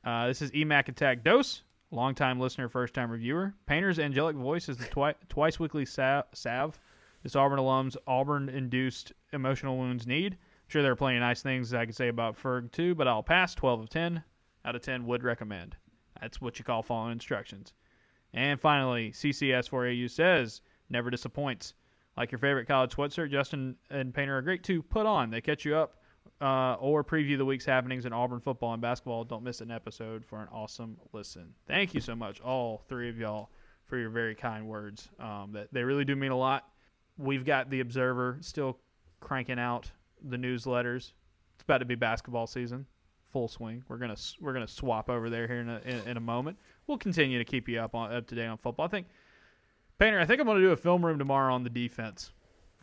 Uh, 0.05 0.27
this 0.27 0.41
is 0.41 0.51
Emac 0.51 0.87
Attack 0.87 1.23
Dose, 1.23 1.63
longtime 1.91 2.39
listener, 2.39 2.69
first 2.69 2.93
time 2.93 3.11
reviewer. 3.11 3.53
Painter's 3.65 3.99
angelic 3.99 4.37
voice 4.37 4.69
is 4.69 4.77
the 4.77 4.85
twi- 4.85 5.15
twice 5.27 5.59
weekly 5.59 5.85
sa- 5.85 6.23
salve 6.33 6.79
this 7.25 7.35
Auburn 7.35 7.57
alum's 7.57 7.97
Auburn 8.05 8.49
induced 8.49 9.11
emotional 9.33 9.77
wounds 9.77 10.05
need. 10.05 10.33
I'm 10.33 10.69
sure 10.69 10.83
there 10.83 10.91
are 10.91 10.95
plenty 10.95 11.17
of 11.17 11.21
nice 11.21 11.41
things 11.41 11.73
I 11.73 11.87
could 11.87 11.95
say 11.95 12.07
about 12.07 12.37
Ferg 12.41 12.71
too, 12.71 12.93
but 12.93 13.07
I'll 13.07 13.23
pass 13.23 13.55
12 13.55 13.81
of 13.81 13.89
10 13.89 14.23
out 14.63 14.75
of 14.75 14.81
10 14.83 15.07
would 15.07 15.23
recommend. 15.23 15.75
That's 16.21 16.39
what 16.39 16.59
you 16.59 16.63
call 16.63 16.83
following 16.83 17.13
instructions. 17.13 17.73
And 18.35 18.59
finally, 18.59 19.11
CCS4AU 19.11 20.11
says, 20.11 20.61
never 20.89 21.09
disappoints. 21.09 21.73
Like 22.17 22.31
your 22.31 22.39
favorite 22.39 22.67
college 22.67 22.91
sweatshirt, 22.95 23.31
Justin 23.31 23.75
and 23.89 24.13
Painter 24.13 24.37
are 24.37 24.41
great 24.41 24.63
to 24.63 24.83
put 24.83 25.05
on. 25.05 25.31
They 25.31 25.41
catch 25.41 25.65
you 25.65 25.75
up 25.75 25.95
uh, 26.41 26.73
or 26.75 27.03
preview 27.03 27.37
the 27.37 27.45
week's 27.45 27.65
happenings 27.65 28.05
in 28.05 28.13
Auburn 28.13 28.41
football 28.41 28.73
and 28.73 28.81
basketball. 28.81 29.23
Don't 29.23 29.43
miss 29.43 29.61
an 29.61 29.71
episode 29.71 30.25
for 30.25 30.41
an 30.41 30.47
awesome 30.51 30.97
listen. 31.13 31.53
Thank 31.67 31.93
you 31.93 32.01
so 32.01 32.15
much, 32.15 32.41
all 32.41 32.83
three 32.89 33.09
of 33.09 33.17
y'all, 33.17 33.49
for 33.85 33.97
your 33.97 34.09
very 34.09 34.35
kind 34.35 34.67
words. 34.67 35.09
Um, 35.19 35.51
that 35.53 35.73
they 35.73 35.83
really 35.83 36.05
do 36.05 36.15
mean 36.15 36.31
a 36.31 36.37
lot. 36.37 36.67
We've 37.17 37.45
got 37.45 37.69
the 37.69 37.79
Observer 37.79 38.37
still 38.41 38.77
cranking 39.21 39.59
out 39.59 39.89
the 40.21 40.37
newsletters. 40.37 41.13
It's 41.55 41.63
about 41.63 41.77
to 41.77 41.85
be 41.85 41.95
basketball 41.95 42.47
season, 42.47 42.85
full 43.23 43.47
swing. 43.47 43.83
We're 43.87 43.97
gonna 43.97 44.17
we're 44.41 44.53
gonna 44.53 44.67
swap 44.67 45.09
over 45.09 45.29
there 45.29 45.47
here 45.47 45.61
in 45.61 45.69
a, 45.69 45.81
in, 45.85 46.07
in 46.09 46.17
a 46.17 46.21
moment. 46.21 46.57
We'll 46.87 46.97
continue 46.97 47.37
to 47.39 47.45
keep 47.45 47.67
you 47.67 47.79
up 47.79 47.95
on 47.95 48.13
up 48.13 48.27
to 48.27 48.35
date 48.35 48.45
on 48.47 48.57
football. 48.57 48.85
I 48.85 48.89
think 48.89 49.07
Painter, 49.97 50.19
I 50.19 50.25
think 50.25 50.41
I'm 50.41 50.47
gonna 50.47 50.59
do 50.59 50.71
a 50.71 50.77
film 50.77 51.05
room 51.05 51.17
tomorrow 51.17 51.53
on 51.53 51.63
the 51.63 51.69
defense. 51.69 52.31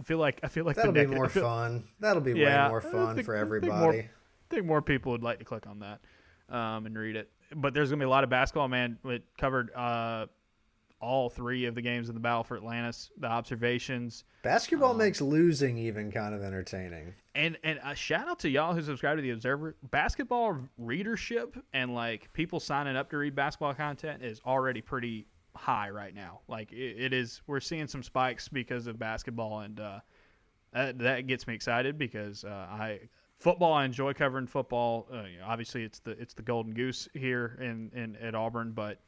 I 0.01 0.03
feel 0.03 0.19
like 0.19 0.41
I 0.43 0.49
feel 0.49 0.65
like 0.65 0.77
That'll 0.77 0.93
the 0.93 1.05
be 1.05 1.15
more 1.15 1.29
feel- 1.29 1.45
fun. 1.45 1.85
That'll 2.01 2.23
be 2.23 2.33
Yeah, 2.33 2.65
way 2.67 2.69
more 2.71 2.81
fun 2.81 3.15
think- 3.15 3.27
for 3.27 3.37
I 3.37 3.41
think 3.41 3.49
more- 3.49 3.57
everybody. 3.57 3.99
I 4.01 4.55
think 4.55 4.67
more 4.67 4.83
people 4.83 5.13
would 5.13 5.23
like 5.23 5.39
to 5.39 5.45
click 5.45 5.67
on 5.67 5.79
that 5.81 6.01
um, 6.55 6.87
and 6.87 6.97
read 6.99 7.17
it. 7.17 7.31
But 7.55 7.75
there's 7.75 7.91
gonna 7.91 8.01
be 8.01 8.07
a 8.07 8.11
lot 8.11 8.25
of 8.25 8.31
basketball. 8.31 8.69
Man, 8.69 8.99
it 9.05 9.23
covered 9.39 9.71
uh, 9.75 10.27
all 11.01 11.29
three 11.31 11.65
of 11.67 11.75
the 11.75 11.83
games 11.83 12.09
in 12.09 12.15
the 12.15 12.21
battle 12.21 12.45
for 12.45 12.57
Atlantis, 12.57 13.11
the 13.19 13.27
observations, 13.27 14.25
Basketball 14.43 14.93
Um, 14.93 14.99
makes 14.99 15.21
losing 15.21 15.77
even 15.79 16.11
kind 16.13 16.35
of 16.35 16.43
entertaining. 16.43 17.15
And 17.35 17.57
and 17.65 17.81
a 17.85 17.95
shout 17.95 18.29
out 18.29 18.39
to 18.41 18.49
y'all 18.49 18.75
who 18.75 18.83
subscribe 18.83 19.17
to 19.17 19.23
the 19.23 19.31
Observer. 19.31 19.77
Basketball 19.91 20.59
readership 20.79 21.57
and 21.73 21.95
like 21.95 22.33
people 22.33 22.61
signing 22.61 22.97
up 22.97 23.11
to 23.11 23.19
read 23.19 23.35
basketball 23.35 23.75
content 23.75 24.23
is 24.23 24.41
already 24.45 24.81
pretty 24.81 25.27
high 25.55 25.91
right 25.91 26.15
now. 26.15 26.41
Like 26.49 26.73
it, 26.73 26.97
it 26.99 27.13
is, 27.13 27.43
we're 27.47 27.61
seeing 27.61 27.87
some 27.87 28.03
spikes 28.03 28.49
because 28.49 28.87
of 28.87 28.99
basketball, 28.99 29.61
and 29.61 29.81
uh, 29.81 30.01
that, 30.73 30.99
that 30.99 31.27
gets 31.27 31.47
me 31.47 31.55
excited 31.55 31.99
because 31.99 32.45
uh, 32.45 32.49
I 32.49 33.01
football. 33.39 33.73
I 33.73 33.85
enjoy 33.85 34.13
covering 34.15 34.47
football. 34.47 35.09
Uh, 35.13 35.25
you 35.25 35.39
know, 35.39 35.47
obviously, 35.47 35.85
it's 35.85 35.99
the 36.01 36.13
it's 36.13 36.35
the 36.35 36.43
golden 36.43 36.73
goose 36.73 37.09
here 37.15 37.59
in, 37.61 37.91
in 37.95 38.17
at 38.17 38.35
Auburn, 38.35 38.73
but 38.73 39.01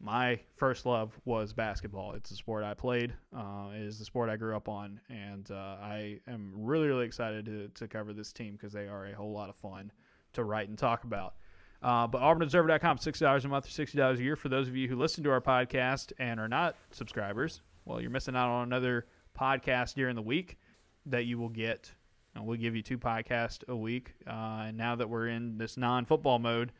my 0.00 0.38
first 0.56 0.86
love 0.86 1.18
was 1.24 1.52
basketball. 1.52 2.12
It's 2.12 2.30
the 2.30 2.36
sport 2.36 2.64
I 2.64 2.74
played. 2.74 3.14
Uh, 3.36 3.70
it 3.74 3.82
is 3.82 3.98
the 3.98 4.04
sport 4.04 4.28
I 4.28 4.36
grew 4.36 4.54
up 4.54 4.68
on, 4.68 5.00
and 5.08 5.50
uh, 5.50 5.76
I 5.82 6.20
am 6.28 6.52
really, 6.54 6.86
really 6.86 7.04
excited 7.04 7.46
to, 7.46 7.68
to 7.68 7.88
cover 7.88 8.12
this 8.12 8.32
team 8.32 8.52
because 8.52 8.72
they 8.72 8.86
are 8.86 9.06
a 9.06 9.14
whole 9.14 9.32
lot 9.32 9.48
of 9.48 9.56
fun 9.56 9.90
to 10.34 10.44
write 10.44 10.68
and 10.68 10.78
talk 10.78 11.04
about. 11.04 11.34
Uh, 11.82 12.06
but 12.06 12.20
AuburnObserver.com, 12.20 12.98
sixty 12.98 13.24
dollars 13.24 13.44
a 13.44 13.48
month 13.48 13.66
or 13.66 13.70
sixty 13.70 13.98
dollars 13.98 14.20
a 14.20 14.22
year 14.22 14.36
for 14.36 14.48
those 14.48 14.68
of 14.68 14.76
you 14.76 14.88
who 14.88 14.96
listen 14.96 15.24
to 15.24 15.30
our 15.30 15.40
podcast 15.40 16.12
and 16.18 16.38
are 16.40 16.48
not 16.48 16.76
subscribers. 16.90 17.60
Well, 17.84 18.00
you're 18.00 18.10
missing 18.10 18.36
out 18.36 18.48
on 18.50 18.64
another 18.64 19.06
podcast 19.38 19.94
during 19.94 20.14
the 20.14 20.22
week 20.22 20.58
that 21.06 21.24
you 21.24 21.38
will 21.38 21.48
get. 21.48 21.92
And 22.34 22.46
we'll 22.46 22.58
give 22.58 22.76
you 22.76 22.82
two 22.82 22.98
podcasts 22.98 23.66
a 23.68 23.74
week. 23.74 24.14
Uh, 24.26 24.66
and 24.66 24.76
now 24.76 24.94
that 24.96 25.08
we're 25.08 25.28
in 25.28 25.58
this 25.58 25.76
non-football 25.76 26.38
mode, 26.38 26.72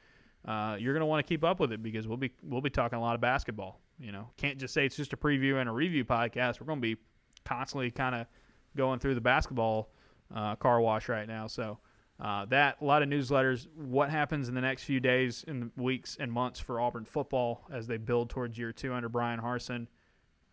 uh, 0.49 0.77
you're 0.77 0.95
going 0.95 1.01
to 1.01 1.07
want 1.07 1.25
to 1.25 1.29
keep 1.29 1.45
up 1.45 1.61
with 1.61 1.73
it 1.73 1.83
because 1.83 2.09
we'll 2.09 2.17
be 2.17 2.33
we'll 2.43 2.63
be 2.63 2.71
talking 2.71 2.99
a 2.99 3.01
lot 3.01 3.15
of 3.15 3.21
basketball. 3.21 3.81
You 4.01 4.13
know, 4.13 4.31
can't 4.39 4.57
just 4.57 4.73
say 4.73 4.87
it's 4.87 4.97
just 4.97 5.13
a 5.13 5.17
preview 5.17 5.61
and 5.61 5.69
a 5.69 5.73
review 5.73 6.07
podcast. 6.07 6.59
We're 6.59 6.67
going 6.67 6.79
to 6.79 6.95
be 6.95 6.97
constantly 7.45 7.91
kind 7.91 8.15
of 8.15 8.27
going 8.75 8.99
through 8.99 9.15
the 9.15 9.21
basketball 9.21 9.91
uh, 10.35 10.57
car 10.57 10.81
wash 10.81 11.11
right 11.11 11.29
now. 11.29 11.49
So 11.49 11.79
uh, 12.19 12.47
that 12.47 12.79
a 12.81 12.85
lot 12.85 13.03
of 13.03 13.11
newsletters. 13.11 13.67
What 13.77 14.09
happens 14.09 14.49
in 14.49 14.55
the 14.55 14.63
next 14.63 14.85
few 14.85 15.01
days, 15.01 15.45
the 15.47 15.71
weeks 15.77 16.17
and 16.19 16.33
months 16.33 16.59
for 16.59 16.81
Auburn 16.81 17.05
football 17.05 17.67
as 17.71 17.87
they 17.87 17.99
build 17.99 18.31
towards 18.31 18.57
year 18.57 18.73
two 18.73 18.95
under 18.95 19.11
Bryan 19.11 19.41
Harsin. 19.41 19.87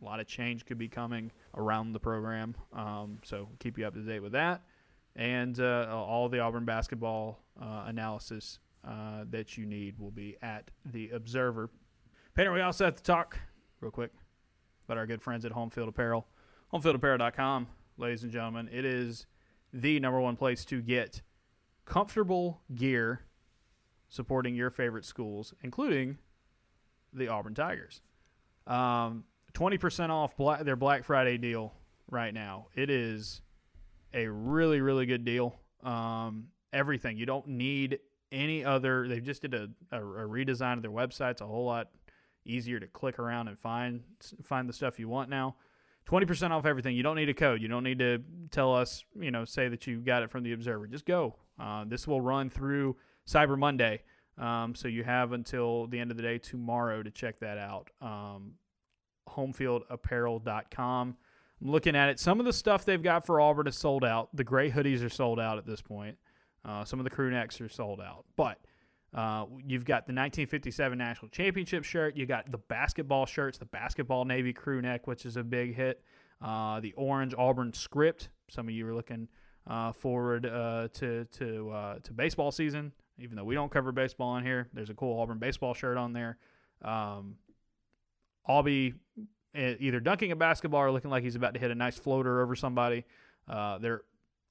A 0.01 0.05
lot 0.05 0.19
of 0.19 0.27
change 0.27 0.65
could 0.65 0.77
be 0.77 0.89
coming 0.89 1.31
around 1.55 1.93
the 1.93 2.01
program. 2.01 2.53
Um, 2.73 3.19
so 3.23 3.47
keep 3.59 3.77
you 3.77 3.87
up 3.87 3.93
to 3.93 4.01
date 4.01 4.19
with 4.19 4.33
that 4.33 4.61
and 5.15 5.57
uh, 5.61 5.87
all 5.89 6.27
the 6.27 6.39
Auburn 6.39 6.65
basketball 6.65 7.39
uh, 7.61 7.85
analysis 7.87 8.59
uh, 8.87 9.25
that 9.29 9.57
you 9.57 9.65
need 9.65 9.97
will 9.99 10.11
be 10.11 10.37
at 10.41 10.69
the 10.85 11.09
Observer. 11.09 11.69
Painter, 12.35 12.51
we 12.51 12.61
also 12.61 12.85
have 12.85 12.95
to 12.95 13.03
talk 13.03 13.39
real 13.79 13.91
quick 13.91 14.11
about 14.85 14.97
our 14.97 15.07
good 15.07 15.21
friends 15.21 15.45
at 15.45 15.51
Homefield 15.51 15.87
Apparel. 15.87 16.27
HomefieldApparel.com, 16.73 17.67
ladies 17.97 18.23
and 18.23 18.31
gentlemen, 18.31 18.69
it 18.71 18.85
is 18.85 19.25
the 19.73 19.99
number 19.99 20.19
one 20.19 20.35
place 20.35 20.65
to 20.65 20.81
get 20.81 21.21
comfortable 21.85 22.61
gear 22.73 23.21
supporting 24.09 24.55
your 24.55 24.69
favorite 24.69 25.05
schools, 25.05 25.53
including 25.61 26.17
the 27.13 27.27
Auburn 27.27 27.55
Tigers. 27.55 28.01
Um, 28.67 29.23
20% 29.53 30.09
off 30.09 30.35
black, 30.37 30.63
their 30.63 30.75
Black 30.75 31.03
Friday 31.03 31.37
deal 31.37 31.73
right 32.09 32.33
now. 32.33 32.67
It 32.75 32.89
is 32.89 33.41
a 34.13 34.27
really 34.27 34.81
really 34.81 35.05
good 35.05 35.25
deal. 35.25 35.59
Um, 35.83 36.47
everything 36.73 37.17
you 37.17 37.25
don't 37.25 37.47
need 37.47 37.99
any 38.35 38.63
other. 38.63 39.07
They 39.07 39.19
just 39.19 39.41
did 39.41 39.53
a, 39.53 39.69
a, 39.91 39.99
a 39.99 40.27
redesign 40.27 40.73
of 40.73 40.81
their 40.81 40.91
website. 40.91 41.31
It's 41.31 41.41
a 41.41 41.47
whole 41.47 41.65
lot 41.65 41.87
easier 42.45 42.79
to 42.79 42.87
click 42.87 43.17
around 43.17 43.47
and 43.47 43.57
find 43.57 44.01
find 44.43 44.69
the 44.69 44.73
stuff 44.73 44.99
you 44.99 45.07
want 45.07 45.29
now. 45.29 45.55
Twenty 46.05 46.25
percent 46.25 46.53
off 46.53 46.65
everything. 46.65 46.95
You 46.95 47.03
don't 47.03 47.15
need 47.15 47.29
a 47.29 47.33
code. 47.33 47.61
You 47.61 47.67
don't 47.67 47.83
need 47.83 47.99
to 47.99 48.21
tell 48.51 48.75
us. 48.75 49.03
You 49.19 49.31
know, 49.31 49.45
say 49.45 49.69
that 49.69 49.87
you 49.87 49.99
got 50.01 50.21
it 50.21 50.29
from 50.29 50.43
the 50.43 50.53
Observer. 50.53 50.87
Just 50.87 51.05
go. 51.05 51.35
Uh, 51.59 51.85
this 51.87 52.07
will 52.07 52.21
run 52.21 52.49
through 52.49 52.97
Cyber 53.27 53.57
Monday, 53.57 54.03
um, 54.37 54.75
so 54.75 54.87
you 54.87 55.03
have 55.03 55.31
until 55.31 55.87
the 55.87 55.99
end 55.99 56.11
of 56.11 56.17
the 56.17 56.23
day 56.23 56.37
tomorrow 56.37 57.01
to 57.01 57.09
check 57.09 57.39
that 57.39 57.57
out. 57.57 57.89
Um, 58.01 58.53
HomefieldApparel.com. 59.29 61.17
I'm 61.61 61.71
looking 61.71 61.95
at 61.95 62.09
it. 62.09 62.19
Some 62.19 62.39
of 62.39 62.45
the 62.45 62.53
stuff 62.53 62.85
they've 62.85 63.01
got 63.01 63.25
for 63.25 63.39
Auburn 63.39 63.67
is 63.67 63.77
sold 63.77 64.03
out. 64.03 64.29
The 64.35 64.43
gray 64.43 64.69
hoodies 64.69 65.03
are 65.03 65.09
sold 65.09 65.39
out 65.39 65.57
at 65.57 65.65
this 65.65 65.81
point. 65.81 66.17
Uh, 66.65 66.83
some 66.83 66.99
of 66.99 67.03
the 67.03 67.09
crew 67.09 67.29
necks 67.29 67.61
are 67.61 67.69
sold 67.69 68.01
out. 68.01 68.25
But 68.35 68.59
uh, 69.13 69.45
you've 69.65 69.85
got 69.85 70.07
the 70.07 70.13
1957 70.13 70.97
National 70.97 71.29
Championship 71.29 71.83
shirt. 71.83 72.17
You 72.17 72.25
got 72.25 72.51
the 72.51 72.57
basketball 72.57 73.25
shirts, 73.25 73.57
the 73.57 73.65
basketball 73.65 74.25
Navy 74.25 74.51
crew 74.51 74.81
neck, 74.81 75.07
which 75.07 75.25
is 75.25 75.37
a 75.37 75.43
big 75.43 75.75
hit. 75.75 76.01
Uh, 76.41 76.79
the 76.79 76.93
orange 76.93 77.33
Auburn 77.37 77.71
script. 77.71 78.29
Some 78.49 78.67
of 78.67 78.73
you 78.73 78.87
are 78.87 78.93
looking 78.93 79.27
uh, 79.67 79.91
forward 79.93 80.45
uh, 80.45 80.89
to 80.93 81.25
to 81.25 81.69
uh, 81.71 81.99
to 81.99 82.13
baseball 82.13 82.51
season. 82.51 82.91
Even 83.17 83.37
though 83.37 83.45
we 83.45 83.55
don't 83.55 83.71
cover 83.71 83.93
baseball 83.93 84.29
on 84.29 84.43
here, 84.43 84.67
there's 84.73 84.89
a 84.89 84.93
cool 84.93 85.19
Auburn 85.21 85.39
baseball 85.39 85.73
shirt 85.73 85.97
on 85.97 86.11
there. 86.11 86.37
Um, 86.81 87.37
I'll 88.45 88.63
be 88.63 88.93
e- 89.55 89.77
either 89.79 90.01
dunking 90.01 90.33
a 90.33 90.35
basketball 90.35 90.81
or 90.81 90.91
looking 90.91 91.09
like 91.09 91.23
he's 91.23 91.35
about 91.35 91.53
to 91.53 91.59
hit 91.59 91.71
a 91.71 91.75
nice 91.75 91.97
floater 91.97 92.41
over 92.41 92.55
somebody. 92.55 93.05
Uh, 93.47 93.77
they're 93.77 94.01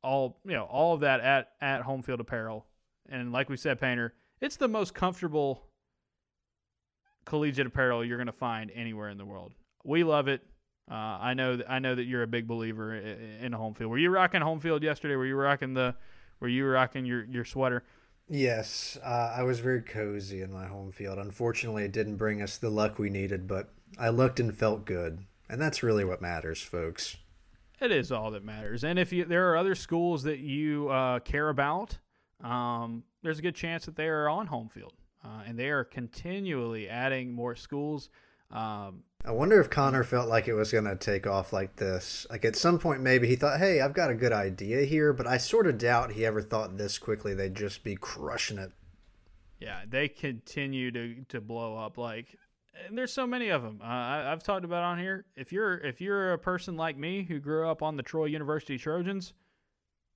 all 0.04 0.38
you 0.44 0.52
know, 0.52 0.64
all 0.64 0.94
of 0.94 1.00
that 1.00 1.20
at 1.20 1.52
at 1.60 1.82
home 1.82 2.02
field 2.02 2.20
apparel, 2.20 2.66
and 3.08 3.32
like 3.32 3.48
we 3.48 3.56
said, 3.56 3.80
Painter, 3.80 4.14
it's 4.40 4.56
the 4.56 4.68
most 4.68 4.94
comfortable 4.94 5.64
collegiate 7.24 7.66
apparel 7.66 8.04
you're 8.04 8.18
going 8.18 8.26
to 8.26 8.32
find 8.32 8.70
anywhere 8.74 9.08
in 9.08 9.18
the 9.18 9.24
world. 9.24 9.52
We 9.84 10.04
love 10.04 10.28
it. 10.28 10.42
Uh, 10.90 10.94
I 10.94 11.34
know 11.34 11.56
that 11.56 11.70
I 11.70 11.78
know 11.78 11.94
that 11.94 12.04
you're 12.04 12.22
a 12.22 12.26
big 12.26 12.46
believer 12.46 12.94
in, 12.94 13.18
in 13.40 13.52
home 13.52 13.74
field. 13.74 13.90
Were 13.90 13.98
you 13.98 14.10
rocking 14.10 14.42
home 14.42 14.60
field 14.60 14.82
yesterday? 14.82 15.16
Were 15.16 15.26
you 15.26 15.36
rocking 15.36 15.74
the? 15.74 15.94
Were 16.40 16.48
you 16.48 16.66
rocking 16.66 17.06
your 17.06 17.24
your 17.24 17.44
sweater? 17.44 17.82
Yes, 18.28 18.98
uh, 19.04 19.34
I 19.36 19.42
was 19.42 19.60
very 19.60 19.82
cozy 19.82 20.40
in 20.40 20.52
my 20.52 20.66
home 20.66 20.92
field. 20.92 21.18
Unfortunately, 21.18 21.84
it 21.84 21.92
didn't 21.92 22.16
bring 22.16 22.40
us 22.40 22.56
the 22.56 22.70
luck 22.70 22.98
we 22.98 23.10
needed, 23.10 23.46
but 23.46 23.70
I 23.98 24.08
looked 24.08 24.40
and 24.40 24.56
felt 24.56 24.86
good, 24.86 25.24
and 25.48 25.60
that's 25.60 25.82
really 25.82 26.04
what 26.04 26.22
matters, 26.22 26.62
folks. 26.62 27.16
It 27.84 27.92
is 27.92 28.10
all 28.10 28.30
that 28.30 28.42
matters. 28.42 28.82
And 28.82 28.98
if 28.98 29.12
you 29.12 29.26
there 29.26 29.50
are 29.52 29.58
other 29.58 29.74
schools 29.74 30.22
that 30.22 30.38
you 30.38 30.88
uh, 30.88 31.18
care 31.18 31.50
about, 31.50 31.98
um, 32.42 33.04
there's 33.22 33.38
a 33.38 33.42
good 33.42 33.54
chance 33.54 33.84
that 33.84 33.94
they 33.94 34.08
are 34.08 34.26
on 34.26 34.46
home 34.46 34.70
field, 34.70 34.94
uh, 35.22 35.42
and 35.46 35.58
they 35.58 35.68
are 35.68 35.84
continually 35.84 36.88
adding 36.88 37.30
more 37.30 37.54
schools. 37.54 38.08
Um, 38.50 39.02
I 39.22 39.32
wonder 39.32 39.60
if 39.60 39.68
Connor 39.68 40.02
felt 40.02 40.30
like 40.30 40.48
it 40.48 40.54
was 40.54 40.72
going 40.72 40.84
to 40.86 40.96
take 40.96 41.26
off 41.26 41.52
like 41.52 41.76
this. 41.76 42.26
Like 42.30 42.46
at 42.46 42.56
some 42.56 42.78
point, 42.78 43.02
maybe 43.02 43.26
he 43.26 43.36
thought, 43.36 43.58
"Hey, 43.58 43.82
I've 43.82 43.92
got 43.92 44.10
a 44.10 44.14
good 44.14 44.32
idea 44.32 44.86
here," 44.86 45.12
but 45.12 45.26
I 45.26 45.36
sort 45.36 45.66
of 45.66 45.76
doubt 45.76 46.12
he 46.12 46.24
ever 46.24 46.40
thought 46.40 46.78
this 46.78 46.98
quickly 46.98 47.34
they'd 47.34 47.54
just 47.54 47.84
be 47.84 47.96
crushing 47.96 48.56
it. 48.56 48.72
Yeah, 49.60 49.82
they 49.86 50.08
continue 50.08 50.90
to 50.90 51.24
to 51.28 51.40
blow 51.42 51.76
up. 51.76 51.98
Like, 51.98 52.38
and 52.86 52.96
there's 52.96 53.12
so 53.12 53.26
many 53.26 53.48
of 53.48 53.62
them. 53.62 53.80
Uh, 53.82 53.86
I, 53.86 54.32
I've 54.32 54.42
talked 54.42 54.64
about 54.64 54.82
on 54.84 54.98
here. 54.98 55.24
If 55.36 55.52
you're 55.52 55.78
if 55.78 56.00
you're 56.00 56.32
a 56.32 56.38
person 56.38 56.76
like 56.76 56.96
me 56.96 57.22
who 57.24 57.38
grew 57.40 57.68
up 57.68 57.82
on 57.82 57.96
the 57.96 58.02
Troy 58.02 58.26
University 58.26 58.78
Trojans, 58.78 59.34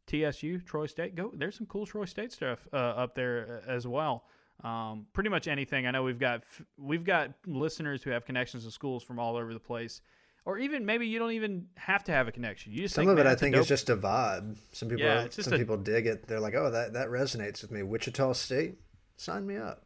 TSU, 0.07 0.61
Troy 0.61 0.87
State, 0.87 1.15
go. 1.15 1.31
There's 1.35 1.57
some 1.57 1.67
cool 1.67 1.87
Troy 1.87 2.05
State 2.07 2.33
stuff 2.33 2.67
uh, 2.73 2.77
up 2.77 3.15
there 3.15 3.63
uh, 3.67 3.71
as 3.71 3.87
well. 3.87 4.25
Um, 4.65 5.07
pretty 5.13 5.31
much 5.31 5.47
anything. 5.47 5.87
I 5.87 5.91
know 5.93 6.03
we've 6.03 6.19
got 6.19 6.43
we've 6.77 7.05
got 7.05 7.31
listeners 7.47 8.03
who 8.03 8.11
have 8.11 8.25
connections 8.25 8.65
to 8.65 8.71
schools 8.71 9.03
from 9.05 9.19
all 9.19 9.37
over 9.37 9.53
the 9.53 9.61
place, 9.61 10.01
or 10.45 10.59
even 10.59 10.85
maybe 10.85 11.07
you 11.07 11.19
don't 11.21 11.33
even 11.33 11.67
have 11.77 12.03
to 12.05 12.13
have 12.13 12.27
a 12.27 12.33
connection. 12.33 12.73
You 12.73 12.81
just 12.83 12.95
some 12.95 13.03
think, 13.05 13.19
of 13.19 13.25
it 13.25 13.29
I 13.29 13.37
think 13.37 13.55
dope 13.55 13.63
is 13.63 13.69
just 13.69 13.89
a 13.91 13.97
vibe. 13.97 14.57
Some 14.73 14.89
people 14.89 15.05
Yeah, 15.05 15.23
are, 15.23 15.27
it's 15.27 15.37
just 15.37 15.49
some 15.49 15.55
a- 15.55 15.59
people 15.59 15.77
dig 15.77 16.07
it. 16.07 16.27
They're 16.27 16.41
like, 16.41 16.55
"Oh, 16.57 16.71
that 16.71 16.95
that 16.95 17.09
resonates 17.09 17.63
with 17.63 17.71
me." 17.71 17.83
Wichita 17.85 18.33
State, 18.33 18.79
sign 19.17 19.47
me 19.47 19.57
up. 19.57 19.85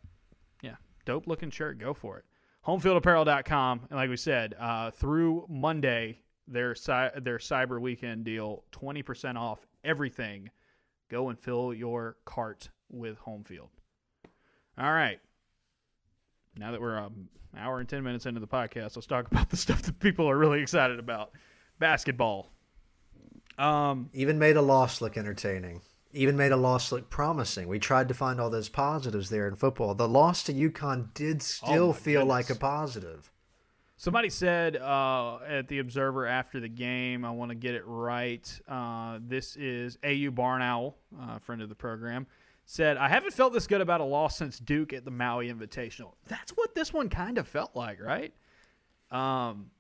Yeah, 0.63 0.77
dope 1.05 1.27
looking 1.27 1.51
shirt. 1.51 1.79
Go 1.79 1.93
for 1.93 2.19
it. 2.19 2.25
Homefieldapparel.com. 2.67 3.81
And 3.91 3.99
like 3.99 4.11
we 4.11 4.17
said, 4.17 4.55
uh, 4.59 4.91
through 4.93 5.47
Monday, 5.49 6.19
their 6.47 6.75
their 6.75 7.39
Cyber 7.39 7.81
Weekend 7.81 8.25
deal, 8.25 8.65
20% 8.73 9.37
off 9.37 9.67
everything. 9.85 10.51
Go 11.11 11.29
and 11.29 11.39
fill 11.39 11.75
your 11.75 12.17
cart 12.25 12.71
with 12.91 13.19
Homefield. 13.21 13.69
All 14.79 14.93
right. 14.93 15.21
Now 16.57 16.73
that 16.73 16.81
we're 16.81 16.99
um, 16.99 17.29
an 17.53 17.59
hour 17.59 17.81
and 17.81 17.89
10 17.89 18.03
minutes 18.03 18.27
into 18.27 18.41
the 18.41 18.47
podcast, 18.47 18.97
let's 18.97 19.07
talk 19.07 19.27
about 19.31 19.51
the 19.51 19.57
stuff 19.57 19.83
that 19.83 19.99
people 19.99 20.29
are 20.29 20.37
really 20.37 20.63
excited 20.63 20.99
about. 20.99 21.33
Basketball. 21.79 22.51
Um, 23.59 24.09
Even 24.15 24.39
made 24.39 24.57
a 24.57 24.63
loss 24.63 25.01
look 25.01 25.17
entertaining. 25.17 25.83
Even 26.13 26.37
made 26.37 26.53
a 26.53 26.57
loss 26.57 26.93
look 26.93 27.09
promising. 27.09 27.69
We 27.69 27.79
tried 27.79 28.09
to 28.09 28.15
find 28.15 28.41
all 28.41 28.51
those 28.51 28.69
positives 28.69 29.31
there 29.31 29.49
in 29.49 29.57
football. 29.57 29.95
The 29.95 30.09
loss 30.09 30.43
to 30.45 30.53
UConn 30.53 31.15
did 31.15 31.43
still 31.43 31.91
Oh 31.91 31.93
feel 31.93 32.27
like 32.27 32.51
a 32.51 32.55
positive. 32.55 33.31
Somebody 33.97 34.31
said 34.31 34.77
uh, 34.77 35.39
at 35.47 35.69
the 35.69 35.79
Observer 35.79 36.27
after 36.27 36.59
the 36.59 36.69
game, 36.69 37.25
I 37.25 37.31
want 37.31 37.51
to 37.51 37.55
get 37.55 37.75
it 37.75 37.85
right. 37.87 38.61
Uh, 38.67 39.21
this 39.21 39.55
is 39.55 39.97
AU 40.05 40.31
Barn 40.33 40.61
Owl, 40.61 40.97
uh, 41.21 41.39
friend 41.39 41.63
of 41.63 41.69
the 41.69 41.77
program, 41.77 42.27
said, 42.67 42.97
I 42.97 43.09
haven't 43.09 43.33
felt 43.33 43.53
this 43.53 43.69
good 43.69 43.81
about 43.81 44.01
a 44.01 44.05
loss 44.05 44.37
since 44.37 44.59
Duke 44.59 44.93
at 44.93 45.05
the 45.05 45.13
Maui 45.13 45.53
Invitational. 45.53 46.15
That's 46.27 46.51
what 46.53 46.75
this 46.75 46.93
one 46.93 47.11
kind 47.11 47.39
of 47.39 47.47
felt 47.47 47.77
like, 47.77 48.03
right? 48.03 48.35
Um, 49.13 49.71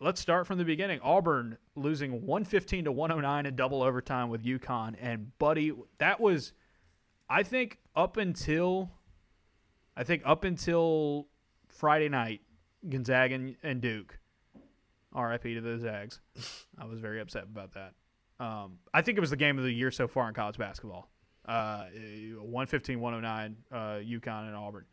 let's 0.00 0.20
start 0.20 0.46
from 0.46 0.56
the 0.56 0.64
beginning. 0.64 1.00
Auburn 1.02 1.58
losing 1.74 2.26
115 2.26 2.84
to 2.84 2.92
109 2.92 3.46
in 3.46 3.56
double 3.56 3.82
overtime 3.82 4.28
with 4.28 4.44
UConn. 4.44 4.94
And, 5.00 5.36
buddy, 5.38 5.72
that 5.98 6.20
was, 6.20 6.52
I 7.28 7.42
think, 7.42 7.78
up 7.96 8.16
until, 8.16 8.90
I 9.96 10.04
think 10.04 10.22
up 10.24 10.44
until 10.44 11.28
Friday 11.68 12.08
night, 12.08 12.40
Gonzaga 12.88 13.34
and, 13.34 13.56
and 13.62 13.80
Duke. 13.80 14.18
RIP 15.14 15.42
to 15.42 15.60
the 15.60 15.78
Zags. 15.78 16.20
I 16.78 16.86
was 16.86 16.98
very 16.98 17.20
upset 17.20 17.44
about 17.44 17.72
that. 17.74 17.92
Um, 18.40 18.78
I 18.92 19.02
think 19.02 19.18
it 19.18 19.20
was 19.20 19.30
the 19.30 19.36
game 19.36 19.58
of 19.58 19.64
the 19.64 19.72
year 19.72 19.90
so 19.90 20.08
far 20.08 20.28
in 20.28 20.34
college 20.34 20.58
basketball. 20.58 21.08
Uh, 21.46 21.84
115 22.38 23.00
109, 23.00 23.56
uh, 23.70 23.76
UConn 24.00 24.46
and 24.46 24.56
Auburn. 24.56 24.84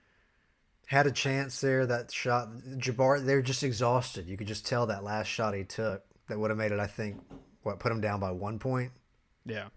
Had 0.88 1.08
a 1.08 1.12
chance 1.12 1.62
there. 1.62 1.86
That 1.86 2.12
shot, 2.12 2.50
Jabbar, 2.78 3.24
they're 3.24 3.42
just 3.42 3.64
exhausted. 3.64 4.28
You 4.28 4.38
could 4.38 4.48
just 4.48 4.66
tell 4.66 4.88
that 4.88 5.04
last 5.04 5.28
shot 5.28 5.54
he 5.54 5.64
took 5.64 6.04
that 6.30 6.40
would 6.40 6.50
have 6.50 6.58
made 6.58 6.72
it. 6.72 6.80
I 6.80 6.88
think 6.88 7.20
what 7.64 7.80
put 7.80 7.90
them 7.90 8.02
down 8.02 8.20
by 8.20 8.32
one 8.32 8.60
point. 8.60 8.92
Yeah. 9.46 9.68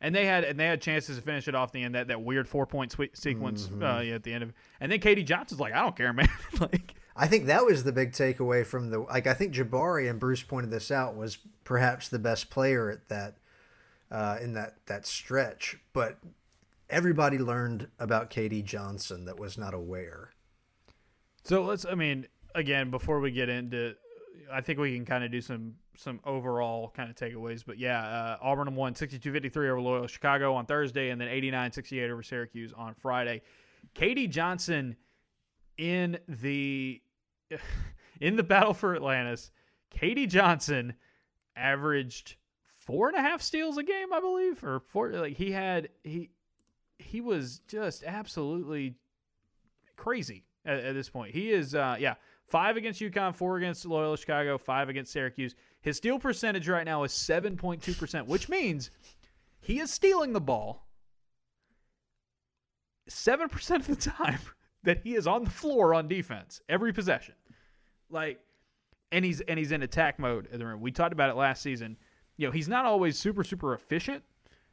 And 0.00 0.14
they 0.14 0.26
had 0.26 0.44
and 0.44 0.58
they 0.58 0.66
had 0.66 0.80
chances 0.80 1.16
to 1.16 1.22
finish 1.22 1.48
it 1.48 1.54
off 1.54 1.72
the 1.72 1.82
end 1.82 1.94
that, 1.94 2.08
that 2.08 2.22
weird 2.22 2.48
four 2.48 2.66
point 2.66 2.94
sequence 3.14 3.70
uh, 3.80 4.02
yeah, 4.04 4.14
at 4.14 4.22
the 4.22 4.32
end 4.32 4.42
of 4.42 4.52
and 4.80 4.92
then 4.92 5.00
K.D. 5.00 5.22
Johnson's 5.24 5.60
like 5.60 5.72
I 5.72 5.82
don't 5.82 5.96
care 5.96 6.12
man 6.14 6.28
like 6.60 6.94
I 7.16 7.26
think 7.26 7.46
that 7.46 7.64
was 7.64 7.84
the 7.84 7.92
big 7.92 8.12
takeaway 8.12 8.64
from 8.64 8.90
the 8.90 8.98
like 9.00 9.26
I 9.26 9.32
think 9.34 9.54
Jabari 9.54 10.08
and 10.10 10.20
Bruce 10.20 10.42
pointed 10.42 10.70
this 10.70 10.90
out 10.90 11.16
was 11.16 11.38
perhaps 11.64 12.08
the 12.08 12.18
best 12.18 12.50
player 12.50 12.90
at 12.90 13.08
that 13.08 13.36
uh, 14.10 14.38
in 14.40 14.52
that 14.54 14.76
that 14.86 15.06
stretch, 15.06 15.78
but 15.92 16.18
everybody 16.88 17.38
learned 17.38 17.88
about 17.98 18.30
K.D. 18.30 18.62
Johnson 18.62 19.24
that 19.24 19.38
was 19.38 19.58
not 19.58 19.74
aware. 19.74 20.30
So 21.44 21.62
let's. 21.62 21.84
I 21.84 21.94
mean, 21.94 22.26
again, 22.54 22.90
before 22.90 23.20
we 23.20 23.30
get 23.30 23.48
into, 23.48 23.94
I 24.52 24.60
think 24.60 24.78
we 24.78 24.94
can 24.94 25.04
kind 25.04 25.24
of 25.24 25.30
do 25.30 25.40
some 25.40 25.74
some 25.96 26.20
overall 26.24 26.92
kind 26.96 27.10
of 27.10 27.16
takeaways. 27.16 27.64
But 27.66 27.78
yeah, 27.78 28.00
uh, 28.00 28.36
Auburn 28.42 28.74
won 28.74 28.94
62-53 28.94 29.56
over 29.56 29.80
Loyola 29.80 30.08
Chicago 30.08 30.54
on 30.54 30.66
Thursday, 30.66 31.10
and 31.10 31.20
then 31.20 31.28
89-68 31.28 32.10
over 32.10 32.22
Syracuse 32.22 32.72
on 32.76 32.94
Friday. 32.94 33.42
K.D. 33.94 34.28
Johnson 34.28 34.96
in 35.78 36.18
the 36.28 37.00
in 38.20 38.36
the 38.36 38.42
battle 38.42 38.74
for 38.74 38.94
Atlantis. 38.94 39.50
K.D. 39.90 40.26
Johnson 40.26 40.94
averaged 41.56 42.36
four 42.78 43.08
and 43.08 43.16
a 43.16 43.20
half 43.20 43.42
steals 43.42 43.78
a 43.78 43.82
game, 43.82 44.12
I 44.12 44.20
believe, 44.20 44.62
or 44.62 44.80
four. 44.80 45.10
Like 45.10 45.36
he 45.36 45.50
had 45.50 45.88
he 46.04 46.30
he 46.98 47.20
was 47.20 47.60
just 47.68 48.04
absolutely 48.04 48.96
crazy 49.96 50.44
at, 50.64 50.78
at 50.78 50.94
this 50.94 51.08
point. 51.08 51.34
He 51.34 51.50
is, 51.50 51.74
uh, 51.74 51.96
yeah, 51.98 52.14
five 52.48 52.76
against 52.76 53.00
UConn, 53.00 53.34
four 53.34 53.56
against 53.56 53.84
Loyola 53.84 54.16
Chicago, 54.16 54.58
five 54.58 54.88
against 54.88 55.12
Syracuse. 55.12 55.54
His 55.80 55.96
steal 55.96 56.18
percentage 56.18 56.68
right 56.68 56.84
now 56.84 57.04
is 57.04 57.12
7.2%, 57.12 58.26
which 58.26 58.48
means 58.48 58.90
he 59.60 59.80
is 59.80 59.92
stealing 59.92 60.32
the 60.32 60.40
ball 60.40 60.86
7% 63.08 63.76
of 63.76 63.86
the 63.86 63.96
time 63.96 64.38
that 64.82 65.00
he 65.02 65.14
is 65.14 65.26
on 65.26 65.44
the 65.44 65.50
floor 65.50 65.94
on 65.94 66.08
defense 66.08 66.60
every 66.68 66.92
possession. 66.92 67.34
Like, 68.10 68.40
and 69.12 69.24
he's 69.24 69.40
and 69.42 69.58
he's 69.58 69.72
in 69.72 69.82
attack 69.82 70.18
mode. 70.18 70.48
We 70.80 70.90
talked 70.90 71.12
about 71.12 71.30
it 71.30 71.36
last 71.36 71.62
season. 71.62 71.96
You 72.36 72.48
know, 72.48 72.52
he's 72.52 72.68
not 72.68 72.84
always 72.84 73.18
super 73.18 73.44
super 73.44 73.72
efficient 73.72 74.24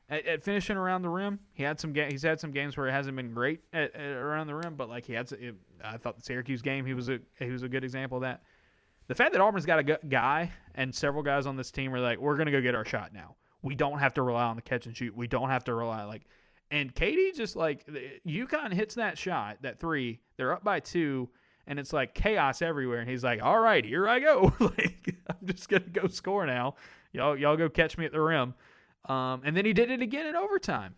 at, 0.10 0.26
at 0.26 0.44
finishing 0.44 0.78
around 0.78 1.02
the 1.02 1.10
rim. 1.10 1.40
He 1.54 1.64
had 1.64 1.80
some 1.80 1.94
ga- 1.94 2.10
he's 2.12 2.24
had 2.24 2.40
some 2.40 2.52
games 2.52 2.78
where 2.78 2.88
it 2.88 2.92
hasn't 2.92 3.16
been 3.16 3.34
great 3.34 3.62
at, 3.74 3.96
at 3.96 4.02
around 4.02 4.48
the 4.48 4.56
rim, 4.56 4.76
but 4.76 4.90
like 4.90 5.06
he 5.06 5.14
had, 5.14 5.32
it, 5.34 5.56
I 5.84 5.98
thought 5.98 6.18
the 6.18 6.24
Syracuse 6.24 6.62
game 6.62 6.86
he 6.86 6.94
was 6.94 7.10
a 7.10 7.20
he 7.40 7.50
was 7.50 7.64
a 7.64 7.70
good 7.70 7.84
example 7.84 8.18
of 8.18 8.22
that. 8.24 8.44
The 9.08 9.16
fact 9.16 9.34
that 9.34 9.42
Auburn's 9.42 9.66
got 9.66 9.80
a 9.80 9.84
gu- 9.84 10.08
guy 10.08 10.52
and 10.76 10.94
several 10.94 11.24
guys 11.24 11.46
on 11.46 11.58
this 11.58 11.72
team 11.72 11.94
are 11.94 12.00
like, 12.00 12.20
we're 12.20 12.38
gonna 12.38 12.52
go 12.52 12.62
get 12.62 12.76
our 12.76 12.86
shot 12.86 13.14
now. 13.14 13.36
We 13.62 13.76
don't 13.76 14.00
have 14.00 14.14
to 14.16 14.22
rely 14.22 14.44
on 14.44 14.56
the 14.56 14.62
catch 14.62 14.86
and 14.86 14.96
shoot. 14.96 15.16
We 15.16 15.28
don't 15.28 15.50
have 15.50 15.64
to 15.66 15.74
rely 15.74 16.04
like, 16.04 16.24
and 16.72 16.94
K.D. 16.94 17.34
just 17.36 17.56
like 17.56 17.86
UConn 18.28 18.74
hits 18.74 18.96
that 18.96 19.18
shot, 19.18 19.58
that 19.62 19.80
three. 19.80 20.20
They're 20.38 20.54
up 20.54 20.64
by 20.64 20.80
two, 20.80 21.30
and 21.68 21.78
it's 21.78 21.94
like 21.94 22.14
chaos 22.14 22.62
everywhere. 22.62 23.00
And 23.00 23.10
he's 23.10 23.24
like, 23.24 23.44
all 23.44 23.60
right, 23.60 23.86
here 23.86 24.08
I 24.08 24.20
go. 24.20 24.54
like 24.60 25.16
I'm 25.30 25.48
just 25.48 25.70
gonna 25.70 25.82
go 25.82 26.08
score 26.08 26.46
now. 26.46 26.76
Y'all 27.12 27.38
y'all 27.38 27.58
go 27.58 27.70
catch 27.70 27.98
me 27.98 28.06
at 28.06 28.12
the 28.12 28.22
rim. 28.22 28.54
Um, 29.06 29.42
and 29.44 29.56
then 29.56 29.66
he 29.66 29.74
did 29.74 29.92
it 29.92 30.02
again 30.02 30.26
in 30.26 30.36
overtime. 30.36 30.96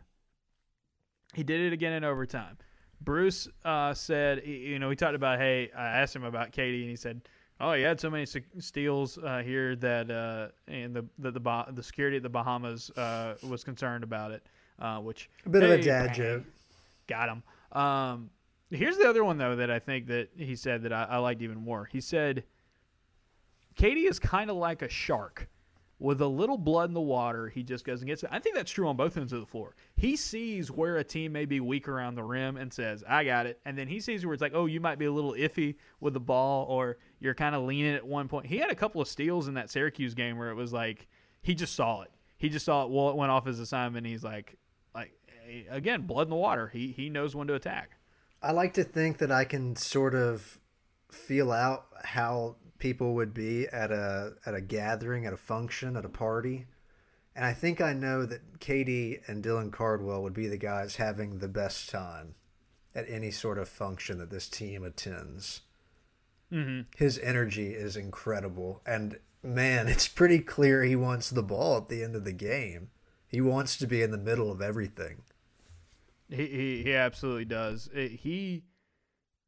He 1.33 1.43
did 1.43 1.59
it 1.61 1.73
again 1.73 1.93
in 1.93 2.03
overtime. 2.03 2.57
Bruce 3.01 3.47
uh, 3.63 3.93
said, 3.93 4.45
you 4.45 4.79
know, 4.79 4.89
he 4.89 4.95
talked 4.95 5.15
about, 5.15 5.39
hey, 5.39 5.69
I 5.75 5.87
asked 5.99 6.15
him 6.15 6.23
about 6.23 6.51
K.D., 6.51 6.81
and 6.81 6.89
he 6.89 6.95
said, 6.95 7.21
oh, 7.59 7.73
he 7.73 7.81
had 7.81 7.99
so 7.99 8.09
many 8.09 8.25
steals 8.59 9.17
uh, 9.17 9.41
here 9.43 9.75
that 9.77 10.09
uh, 10.11 10.47
and 10.67 10.95
the 10.95 11.05
the 11.19 11.31
the, 11.31 11.65
the 11.73 11.83
security 11.83 12.17
at 12.17 12.23
the 12.23 12.29
Bahamas 12.29 12.89
uh, 12.91 13.35
was 13.47 13.63
concerned 13.63 14.03
about 14.03 14.31
it, 14.31 14.45
uh, 14.79 14.99
which 14.99 15.29
A 15.45 15.49
bit 15.49 15.63
of 15.63 15.71
a 15.71 15.81
dad 15.81 16.07
bang, 16.07 16.15
joke. 16.15 16.43
Got 17.07 17.29
him. 17.29 17.43
Um, 17.79 18.29
here's 18.71 18.97
the 18.97 19.07
other 19.07 19.23
one 19.23 19.37
though 19.37 19.55
that 19.55 19.69
I 19.69 19.79
think 19.79 20.07
that 20.07 20.29
he 20.37 20.55
said 20.55 20.83
that 20.83 20.93
I, 20.93 21.03
I 21.03 21.17
liked 21.17 21.41
even 21.41 21.57
more. 21.57 21.85
He 21.85 22.01
said, 22.01 22.43
K.D. 23.75 24.01
is 24.05 24.19
kind 24.19 24.49
of 24.49 24.55
like 24.55 24.81
a 24.81 24.89
shark. 24.89 25.49
With 25.97 26.19
a 26.19 26.27
little 26.27 26.57
blood 26.57 26.89
in 26.89 26.93
the 26.93 26.99
water, 26.99 27.47
he 27.47 27.63
just 27.63 27.85
goes 27.85 28.01
and 28.01 28.07
gets 28.07 28.21
it. 28.23 28.29
I 28.31 28.39
think 28.39 28.55
that's 28.55 28.71
true 28.71 28.87
on 28.87 28.97
both 28.97 29.15
ends 29.15 29.31
of 29.31 29.39
the 29.39 29.45
floor. 29.45 29.75
He 29.95 30.17
sees 30.17 30.69
where 30.69 30.97
a 30.97 31.03
team 31.05 31.31
may 31.31 31.45
be 31.45 31.61
weak 31.61 31.87
around 31.87 32.15
the 32.15 32.23
rim 32.23 32.57
and 32.57 32.73
says, 32.73 33.01
I 33.07 33.23
got 33.23 33.45
it. 33.45 33.61
And 33.63 33.77
then 33.77 33.87
he 33.87 34.01
sees 34.01 34.25
where 34.25 34.33
it's 34.33 34.41
like, 34.41 34.51
oh, 34.53 34.65
you 34.65 34.81
might 34.81 34.99
be 34.99 35.05
a 35.05 35.11
little 35.11 35.33
iffy 35.33 35.75
with 36.01 36.13
the 36.13 36.19
ball 36.19 36.65
or 36.65 36.97
you're 37.21 37.33
kind 37.33 37.55
of 37.55 37.63
leaning 37.63 37.95
at 37.95 38.05
one 38.05 38.27
point. 38.27 38.45
He 38.45 38.57
had 38.57 38.71
a 38.71 38.75
couple 38.75 39.01
of 39.01 39.07
steals 39.07 39.47
in 39.47 39.53
that 39.53 39.69
Syracuse 39.69 40.13
game 40.13 40.37
where 40.37 40.49
it 40.49 40.55
was 40.55 40.73
like, 40.73 41.07
he 41.41 41.55
just 41.55 41.75
saw 41.75 42.01
it. 42.01 42.11
He 42.37 42.49
just 42.49 42.65
saw 42.65 42.83
it. 42.83 42.91
Well, 42.91 43.09
it 43.09 43.15
went 43.15 43.31
off 43.31 43.45
his 43.45 43.61
assignment. 43.61 44.05
he's 44.05 44.23
like, 44.23 44.57
like 44.93 45.13
again, 45.69 46.01
blood 46.01 46.23
in 46.23 46.29
the 46.29 46.35
water. 46.35 46.67
He, 46.67 46.91
he 46.91 47.09
knows 47.09 47.35
when 47.35 47.47
to 47.47 47.53
attack. 47.53 47.91
I 48.41 48.51
like 48.51 48.73
to 48.73 48.83
think 48.83 49.19
that 49.19 49.31
I 49.31 49.45
can 49.45 49.77
sort 49.77 50.13
of 50.13 50.59
feel 51.09 51.51
out 51.51 51.85
how 52.03 52.57
people 52.85 53.15
would 53.15 53.33
be 53.33 53.67
at 53.69 53.91
a 53.91 54.33
at 54.45 54.53
a 54.53 54.61
gathering, 54.61 55.25
at 55.25 55.33
a 55.33 55.37
function, 55.37 55.97
at 55.97 56.05
a 56.05 56.09
party, 56.09 56.67
And 57.35 57.43
I 57.43 57.51
think 57.51 57.81
I 57.81 57.93
know 57.93 58.27
that 58.27 58.59
K.D. 58.59 59.21
and 59.25 59.43
Dylan 59.43 59.71
Cardwell 59.71 60.21
would 60.21 60.35
be 60.35 60.47
the 60.47 60.55
guys 60.55 60.97
having 60.97 61.39
the 61.39 61.47
best 61.47 61.89
time 61.89 62.35
at 62.93 63.09
any 63.09 63.31
sort 63.31 63.57
of 63.57 63.67
function 63.67 64.19
that 64.19 64.29
this 64.29 64.47
team 64.47 64.83
attends. 64.83 65.61
Mm-hmm. 66.51 66.81
His 66.95 67.17
energy 67.17 67.69
is 67.73 67.97
incredible. 67.97 68.83
And 68.85 69.17
man, 69.41 69.87
it's 69.93 70.07
pretty 70.07 70.39
clear 70.39 70.83
he 70.83 70.95
wants 70.95 71.31
the 71.31 71.41
ball 71.41 71.77
at 71.77 71.87
the 71.87 72.03
end 72.03 72.15
of 72.15 72.23
the 72.23 72.33
game. 72.33 72.91
He 73.27 73.41
wants 73.41 73.77
to 73.77 73.87
be 73.87 74.03
in 74.03 74.11
the 74.11 74.27
middle 74.29 74.51
of 74.51 74.61
everything. 74.61 75.23
He 76.29 76.45
he, 76.45 76.83
he 76.83 76.93
absolutely 76.93 77.45
does. 77.45 77.89
It, 77.95 78.11
he 78.11 78.61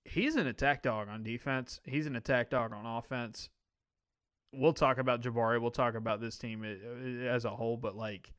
he's 0.08 0.36
an 0.36 0.48
attack 0.48 0.84
dog 0.84 1.10
on 1.10 1.24
defense. 1.24 1.80
He's 1.84 2.08
an 2.08 2.16
attack 2.16 2.50
dog 2.50 2.74
on 2.74 2.86
offense. 2.86 3.50
We'll 4.54 4.74
talk 4.74 4.98
about 4.98 5.22
Jabari. 5.22 5.62
We'll 5.62 5.72
talk 5.72 5.96
about 5.96 6.22
this 6.22 6.38
team 6.38 6.64
as 6.64 7.46
a 7.46 7.50
whole, 7.50 7.78
but 7.78 7.96
like 7.96 8.34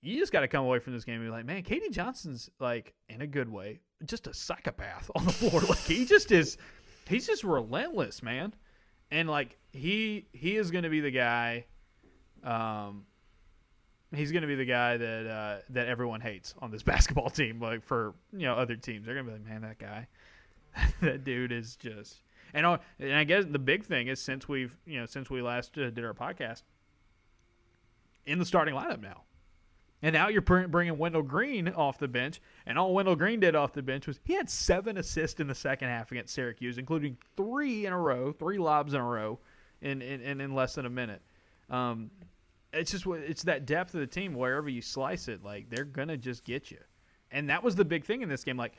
you 0.00 0.18
just 0.18 0.32
got 0.32 0.40
to 0.40 0.48
come 0.48 0.64
away 0.64 0.78
from 0.78 0.92
this 0.92 1.04
game 1.04 1.16
and 1.16 1.24
be 1.24 1.30
like, 1.30 1.44
man, 1.44 1.62
K.D. 1.62 1.90
Johnson's 1.90 2.50
like 2.60 2.94
in 3.08 3.22
a 3.22 3.26
good 3.26 3.48
way, 3.48 3.80
just 4.04 4.26
a 4.26 4.34
psychopath 4.34 5.10
on 5.16 5.24
the 5.24 5.32
floor. 5.32 5.60
like 5.62 5.78
he 5.78 6.04
just 6.04 6.32
is, 6.32 6.56
he's 7.08 7.26
just 7.26 7.44
relentless, 7.44 8.22
man. 8.22 8.54
And 9.10 9.28
like 9.28 9.58
he 9.72 10.26
he 10.32 10.56
is 10.56 10.70
going 10.70 10.84
to 10.84 10.90
be 10.90 11.00
the 11.00 11.10
guy. 11.10 11.66
Um, 12.42 13.04
he's 14.14 14.32
going 14.32 14.42
to 14.42 14.48
be 14.48 14.54
the 14.54 14.64
guy 14.64 14.96
that 14.96 15.26
uh, 15.26 15.56
that 15.70 15.86
everyone 15.86 16.20
hates 16.20 16.54
on 16.60 16.70
this 16.70 16.82
basketball 16.84 17.30
team. 17.30 17.60
Like 17.60 17.82
for 17.82 18.14
you 18.32 18.46
know 18.46 18.54
other 18.54 18.76
teams, 18.76 19.04
they're 19.04 19.14
going 19.14 19.26
to 19.26 19.32
be 19.32 19.38
like, 19.38 19.48
man, 19.48 19.62
that 19.62 19.78
guy, 19.78 20.08
that 21.00 21.24
dude 21.24 21.52
is 21.52 21.76
just. 21.76 22.22
And, 22.54 22.66
and 22.98 23.14
I 23.14 23.24
guess 23.24 23.44
the 23.48 23.58
big 23.58 23.84
thing 23.84 24.08
is 24.08 24.20
since 24.20 24.48
we've 24.48 24.76
you 24.86 25.00
know 25.00 25.06
since 25.06 25.30
we 25.30 25.40
last 25.40 25.76
uh, 25.78 25.90
did 25.90 26.04
our 26.04 26.14
podcast, 26.14 26.62
in 28.26 28.38
the 28.38 28.44
starting 28.44 28.74
lineup 28.74 29.00
now. 29.00 29.22
And 30.04 30.14
now 30.14 30.26
you're 30.28 30.42
bringing 30.42 30.98
Wendell 30.98 31.22
Green 31.22 31.68
off 31.68 31.98
the 31.98 32.08
bench, 32.08 32.40
and 32.66 32.76
all 32.76 32.92
Wendell 32.92 33.14
Green 33.14 33.38
did 33.38 33.54
off 33.54 33.72
the 33.72 33.82
bench 33.82 34.08
was 34.08 34.18
he 34.24 34.34
had 34.34 34.50
seven 34.50 34.98
assists 34.98 35.38
in 35.38 35.46
the 35.46 35.54
second 35.54 35.88
half 35.88 36.10
against 36.10 36.34
Syracuse, 36.34 36.76
including 36.76 37.16
three 37.36 37.86
in 37.86 37.92
a 37.92 37.98
row, 37.98 38.32
three 38.32 38.58
lobs 38.58 38.94
in 38.94 39.00
a 39.00 39.04
row, 39.04 39.38
in 39.80 40.02
in, 40.02 40.40
in 40.40 40.54
less 40.54 40.74
than 40.74 40.86
a 40.86 40.90
minute. 40.90 41.22
Um, 41.70 42.10
it's 42.72 42.90
just 42.90 43.06
it's 43.06 43.44
that 43.44 43.64
depth 43.64 43.94
of 43.94 44.00
the 44.00 44.06
team. 44.08 44.34
Wherever 44.34 44.68
you 44.68 44.82
slice 44.82 45.28
it, 45.28 45.44
like 45.44 45.70
they're 45.70 45.84
gonna 45.84 46.16
just 46.16 46.42
get 46.42 46.72
you, 46.72 46.78
and 47.30 47.48
that 47.48 47.62
was 47.62 47.76
the 47.76 47.84
big 47.84 48.04
thing 48.04 48.22
in 48.22 48.28
this 48.28 48.42
game. 48.42 48.56
Like 48.56 48.74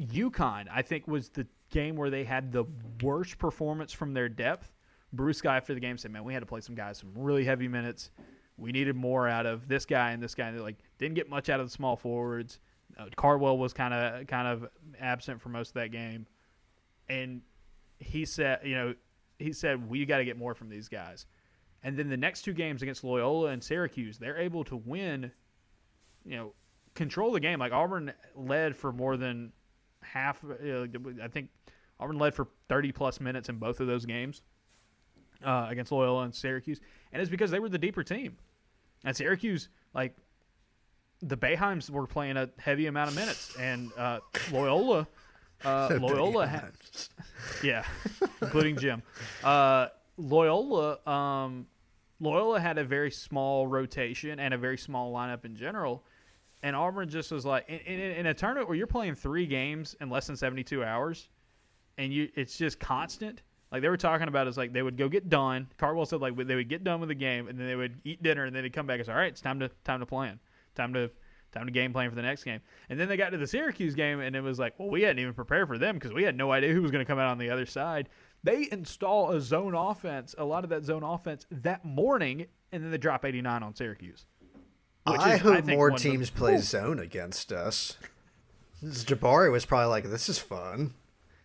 UConn, 0.00 0.66
I 0.72 0.82
think 0.82 1.08
was 1.08 1.28
the 1.28 1.46
game 1.70 1.96
where 1.96 2.10
they 2.10 2.24
had 2.24 2.52
the 2.52 2.64
worst 3.02 3.38
performance 3.38 3.92
from 3.92 4.14
their 4.14 4.28
depth. 4.28 4.72
Bruce 5.12 5.40
Guy 5.40 5.56
after 5.56 5.74
the 5.74 5.80
game 5.80 5.98
said, 5.98 6.10
"Man, 6.10 6.24
we 6.24 6.32
had 6.34 6.40
to 6.40 6.46
play 6.46 6.60
some 6.60 6.74
guys 6.74 6.98
some 6.98 7.12
really 7.14 7.44
heavy 7.44 7.68
minutes." 7.68 8.10
we 8.58 8.72
needed 8.72 8.96
more 8.96 9.28
out 9.28 9.46
of 9.46 9.68
this 9.68 9.86
guy 9.86 10.10
and 10.10 10.22
this 10.22 10.34
guy. 10.34 10.48
And 10.48 10.60
like 10.60 10.76
didn't 10.98 11.14
get 11.14 11.30
much 11.30 11.48
out 11.48 11.60
of 11.60 11.66
the 11.66 11.70
small 11.70 11.96
forwards. 11.96 12.58
Uh, 12.98 13.06
Cardwell 13.16 13.56
was 13.56 13.72
kind 13.72 13.94
of 13.94 14.26
kind 14.26 14.48
of 14.48 14.68
absent 15.00 15.40
for 15.40 15.48
most 15.48 15.68
of 15.68 15.74
that 15.74 15.92
game, 15.92 16.26
and 17.08 17.42
he 17.98 18.24
said, 18.24 18.60
you 18.64 18.74
know, 18.74 18.94
he 19.38 19.52
said 19.52 19.88
we 19.88 20.04
got 20.04 20.18
to 20.18 20.24
get 20.24 20.36
more 20.36 20.54
from 20.54 20.68
these 20.68 20.88
guys. 20.88 21.26
And 21.84 21.96
then 21.96 22.08
the 22.08 22.16
next 22.16 22.42
two 22.42 22.52
games 22.52 22.82
against 22.82 23.04
Loyola 23.04 23.50
and 23.50 23.62
Syracuse, 23.62 24.18
they're 24.18 24.38
able 24.38 24.64
to 24.64 24.76
win. 24.76 25.30
You 26.24 26.36
know, 26.36 26.52
control 26.94 27.32
the 27.32 27.40
game. 27.40 27.60
Like 27.60 27.72
Auburn 27.72 28.12
led 28.34 28.74
for 28.74 28.92
more 28.92 29.16
than 29.16 29.52
half. 30.12 30.42
Uh, 30.44 30.86
I 31.22 31.28
think 31.28 31.50
Auburn 32.00 32.18
led 32.18 32.34
for 32.34 32.48
30 32.68 32.92
plus 32.92 33.20
minutes 33.20 33.48
in 33.48 33.56
both 33.56 33.80
of 33.80 33.86
those 33.86 34.06
games 34.06 34.42
uh, 35.44 35.66
against 35.68 35.92
Loyola 35.92 36.24
and 36.24 36.34
Syracuse, 36.34 36.80
and 37.12 37.20
it's 37.20 37.30
because 37.30 37.50
they 37.50 37.58
were 37.58 37.68
the 37.68 37.78
deeper 37.78 38.02
team. 38.02 38.36
At 39.04 39.16
Syracuse, 39.16 39.68
like 39.94 40.16
the 41.22 41.36
Boeheims 41.36 41.90
were 41.90 42.06
playing 42.06 42.36
a 42.36 42.50
heavy 42.58 42.86
amount 42.86 43.10
of 43.10 43.16
minutes, 43.16 43.56
and 43.56 43.90
uh, 43.96 44.20
Loyola, 44.52 45.06
uh, 45.64 45.88
Loyola, 46.00 46.46
had, 46.46 46.72
yeah, 47.62 47.84
including 48.42 48.76
Jim. 48.76 49.02
Uh, 49.42 49.88
Loyola, 50.16 50.98
um, 51.08 51.66
Loyola 52.20 52.60
had 52.60 52.78
a 52.78 52.84
very 52.84 53.10
small 53.10 53.66
rotation 53.66 54.40
and 54.40 54.52
a 54.52 54.58
very 54.58 54.78
small 54.78 55.12
lineup 55.12 55.44
in 55.44 55.56
general, 55.56 56.04
and 56.62 56.74
Auburn 56.74 57.08
just 57.08 57.30
was 57.30 57.44
like 57.44 57.68
in, 57.68 57.78
in, 57.78 58.00
in 58.00 58.26
a 58.26 58.34
tournament 58.34 58.68
where 58.68 58.76
you're 58.76 58.86
playing 58.86 59.14
three 59.14 59.46
games 59.46 59.96
in 60.00 60.10
less 60.10 60.26
than 60.26 60.36
72 60.36 60.84
hours, 60.84 61.28
and 61.96 62.12
you 62.12 62.28
it's 62.34 62.56
just 62.58 62.80
constant 62.80 63.42
like 63.70 63.82
they 63.82 63.88
were 63.88 63.96
talking 63.96 64.28
about 64.28 64.48
is 64.48 64.56
like 64.56 64.72
they 64.72 64.82
would 64.82 64.96
go 64.96 65.08
get 65.08 65.28
done. 65.28 65.68
Cardwell 65.76 66.06
said 66.06 66.20
like 66.20 66.36
they 66.36 66.54
would 66.54 66.68
get 66.68 66.84
done 66.84 67.00
with 67.00 67.10
the 67.10 67.14
game 67.14 67.48
and 67.48 67.58
then 67.58 67.66
they 67.66 67.76
would 67.76 68.00
eat 68.04 68.22
dinner 68.22 68.44
and 68.44 68.54
then 68.54 68.62
they'd 68.62 68.72
come 68.72 68.86
back 68.86 68.98
and 68.98 69.06
say, 69.06 69.12
all 69.12 69.18
right, 69.18 69.30
it's 69.30 69.40
time 69.40 69.60
to 69.60 69.70
time 69.84 70.00
to 70.00 70.06
plan, 70.06 70.40
time 70.74 70.94
to 70.94 71.10
time 71.52 71.66
to 71.66 71.72
game 71.72 71.92
plan 71.92 72.08
for 72.08 72.16
the 72.16 72.22
next 72.22 72.44
game. 72.44 72.60
And 72.88 72.98
then 72.98 73.08
they 73.08 73.16
got 73.16 73.30
to 73.30 73.38
the 73.38 73.46
Syracuse 73.46 73.94
game 73.94 74.20
and 74.20 74.34
it 74.34 74.40
was 74.40 74.58
like, 74.58 74.78
well, 74.78 74.88
we 74.88 75.02
hadn't 75.02 75.18
even 75.18 75.34
prepared 75.34 75.68
for 75.68 75.76
them 75.76 75.96
because 75.96 76.12
we 76.12 76.22
had 76.22 76.36
no 76.36 76.50
idea 76.50 76.72
who 76.72 76.82
was 76.82 76.90
going 76.90 77.04
to 77.04 77.10
come 77.10 77.18
out 77.18 77.30
on 77.30 77.38
the 77.38 77.50
other 77.50 77.66
side. 77.66 78.08
They 78.42 78.68
install 78.72 79.32
a 79.32 79.40
zone 79.40 79.74
offense, 79.74 80.34
a 80.38 80.44
lot 80.44 80.64
of 80.64 80.70
that 80.70 80.84
zone 80.84 81.02
offense 81.02 81.46
that 81.50 81.84
morning, 81.84 82.46
and 82.72 82.82
then 82.82 82.90
they 82.90 82.98
drop 82.98 83.24
89 83.24 83.62
on 83.62 83.74
Syracuse. 83.74 84.26
I 85.16 85.34
is, 85.34 85.40
hope 85.40 85.56
I 85.68 85.74
more 85.74 85.90
teams 85.90 86.30
play 86.30 86.58
zone 86.58 86.98
against 86.98 87.52
us. 87.52 87.96
Jabari 88.82 89.50
was 89.50 89.64
probably 89.64 89.88
like, 89.88 90.04
"This 90.04 90.28
is 90.28 90.38
fun." 90.38 90.94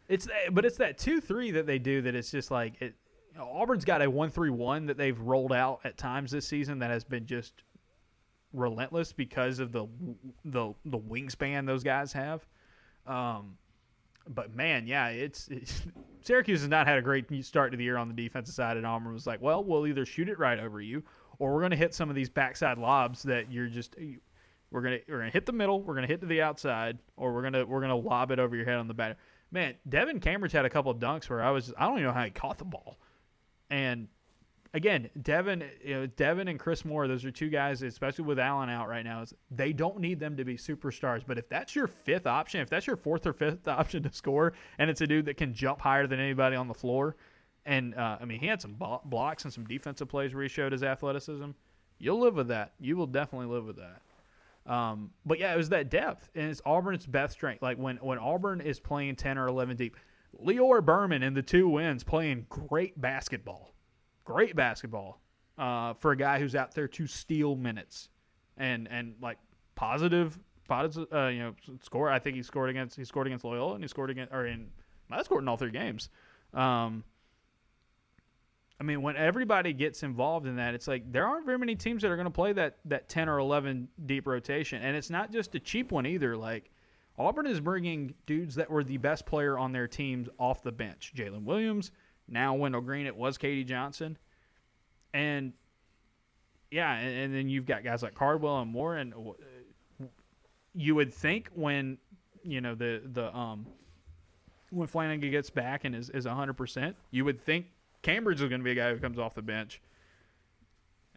It's 0.08 0.28
but 0.52 0.66
it's 0.66 0.78
that 0.78 0.98
two 0.98 1.22
three 1.22 1.52
that 1.52 1.66
they 1.66 1.80
do 1.80 2.02
that 2.02 2.16
it's 2.16 2.32
just 2.32 2.52
like 2.52 2.82
it. 2.82 2.96
You 3.32 3.40
know, 3.40 3.46
Auburn's 3.46 3.86
got 3.86 4.02
a 4.02 4.10
one 4.10 4.30
three 4.30 4.52
one 4.52 4.86
that 4.88 4.98
they've 4.98 5.20
rolled 5.20 5.54
out 5.54 5.80
at 5.84 5.98
times 5.98 6.32
this 6.32 6.48
season 6.48 6.80
that 6.80 6.92
has 6.92 7.04
been 7.04 7.26
just 7.26 7.64
relentless 8.54 9.12
because 9.12 9.60
of 9.60 9.72
the 9.72 9.88
the 10.46 10.74
the 10.86 11.00
wingspan 11.00 11.66
those 11.66 11.84
guys 11.84 12.14
have. 12.14 12.46
Um, 13.08 13.58
but 14.28 14.56
man, 14.56 14.88
yeah, 14.88 15.10
it's, 15.10 15.48
it's, 15.50 15.82
Syracuse 16.22 16.62
has 16.62 16.70
not 16.70 16.88
had 16.88 16.98
a 16.98 17.02
great 17.02 17.26
start 17.44 17.72
to 17.72 17.78
the 17.78 17.84
year 17.84 17.98
on 17.98 18.08
the 18.08 18.14
defensive 18.14 18.56
side, 18.56 18.78
and 18.78 18.86
Auburn 18.86 19.14
was 19.14 19.28
like, 19.28 19.42
well, 19.42 19.64
we'll 19.64 19.88
either 19.88 20.06
shoot 20.06 20.30
it 20.30 20.40
right 20.40 20.60
over 20.60 20.80
you, 20.82 21.04
or 21.44 21.54
we're 21.54 21.60
going 21.60 21.72
to 21.72 21.78
hit 21.78 21.94
some 21.94 22.10
of 22.10 22.16
these 22.16 22.30
backside 22.30 22.78
lobs 22.78 23.24
that 23.24 23.52
you're 23.52 23.68
just 23.68 23.96
eh, 24.00 24.16
we're 24.72 24.82
gonna 24.82 25.00
we're 25.08 25.20
gonna 25.20 25.30
hit 25.30 25.46
the 25.46 25.52
middle, 25.52 25.82
we're 25.82 25.94
gonna 25.94 26.08
hit 26.08 26.22
to 26.22 26.28
the 26.28 26.42
outside, 26.42 26.98
or 27.16 27.34
we're 27.34 27.44
gonna 27.44 27.66
we're 27.66 27.82
gonna 27.82 27.96
lob 27.96 28.32
it 28.32 28.40
over 28.40 28.56
your 28.56 28.66
head 28.66 28.78
on 28.78 28.88
the 28.88 28.94
back 28.94 29.18
man, 29.54 29.76
Devin 29.88 30.20
Cambridge 30.20 30.52
had 30.52 30.66
a 30.66 30.70
couple 30.70 30.92
of 30.92 30.98
dunks 30.98 31.30
where 31.30 31.42
I 31.42 31.52
was 31.52 31.74
I 31.78 31.86
don't 31.86 31.94
even 31.94 32.06
know 32.06 32.12
how 32.12 32.24
he 32.24 32.32
caught 32.32 32.58
the 32.58 32.66
ball. 32.66 32.98
And 33.70 34.08
again, 34.74 35.10
Devin, 35.22 35.64
you 35.86 35.94
know, 35.94 36.06
Devin 36.08 36.48
and 36.48 36.60
Chris 36.60 36.84
Moore, 36.84 37.08
those 37.08 37.24
are 37.24 37.32
two 37.32 37.50
guys, 37.50 37.82
especially 37.84 38.26
with 38.26 38.40
Allen 38.40 38.70
out 38.70 38.90
right 38.90 39.06
now. 39.06 39.22
Is 39.22 39.34
they 39.52 39.72
don't 39.72 40.00
need 40.00 40.20
them 40.20 40.36
to 40.38 40.44
be 40.44 40.58
superstars, 40.58 41.22
but 41.26 41.38
if 41.38 41.48
that's 41.48 41.76
your 41.76 41.88
fifth 41.88 42.28
option, 42.28 42.62
if 42.62 42.70
that's 42.70 42.88
your 42.88 42.98
fourth 42.98 43.26
or 43.26 43.34
fifth 43.34 43.68
option 43.68 44.04
to 44.04 44.12
score, 44.12 44.54
and 44.80 44.90
it's 44.90 45.02
a 45.02 45.08
dude 45.08 45.26
that 45.26 45.38
can 45.38 45.54
jump 45.54 45.80
higher 45.80 46.08
than 46.08 46.20
anybody 46.20 46.56
on 46.56 46.68
the 46.68 46.74
floor, 46.74 47.16
and 47.66 47.96
uh, 47.96 48.18
I 48.20 48.26
mean 48.26 48.40
he 48.40 48.48
had 48.48 48.62
some 48.62 48.76
blocks 49.06 49.44
and 49.44 49.54
some 49.54 49.66
defensive 49.66 50.08
plays 50.08 50.34
where 50.34 50.44
he 50.44 50.50
showed 50.50 50.72
his 50.72 50.84
athleticism. 50.84 51.52
You'll 52.00 52.20
live 52.20 52.36
with 52.36 52.50
that. 52.50 52.74
You 52.80 52.98
will 52.98 53.08
definitely 53.08 53.48
live 53.48 53.66
with 53.66 53.78
that. 53.78 54.02
Um, 54.66 55.12
but 55.26 55.40
yeah, 55.40 55.54
it 55.54 55.58
was 55.58 55.70
that 55.70 55.90
depth, 55.90 56.30
and 56.36 56.50
it's 56.50 56.62
Auburn's 56.66 57.06
best 57.06 57.34
strength. 57.34 57.62
Like 57.62 57.78
when 57.78 57.98
when 57.98 58.18
Auburn 58.18 58.62
is 58.62 58.80
playing 58.80 59.16
ten 59.16 59.38
or 59.38 59.48
eleven 59.48 59.76
deep, 59.76 59.98
Lior 60.42 60.84
Berman 60.84 61.24
in 61.24 61.34
the 61.34 61.42
two 61.42 61.68
wins 61.68 62.04
playing 62.04 62.46
great 62.50 63.00
basketball, 63.00 63.74
great 64.24 64.56
basketball 64.56 65.20
uh, 65.58 65.94
for 65.96 66.12
a 66.12 66.18
guy 66.18 66.40
who's 66.40 66.56
out 66.56 66.74
there 66.74 66.88
to 66.88 67.08
steal 67.08 67.56
minutes 67.56 68.10
and 68.58 68.88
and 68.90 69.16
like 69.22 69.38
positive, 69.76 70.40
positive, 70.68 71.12
uh, 71.14 71.28
you 71.28 71.40
know, 71.40 71.54
score. 71.82 72.10
I 72.10 72.20
think 72.20 72.36
he 72.36 72.44
scored 72.44 72.70
against 72.70 72.96
he 72.96 73.04
scored 73.04 73.28
against 73.28 73.44
Loyola 73.44 73.76
and 73.76 73.84
he 73.84 73.88
scored 73.88 74.10
against 74.10 74.34
or 74.34 74.46
in 74.46 74.70
I 75.12 75.22
scored 75.24 75.44
in 75.44 75.48
all 75.48 75.58
three 75.58 75.72
games. 75.72 76.10
Um, 76.54 77.04
I 78.84 78.86
mean, 78.86 79.02
when 79.02 79.16
everybody 79.16 79.72
gets 79.72 80.04
involved 80.04 80.46
in 80.46 80.58
that, 80.58 80.74
it's 80.74 80.90
like 80.90 81.10
there 81.10 81.26
aren't 81.26 81.46
very 81.46 81.58
many 81.58 81.74
teams 81.74 82.02
that 82.02 82.12
are 82.12 82.18
going 82.18 82.26
to 82.26 82.32
play 82.32 82.52
that 82.52 82.80
that 82.84 83.08
ten 83.08 83.30
or 83.30 83.40
eleven 83.40 83.88
deep 84.06 84.28
rotation, 84.28 84.82
and 84.82 84.98
it's 84.98 85.10
not 85.10 85.32
just 85.32 85.56
a 85.56 85.60
cheap 85.62 85.94
one 85.94 86.06
either. 86.06 86.36
Like 86.36 86.70
Auburn 87.18 87.48
is 87.48 87.62
bringing 87.62 88.14
dudes 88.26 88.56
that 88.56 88.70
were 88.70 88.84
the 88.84 88.98
best 88.98 89.26
player 89.26 89.58
on 89.58 89.72
their 89.72 89.88
teams 89.88 90.28
off 90.38 90.64
the 90.64 90.72
bench. 90.74 91.14
Jaylin 91.16 91.46
Williams, 91.46 91.92
now 92.28 92.56
Wendell 92.56 92.82
Green. 92.82 93.06
It 93.06 93.16
was 93.16 93.38
K.D. 93.38 93.64
Johnson, 93.64 94.18
and 95.14 95.54
yeah, 96.70 96.98
and, 96.98 97.18
and 97.18 97.34
then 97.34 97.48
you've 97.48 97.66
got 97.66 97.86
guys 97.86 98.04
like 98.04 98.16
Cardwell 98.16 98.60
and 98.60 98.70
Moore. 98.70 98.98
And 98.98 99.14
you 100.76 100.94
would 100.94 101.14
think 101.14 101.50
when 101.56 101.98
you 102.44 102.60
know 102.60 102.76
the 102.76 103.02
the 103.14 103.34
um 103.34 103.66
when 104.72 104.90
Flanagan 104.90 105.32
gets 105.32 105.50
back 105.50 105.86
and 105.86 105.96
is 105.96 106.10
is 106.10 106.26
hundred 106.26 106.58
percent, 106.58 106.98
you 107.12 107.24
would 107.24 107.40
think 107.40 107.68
Cambridge 108.04 108.42
is 108.42 108.50
going 108.50 108.62
to 108.62 108.66
be 108.66 108.72
a 108.72 108.76
guy 108.76 108.94
who 108.94 109.00
comes 109.00 109.18
off 109.18 109.34
the 109.34 109.42
bench, 109.42 109.82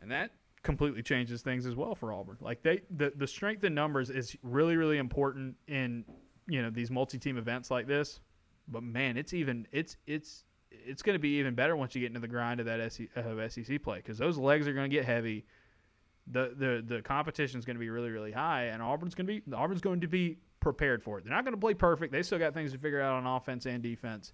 and 0.00 0.10
that 0.10 0.30
completely 0.62 1.02
changes 1.02 1.42
things 1.42 1.66
as 1.66 1.76
well 1.76 1.94
for 1.94 2.12
Auburn. 2.12 2.38
Like 2.40 2.62
they, 2.62 2.80
the 2.96 3.12
the 3.14 3.26
strength 3.26 3.62
in 3.64 3.74
numbers 3.74 4.08
is 4.08 4.36
really 4.42 4.76
really 4.76 4.98
important 4.98 5.56
in 5.68 6.04
you 6.48 6.62
know 6.62 6.70
these 6.70 6.90
multi-team 6.90 7.36
events 7.36 7.70
like 7.70 7.86
this. 7.86 8.20
But 8.68 8.82
man, 8.82 9.16
it's 9.16 9.34
even 9.34 9.66
it's 9.72 9.96
it's 10.06 10.44
it's 10.70 11.02
going 11.02 11.14
to 11.14 11.20
be 11.20 11.38
even 11.38 11.54
better 11.54 11.76
once 11.76 11.94
you 11.94 12.00
get 12.00 12.08
into 12.08 12.20
the 12.20 12.28
grind 12.28 12.60
of 12.60 12.66
that 12.66 12.92
SEC, 12.92 13.08
of 13.16 13.52
SEC 13.52 13.82
play 13.82 13.98
because 13.98 14.18
those 14.18 14.38
legs 14.38 14.66
are 14.66 14.72
going 14.72 14.90
to 14.90 14.96
get 14.96 15.04
heavy. 15.04 15.44
the 16.28 16.52
the 16.56 16.84
the 16.96 17.02
competition 17.02 17.58
is 17.58 17.64
going 17.64 17.76
to 17.76 17.80
be 17.80 17.90
really 17.90 18.10
really 18.10 18.32
high, 18.32 18.64
and 18.64 18.82
Auburn's 18.82 19.14
going 19.14 19.26
to 19.26 19.40
be 19.40 19.54
Auburn's 19.54 19.80
going 19.80 20.00
to 20.00 20.08
be 20.08 20.38
prepared 20.60 21.02
for 21.02 21.18
it. 21.18 21.24
They're 21.24 21.32
not 21.32 21.44
going 21.44 21.54
to 21.54 21.60
play 21.60 21.74
perfect. 21.74 22.12
They 22.12 22.22
still 22.22 22.38
got 22.38 22.54
things 22.54 22.72
to 22.72 22.78
figure 22.78 23.00
out 23.00 23.14
on 23.14 23.26
offense 23.26 23.66
and 23.66 23.82
defense. 23.82 24.32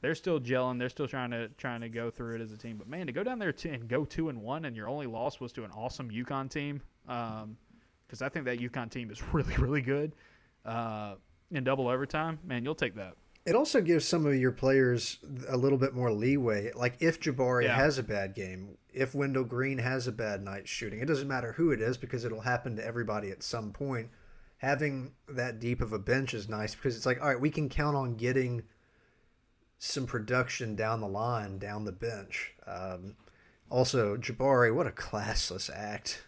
They're 0.00 0.14
still 0.14 0.40
gelling. 0.40 0.78
They're 0.78 0.88
still 0.88 1.08
trying 1.08 1.30
to 1.30 1.48
trying 1.58 1.82
to 1.82 1.88
go 1.88 2.10
through 2.10 2.36
it 2.36 2.40
as 2.40 2.52
a 2.52 2.56
team. 2.56 2.76
But 2.76 2.88
man, 2.88 3.06
to 3.06 3.12
go 3.12 3.22
down 3.22 3.38
there 3.38 3.52
to, 3.52 3.68
and 3.70 3.88
go 3.88 4.04
two 4.04 4.28
and 4.28 4.40
one, 4.40 4.64
and 4.64 4.74
your 4.74 4.88
only 4.88 5.06
loss 5.06 5.40
was 5.40 5.52
to 5.52 5.64
an 5.64 5.70
awesome 5.72 6.10
UConn 6.10 6.50
team, 6.50 6.80
because 7.06 7.42
um, 7.42 8.26
I 8.26 8.28
think 8.28 8.46
that 8.46 8.58
UConn 8.58 8.90
team 8.90 9.10
is 9.10 9.22
really 9.32 9.56
really 9.56 9.82
good. 9.82 10.12
Uh, 10.64 11.14
in 11.50 11.64
double 11.64 11.88
overtime, 11.88 12.38
man, 12.44 12.64
you'll 12.64 12.74
take 12.74 12.94
that. 12.94 13.14
It 13.46 13.54
also 13.54 13.80
gives 13.80 14.04
some 14.04 14.26
of 14.26 14.34
your 14.34 14.52
players 14.52 15.18
a 15.48 15.56
little 15.56 15.78
bit 15.78 15.94
more 15.94 16.12
leeway. 16.12 16.72
Like 16.74 16.96
if 17.00 17.20
Jabari 17.20 17.64
yeah. 17.64 17.74
has 17.74 17.98
a 17.98 18.02
bad 18.02 18.34
game, 18.34 18.76
if 18.92 19.14
Wendell 19.14 19.44
Green 19.44 19.78
has 19.78 20.06
a 20.06 20.12
bad 20.12 20.42
night 20.42 20.68
shooting, 20.68 21.00
it 21.00 21.06
doesn't 21.06 21.28
matter 21.28 21.52
who 21.52 21.70
it 21.70 21.80
is 21.80 21.96
because 21.96 22.24
it'll 22.24 22.42
happen 22.42 22.76
to 22.76 22.84
everybody 22.84 23.30
at 23.30 23.42
some 23.42 23.72
point. 23.72 24.10
Having 24.58 25.12
that 25.26 25.58
deep 25.58 25.80
of 25.80 25.92
a 25.92 25.98
bench 25.98 26.34
is 26.34 26.48
nice 26.48 26.74
because 26.74 26.96
it's 26.96 27.06
like, 27.06 27.20
all 27.20 27.28
right, 27.28 27.40
we 27.40 27.50
can 27.50 27.70
count 27.70 27.96
on 27.96 28.14
getting 28.16 28.62
some 29.82 30.04
production 30.04 30.76
down 30.76 31.00
the 31.00 31.08
line, 31.08 31.58
down 31.58 31.86
the 31.86 31.92
bench. 31.92 32.52
Um, 32.66 33.16
also, 33.70 34.14
Jabari, 34.14 34.74
what 34.74 34.86
a 34.86 34.90
classless 34.90 35.70
act. 35.74 36.26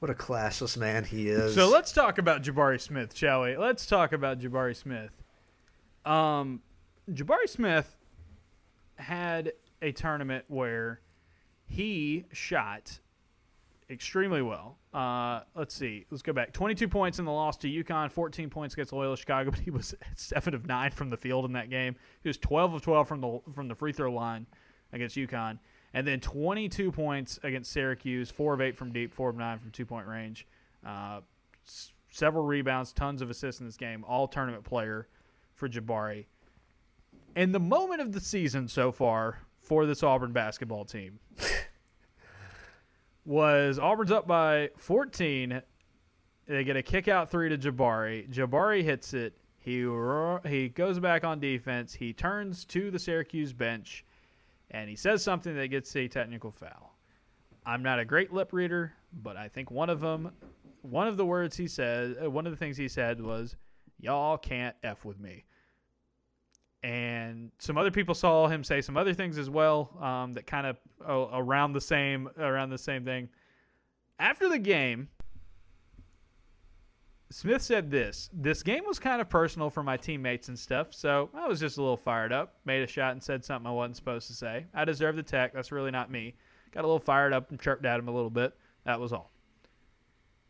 What 0.00 0.10
a 0.10 0.14
classless 0.14 0.76
man 0.76 1.04
he 1.04 1.28
is. 1.28 1.54
So 1.54 1.70
let's 1.70 1.92
talk 1.92 2.18
about 2.18 2.42
Jabari 2.42 2.78
Smith, 2.78 3.16
shall 3.16 3.42
we? 3.42 3.56
Let's 3.56 3.86
talk 3.86 4.12
about 4.12 4.38
Jabari 4.38 4.76
Smith. 4.76 5.12
Um, 6.04 6.60
Jabari 7.10 7.48
Smith 7.48 7.96
had 8.96 9.52
a 9.80 9.92
tournament 9.92 10.44
where 10.48 11.00
he 11.64 12.26
shot 12.32 12.98
extremely 13.88 14.42
well. 14.42 14.76
Uh, 14.92 15.42
let's 15.54 15.74
see. 15.74 16.04
Let's 16.10 16.22
go 16.22 16.32
back. 16.32 16.52
22 16.52 16.88
points 16.88 17.18
in 17.20 17.24
the 17.24 17.30
loss 17.30 17.56
to 17.58 17.68
UConn, 17.68 18.10
14 18.10 18.50
points 18.50 18.74
against 18.74 18.92
Loyola 18.92 19.16
Chicago, 19.16 19.50
but 19.52 19.60
he 19.60 19.70
was 19.70 19.94
7 20.16 20.54
of 20.54 20.66
9 20.66 20.90
from 20.90 21.10
the 21.10 21.16
field 21.16 21.44
in 21.44 21.52
that 21.52 21.70
game. 21.70 21.94
He 22.22 22.28
was 22.28 22.38
12 22.38 22.74
of 22.74 22.82
12 22.82 23.06
from 23.08 23.20
the 23.20 23.40
from 23.54 23.68
the 23.68 23.74
free 23.74 23.92
throw 23.92 24.12
line 24.12 24.46
against 24.92 25.16
UConn. 25.16 25.58
And 25.94 26.06
then 26.06 26.20
22 26.20 26.92
points 26.92 27.38
against 27.42 27.72
Syracuse, 27.72 28.30
4 28.30 28.54
of 28.54 28.60
8 28.60 28.76
from 28.76 28.92
deep, 28.92 29.12
4 29.12 29.30
of 29.30 29.36
9 29.36 29.58
from 29.58 29.70
two-point 29.72 30.06
range. 30.06 30.46
Uh, 30.86 31.20
s- 31.66 31.92
several 32.10 32.44
rebounds, 32.44 32.92
tons 32.92 33.22
of 33.22 33.30
assists 33.30 33.60
in 33.60 33.66
this 33.66 33.76
game, 33.76 34.04
all 34.06 34.28
tournament 34.28 34.62
player 34.64 35.08
for 35.54 35.68
Jabari. 35.68 36.26
And 37.34 37.52
the 37.54 37.60
moment 37.60 38.00
of 38.00 38.12
the 38.12 38.20
season 38.20 38.68
so 38.68 38.92
far 38.92 39.38
for 39.60 39.84
this 39.86 40.02
Auburn 40.04 40.32
basketball 40.32 40.84
team 40.84 41.18
was 43.24 43.78
Auburn's 43.78 44.12
up 44.12 44.26
by 44.26 44.70
14. 44.76 45.62
They 46.46 46.64
get 46.64 46.76
a 46.76 46.82
kick 46.82 47.08
out 47.08 47.30
three 47.30 47.48
to 47.48 47.58
Jabari. 47.58 48.28
Jabari 48.28 48.82
hits 48.82 49.14
it. 49.14 49.34
He 49.60 49.86
he 50.48 50.68
goes 50.68 50.98
back 50.98 51.22
on 51.22 51.38
defense. 51.38 51.94
He 51.94 52.12
turns 52.12 52.64
to 52.66 52.90
the 52.90 52.98
Syracuse 52.98 53.52
bench, 53.52 54.04
and 54.70 54.88
he 54.88 54.96
says 54.96 55.22
something 55.22 55.54
that 55.54 55.68
gets 55.68 55.94
a 55.96 56.08
technical 56.08 56.50
foul. 56.50 56.96
I'm 57.66 57.82
not 57.82 57.98
a 57.98 58.04
great 58.06 58.32
lip 58.32 58.52
reader, 58.52 58.94
but 59.12 59.36
I 59.36 59.48
think 59.48 59.70
one 59.70 59.90
of 59.90 60.00
them, 60.00 60.32
one 60.80 61.06
of 61.06 61.18
the 61.18 61.26
words 61.26 61.56
he 61.56 61.68
said, 61.68 62.16
uh, 62.24 62.30
one 62.30 62.46
of 62.46 62.52
the 62.52 62.56
things 62.56 62.78
he 62.78 62.88
said 62.88 63.20
was, 63.20 63.54
"Y'all 64.00 64.38
can't 64.38 64.74
f 64.82 65.04
with 65.04 65.20
me." 65.20 65.44
And 66.82 67.50
some 67.58 67.76
other 67.76 67.90
people 67.90 68.14
saw 68.14 68.48
him 68.48 68.64
say 68.64 68.80
some 68.80 68.96
other 68.96 69.12
things 69.12 69.36
as 69.36 69.50
well 69.50 69.90
um, 70.00 70.32
that 70.32 70.46
kind 70.46 70.66
of 70.66 70.76
uh, 71.06 71.38
around 71.38 71.72
the 71.72 71.80
same 71.80 72.28
around 72.38 72.70
the 72.70 72.78
same 72.78 73.04
thing. 73.04 73.28
After 74.18 74.48
the 74.48 74.58
game, 74.58 75.08
Smith 77.30 77.62
said 77.62 77.90
this: 77.90 78.30
"This 78.32 78.62
game 78.62 78.84
was 78.86 78.98
kind 78.98 79.20
of 79.20 79.28
personal 79.28 79.68
for 79.68 79.82
my 79.82 79.96
teammates 79.96 80.48
and 80.48 80.58
stuff, 80.58 80.88
so 80.94 81.28
I 81.34 81.46
was 81.46 81.60
just 81.60 81.76
a 81.76 81.82
little 81.82 81.96
fired 81.96 82.32
up. 82.32 82.56
Made 82.64 82.82
a 82.82 82.86
shot 82.86 83.12
and 83.12 83.22
said 83.22 83.44
something 83.44 83.68
I 83.68 83.72
wasn't 83.72 83.96
supposed 83.96 84.26
to 84.28 84.34
say. 84.34 84.66
I 84.74 84.84
deserve 84.84 85.16
the 85.16 85.22
tech. 85.22 85.52
That's 85.52 85.72
really 85.72 85.90
not 85.90 86.10
me. 86.10 86.34
Got 86.72 86.84
a 86.84 86.86
little 86.86 86.98
fired 86.98 87.32
up 87.32 87.50
and 87.50 87.60
chirped 87.60 87.84
at 87.84 87.98
him 87.98 88.08
a 88.08 88.12
little 88.12 88.30
bit. 88.30 88.54
That 88.84 89.00
was 89.00 89.12
all." 89.12 89.30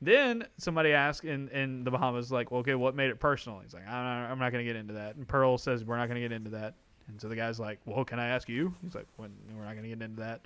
Then 0.03 0.47
somebody 0.57 0.93
asked 0.93 1.25
in, 1.25 1.49
in 1.49 1.85
the 1.85 1.91
Bahamas, 1.91 2.33
like, 2.33 2.51
well, 2.51 2.61
okay, 2.61 2.75
what 2.75 2.95
made 2.95 3.11
it 3.11 3.21
personal? 3.21 3.61
He's 3.61 3.75
like, 3.75 3.87
I'm 3.87 4.05
not, 4.05 4.31
I'm 4.31 4.39
not 4.39 4.51
going 4.53 4.65
to 4.65 4.73
get 4.73 4.77
into 4.77 4.95
that. 4.95 5.17
And 5.17 5.29
Pearl 5.29 5.59
says, 5.59 5.85
we're 5.85 5.99
not 5.99 6.09
going 6.09 6.21
to 6.21 6.27
get 6.27 6.33
into 6.33 6.51
that. 6.51 6.75
And 7.09 7.21
so 7.21 7.29
the 7.29 7.37
guy's 7.37 7.61
like, 7.61 7.81
well, 7.85 8.05
can 8.05 8.19
I 8.19 8.29
ask 8.29 8.49
you? 8.49 8.75
He's 8.83 8.95
like, 8.95 9.07
we're 9.19 9.27
not 9.27 9.73
going 9.73 9.83
to 9.83 9.89
get 9.89 10.01
into 10.01 10.21
that. 10.21 10.41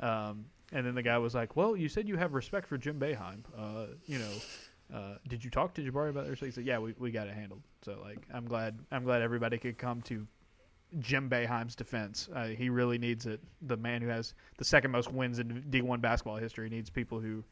Um, 0.00 0.46
and 0.72 0.84
then 0.84 0.94
the 0.94 1.02
guy 1.02 1.18
was 1.18 1.34
like, 1.34 1.56
well, 1.56 1.76
you 1.76 1.88
said 1.88 2.08
you 2.08 2.16
have 2.16 2.34
respect 2.34 2.66
for 2.66 2.76
Jim 2.76 2.98
Boeheim. 2.98 3.40
Uh, 3.56 3.86
you 4.06 4.18
know, 4.18 4.32
uh, 4.92 5.14
did 5.28 5.44
you 5.44 5.50
talk 5.50 5.74
to 5.74 5.82
Jabari 5.82 6.10
about 6.10 6.26
this? 6.26 6.40
He 6.40 6.50
said, 6.50 6.64
yeah, 6.64 6.78
we, 6.78 6.94
we 6.98 7.10
got 7.10 7.28
it 7.28 7.34
handled. 7.34 7.62
So 7.82 7.98
like, 8.02 8.26
I'm 8.32 8.46
glad, 8.46 8.78
I'm 8.90 9.04
glad 9.04 9.22
everybody 9.22 9.58
could 9.58 9.78
come 9.78 10.02
to 10.02 10.26
Jim 10.98 11.28
Boeheim's 11.28 11.76
defense. 11.76 12.28
Uh, 12.34 12.46
he 12.46 12.68
really 12.70 12.98
needs 12.98 13.26
it. 13.26 13.40
The 13.62 13.76
man 13.76 14.02
who 14.02 14.08
has 14.08 14.34
the 14.58 14.64
second 14.64 14.90
most 14.90 15.12
wins 15.12 15.38
in 15.38 15.64
D1 15.70 16.00
basketball 16.00 16.36
history 16.36 16.68
needs 16.68 16.90
people 16.90 17.20
who 17.20 17.44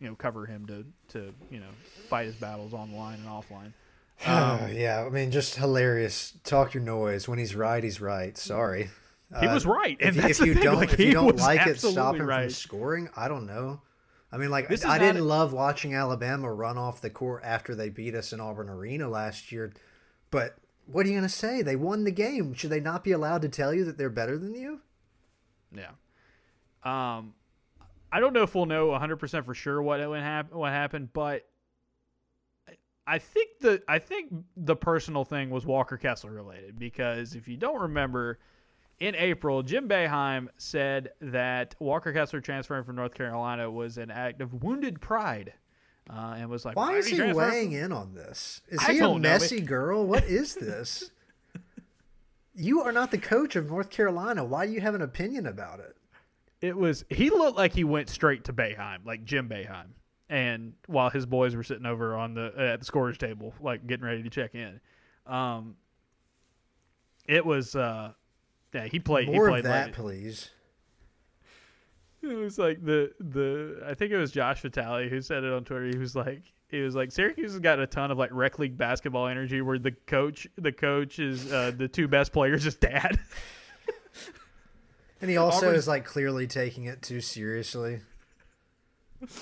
you 0.00 0.08
know 0.08 0.14
cover 0.14 0.46
him 0.46 0.66
to 0.66 0.84
to 1.12 1.32
you 1.50 1.60
know 1.60 1.70
fight 2.08 2.26
his 2.26 2.34
battles 2.34 2.72
online 2.72 3.20
and 3.20 3.28
offline. 3.28 3.72
Um, 4.26 4.70
yeah, 4.74 5.02
I 5.06 5.08
mean, 5.08 5.30
just 5.30 5.56
hilarious. 5.56 6.34
Talk 6.44 6.74
your 6.74 6.82
noise. 6.82 7.26
When 7.26 7.38
he's 7.38 7.54
right, 7.54 7.82
he's 7.82 8.02
right. 8.02 8.36
Sorry. 8.36 8.90
He 9.40 9.46
uh, 9.46 9.54
was 9.54 9.64
right, 9.64 9.96
and 9.98 10.14
if, 10.14 10.24
if 10.26 10.40
you 10.40 10.52
thing. 10.52 10.62
don't 10.62 10.76
like, 10.76 10.92
if 10.92 11.00
you 11.00 11.12
don't 11.12 11.38
like 11.38 11.66
it, 11.66 11.80
stop 11.80 12.16
him 12.16 12.26
right. 12.26 12.42
from 12.42 12.50
scoring. 12.50 13.08
I 13.16 13.28
don't 13.28 13.46
know. 13.46 13.80
I 14.30 14.36
mean, 14.36 14.50
like 14.50 14.70
I 14.84 14.98
didn't 14.98 15.22
a... 15.22 15.24
love 15.24 15.54
watching 15.54 15.94
Alabama 15.94 16.52
run 16.52 16.76
off 16.76 17.00
the 17.00 17.08
court 17.08 17.42
after 17.46 17.74
they 17.74 17.88
beat 17.88 18.14
us 18.14 18.34
in 18.34 18.40
Auburn 18.40 18.68
Arena 18.68 19.08
last 19.08 19.50
year, 19.50 19.72
but 20.30 20.56
what 20.84 21.06
are 21.06 21.08
you 21.08 21.14
going 21.14 21.22
to 21.22 21.34
say? 21.34 21.62
They 21.62 21.76
won 21.76 22.04
the 22.04 22.10
game. 22.10 22.54
Should 22.54 22.70
they 22.70 22.80
not 22.80 23.04
be 23.04 23.12
allowed 23.12 23.42
to 23.42 23.48
tell 23.48 23.72
you 23.72 23.84
that 23.84 23.96
they're 23.96 24.10
better 24.10 24.36
than 24.36 24.54
you? 24.54 24.80
Yeah. 25.74 25.92
Um, 26.82 27.34
I 28.12 28.20
don't 28.20 28.32
know 28.32 28.42
if 28.42 28.54
we'll 28.54 28.66
know 28.66 28.88
100% 28.88 29.44
for 29.44 29.54
sure 29.54 29.80
what 29.82 30.06
what, 30.08 30.20
hap- 30.20 30.52
what 30.52 30.72
happened, 30.72 31.12
but 31.12 31.46
I 33.06 33.18
think 33.18 33.58
the 33.60 33.82
I 33.88 33.98
think 33.98 34.32
the 34.56 34.76
personal 34.76 35.24
thing 35.24 35.50
was 35.50 35.66
Walker 35.66 35.96
Kessler 35.96 36.32
related 36.32 36.78
because 36.78 37.34
if 37.34 37.48
you 37.48 37.56
don't 37.56 37.80
remember, 37.80 38.38
in 39.00 39.14
April, 39.16 39.62
Jim 39.62 39.88
Boeheim 39.88 40.48
said 40.58 41.10
that 41.20 41.74
Walker 41.80 42.12
Kessler 42.12 42.40
transferring 42.40 42.84
from 42.84 42.96
North 42.96 43.14
Carolina 43.14 43.70
was 43.70 43.98
an 43.98 44.10
act 44.10 44.40
of 44.40 44.62
wounded 44.62 45.00
pride. 45.00 45.54
Uh, 46.08 46.34
and 46.38 46.50
was 46.50 46.64
like, 46.64 46.74
why, 46.74 46.90
why 46.90 46.96
is 46.96 47.06
he 47.06 47.20
weighing 47.20 47.70
in 47.70 47.92
on 47.92 48.14
this? 48.14 48.62
Is 48.68 48.80
I 48.80 48.94
he 48.94 48.98
a 48.98 49.16
messy 49.16 49.60
know, 49.60 49.66
girl? 49.66 50.06
What 50.06 50.24
is 50.24 50.56
this? 50.56 51.12
you 52.54 52.82
are 52.82 52.90
not 52.90 53.12
the 53.12 53.18
coach 53.18 53.54
of 53.54 53.70
North 53.70 53.90
Carolina. 53.90 54.44
Why 54.44 54.66
do 54.66 54.72
you 54.72 54.80
have 54.80 54.96
an 54.96 55.02
opinion 55.02 55.46
about 55.46 55.78
it? 55.78 55.96
It 56.60 56.76
was 56.76 57.04
he 57.08 57.30
looked 57.30 57.56
like 57.56 57.72
he 57.72 57.84
went 57.84 58.08
straight 58.08 58.44
to 58.44 58.52
Boeheim, 58.52 59.04
like 59.04 59.24
Jim 59.24 59.48
Boeheim, 59.48 59.88
and 60.28 60.74
while 60.86 61.10
his 61.10 61.26
boys 61.26 61.56
were 61.56 61.62
sitting 61.62 61.86
over 61.86 62.16
on 62.16 62.34
the 62.34 62.52
at 62.56 62.80
the 62.80 62.86
scorers 62.86 63.18
table, 63.18 63.54
like 63.60 63.86
getting 63.86 64.04
ready 64.04 64.22
to 64.22 64.30
check 64.30 64.54
in. 64.54 64.80
Um, 65.26 65.76
it 67.26 67.44
was 67.44 67.74
uh, 67.74 68.12
yeah, 68.74 68.86
he 68.86 68.98
played. 68.98 69.28
More 69.28 69.46
he 69.46 69.52
played 69.52 69.58
of 69.60 69.64
that, 69.64 69.86
like, 69.86 69.94
please. 69.94 70.50
It 72.22 72.34
was 72.34 72.58
like 72.58 72.84
the 72.84 73.12
the 73.18 73.82
I 73.86 73.94
think 73.94 74.12
it 74.12 74.18
was 74.18 74.30
Josh 74.30 74.60
Vitale 74.60 75.08
who 75.08 75.22
said 75.22 75.44
it 75.44 75.52
on 75.52 75.64
Twitter. 75.64 75.86
He 75.86 75.96
was 75.96 76.14
like 76.14 76.42
he 76.68 76.80
was 76.80 76.94
like 76.94 77.10
Syracuse 77.10 77.52
has 77.52 77.60
got 77.60 77.80
a 77.80 77.86
ton 77.86 78.10
of 78.10 78.18
like 78.18 78.30
rec 78.32 78.58
league 78.58 78.76
basketball 78.76 79.26
energy 79.26 79.62
where 79.62 79.78
the 79.78 79.92
coach 79.92 80.46
the 80.56 80.72
coach 80.72 81.18
is 81.18 81.50
uh, 81.50 81.72
the 81.74 81.88
two 81.88 82.06
best 82.06 82.32
players 82.32 82.66
is 82.66 82.74
dad. 82.74 83.18
And 85.20 85.30
he 85.30 85.36
also 85.36 85.72
is 85.72 85.86
like 85.86 86.04
clearly 86.04 86.46
taking 86.46 86.84
it 86.84 87.02
too 87.02 87.20
seriously. 87.20 88.00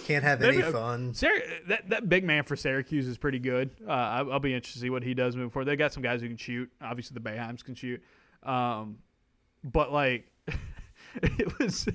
Can't 0.07 0.25
have 0.25 0.43
any 0.43 0.61
fun. 0.61 1.15
that 1.69 1.89
that 1.89 2.09
big 2.09 2.25
man 2.25 2.43
for 2.43 2.57
Syracuse 2.57 3.07
is 3.07 3.17
pretty 3.17 3.39
good. 3.39 3.71
Uh, 3.87 3.93
I'll, 3.93 4.33
I'll, 4.33 4.41
be 4.41 4.53
interested 4.53 4.81
to 4.81 4.83
see 4.83 4.91
what 4.91 5.05
he 5.05 5.15
does 5.15 5.37
moving 5.37 5.51
forward. 5.51 5.67
They 5.67 5.77
got 5.77 5.93
some 5.93 6.03
guys 6.03 6.21
who 6.21 6.27
can 6.27 6.37
shoot. 6.37 6.69
Obviously, 6.83 7.15
the 7.15 7.21
Boeheims 7.21 7.65
can 7.65 7.77
shoot. 7.77 8.03
Um, 8.43 8.99
but 9.63 9.93
like, 9.93 10.33
it 11.23 11.59
was 11.61 11.87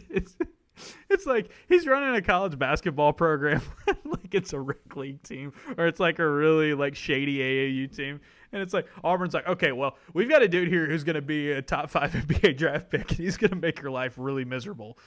it's, 1.09 1.25
like 1.25 1.51
he's 1.67 1.87
running 1.87 2.15
a 2.15 2.21
college 2.21 2.57
basketball 2.57 3.13
program 3.13 3.61
like 4.05 4.33
it's 4.33 4.53
a 4.53 4.59
rec 4.59 4.95
league 4.95 5.21
team 5.23 5.53
or 5.77 5.87
it's 5.87 5.99
like 5.99 6.19
a 6.19 6.27
really 6.27 6.73
like 6.73 6.95
shady 6.95 7.39
AAU 7.39 7.95
team. 7.95 8.19
And 8.51 8.61
it's 8.61 8.73
like 8.73 8.87
Auburn's 9.03 9.33
like, 9.33 9.47
okay, 9.47 9.71
well, 9.71 9.97
we've 10.13 10.29
got 10.29 10.43
a 10.43 10.47
dude 10.47 10.67
here 10.67 10.85
who's 10.85 11.03
going 11.03 11.15
to 11.15 11.23
be 11.23 11.51
a 11.51 11.61
top 11.61 11.89
five 11.89 12.11
NBA 12.13 12.55
draft 12.55 12.91
pick, 12.91 13.09
and 13.09 13.19
he's 13.19 13.35
going 13.35 13.49
to 13.49 13.57
make 13.57 13.81
your 13.81 13.89
life 13.89 14.13
really 14.15 14.45
miserable. 14.45 14.99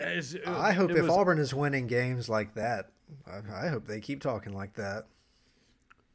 As, 0.00 0.36
I 0.44 0.72
hope 0.72 0.90
if 0.90 1.02
was, 1.02 1.10
Auburn 1.10 1.38
is 1.38 1.54
winning 1.54 1.86
games 1.86 2.28
like 2.28 2.54
that, 2.54 2.90
I, 3.24 3.66
I 3.66 3.68
hope 3.68 3.86
they 3.86 4.00
keep 4.00 4.20
talking 4.20 4.52
like 4.52 4.74
that. 4.74 5.06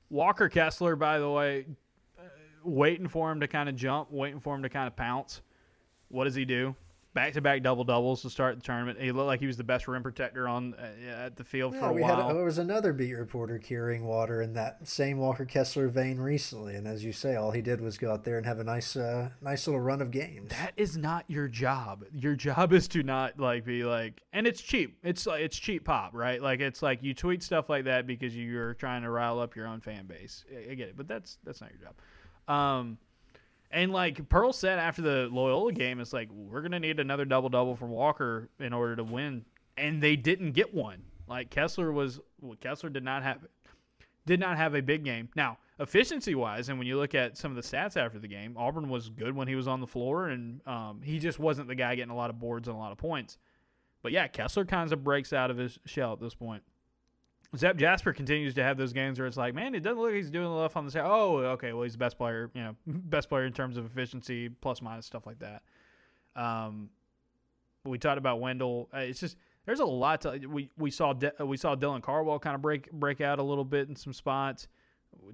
Walker 0.10 0.50
Kessler, 0.50 0.98
by 0.98 1.20
the 1.20 1.30
way, 1.30 1.66
uh, 2.18 2.24
waiting 2.66 3.08
for 3.08 3.32
him 3.32 3.40
to 3.40 3.48
kind 3.48 3.70
of 3.70 3.78
jump, 3.78 4.12
waiting 4.12 4.42
for 4.42 4.54
him 4.56 4.64
to 4.64 4.70
kind 4.70 4.88
of 4.88 4.98
pounce. 4.98 5.42
What 6.10 6.26
does 6.26 6.36
he 6.36 6.44
do? 6.44 6.76
Back 7.20 7.34
to 7.34 7.42
back 7.42 7.62
double 7.62 7.84
doubles 7.84 8.22
to 8.22 8.30
start 8.30 8.56
the 8.56 8.62
tournament. 8.62 9.00
He 9.00 9.12
looked 9.12 9.28
like 9.28 9.40
he 9.42 9.48
was 9.48 9.58
the 9.58 9.64
best 9.64 9.88
rim 9.88 10.02
protector 10.04 10.48
on 10.48 10.74
uh, 10.76 11.26
at 11.26 11.36
the 11.36 11.44
field 11.44 11.74
Yeah, 11.74 11.80
for 11.82 11.86
a 11.88 11.94
we 11.94 12.02
while. 12.02 12.28
had 12.28 12.36
there 12.36 12.46
was 12.46 12.58
another 12.58 12.94
beat 12.94 13.14
reporter 13.14 13.58
carrying 13.60 14.06
water 14.06 14.42
in 14.42 14.54
that 14.54 14.88
same 14.88 15.18
Walker 15.18 15.46
Kessler 15.46 15.90
vein 15.90 16.18
recently, 16.20 16.76
and 16.76 16.88
as 16.88 17.04
you 17.04 17.12
say, 17.12 17.36
all 17.36 17.52
he 17.52 17.62
did 17.62 17.82
was 17.82 17.98
go 17.98 18.12
out 18.14 18.24
there 18.24 18.38
and 18.38 18.46
have 18.46 18.60
a 18.60 18.64
nice, 18.64 18.96
uh, 18.96 19.30
nice 19.42 19.68
little 19.68 19.82
run 19.82 20.02
of 20.02 20.12
games. 20.12 20.50
that 20.52 20.72
is 20.78 20.96
not 20.96 21.26
your 21.28 21.48
job. 21.48 22.06
Your 22.14 22.36
job 22.36 22.72
is 22.72 22.88
to 22.90 23.04
not 23.04 23.40
like 23.40 23.66
be 23.66 23.84
like, 23.84 24.22
and 24.32 24.48
it's 24.48 24.62
cheap. 24.62 24.98
It's 25.04 25.26
like 25.28 25.42
it's 25.42 25.58
cheap 25.58 25.84
pop, 25.86 26.12
right? 26.14 26.42
Like 26.42 26.62
it's 26.62 26.82
like 26.82 27.04
you 27.04 27.14
tweet 27.14 27.44
stuff 27.44 27.70
like 27.70 27.84
that 27.86 28.08
because 28.08 28.36
you're 28.36 28.76
trying 28.76 29.02
to 29.04 29.10
rile 29.10 29.40
up 29.40 29.56
your 29.56 29.68
own 29.68 29.82
fan 29.82 30.06
base. 30.06 30.46
I 30.56 30.72
I 30.72 30.74
get 30.76 30.88
it, 30.90 30.96
but 30.98 31.08
that's 31.08 31.38
that's 31.44 31.60
not 31.60 31.72
your 31.72 31.80
job. 31.90 31.96
Um, 32.54 32.98
and 33.72 33.92
like 33.92 34.28
Pearl 34.30 34.54
said 34.54 34.80
after 34.80 35.02
the 35.02 35.30
Loyola 35.32 35.72
game, 35.72 36.00
it's 36.00 36.14
like 36.14 36.30
we're 36.32 36.62
gonna 36.62 36.80
need 36.80 37.00
another 37.00 37.26
double 37.26 37.50
double 37.50 37.76
from 37.76 37.90
Walker 37.90 38.50
in 38.60 38.74
order 38.74 38.96
to 38.96 39.04
win, 39.04 39.46
and 39.78 40.02
they 40.02 40.16
didn't 40.16 40.52
get 40.54 40.74
one. 40.74 41.04
Like 41.28 41.50
Kessler 41.50 41.92
was, 41.92 42.20
well, 42.42 42.58
Kessler 42.60 42.90
did 42.90 43.04
not 43.04 43.24
have 43.24 43.40
did 44.26 44.40
not 44.40 44.58
have 44.58 44.76
a 44.76 44.82
big 44.82 45.04
game. 45.04 45.30
Now, 45.36 45.58
efficiency 45.80 46.36
wise, 46.36 46.70
and 46.70 46.78
when 46.78 46.88
you 46.88 46.98
look 46.98 47.16
at 47.16 47.38
some 47.38 47.52
of 47.52 47.56
the 47.56 47.62
stats 47.62 47.98
after 47.98 48.20
the 48.20 48.28
game, 48.28 48.56
Auburn 48.58 48.90
was 48.90 49.10
good 49.10 49.36
when 49.36 49.48
he 49.48 49.56
was 49.56 49.68
on 49.68 49.80
the 49.80 49.88
floor, 49.88 50.28
and 50.28 50.66
um, 50.68 51.02
he 51.04 51.20
just 51.20 51.40
wasn't 51.40 51.68
the 51.68 51.76
guy 51.76 51.96
getting 51.96 52.12
a 52.12 52.16
lot 52.16 52.30
of 52.30 52.40
boards 52.40 52.68
and 52.68 52.76
a 52.76 52.80
lot 52.80 52.92
of 52.92 52.98
points. 52.98 53.38
But 54.02 54.12
yeah, 54.12 54.28
Kessler 54.28 54.66
kind 54.66 54.92
of 54.92 55.04
breaks 55.04 55.34
out 55.34 55.52
of 55.52 55.58
his 55.58 55.78
shell 55.86 56.14
at 56.14 56.20
this 56.20 56.36
point. 56.36 56.64
Zep 57.58 57.78
Jasper 57.78 58.14
continues 58.14 58.54
to 58.56 58.64
have 58.64 58.78
those 58.78 58.94
games 58.94 59.18
where 59.18 59.28
it's 59.28 59.38
like, 59.38 59.56
man, 59.56 59.74
it 59.74 59.80
doesn't 59.80 59.98
look 59.98 60.10
like 60.10 60.16
he's 60.16 60.30
doing 60.30 60.46
enough 60.46 60.78
on 60.78 60.86
the 60.86 60.92
side. 60.92 61.04
Oh, 61.04 61.38
okay, 61.38 61.74
well 61.74 61.84
he's 61.84 61.94
the 61.94 61.98
best 61.98 62.18
player, 62.18 62.52
you 62.54 62.62
know, 62.62 62.76
best 62.86 63.28
player 63.28 63.46
in 63.46 63.54
terms 63.54 63.78
of 63.78 63.86
efficiency, 63.86 64.50
plus 64.50 64.82
minus 64.82 65.08
stuff 65.08 65.26
like 65.26 65.40
that. 65.40 65.64
Um, 66.36 66.90
we 67.86 67.98
talked 67.98 68.20
about 68.20 68.40
Wendell. 68.40 68.90
Uh, 68.94 69.00
it's 69.00 69.20
just 69.20 69.38
there's 69.66 69.80
a 69.80 69.86
lot 69.86 70.22
to 70.22 70.38
we 70.48 70.70
we 70.78 70.92
saw 70.92 71.14
De- 71.14 71.34
we 71.44 71.58
saw 71.58 71.76
Dylan 71.76 72.02
Cardwell 72.04 72.40
kind 72.40 72.56
of 72.56 72.62
break 72.62 72.92
break 72.92 73.22
out 73.22 73.40
a 73.40 73.44
little 73.44 73.66
bit 73.66 73.90
in 73.90 73.96
some 73.96 74.14
spots. 74.14 74.68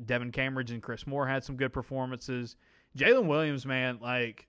Devin 0.06 0.32
Cambridge 0.32 0.72
and 0.72 0.82
Chris 0.82 1.06
Moore 1.06 1.28
had 1.28 1.44
some 1.44 1.58
good 1.58 1.74
performances. 1.74 2.56
Jaylin 2.98 3.26
Williams, 3.26 3.66
man, 3.66 4.00
like 4.02 4.48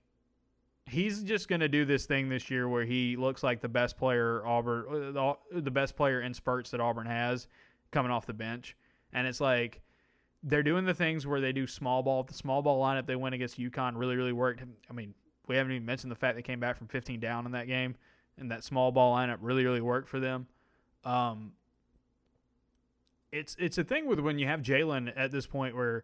he's 0.87 1.23
just 1.23 1.47
going 1.47 1.59
to 1.59 1.67
do 1.67 1.85
this 1.85 2.05
thing 2.05 2.29
this 2.29 2.49
year 2.49 2.67
where 2.67 2.85
he 2.85 3.15
looks 3.15 3.43
like 3.43 3.61
the 3.61 3.69
best 3.69 3.97
player 3.97 4.45
Auburn, 4.45 5.17
uh, 5.17 5.33
the 5.51 5.71
best 5.71 5.95
player 5.95 6.21
in 6.21 6.33
spurts 6.33 6.71
that 6.71 6.79
Auburn 6.79 7.07
has 7.07 7.47
coming 7.91 8.11
off 8.11 8.25
the 8.25 8.33
bench, 8.33 8.75
and 9.13 9.27
it's 9.27 9.41
like 9.41 9.81
they're 10.43 10.63
doing 10.63 10.85
the 10.85 10.93
things 10.93 11.27
where 11.27 11.41
they 11.41 11.51
do 11.51 11.67
small 11.67 12.03
ball. 12.03 12.23
The 12.23 12.33
small 12.33 12.61
ball 12.61 12.81
lineup 12.81 13.05
they 13.05 13.15
went 13.15 13.35
against 13.35 13.59
UConn 13.59 13.93
really, 13.95 14.15
really 14.15 14.33
worked. 14.33 14.63
I 14.89 14.93
mean, 14.93 15.13
we 15.47 15.55
haven't 15.55 15.73
even 15.73 15.85
mentioned 15.85 16.11
the 16.11 16.15
fact 16.15 16.35
they 16.35 16.41
came 16.41 16.59
back 16.59 16.77
from 16.77 16.87
15 16.87 17.19
down 17.19 17.45
in 17.45 17.51
that 17.51 17.67
game, 17.67 17.95
and 18.37 18.51
that 18.51 18.63
small 18.63 18.91
ball 18.91 19.15
lineup 19.15 19.37
really, 19.41 19.65
really 19.65 19.81
worked 19.81 20.07
for 20.07 20.19
them. 20.19 20.47
Um, 21.03 21.53
it's 23.31 23.55
it's 23.59 23.77
a 23.77 23.83
thing 23.83 24.07
with 24.07 24.19
when 24.19 24.39
you 24.39 24.47
have 24.47 24.61
Jaylin 24.61 25.11
at 25.15 25.31
this 25.31 25.45
point 25.45 25.75
where 25.75 26.03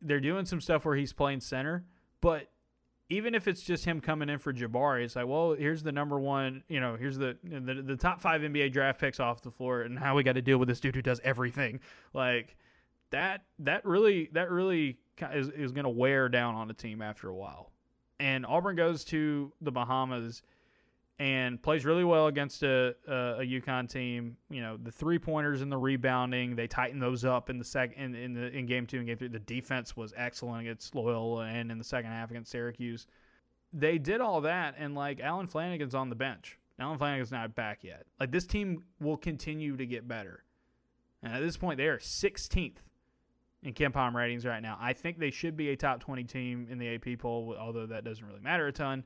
they're 0.00 0.20
doing 0.20 0.46
some 0.46 0.60
stuff 0.60 0.84
where 0.86 0.96
he's 0.96 1.12
playing 1.12 1.40
center, 1.40 1.84
but 2.22 2.48
even 3.10 3.34
if 3.34 3.48
it's 3.48 3.60
just 3.60 3.84
him 3.84 4.00
coming 4.00 4.28
in 4.28 4.38
for 4.38 4.52
Jabari, 4.52 5.04
it's 5.04 5.16
like, 5.16 5.26
well, 5.26 5.52
here's 5.52 5.82
the 5.82 5.90
number 5.90 6.18
one, 6.18 6.62
you 6.68 6.80
know, 6.80 6.96
here's 6.96 7.18
the 7.18 7.36
the, 7.42 7.82
the 7.82 7.96
top 7.96 8.20
five 8.20 8.40
NBA 8.40 8.72
draft 8.72 9.00
picks 9.00 9.18
off 9.18 9.42
the 9.42 9.50
floor, 9.50 9.82
and 9.82 9.98
how 9.98 10.14
we 10.14 10.22
got 10.22 10.34
to 10.34 10.42
deal 10.42 10.58
with 10.58 10.68
this 10.68 10.80
dude 10.80 10.94
who 10.94 11.02
does 11.02 11.20
everything. 11.24 11.80
Like 12.14 12.56
that, 13.10 13.42
that 13.58 13.84
really, 13.84 14.30
that 14.32 14.50
really 14.50 14.98
is 15.32 15.48
is 15.48 15.72
going 15.72 15.84
to 15.84 15.90
wear 15.90 16.28
down 16.28 16.54
on 16.54 16.70
a 16.70 16.74
team 16.74 17.02
after 17.02 17.28
a 17.28 17.34
while. 17.34 17.72
And 18.20 18.46
Auburn 18.46 18.76
goes 18.76 19.04
to 19.06 19.52
the 19.60 19.72
Bahamas 19.72 20.42
and 21.20 21.62
plays 21.62 21.84
really 21.84 22.02
well 22.02 22.28
against 22.28 22.62
a, 22.62 22.96
a, 23.06 23.12
a 23.12 23.44
UConn 23.44 23.90
team. 23.90 24.38
You 24.48 24.62
know, 24.62 24.78
the 24.82 24.90
three 24.90 25.18
pointers 25.18 25.60
and 25.60 25.70
the 25.70 25.76
rebounding, 25.76 26.56
they 26.56 26.66
tighten 26.66 26.98
those 26.98 27.26
up 27.26 27.50
in 27.50 27.58
the 27.58 27.64
second 27.64 28.02
in, 28.02 28.14
in 28.14 28.32
the 28.32 28.48
in 28.48 28.64
game 28.64 28.86
two 28.86 28.96
and 28.96 29.06
game 29.06 29.18
three. 29.18 29.28
The 29.28 29.38
defense 29.38 29.94
was 29.94 30.14
excellent 30.16 30.62
against 30.62 30.94
Loyola 30.94 31.44
and 31.44 31.70
in 31.70 31.76
the 31.76 31.84
second 31.84 32.10
half 32.10 32.30
against 32.30 32.50
Syracuse. 32.50 33.06
They 33.74 33.98
did 33.98 34.22
all 34.22 34.40
that, 34.40 34.74
and 34.78 34.94
like 34.94 35.20
Allen 35.20 35.46
Flanagan's 35.46 35.94
on 35.94 36.08
the 36.08 36.16
bench. 36.16 36.58
Allen 36.78 36.96
Flanagan's 36.96 37.30
not 37.30 37.54
back 37.54 37.84
yet. 37.84 38.06
Like 38.18 38.32
this 38.32 38.46
team 38.46 38.82
will 38.98 39.18
continue 39.18 39.76
to 39.76 39.84
get 39.84 40.08
better. 40.08 40.42
And 41.22 41.34
at 41.34 41.40
this 41.40 41.58
point, 41.58 41.76
they 41.76 41.88
are 41.88 41.98
16th 41.98 42.78
in 43.62 43.74
KenPom 43.74 44.14
ratings 44.14 44.46
right 44.46 44.62
now. 44.62 44.78
I 44.80 44.94
think 44.94 45.18
they 45.18 45.30
should 45.30 45.54
be 45.54 45.68
a 45.68 45.76
top 45.76 46.00
20 46.00 46.24
team 46.24 46.66
in 46.70 46.78
the 46.78 46.94
AP 46.94 47.18
poll, 47.18 47.54
although 47.60 47.84
that 47.84 48.04
doesn't 48.04 48.26
really 48.26 48.40
matter 48.40 48.66
a 48.68 48.72
ton 48.72 49.04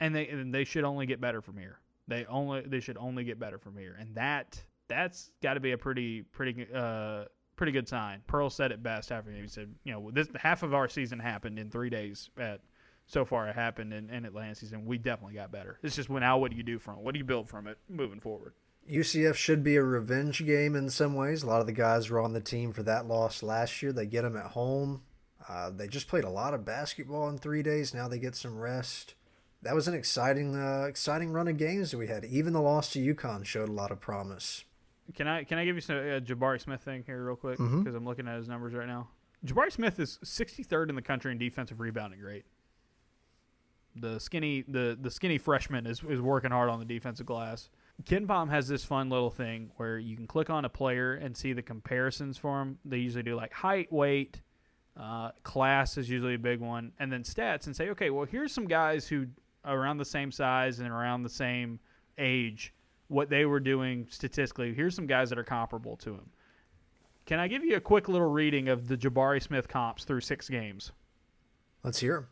and 0.00 0.14
they 0.14 0.28
and 0.28 0.54
they 0.54 0.64
should 0.64 0.84
only 0.84 1.06
get 1.06 1.20
better 1.20 1.40
from 1.40 1.56
here. 1.56 1.78
They 2.06 2.24
only 2.26 2.62
they 2.62 2.80
should 2.80 2.96
only 2.96 3.24
get 3.24 3.38
better 3.38 3.58
from 3.58 3.76
here, 3.76 3.96
and 3.98 4.14
that 4.14 4.60
that's 4.88 5.30
got 5.42 5.54
to 5.54 5.60
be 5.60 5.72
a 5.72 5.78
pretty 5.78 6.22
pretty 6.22 6.66
uh 6.74 7.24
pretty 7.56 7.72
good 7.72 7.88
sign. 7.88 8.22
Pearl 8.26 8.48
said 8.48 8.72
it 8.72 8.82
best 8.82 9.12
after 9.12 9.30
he 9.30 9.46
said, 9.46 9.74
you 9.84 9.92
know, 9.92 10.10
this 10.10 10.28
half 10.36 10.62
of 10.62 10.72
our 10.72 10.88
season 10.88 11.18
happened 11.18 11.58
in 11.58 11.70
three 11.70 11.90
days. 11.90 12.30
At 12.38 12.60
so 13.06 13.24
far, 13.24 13.48
it 13.48 13.54
happened 13.54 13.92
in, 13.92 14.10
in 14.10 14.24
Atlanta 14.24 14.54
season. 14.54 14.86
We 14.86 14.98
definitely 14.98 15.34
got 15.34 15.50
better. 15.50 15.78
It's 15.82 15.96
just 15.96 16.08
now, 16.10 16.38
what 16.38 16.50
do 16.50 16.56
you 16.56 16.62
do 16.62 16.78
from 16.78 16.98
it? 16.98 17.00
What 17.00 17.14
do 17.14 17.18
you 17.18 17.24
build 17.24 17.48
from 17.48 17.66
it 17.66 17.78
moving 17.88 18.20
forward? 18.20 18.52
UCF 18.90 19.34
should 19.34 19.64
be 19.64 19.76
a 19.76 19.82
revenge 19.82 20.44
game 20.44 20.74
in 20.74 20.88
some 20.88 21.14
ways. 21.14 21.42
A 21.42 21.46
lot 21.46 21.60
of 21.60 21.66
the 21.66 21.72
guys 21.72 22.08
were 22.08 22.20
on 22.20 22.32
the 22.32 22.40
team 22.40 22.72
for 22.72 22.82
that 22.84 23.06
loss 23.06 23.42
last 23.42 23.82
year. 23.82 23.92
They 23.92 24.06
get 24.06 24.22
them 24.22 24.36
at 24.36 24.52
home. 24.52 25.02
Uh, 25.48 25.70
they 25.70 25.88
just 25.88 26.08
played 26.08 26.24
a 26.24 26.30
lot 26.30 26.54
of 26.54 26.64
basketball 26.64 27.28
in 27.28 27.38
three 27.38 27.62
days. 27.62 27.94
Now 27.94 28.08
they 28.08 28.18
get 28.18 28.36
some 28.36 28.58
rest 28.58 29.14
that 29.62 29.74
was 29.74 29.88
an 29.88 29.94
exciting, 29.94 30.54
uh, 30.56 30.84
exciting 30.88 31.32
run 31.32 31.48
of 31.48 31.56
games 31.56 31.90
that 31.90 31.98
we 31.98 32.06
had. 32.06 32.24
Even 32.24 32.52
the 32.52 32.60
loss 32.60 32.92
to 32.92 33.14
UConn 33.14 33.44
showed 33.44 33.68
a 33.68 33.72
lot 33.72 33.90
of 33.90 34.00
promise. 34.00 34.64
Can 35.14 35.26
I 35.26 35.44
can 35.44 35.58
I 35.58 35.64
give 35.64 35.74
you 35.74 35.80
some 35.80 35.96
uh, 35.96 36.20
Jabari 36.20 36.60
Smith 36.60 36.82
thing 36.82 37.02
here 37.06 37.24
real 37.24 37.36
quick 37.36 37.56
because 37.58 37.70
Mhm. 37.94 37.96
I'm 37.96 38.04
looking 38.04 38.28
at 38.28 38.36
his 38.36 38.46
numbers 38.48 38.74
right 38.74 38.86
now. 38.86 39.08
Jabari 39.44 39.72
Smith 39.72 39.98
is 39.98 40.18
63rd 40.22 40.90
in 40.90 40.96
the 40.96 41.02
country 41.02 41.32
in 41.32 41.38
defensive 41.38 41.80
rebounding 41.80 42.20
rate. 42.20 42.44
The 43.96 44.20
skinny 44.20 44.64
the 44.68 44.96
the 45.00 45.10
skinny 45.10 45.38
freshman 45.38 45.86
is 45.86 46.02
is 46.04 46.20
working 46.20 46.50
hard 46.50 46.68
on 46.68 46.78
the 46.78 46.84
defensive 46.84 47.26
glass. 47.26 47.70
KenPom 48.04 48.48
has 48.50 48.68
this 48.68 48.84
fun 48.84 49.08
little 49.10 49.30
thing 49.30 49.72
where 49.76 49.98
you 49.98 50.14
can 50.14 50.26
click 50.28 50.50
on 50.50 50.64
a 50.64 50.68
player 50.68 51.14
and 51.14 51.36
see 51.36 51.52
the 51.52 51.62
comparisons 51.62 52.38
for 52.38 52.58
them. 52.58 52.78
They 52.84 52.98
usually 52.98 53.24
do 53.24 53.34
like 53.34 53.52
height, 53.52 53.92
weight, 53.92 54.40
uh, 54.96 55.32
class 55.42 55.98
is 55.98 56.08
usually 56.08 56.34
a 56.34 56.38
big 56.38 56.60
one, 56.60 56.92
and 57.00 57.10
then 57.10 57.24
stats, 57.24 57.66
and 57.66 57.74
say, 57.74 57.88
okay, 57.90 58.10
well, 58.10 58.24
here's 58.24 58.52
some 58.52 58.66
guys 58.68 59.08
who 59.08 59.26
around 59.64 59.98
the 59.98 60.04
same 60.04 60.30
size 60.30 60.78
and 60.80 60.88
around 60.88 61.22
the 61.22 61.28
same 61.28 61.78
age, 62.18 62.72
what 63.08 63.30
they 63.30 63.44
were 63.46 63.60
doing 63.60 64.06
statistically. 64.10 64.74
Here's 64.74 64.94
some 64.94 65.06
guys 65.06 65.28
that 65.30 65.38
are 65.38 65.44
comparable 65.44 65.96
to 65.98 66.10
him. 66.10 66.30
Can 67.26 67.38
I 67.38 67.48
give 67.48 67.64
you 67.64 67.76
a 67.76 67.80
quick 67.80 68.08
little 68.08 68.30
reading 68.30 68.68
of 68.68 68.88
the 68.88 68.96
Jabari 68.96 69.42
Smith 69.42 69.68
comps 69.68 70.04
through 70.04 70.20
six 70.20 70.48
games? 70.48 70.92
Let's 71.84 72.00
hear 72.00 72.14
them. 72.14 72.26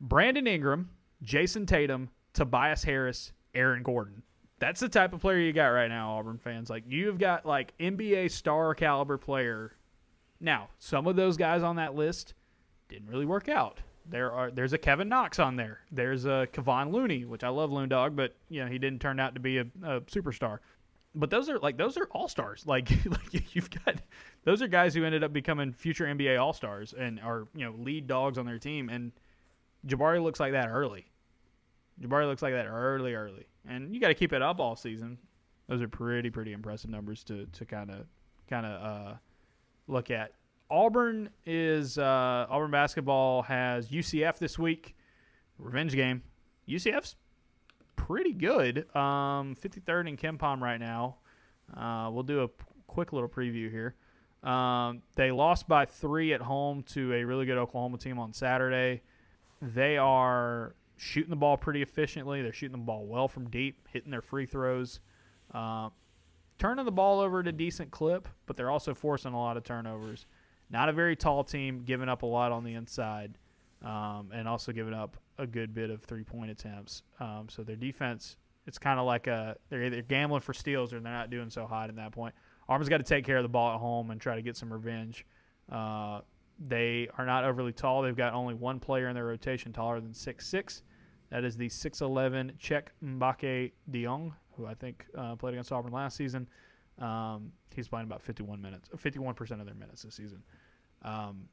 Brandon 0.00 0.46
Ingram, 0.46 0.90
Jayson 1.22 1.66
Tatum, 1.66 2.10
Tobias 2.34 2.84
Harris, 2.84 3.32
Aaron 3.54 3.82
Gordon. 3.82 4.22
That's 4.58 4.80
the 4.80 4.88
type 4.88 5.12
of 5.12 5.20
player 5.20 5.38
you 5.38 5.52
got 5.52 5.68
right 5.68 5.88
now, 5.88 6.18
Auburn 6.18 6.38
fans. 6.38 6.70
Like 6.70 6.84
you've 6.86 7.18
got 7.18 7.46
like 7.46 7.76
NBA 7.78 8.30
star 8.30 8.74
caliber 8.74 9.18
player. 9.18 9.76
Now, 10.40 10.68
some 10.78 11.06
of 11.06 11.16
those 11.16 11.36
guys 11.36 11.62
on 11.62 11.76
that 11.76 11.94
list 11.94 12.34
didn't 12.88 13.08
really 13.08 13.26
work 13.26 13.48
out. 13.48 13.80
There 14.12 14.30
are 14.30 14.50
there's 14.50 14.74
a 14.74 14.78
Kevin 14.78 15.08
Knox 15.08 15.38
on 15.38 15.56
there. 15.56 15.80
There's 15.90 16.26
a 16.26 16.46
Kevon 16.52 16.92
Looney, 16.92 17.24
which 17.24 17.42
I 17.42 17.48
love 17.48 17.72
Loon 17.72 17.88
Dog, 17.88 18.14
but 18.14 18.36
you 18.50 18.62
know 18.62 18.70
he 18.70 18.78
didn't 18.78 19.00
turn 19.00 19.18
out 19.18 19.34
to 19.34 19.40
be 19.40 19.56
a, 19.56 19.62
a 19.82 20.02
superstar. 20.02 20.58
But 21.14 21.30
those 21.30 21.48
are 21.48 21.58
like 21.58 21.78
those 21.78 21.96
are 21.96 22.06
all 22.10 22.28
stars. 22.28 22.64
Like 22.66 22.90
like 23.06 23.54
you've 23.54 23.70
got 23.70 23.96
those 24.44 24.60
are 24.60 24.68
guys 24.68 24.92
who 24.92 25.04
ended 25.04 25.24
up 25.24 25.32
becoming 25.32 25.72
future 25.72 26.04
NBA 26.04 26.38
all 26.38 26.52
stars 26.52 26.92
and 26.92 27.20
are 27.20 27.48
you 27.54 27.64
know 27.64 27.74
lead 27.78 28.06
dogs 28.06 28.36
on 28.36 28.44
their 28.44 28.58
team. 28.58 28.90
And 28.90 29.12
Jabari 29.86 30.22
looks 30.22 30.40
like 30.40 30.52
that 30.52 30.68
early. 30.68 31.06
Jabari 32.02 32.26
looks 32.26 32.42
like 32.42 32.52
that 32.52 32.66
early, 32.66 33.14
early, 33.14 33.46
and 33.66 33.94
you 33.94 34.00
got 34.00 34.08
to 34.08 34.14
keep 34.14 34.34
it 34.34 34.42
up 34.42 34.60
all 34.60 34.76
season. 34.76 35.16
Those 35.68 35.80
are 35.80 35.88
pretty, 35.88 36.28
pretty 36.28 36.52
impressive 36.52 36.90
numbers 36.90 37.24
to 37.24 37.46
to 37.46 37.64
kind 37.64 37.90
of 37.90 38.04
kind 38.50 38.66
of 38.66 38.82
uh, 38.82 39.14
look 39.88 40.10
at. 40.10 40.32
Auburn 40.72 41.28
is 41.44 41.98
uh, 41.98 42.46
Auburn 42.48 42.70
basketball 42.70 43.42
has 43.42 43.88
UCF 43.88 44.38
this 44.38 44.58
week, 44.58 44.96
revenge 45.58 45.92
game. 45.92 46.22
UCF's 46.66 47.16
pretty 47.94 48.32
good. 48.32 48.86
Um, 48.96 49.54
53rd 49.54 50.08
in 50.08 50.16
KenPom 50.16 50.60
right 50.60 50.80
now. 50.80 51.16
Uh, 51.76 52.08
we'll 52.10 52.22
do 52.22 52.40
a 52.40 52.48
p- 52.48 52.64
quick 52.86 53.12
little 53.12 53.28
preview 53.28 53.70
here. 53.70 53.96
Um, 54.42 55.02
they 55.14 55.30
lost 55.30 55.68
by 55.68 55.84
three 55.84 56.32
at 56.32 56.40
home 56.40 56.82
to 56.84 57.12
a 57.12 57.22
really 57.22 57.44
good 57.44 57.58
Oklahoma 57.58 57.98
team 57.98 58.18
on 58.18 58.32
Saturday. 58.32 59.02
They 59.60 59.98
are 59.98 60.74
shooting 60.96 61.30
the 61.30 61.36
ball 61.36 61.58
pretty 61.58 61.82
efficiently. 61.82 62.40
They're 62.40 62.52
shooting 62.54 62.78
the 62.78 62.84
ball 62.84 63.04
well 63.04 63.28
from 63.28 63.50
deep, 63.50 63.88
hitting 63.92 64.10
their 64.10 64.22
free 64.22 64.46
throws, 64.46 65.00
uh, 65.52 65.90
turning 66.58 66.86
the 66.86 66.92
ball 66.92 67.20
over 67.20 67.40
at 67.40 67.46
a 67.46 67.52
decent 67.52 67.90
clip, 67.90 68.26
but 68.46 68.56
they're 68.56 68.70
also 68.70 68.94
forcing 68.94 69.34
a 69.34 69.38
lot 69.38 69.58
of 69.58 69.64
turnovers. 69.64 70.24
Not 70.72 70.88
a 70.88 70.92
very 70.92 71.14
tall 71.16 71.44
team, 71.44 71.82
giving 71.84 72.08
up 72.08 72.22
a 72.22 72.26
lot 72.26 72.50
on 72.50 72.64
the 72.64 72.74
inside. 72.74 73.38
um, 73.82 74.30
and 74.32 74.46
also 74.48 74.72
giving 74.72 74.94
up 74.94 75.16
a 75.38 75.46
good 75.46 75.74
bit 75.74 75.90
of 75.90 76.02
three 76.02 76.22
point 76.24 76.50
attempts. 76.50 77.02
Um, 77.20 77.46
so 77.48 77.62
their 77.62 77.76
defense, 77.76 78.36
it's 78.66 78.78
kind 78.78 79.00
of 79.00 79.06
like 79.06 79.26
a 79.26 79.56
they're 79.68 79.82
either 79.84 80.02
gambling 80.02 80.40
for 80.40 80.52
steals 80.54 80.92
or 80.92 81.00
they're 81.00 81.12
not 81.12 81.30
doing 81.30 81.50
so 81.50 81.66
hot 81.66 81.90
in 81.90 81.96
that 81.96 82.12
point. 82.12 82.34
Auburn's 82.68 82.88
got 82.88 82.98
to 82.98 83.02
take 83.04 83.24
care 83.24 83.36
of 83.38 83.42
the 83.42 83.48
ball 83.48 83.74
at 83.74 83.80
home 83.80 84.10
and 84.10 84.20
try 84.20 84.36
to 84.36 84.42
get 84.42 84.56
some 84.56 84.72
revenge. 84.72 85.26
Uh, 85.70 86.20
they 86.68 87.08
are 87.18 87.26
not 87.26 87.44
overly 87.44 87.72
tall. 87.72 88.02
They've 88.02 88.16
got 88.16 88.34
only 88.34 88.54
one 88.54 88.78
player 88.78 89.08
in 89.08 89.14
their 89.14 89.24
rotation 89.26 89.72
taller 89.72 90.00
than 90.00 90.14
six 90.14 90.46
six. 90.46 90.82
That 91.30 91.44
is 91.44 91.56
the 91.56 91.68
6'11 91.68 92.58
Cheick 92.58 92.88
Mbacke 93.02 93.72
Diong, 93.90 94.32
who 94.56 94.66
I 94.66 94.74
think 94.74 95.06
uh, 95.16 95.34
played 95.34 95.54
against 95.54 95.72
Auburn 95.72 95.90
last 95.90 96.14
season. 96.16 96.46
Um, 96.98 97.50
he's 97.74 97.88
playing 97.88 98.06
about 98.06 98.20
51 98.20 98.60
minutes, 98.60 98.90
51% 98.94 99.40
of 99.58 99.64
their 99.64 99.74
minutes 99.74 100.02
this 100.02 100.14
season. 100.14 100.42
Um, 101.04 101.48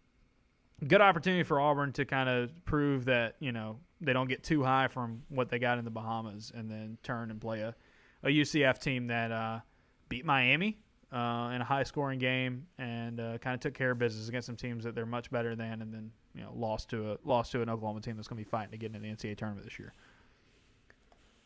good 0.87 1.01
opportunity 1.01 1.43
for 1.43 1.59
Auburn 1.59 1.91
to 1.93 2.05
kind 2.05 2.29
of 2.29 2.51
prove 2.65 3.05
that 3.05 3.35
you 3.39 3.51
know 3.51 3.79
they 4.01 4.13
don't 4.13 4.27
get 4.27 4.43
too 4.43 4.63
high 4.63 4.87
from 4.87 5.23
what 5.29 5.49
they 5.49 5.59
got 5.59 5.77
in 5.77 5.85
the 5.85 5.91
Bahamas, 5.91 6.51
and 6.55 6.69
then 6.69 6.97
turn 7.03 7.31
and 7.31 7.41
play 7.41 7.61
a, 7.61 7.75
a 8.23 8.27
UCF 8.27 8.79
team 8.79 9.07
that 9.07 9.31
uh, 9.31 9.59
beat 10.07 10.25
Miami 10.25 10.77
uh, 11.11 11.51
in 11.53 11.61
a 11.61 11.65
high 11.65 11.83
scoring 11.83 12.19
game 12.19 12.65
and 12.77 13.19
uh, 13.19 13.37
kind 13.39 13.55
of 13.55 13.59
took 13.59 13.73
care 13.73 13.91
of 13.91 13.99
business 13.99 14.27
against 14.29 14.45
some 14.45 14.55
teams 14.55 14.83
that 14.83 14.95
they're 14.95 15.05
much 15.05 15.31
better 15.31 15.55
than, 15.55 15.81
and 15.81 15.93
then 15.93 16.11
you 16.33 16.41
know 16.41 16.51
lost 16.55 16.89
to 16.89 17.11
a 17.11 17.17
lost 17.23 17.51
to 17.51 17.61
an 17.61 17.69
Oklahoma 17.69 18.01
team 18.01 18.15
that's 18.15 18.27
going 18.27 18.37
to 18.37 18.45
be 18.45 18.49
fighting 18.49 18.71
to 18.71 18.77
get 18.77 18.93
into 18.93 18.99
the 18.99 19.07
NCAA 19.07 19.37
tournament 19.37 19.65
this 19.65 19.79
year. 19.79 19.93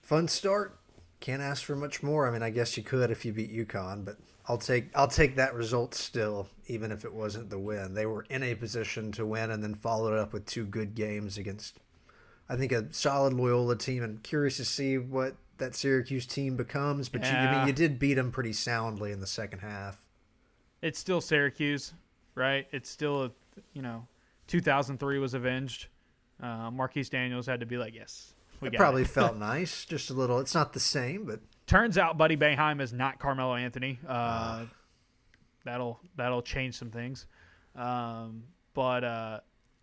Fun 0.01 0.27
start. 0.27 0.79
Can't 1.23 1.41
ask 1.41 1.63
for 1.63 1.77
much 1.77 2.03
more. 2.03 2.27
I 2.27 2.31
mean, 2.31 2.43
I 2.43 2.49
guess 2.49 2.75
you 2.75 2.83
could 2.83 3.09
if 3.09 3.23
you 3.23 3.31
beat 3.31 3.49
UConn, 3.49 4.03
but 4.03 4.17
I'll 4.45 4.57
take 4.57 4.89
I'll 4.93 5.07
take 5.07 5.37
that 5.37 5.53
result 5.53 5.95
still, 5.95 6.49
even 6.67 6.91
if 6.91 7.05
it 7.05 7.13
wasn't 7.13 7.49
the 7.49 7.57
win. 7.57 7.93
They 7.93 8.05
were 8.05 8.25
in 8.29 8.43
a 8.43 8.55
position 8.55 9.13
to 9.13 9.25
win, 9.25 9.49
and 9.49 9.63
then 9.63 9.73
followed 9.73 10.19
up 10.19 10.33
with 10.33 10.45
two 10.45 10.65
good 10.65 10.95
games 10.95 11.37
against, 11.37 11.79
I 12.49 12.57
think, 12.57 12.73
a 12.73 12.91
solid 12.91 13.31
Loyola 13.31 13.77
team. 13.77 14.03
And 14.03 14.21
curious 14.21 14.57
to 14.57 14.65
see 14.65 14.97
what 14.97 15.37
that 15.59 15.75
Syracuse 15.75 16.25
team 16.25 16.57
becomes. 16.57 17.07
But 17.07 17.21
yeah. 17.21 17.43
you, 17.43 17.47
I 17.47 17.57
mean, 17.57 17.67
you 17.67 17.73
did 17.73 17.99
beat 17.99 18.15
them 18.15 18.29
pretty 18.29 18.51
soundly 18.51 19.13
in 19.13 19.21
the 19.21 19.25
second 19.25 19.59
half. 19.59 20.03
It's 20.81 20.99
still 20.99 21.21
Syracuse, 21.21 21.93
right? 22.35 22.67
It's 22.73 22.89
still, 22.89 23.23
a, 23.23 23.31
you 23.71 23.81
know, 23.81 24.05
2003 24.47 25.19
was 25.19 25.35
avenged. 25.35 25.87
Uh, 26.41 26.69
Marquis 26.69 27.03
Daniels 27.03 27.45
had 27.45 27.61
to 27.61 27.65
be 27.65 27.77
like, 27.77 27.95
yes, 27.95 28.33
we 28.63 28.69
it 28.69 28.75
probably 28.75 29.03
it. 29.03 29.07
felt 29.09 29.37
nice, 29.37 29.85
just 29.85 30.09
a 30.09 30.13
little. 30.13 30.39
It's 30.39 30.55
not 30.55 30.73
the 30.73 30.79
same, 30.79 31.25
but 31.25 31.39
turns 31.67 31.97
out 31.97 32.17
Buddy 32.17 32.37
Boeheim 32.37 32.81
is 32.81 32.93
not 32.93 33.19
Carmelo 33.19 33.55
Anthony. 33.55 33.99
Uh, 34.07 34.11
uh. 34.11 34.65
That'll 35.65 35.99
that'll 36.15 36.41
change 36.41 36.75
some 36.75 36.91
things. 36.91 37.25
Um, 37.75 38.43
but 38.73 39.03
uh, 39.03 39.39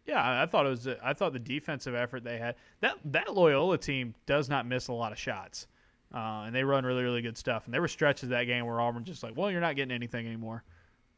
yeah, 0.06 0.42
I 0.42 0.46
thought 0.46 0.66
it 0.66 0.70
was. 0.70 0.88
I 1.02 1.14
thought 1.14 1.32
the 1.32 1.38
defensive 1.38 1.94
effort 1.94 2.24
they 2.24 2.38
had 2.38 2.56
that 2.80 2.96
that 3.06 3.34
Loyola 3.34 3.78
team 3.78 4.14
does 4.26 4.48
not 4.48 4.66
miss 4.66 4.88
a 4.88 4.92
lot 4.92 5.12
of 5.12 5.18
shots, 5.18 5.66
uh, 6.14 6.42
and 6.46 6.54
they 6.54 6.64
run 6.64 6.84
really 6.84 7.02
really 7.02 7.22
good 7.22 7.38
stuff. 7.38 7.64
And 7.64 7.74
there 7.74 7.80
were 7.80 7.88
stretches 7.88 8.24
of 8.24 8.28
that 8.30 8.44
game 8.44 8.66
where 8.66 8.80
Auburn 8.80 9.04
just 9.04 9.22
like, 9.22 9.36
well, 9.36 9.50
you're 9.50 9.60
not 9.60 9.76
getting 9.76 9.94
anything 9.94 10.26
anymore, 10.26 10.64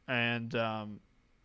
and 0.07 0.55
um, 0.55 0.99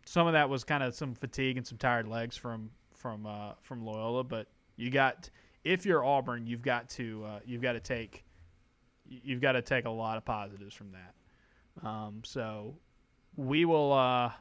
some 0.05 0.27
of 0.27 0.33
that 0.33 0.49
was 0.49 0.63
kind 0.63 0.83
of 0.83 0.95
some 0.95 1.13
fatigue 1.13 1.57
and 1.57 1.65
some 1.65 1.77
tired 1.77 2.07
legs 2.07 2.37
from 2.37 2.69
from 2.93 3.25
uh, 3.25 3.53
from 3.61 3.83
Loyola. 3.83 4.23
But 4.23 4.47
you 4.75 4.89
got 4.89 5.29
if 5.63 5.85
you're 5.85 6.03
Auburn, 6.03 6.45
you've 6.45 6.61
got 6.61 6.89
to 6.91 7.23
uh, 7.25 7.39
you've 7.45 7.61
got 7.61 7.73
to 7.73 7.79
take 7.79 8.23
you've 9.07 9.41
got 9.41 9.53
to 9.53 9.61
take 9.61 9.85
a 9.85 9.89
lot 9.89 10.17
of 10.17 10.25
positives 10.25 10.73
from 10.73 10.91
that. 10.91 11.87
Um, 11.87 12.21
so 12.23 12.75
we 13.35 13.65
will. 13.65 13.93
Uh, 13.93 14.31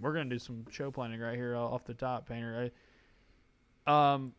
we're 0.00 0.12
gonna 0.12 0.26
do 0.26 0.38
some 0.38 0.66
show 0.70 0.90
planning 0.90 1.20
right 1.20 1.36
here 1.36 1.56
off 1.56 1.84
the 1.84 1.94
top, 1.94 2.28
Painter. 2.28 2.70
Right? 3.86 4.12
Um, 4.14 4.32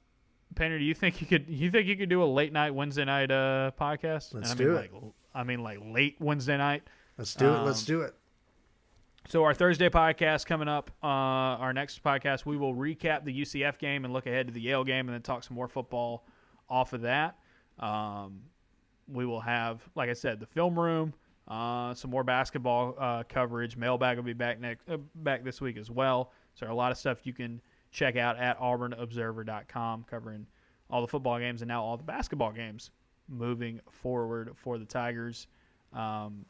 Painter, 0.56 0.78
do 0.78 0.86
you 0.86 0.94
think 0.94 1.22
you 1.22 1.28
could? 1.28 1.46
You 1.48 1.72
think 1.72 1.88
you 1.88 1.96
could 1.96 2.10
do 2.10 2.24
a 2.24 2.26
late 2.26 2.54
night 2.54 2.72
Wednesday 2.74 3.06
night 3.06 3.32
uh, 3.32 3.72
podcast? 3.80 4.34
Let's 4.34 4.52
I 4.52 4.56
do 4.56 4.68
mean, 4.68 4.78
it. 4.78 4.94
Like, 4.94 5.04
I 5.34 5.44
mean, 5.44 5.64
like 5.64 5.80
late 5.84 6.18
Wednesday 6.20 6.58
night. 6.58 6.84
Let's 7.18 7.34
do 7.34 7.50
um, 7.50 7.62
it. 7.62 7.66
Let's 7.66 7.82
um, 7.82 7.86
do 7.86 8.02
it. 8.02 8.16
So 9.30 9.44
our 9.46 9.54
Thursday 9.54 9.90
podcast 9.90 10.46
coming 10.46 10.68
up, 10.68 10.92
uh, 11.02 11.08
our 11.08 11.74
next 11.74 12.04
podcast, 12.04 12.46
we 12.46 12.58
will 12.58 12.76
recap 12.76 13.24
the 13.24 13.42
UCF 13.42 13.80
game 13.80 14.04
and 14.04 14.14
look 14.14 14.28
ahead 14.28 14.48
to 14.48 14.54
the 14.54 14.62
Yale 14.62 14.84
game, 14.84 15.08
and 15.08 15.14
then 15.14 15.22
talk 15.22 15.44
some 15.44 15.56
more 15.56 15.68
football 15.68 16.26
off 16.70 16.94
of 16.94 17.02
that. 17.02 17.38
Um, 17.80 18.42
we 19.08 19.26
will 19.26 19.40
have, 19.40 19.82
like 19.96 20.10
I 20.10 20.14
said, 20.14 20.40
the 20.40 20.46
film 20.46 20.78
room, 20.78 21.14
uh, 21.48 21.94
some 21.94 22.12
more 22.12 22.24
basketball 22.24 22.96
uh, 23.00 23.24
coverage. 23.28 23.78
Mailbag 23.78 24.18
will 24.18 24.24
be 24.24 24.34
back 24.34 24.60
next, 24.60 24.88
uh, 24.90 24.98
back 25.16 25.44
this 25.44 25.62
week 25.62 25.78
as 25.78 25.90
well. 25.90 26.32
So 26.54 26.70
a 26.70 26.74
lot 26.74 26.92
of 26.92 26.98
stuff 26.98 27.20
you 27.24 27.34
can 27.34 27.62
check 27.92 28.18
out 28.18 28.38
at 28.38 28.60
AuburnObserver.com, 28.60 30.06
covering 30.10 30.46
all 30.90 31.02
the 31.02 31.08
football 31.08 31.40
games 31.40 31.62
and 31.62 31.70
now 31.70 31.84
all 31.84 31.98
the 31.98 32.04
basketball 32.04 32.52
games 32.52 32.92
moving 33.30 33.80
forward 33.90 34.52
for 34.56 34.78
the 34.78 34.86
Tigers. 34.86 35.48
Um, 35.94 36.46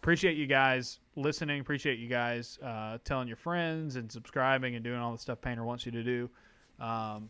appreciate 0.00 0.36
you 0.36 0.46
guys 0.46 1.00
listening. 1.16 1.60
Appreciate 1.60 1.98
you 1.98 2.08
guys 2.08 2.58
uh, 2.64 2.98
telling 3.04 3.28
your 3.28 3.36
friends 3.36 3.96
and 3.96 4.10
subscribing 4.10 4.74
and 4.74 4.84
doing 4.84 4.98
all 4.98 5.12
the 5.12 5.18
stuff 5.18 5.40
Painter 5.40 5.64
wants 5.64 5.84
you 5.84 5.92
to 5.92 6.02
do. 6.02 6.30
Um, 6.78 7.28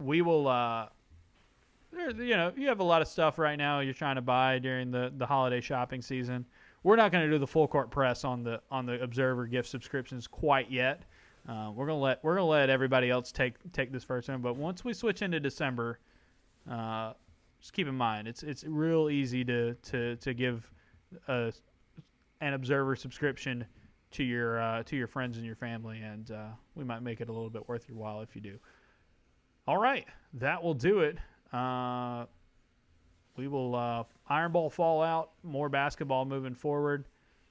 we 0.00 0.22
will. 0.22 0.48
Uh, 0.48 0.86
you 1.92 2.36
know, 2.36 2.52
you 2.56 2.68
have 2.68 2.80
a 2.80 2.84
lot 2.84 3.00
of 3.00 3.08
stuff 3.08 3.38
right 3.38 3.56
now 3.56 3.80
you're 3.80 3.94
trying 3.94 4.16
to 4.16 4.22
buy 4.22 4.58
during 4.58 4.90
the, 4.90 5.10
the 5.16 5.24
holiday 5.24 5.62
shopping 5.62 6.02
season. 6.02 6.44
We're 6.82 6.96
not 6.96 7.10
going 7.10 7.24
to 7.24 7.30
do 7.30 7.38
the 7.38 7.46
full 7.46 7.66
court 7.66 7.90
press 7.90 8.22
on 8.22 8.42
the 8.42 8.60
on 8.70 8.86
the 8.86 9.02
Observer 9.02 9.46
gift 9.46 9.68
subscriptions 9.68 10.26
quite 10.26 10.70
yet. 10.70 11.04
Uh, 11.48 11.70
we're 11.74 11.86
gonna 11.86 11.98
let 11.98 12.22
we're 12.24 12.34
gonna 12.34 12.46
let 12.46 12.70
everybody 12.70 13.08
else 13.08 13.30
take 13.30 13.54
take 13.72 13.92
this 13.92 14.04
first 14.04 14.28
one. 14.28 14.40
But 14.40 14.56
once 14.56 14.84
we 14.84 14.92
switch 14.92 15.22
into 15.22 15.38
December, 15.38 16.00
uh, 16.70 17.12
just 17.60 17.72
keep 17.72 17.86
in 17.86 17.94
mind 17.94 18.26
it's 18.26 18.42
it's 18.42 18.64
real 18.64 19.08
easy 19.08 19.44
to 19.44 19.74
to 19.74 20.16
to 20.16 20.34
give 20.34 20.68
a 21.28 21.52
an 22.40 22.52
Observer 22.52 22.96
subscription 22.96 23.64
to 24.12 24.24
your 24.24 24.60
uh, 24.60 24.82
to 24.84 24.96
your 24.96 25.06
friends 25.06 25.36
and 25.36 25.46
your 25.46 25.56
family, 25.56 26.00
and 26.00 26.30
uh, 26.30 26.48
we 26.74 26.84
might 26.84 27.02
make 27.02 27.20
it 27.20 27.28
a 27.28 27.32
little 27.32 27.50
bit 27.50 27.68
worth 27.68 27.88
your 27.88 27.98
while 27.98 28.20
if 28.22 28.34
you 28.34 28.40
do. 28.40 28.58
All 29.66 29.78
right, 29.78 30.06
that 30.34 30.62
will 30.62 30.74
do 30.74 31.00
it. 31.00 31.18
Uh, 31.52 32.26
we 33.36 33.48
will 33.48 33.74
uh, 33.74 34.04
Iron 34.28 34.52
Bowl 34.52 34.70
fallout, 34.70 35.30
more 35.42 35.68
basketball 35.68 36.24
moving 36.24 36.54
forward. 36.54 37.04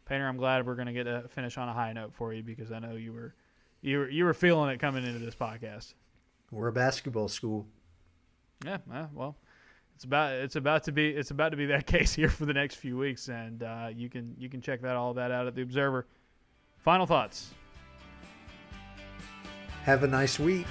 Painter, 0.06 0.28
I'm 0.28 0.38
glad 0.38 0.66
we're 0.66 0.76
going 0.76 0.88
to 0.88 0.94
get 0.94 1.08
a 1.08 1.28
finish 1.28 1.58
on 1.58 1.68
a 1.68 1.74
high 1.74 1.94
note 1.94 2.14
for 2.14 2.34
you 2.34 2.44
because 2.44 2.72
I 2.72 2.80
know 2.80 2.96
you 2.96 3.12
were 3.12 3.34
you 3.82 4.00
were 4.00 4.10
you 4.10 4.26
were 4.26 4.34
feeling 4.34 4.70
it 4.70 4.80
coming 4.80 5.06
into 5.06 5.20
this 5.20 5.36
podcast. 5.36 5.94
We're 6.52 6.68
a 6.68 6.74
basketball 6.74 7.28
school. 7.28 7.68
Yeah, 8.64 8.78
well, 9.14 9.36
it's 9.96 10.04
about 10.04 10.34
it's 10.34 10.58
about 10.58 10.84
to 10.84 10.92
be 10.92 11.10
it's 11.10 11.32
about 11.32 11.50
to 11.50 11.58
be 11.58 11.66
that 11.68 11.88
case 11.88 12.14
here 12.14 12.30
for 12.30 12.46
the 12.46 12.54
next 12.54 12.76
few 12.76 12.98
weeks, 12.98 13.30
and 13.30 13.64
uh, 13.64 13.88
you 13.94 14.10
can 14.10 14.36
you 14.38 14.50
can 14.50 14.62
check 14.62 14.82
that 14.82 14.96
all 14.96 15.14
that 15.14 15.32
out 15.32 15.48
at 15.48 15.56
the 15.56 15.62
Observer. 15.62 16.06
Final 16.80 17.06
thoughts. 17.06 17.52
Have 19.84 20.04
a 20.04 20.08
nice 20.08 20.38
week. 20.38 20.68